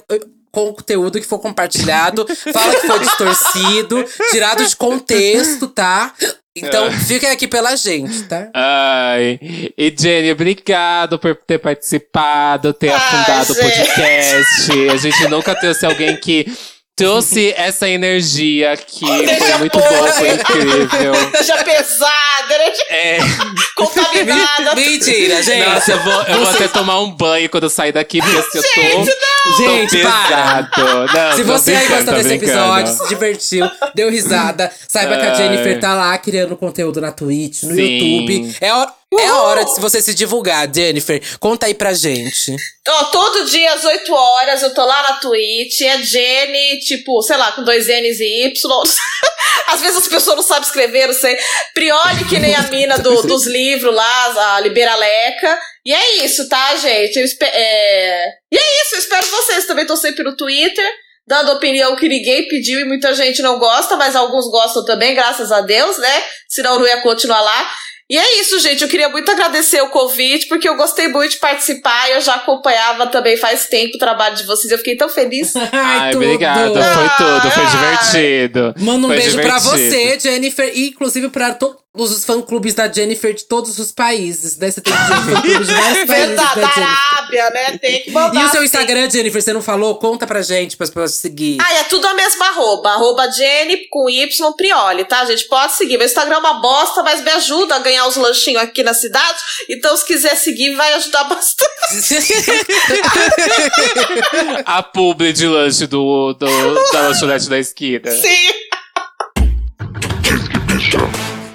eh, 0.56 0.74
conteúdo 0.74 1.20
que 1.20 1.26
for 1.28 1.40
compartilhado. 1.40 2.26
Fala 2.54 2.76
que 2.76 2.88
foi 2.88 3.00
distorcido, 3.00 4.06
tirado 4.32 4.66
de 4.66 4.76
contexto, 4.76 5.68
tá? 5.68 6.14
Então, 6.56 6.92
fiquem 6.92 7.30
aqui 7.32 7.48
pela 7.48 7.76
gente, 7.76 8.24
tá? 8.26 8.50
Ai, 8.54 9.40
e 9.76 9.94
Jenny, 9.98 10.32
obrigado 10.32 11.18
por 11.18 11.36
ter 11.36 11.58
participado, 11.58 12.72
ter 12.74 12.90
Ai, 12.90 12.96
afundado 12.96 13.54
o 13.54 13.56
gente. 13.56 13.64
podcast. 13.66 14.90
A 14.92 14.98
gente 14.98 15.28
nunca 15.30 15.56
trouxe 15.56 15.84
alguém 15.84 16.16
que 16.16 16.46
trouxe 16.96 17.54
essa 17.58 17.88
energia 17.90 18.76
que 18.78 19.06
foi 19.06 19.26
Deixa 19.26 19.58
muito 19.58 19.78
boa. 19.78 20.08
foi 20.14 20.30
incrível. 20.30 21.14
Deixa 21.34 21.64
pesada, 21.64 22.58
né? 22.58 22.72
É, 22.90 23.18
Contaminada. 23.76 24.76
Mentira, 24.76 25.42
gente. 25.42 25.66
nossa, 25.68 25.92
eu 25.92 26.00
vou, 26.04 26.22
eu 26.24 26.40
vou 26.40 26.50
até 26.50 26.68
tomar 26.68 27.00
um 27.02 27.12
banho 27.12 27.50
quando 27.50 27.64
eu 27.64 27.70
sair 27.70 27.92
daqui, 27.92 28.22
porque 28.22 28.38
assim, 28.38 28.82
eu 28.82 29.06
tô, 29.06 29.58
Gente, 29.58 29.98
tô 30.02 30.08
para. 30.10 30.64
pesado. 30.70 31.10
Não, 31.14 31.36
Se 31.36 31.44
você 31.44 31.76
aí 31.76 31.88
gostou 31.88 32.14
desse 32.14 32.34
episódio, 32.36 32.94
se 32.94 33.08
divertiu, 33.10 33.70
deu 33.94 34.10
risada, 34.10 34.72
saiba 34.88 35.18
que 35.18 35.26
a. 35.26 35.34
Jennifer 35.34 35.80
tá 35.80 35.94
lá 35.96 36.18
criando 36.18 36.56
conteúdo 36.56 37.02
na 37.02 37.12
Twitch, 37.12 37.64
no 37.64 37.76
Sim. 37.76 37.82
YouTube. 37.82 38.56
É, 38.62 38.72
hora- 38.74 38.94
é 39.20 39.28
a 39.28 39.42
hora 39.42 39.64
de 39.66 39.80
você 39.80 40.02
se 40.02 40.14
divulgar, 40.14 40.70
Jennifer. 40.74 41.22
Conta 41.40 41.66
aí 41.66 41.74
pra 41.74 41.94
gente. 41.94 42.56
Ó, 42.88 43.04
todo 43.06 43.46
dia 43.46 43.74
às 43.74 43.84
8 43.84 44.14
horas 44.14 44.62
eu 44.62 44.74
tô 44.74 44.84
lá 44.86 45.04
na 45.04 45.14
Twitch. 45.18 45.82
É 45.82 45.98
Jenny, 46.04 46.80
tipo, 46.80 47.22
sei 47.22 47.38
lá, 47.38 47.52
com 47.54 47.64
dois 47.64 47.88
N's 47.88 48.20
e 48.20 48.46
Y. 48.46 48.84
Às 49.68 49.82
vezes 49.82 49.98
as 49.98 50.08
pessoas 50.08 50.36
não 50.36 50.44
sabem 50.44 50.64
escrever, 50.64 51.08
não 51.08 51.14
sei. 51.14 51.38
Prioli, 51.74 52.26
que 52.30 52.38
nem 52.40 52.54
a 52.56 52.62
mina 52.64 52.98
do- 52.98 53.22
dos 53.24 53.46
livros 53.48 53.94
lá, 53.96 54.56
a 54.56 54.60
Liberaleca. 54.60 55.60
E 55.86 55.94
é 55.94 56.16
isso, 56.26 56.48
tá, 56.50 56.76
gente? 56.76 57.20
É... 57.42 58.28
E 58.52 58.58
é 58.58 58.82
isso, 58.84 58.96
eu 58.96 59.00
espero 59.00 59.26
vocês 59.28 59.66
também. 59.66 59.86
Tô 59.86 59.96
sempre 59.96 60.24
no 60.24 60.36
Twitter, 60.36 60.88
dando 61.26 61.52
opinião 61.54 61.96
que 61.96 62.08
ninguém 62.08 62.48
pediu 62.48 62.80
e 62.80 62.86
muita 62.86 63.14
gente 63.16 63.42
não 63.42 63.58
gosta, 63.60 63.96
mas 63.96 64.16
alguns 64.16 64.50
gostam 64.50 64.84
também, 64.86 65.16
graças 65.16 65.52
a 65.52 65.62
Deus, 65.62 65.98
né? 65.98 66.24
Senão 66.50 66.78
não 66.80 66.88
ia 66.88 67.02
continuar 67.02 67.42
lá. 67.42 67.72
E 68.14 68.18
é 68.18 68.42
isso, 68.42 68.60
gente. 68.60 68.84
Eu 68.84 68.88
queria 68.88 69.10
muito 69.10 69.32
agradecer 69.32 69.82
o 69.82 69.90
convite, 69.90 70.46
porque 70.46 70.70
eu 70.70 70.76
gostei 70.76 71.08
muito 71.08 71.32
de 71.32 71.38
participar. 71.38 72.12
Eu 72.12 72.22
já 72.22 72.36
acompanhava 72.36 73.08
também 73.08 73.36
faz 73.38 73.66
tempo 73.66 73.96
o 73.96 73.98
trabalho 73.98 74.36
de 74.36 74.44
vocês. 74.44 74.72
Eu 74.72 74.78
fiquei 74.78 74.96
tão 74.96 75.10
feliz. 75.10 75.56
Ai, 75.74 76.12
tudo. 76.12 76.24
obrigado, 76.24 76.74
foi 76.76 77.10
tudo, 77.18 77.50
foi 77.52 77.64
Ai. 77.64 77.72
divertido. 77.72 78.76
Manda 78.78 79.08
um 79.08 79.10
Foi 79.10 79.18
beijo 79.18 79.42
pra 79.42 79.58
divertido. 79.58 79.90
você, 79.90 80.20
Jennifer, 80.20 80.72
e 80.76 80.90
inclusive 80.90 81.30
pra 81.30 81.56
todos 81.56 81.83
os 81.96 82.26
fã-clubes 82.26 82.74
da 82.74 82.92
Jennifer 82.92 83.36
de 83.36 83.44
todos 83.44 83.78
os 83.78 83.92
países. 83.92 84.58
Né? 84.58 84.72
Você 84.72 84.82
tem 84.82 84.92
fã-clubes 84.92 85.68
de 85.68 85.74
vários 85.74 86.06
países 86.08 86.08
Verdade, 86.08 86.60
da 86.60 86.68
da 86.68 86.74
Jennifer. 86.74 86.98
Arábia, 87.12 87.50
né? 87.52 87.78
Tem 87.78 88.02
que 88.02 88.12
mandar. 88.12 88.42
E 88.42 88.46
o 88.46 88.50
seu. 88.50 88.64
Instagram, 88.64 89.10
Jennifer, 89.10 89.42
você 89.42 89.54
não 89.54 89.62
falou? 89.62 89.96
Conta 89.96 90.26
pra 90.26 90.42
gente, 90.42 90.76
para 90.76 90.86
as 90.86 90.90
pessoas 90.90 91.14
seguir. 91.14 91.58
Ah, 91.62 91.74
é 91.76 91.84
tudo 91.84 92.08
a 92.08 92.14
mesma 92.16 92.48
arroba. 92.48 92.90
Arroba 92.92 93.30
Jenny 93.30 93.88
com 93.90 94.10
Y 94.10 94.54
Prioli, 94.54 95.06
tá, 95.06 95.24
gente? 95.26 95.46
Pode 95.46 95.74
seguir. 95.74 95.98
Meu 95.98 96.08
Instagram 96.08 96.38
é 96.38 96.40
uma 96.40 96.62
bosta, 96.62 97.04
mas 97.04 97.22
me 97.22 97.30
ajuda 97.32 97.76
a 97.76 97.80
ganhar 97.80 98.08
os 98.08 98.16
lanchinhos 98.16 98.64
aqui 98.64 98.82
na 98.82 98.94
cidade. 98.94 99.38
Então, 99.70 99.96
se 99.96 100.06
quiser 100.06 100.36
seguir, 100.36 100.76
vai 100.76 100.94
ajudar 100.94 101.26
bastante. 101.26 101.74
A 104.66 104.82
publi 104.82 105.34
de 105.34 105.46
lanche 105.46 105.86
do, 105.86 106.34
do, 106.34 106.92
da 106.92 107.02
lanchonete 107.02 107.50
da 107.50 107.60
esquina. 107.60 108.10
Sim. 108.12 108.73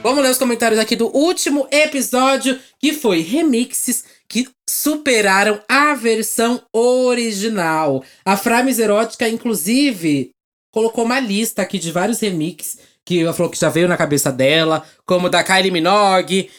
Vamos 0.03 0.23
ler 0.23 0.31
os 0.31 0.39
comentários 0.39 0.79
aqui 0.79 0.95
do 0.95 1.09
último 1.15 1.67
episódio, 1.71 2.59
que 2.79 2.93
foi 2.93 3.21
remixes 3.21 4.05
que 4.29 4.49
superaram 4.69 5.61
a 5.69 5.95
versão 5.95 6.63
original. 6.73 8.05
A 8.25 8.37
Frames 8.37 8.79
Erótica, 8.79 9.29
inclusive, 9.29 10.31
colocou 10.73 11.05
uma 11.05 11.19
lista 11.19 11.63
aqui 11.63 11.79
de 11.79 11.91
vários 11.91 12.21
remixes 12.21 12.79
que 13.05 13.21
ela 13.21 13.33
falou 13.33 13.51
que 13.51 13.59
já 13.59 13.71
veio 13.71 13.89
na 13.89 13.97
cabeça 13.97 14.31
dela, 14.31 14.85
como 15.07 15.31
da 15.31 15.43
Kylie 15.43 15.71
Minogue, 15.71 16.51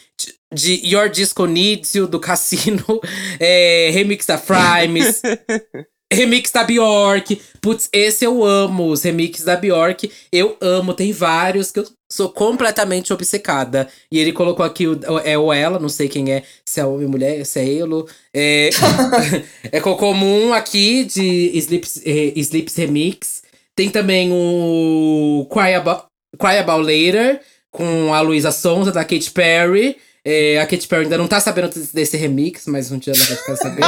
de 0.51 0.81
Your 0.83 1.07
Disco 1.07 1.45
Needs 1.45 1.93
You, 1.93 2.07
do 2.07 2.19
Cassino, 2.19 2.83
é, 3.39 3.91
remix 3.93 4.25
da 4.25 4.37
Frimes, 4.37 5.21
remix 6.11 6.51
da 6.51 6.63
Bjork. 6.63 7.39
Putz, 7.61 7.87
esse 7.93 8.25
eu 8.25 8.43
amo, 8.43 8.87
os 8.87 9.03
remixes 9.03 9.45
da 9.45 9.55
Bjork. 9.55 10.11
Eu 10.31 10.57
amo, 10.59 10.93
tem 10.95 11.11
vários 11.11 11.71
que 11.71 11.79
eu 11.79 11.98
sou 12.11 12.29
completamente 12.29 13.13
obcecada. 13.13 13.87
E 14.11 14.19
ele 14.19 14.33
colocou 14.33 14.65
aqui 14.65 14.87
o, 14.87 14.99
é 15.23 15.37
o 15.37 15.53
ela, 15.53 15.79
não 15.79 15.89
sei 15.89 16.09
quem 16.09 16.31
é, 16.31 16.43
se 16.65 16.79
é 16.79 16.85
homem 16.85 17.05
ou 17.05 17.11
mulher, 17.11 17.45
se 17.45 17.59
é 17.59 17.73
Elo. 17.77 18.07
É, 18.33 18.69
é 19.71 19.79
comum 19.79 20.53
aqui 20.53 21.05
de 21.05 21.51
Sleeps, 21.57 22.01
é, 22.05 22.33
Sleeps 22.35 22.75
Remix. 22.75 23.43
Tem 23.75 23.89
também 23.89 24.29
o 24.31 25.47
Cry 25.51 25.75
About, 25.75 26.03
Cry 26.37 26.57
About 26.57 26.83
Later, 26.83 27.39
com 27.71 28.13
a 28.13 28.19
Luísa 28.21 28.51
Sonza, 28.51 28.91
da 28.91 29.05
Katy 29.05 29.31
Perry. 29.31 29.95
É, 30.25 30.59
a 30.59 30.67
Katy 30.67 30.85
Perry 30.87 31.03
ainda 31.03 31.17
não 31.17 31.27
tá 31.27 31.39
sabendo 31.39 31.69
desse 31.93 32.17
remix, 32.17 32.65
mas 32.67 32.91
um 32.91 32.97
dia 32.97 33.13
ela 33.15 33.23
vai 33.23 33.37
ficar 33.37 33.55
sabendo. 33.55 33.85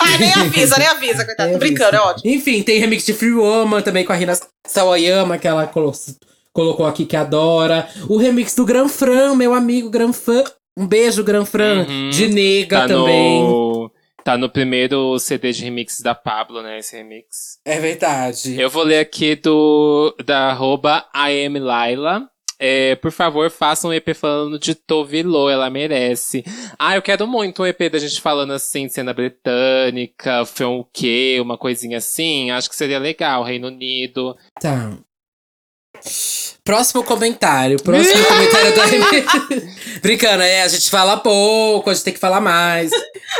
Ai, 0.00 0.16
nem 0.18 0.32
avisa, 0.32 0.78
nem 0.78 0.86
avisa, 0.88 1.24
coitado. 1.26 1.52
Tô 1.52 1.58
brincando, 1.58 1.96
é 1.96 2.00
ótimo. 2.00 2.32
Enfim, 2.32 2.62
tem 2.62 2.80
remix 2.80 3.04
de 3.04 3.12
Free 3.12 3.34
Woman 3.34 3.82
também 3.82 4.04
com 4.04 4.12
a 4.12 4.16
Rina 4.16 4.32
Sawayama, 4.66 5.36
que 5.36 5.46
ela 5.46 5.66
colocou, 5.66 6.00
colocou 6.56 6.86
aqui 6.86 7.04
que 7.04 7.14
adora. 7.14 7.86
O 8.08 8.16
remix 8.16 8.54
do 8.54 8.64
Gran 8.64 8.88
Fran, 8.88 9.34
meu 9.34 9.52
amigo 9.52 9.90
Gran 9.90 10.10
Fran. 10.10 10.42
Um 10.74 10.86
beijo, 10.86 11.22
Gran 11.22 11.44
Fran. 11.44 11.86
Uhum. 11.86 12.08
De 12.08 12.28
nega 12.28 12.80
Tá 12.80 12.88
também. 12.88 13.42
no, 13.42 13.90
tá 14.24 14.38
no 14.38 14.48
primeiro 14.48 15.18
CD 15.18 15.52
de 15.52 15.64
remix 15.64 16.00
da 16.00 16.14
Pablo, 16.14 16.62
né? 16.62 16.78
Esse 16.78 16.96
remix. 16.96 17.58
É 17.62 17.78
verdade. 17.78 18.58
Eu 18.58 18.70
vou 18.70 18.82
ler 18.82 19.00
aqui 19.00 19.36
do 19.36 20.16
da 20.24 20.48
arroba. 20.50 21.04
É, 22.58 22.96
por 22.96 23.12
favor, 23.12 23.50
faça 23.50 23.86
um 23.86 23.92
EP 23.92 24.14
falando 24.14 24.58
de 24.58 24.74
Tovilo, 24.74 25.50
ela 25.50 25.68
merece. 25.68 26.42
Ah, 26.78 26.96
eu 26.96 27.02
quero 27.02 27.26
muito 27.26 27.62
um 27.62 27.66
EP 27.66 27.90
da 27.92 27.98
gente 27.98 28.18
falando 28.18 28.54
assim, 28.54 28.88
cena 28.88 29.12
britânica, 29.12 30.46
film 30.46 30.78
o 30.78 30.84
quê, 30.90 31.36
uma 31.38 31.58
coisinha 31.58 31.98
assim. 31.98 32.50
Acho 32.50 32.70
que 32.70 32.74
seria 32.76 32.98
legal, 32.98 33.42
Reino 33.42 33.66
Unido. 33.68 34.34
Tá. 34.58 34.96
Próximo 36.66 37.02
comentário. 37.04 37.80
Próximo 37.80 38.24
comentário 38.26 38.74
da 38.74 38.82
Brincando, 40.02 40.42
é, 40.42 40.62
a 40.62 40.68
gente 40.68 40.90
fala 40.90 41.16
pouco, 41.16 41.88
a 41.88 41.94
gente 41.94 42.02
tem 42.04 42.12
que 42.12 42.18
falar 42.20 42.40
mais. 42.40 42.90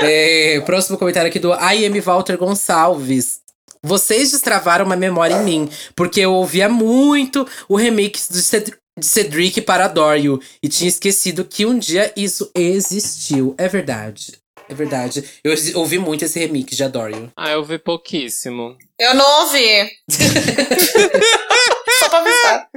É, 0.00 0.62
próximo 0.64 0.96
comentário 0.96 1.28
aqui 1.28 1.38
do 1.40 1.52
I.M. 1.52 2.00
Walter 2.00 2.38
Gonçalves. 2.38 3.40
Vocês 3.82 4.30
destravaram 4.30 4.84
uma 4.86 4.96
memória 4.96 5.34
em 5.34 5.44
mim, 5.44 5.68
porque 5.94 6.20
eu 6.20 6.32
ouvia 6.32 6.68
muito 6.68 7.46
o 7.68 7.76
remix 7.76 8.28
do 8.28 8.38
Ced- 8.38 8.72
de 8.98 9.06
Cedric 9.06 9.60
para 9.60 9.84
Adore 9.84 10.22
You, 10.22 10.40
e 10.62 10.68
tinha 10.68 10.88
esquecido 10.88 11.44
que 11.44 11.66
um 11.66 11.78
dia 11.78 12.12
isso 12.16 12.50
existiu. 12.54 13.54
É 13.58 13.68
verdade. 13.68 14.34
É 14.68 14.74
verdade. 14.74 15.22
Eu 15.44 15.54
ouvi 15.78 15.98
muito 15.98 16.24
esse 16.24 16.38
remix 16.40 16.76
de 16.76 16.82
Adore 16.82 17.12
You. 17.14 17.30
Ah, 17.36 17.50
eu 17.50 17.62
vi 17.64 17.78
pouquíssimo. 17.78 18.76
Eu 18.98 19.14
não 19.14 19.42
ouvi. 19.42 19.88
Só 22.06 22.08
pra 22.08 22.18
avisar. 22.20 22.68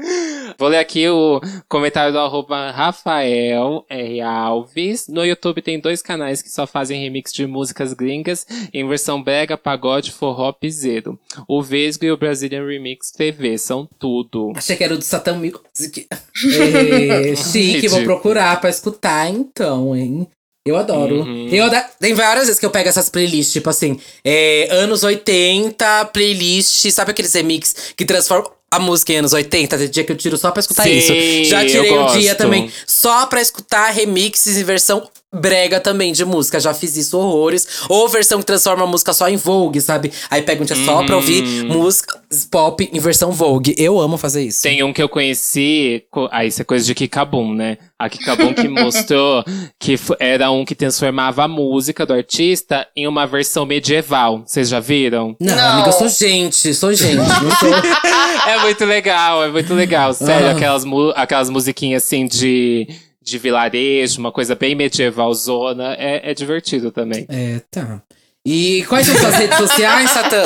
Vou 0.57 0.68
ler 0.69 0.80
aqui 0.80 1.07
o 1.07 1.39
comentário 1.68 2.11
do 2.11 2.19
arroba 2.19 2.72
Rafael 2.72 3.85
R. 3.89 4.22
Alves. 4.22 5.07
No 5.07 5.23
YouTube 5.23 5.61
tem 5.61 5.80
dois 5.80 6.01
canais 6.01 6.41
que 6.41 6.49
só 6.49 6.65
fazem 6.65 7.01
remix 7.03 7.31
de 7.31 7.45
músicas 7.45 7.93
gringas 7.93 8.45
em 8.73 8.88
versão 8.88 9.22
brega, 9.22 9.56
pagode, 9.57 10.11
forró, 10.11 10.51
piseiro. 10.51 11.19
O 11.47 11.61
Vesgo 11.61 12.06
e 12.06 12.11
o 12.11 12.18
Brazilian 12.18 12.65
Remix 12.65 13.11
TV 13.11 13.57
são 13.57 13.88
tudo. 13.99 14.51
Achei 14.56 14.76
que 14.76 14.84
era 14.84 14.93
o 14.93 14.97
do 14.97 15.03
Satan 15.03 15.35
Music. 15.35 16.07
É, 16.41 17.35
chique, 17.35 17.88
vou 17.89 18.03
procurar 18.03 18.60
pra 18.61 18.69
escutar 18.69 19.30
então, 19.30 19.95
hein? 19.95 20.27
Eu 20.65 20.77
adoro. 20.77 21.22
Uhum. 21.22 21.47
Eu 21.49 21.65
ada- 21.65 21.89
Tem 21.99 22.14
várias 22.14 22.45
vezes 22.45 22.60
que 22.60 22.65
eu 22.65 22.69
pego 22.69 22.88
essas 22.89 23.10
playlists, 23.10 23.51
tipo 23.53 23.69
assim, 23.69 23.99
é, 24.23 24.68
anos 24.72 25.03
80, 25.03 26.06
playlist, 26.14 26.89
sabe 26.91 27.11
aqueles 27.11 27.34
remix 27.34 27.93
que 27.95 28.06
transformam 28.06 28.51
a 28.72 28.80
música 28.80 29.14
em 29.14 29.18
anos 29.18 29.34
80? 29.34 29.78
Tem 29.78 29.90
dia 29.90 30.04
que 30.04 30.12
eu 30.12 30.18
tiro 30.18 30.38
só 30.38 30.52
pra 30.52 30.60
escutar 30.60 30.84
Sim, 30.84 30.91
isso. 30.91 31.50
Já 31.50 31.66
tirei 31.66 31.98
um 31.98 32.08
dia 32.18 32.36
também 32.36 32.72
só 32.86 33.26
pra 33.26 33.41
escutar 33.41 33.90
remixes 33.91 34.58
em 34.58 34.64
versão 34.64 35.10
brega 35.34 35.80
também 35.80 36.11
de 36.14 36.26
música. 36.26 36.60
Já 36.60 36.73
fiz 36.73 36.95
isso 36.97 37.18
horrores. 37.18 37.68
Ou 37.89 38.07
versão 38.10 38.39
que 38.39 38.45
transforma 38.45 38.84
a 38.84 38.88
música 38.88 39.14
só 39.14 39.27
em 39.30 39.35
Vogue, 39.38 39.80
sabe? 39.81 40.11
Aí 40.30 40.41
pega 40.41 40.61
um 40.61 40.65
dia 40.65 40.76
só 40.85 41.03
pra 41.03 41.15
ouvir 41.15 41.64
música 41.65 42.19
pop 42.51 42.89
em 42.91 42.99
versão 42.99 43.31
Vogue. 43.31 43.76
Eu 43.77 43.99
amo 43.99 44.18
fazer 44.18 44.43
isso. 44.43 44.61
Tem 44.64 44.84
um 44.84 44.93
que 44.93 45.01
eu 45.01 45.10
conheci, 45.10 46.03
co- 46.11 46.30
ah, 46.31 46.45
isso 46.45 46.61
é 46.61 46.65
coisa 46.65 46.85
de 46.85 46.93
Kikabum, 46.95 47.53
né? 47.53 47.77
A 47.97 48.07
Kikabum 48.10 48.53
que 48.53 48.68
mostrou 48.69 49.43
que 49.80 49.95
era 50.19 50.49
um 50.51 50.64
que 50.64 50.73
transformava 50.76 51.43
a 51.43 51.47
música 51.47 52.06
do 52.06 52.14
artista 52.14 52.88
em 52.95 53.07
uma 53.07 53.26
versão 53.27 53.65
medieval. 53.65 54.43
Vocês 54.45 54.69
já 54.69 54.80
viram? 54.80 55.35
Não, 55.39 55.56
Não. 55.56 55.69
amiga, 55.73 55.89
eu 55.89 55.93
sou 55.93 56.07
gente, 56.07 56.73
sou 56.73 56.93
gente. 56.93 57.15
Não 57.18 57.26
sou. 57.60 57.69
É 58.47 58.57
muito 58.61 58.84
legal, 58.85 59.43
é 59.43 59.49
muito 59.49 59.73
legal. 59.73 60.14
Sério, 60.14 60.47
Ah. 60.47 60.51
aquelas, 60.51 60.84
mu- 60.85 61.14
aquelas 61.15 61.49
musiquinhas 61.49 62.03
assim 62.03 62.26
de, 62.26 62.88
de 63.22 63.38
vilarejo, 63.38 64.20
uma 64.20 64.32
coisa 64.32 64.56
bem 64.56 64.76
medievalzona. 64.76 65.94
É, 65.96 66.32
é 66.32 66.34
divertido 66.34 66.91
também. 66.91 67.26
É, 67.30 67.60
tá. 67.72 68.02
E 68.51 68.84
quais 68.85 69.05
são 69.05 69.15
suas 69.15 69.35
redes 69.35 69.57
sociais, 69.59 70.09
Satã? 70.09 70.41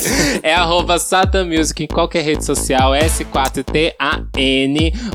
É 0.42 0.54
arroba 0.54 0.98
Satan 0.98 1.44
Music 1.44 1.84
em 1.84 1.86
qualquer 1.86 2.22
rede 2.22 2.44
social, 2.44 2.92
S4TAN. 2.92 3.92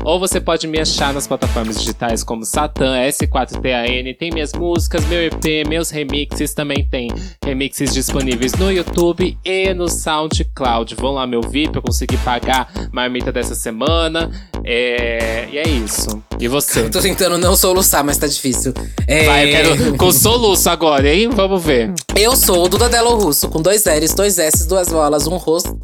Ou 0.04 0.20
você 0.20 0.40
pode 0.40 0.66
me 0.66 0.78
achar 0.78 1.12
nas 1.12 1.26
plataformas 1.26 1.80
digitais 1.80 2.22
como 2.22 2.44
Satan, 2.44 2.94
S4TAN. 3.08 4.16
Tem 4.16 4.30
minhas 4.30 4.52
músicas, 4.52 5.04
meu 5.06 5.20
EP, 5.22 5.66
meus 5.68 5.90
remixes. 5.90 6.54
Também 6.54 6.86
tem 6.88 7.10
remixes 7.44 7.92
disponíveis 7.92 8.52
no 8.54 8.70
YouTube 8.70 9.36
e 9.44 9.74
no 9.74 9.88
SoundCloud. 9.88 10.94
Vão 10.94 11.12
lá 11.12 11.26
me 11.26 11.36
ouvir 11.36 11.70
pra 11.70 11.78
eu 11.78 11.82
conseguir 11.82 12.18
pagar 12.18 12.70
marmita 12.92 13.32
dessa 13.32 13.54
semana. 13.54 14.30
É... 14.64 15.48
E 15.50 15.58
é 15.58 15.68
isso. 15.68 16.22
E 16.38 16.48
você? 16.48 16.80
Eu 16.80 16.90
tô 16.90 17.00
tentando 17.00 17.38
não 17.38 17.56
soluçar, 17.56 18.04
mas 18.04 18.18
tá 18.18 18.26
difícil. 18.26 18.72
É, 19.06 19.24
Vai, 19.24 19.46
eu 19.46 19.50
quero 19.50 19.96
com 19.96 20.12
soluço 20.12 20.68
agora, 20.68 21.12
hein? 21.12 21.30
Vamos 21.30 21.64
ver. 21.64 21.92
Eu 22.14 22.25
sou 22.34 22.64
o 22.64 22.68
Duda 22.68 22.88
Delo 22.88 23.14
Russo, 23.14 23.48
com 23.48 23.60
dois 23.60 23.84
L's, 23.84 24.14
dois 24.14 24.38
S, 24.38 24.66
duas 24.66 24.88
bolas, 24.88 25.26
um 25.26 25.36
rosto, 25.36 25.78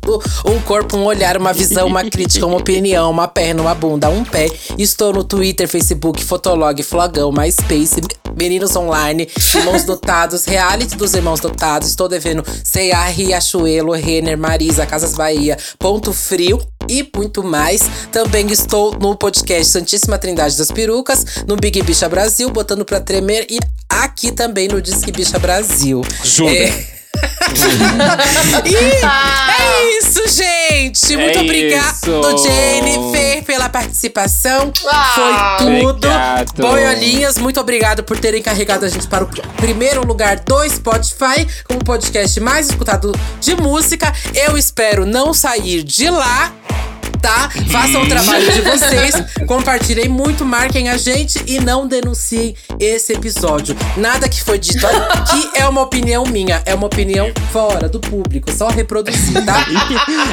um 0.45 0.59
corpo, 0.63 0.97
um 0.97 1.05
olhar, 1.05 1.37
uma 1.37 1.53
visão, 1.53 1.87
uma 1.87 2.03
crítica, 2.03 2.47
uma 2.47 2.57
opinião, 2.57 3.11
uma 3.11 3.29
perna, 3.29 3.63
uma 3.63 3.75
bunda, 3.75 4.09
um 4.09 4.25
pé. 4.25 4.47
Estou 4.79 5.13
no 5.13 5.23
Twitter, 5.23 5.69
Facebook, 5.69 6.25
Fotolog, 6.25 6.83
Flogão, 6.83 7.31
MySpace, 7.31 8.01
Meninos 8.37 8.75
Online, 8.75 9.29
Irmãos 9.55 9.85
Dotados, 9.85 10.45
Reality 10.45 10.97
dos 10.97 11.15
Irmãos 11.15 11.39
Dotados. 11.39 11.89
Estou 11.89 12.09
devendo 12.09 12.43
C.A. 12.65 13.05
Riachuelo, 13.05 13.93
Renner, 13.93 14.39
Marisa, 14.39 14.87
Casas 14.87 15.15
Bahia, 15.15 15.57
Ponto 15.79 16.13
Frio 16.13 16.61
e 16.89 17.09
muito 17.15 17.43
mais. 17.43 17.83
Também 18.11 18.51
estou 18.51 18.99
no 18.99 19.17
podcast 19.17 19.73
Santíssima 19.73 20.19
Trindade 20.19 20.57
das 20.57 20.71
Perucas, 20.71 21.25
no 21.47 21.57
Big 21.57 21.83
Bicha 21.83 22.09
Brasil, 22.09 22.51
botando 22.51 22.85
pra 22.85 23.01
tremer 23.01 23.47
e 23.51 23.59
aqui 23.89 24.33
também 24.33 24.69
no 24.69 24.81
Disque 24.81 25.13
Bicha 25.13 25.39
Brasil. 25.39 26.03
Jura? 26.25 26.55
É. 26.55 26.92
E 28.65 29.05
Ah, 29.05 29.57
é 29.61 29.99
isso, 29.99 30.21
gente! 30.29 31.17
Muito 31.17 31.39
É 31.39 31.43
obrigado, 31.43 31.95
isso. 31.95 32.39
Jennifer, 32.43 33.45
pela 33.45 33.69
participação. 33.69 34.73
Ah, 34.87 35.57
Foi 35.59 35.67
tudo. 35.81 35.91
obrigado. 36.09 36.53
Boiolinhas, 36.57 37.39
muito 37.39 37.61
obrigado 37.61 38.03
por 38.03 38.19
terem 38.19 38.43
carregado 38.43 38.85
a 38.85 38.89
gente 38.89 39.07
para 39.07 39.25
o 39.25 39.29
primeiro 39.57 40.05
lugar 40.07 40.39
do 40.41 40.69
Spotify 40.69 41.47
como 41.67 41.85
podcast 41.85 42.39
mais 42.41 42.69
escutado 42.71 43.13
de 43.41 43.55
música. 43.57 44.13
Eu 44.35 44.57
espero 44.57 45.05
não 45.07 45.33
sair 45.35 45.83
de 45.83 46.09
lá. 46.11 46.53
Tá? 47.23 47.49
Façam 47.71 48.03
o 48.03 48.09
trabalho 48.09 48.53
de 48.53 48.61
vocês, 48.61 49.15
compartilhem 49.47 50.09
muito, 50.09 50.45
marquem 50.45 50.89
a 50.89 50.97
gente 50.97 51.41
e 51.47 51.61
não 51.61 51.87
denunciem 51.87 52.55
esse 52.81 53.13
episódio. 53.13 53.77
Nada 53.97 54.29
que 54.29 54.43
foi 54.43 54.59
dito 54.59 54.85
aqui 54.85 55.51
é 55.55 55.67
uma 55.69 55.83
opinião 55.83 56.25
minha, 56.27 56.61
é 56.67 56.75
uma 56.75 56.87
opinião 56.87 57.33
fora 57.53 57.89
do 57.89 58.01
público, 58.01 58.51
só 58.51 58.69
reproduzir, 58.69 59.45
tá? 59.45 59.65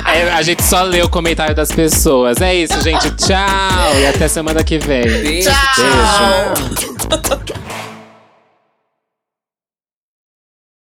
É, 0.09 0.31
a 0.31 0.41
gente 0.41 0.63
só 0.63 0.81
lê 0.81 1.01
o 1.01 1.09
comentário 1.09 1.55
das 1.55 1.71
pessoas. 1.71 2.41
É 2.41 2.55
isso, 2.55 2.81
gente. 2.81 3.11
Tchau. 3.11 3.99
E 3.99 4.07
até 4.07 4.27
semana 4.27 4.63
que 4.63 4.79
vem. 4.79 5.03
Beijo, 5.03 5.49
Tchau. 5.49 6.53
Beijo. 6.57 7.59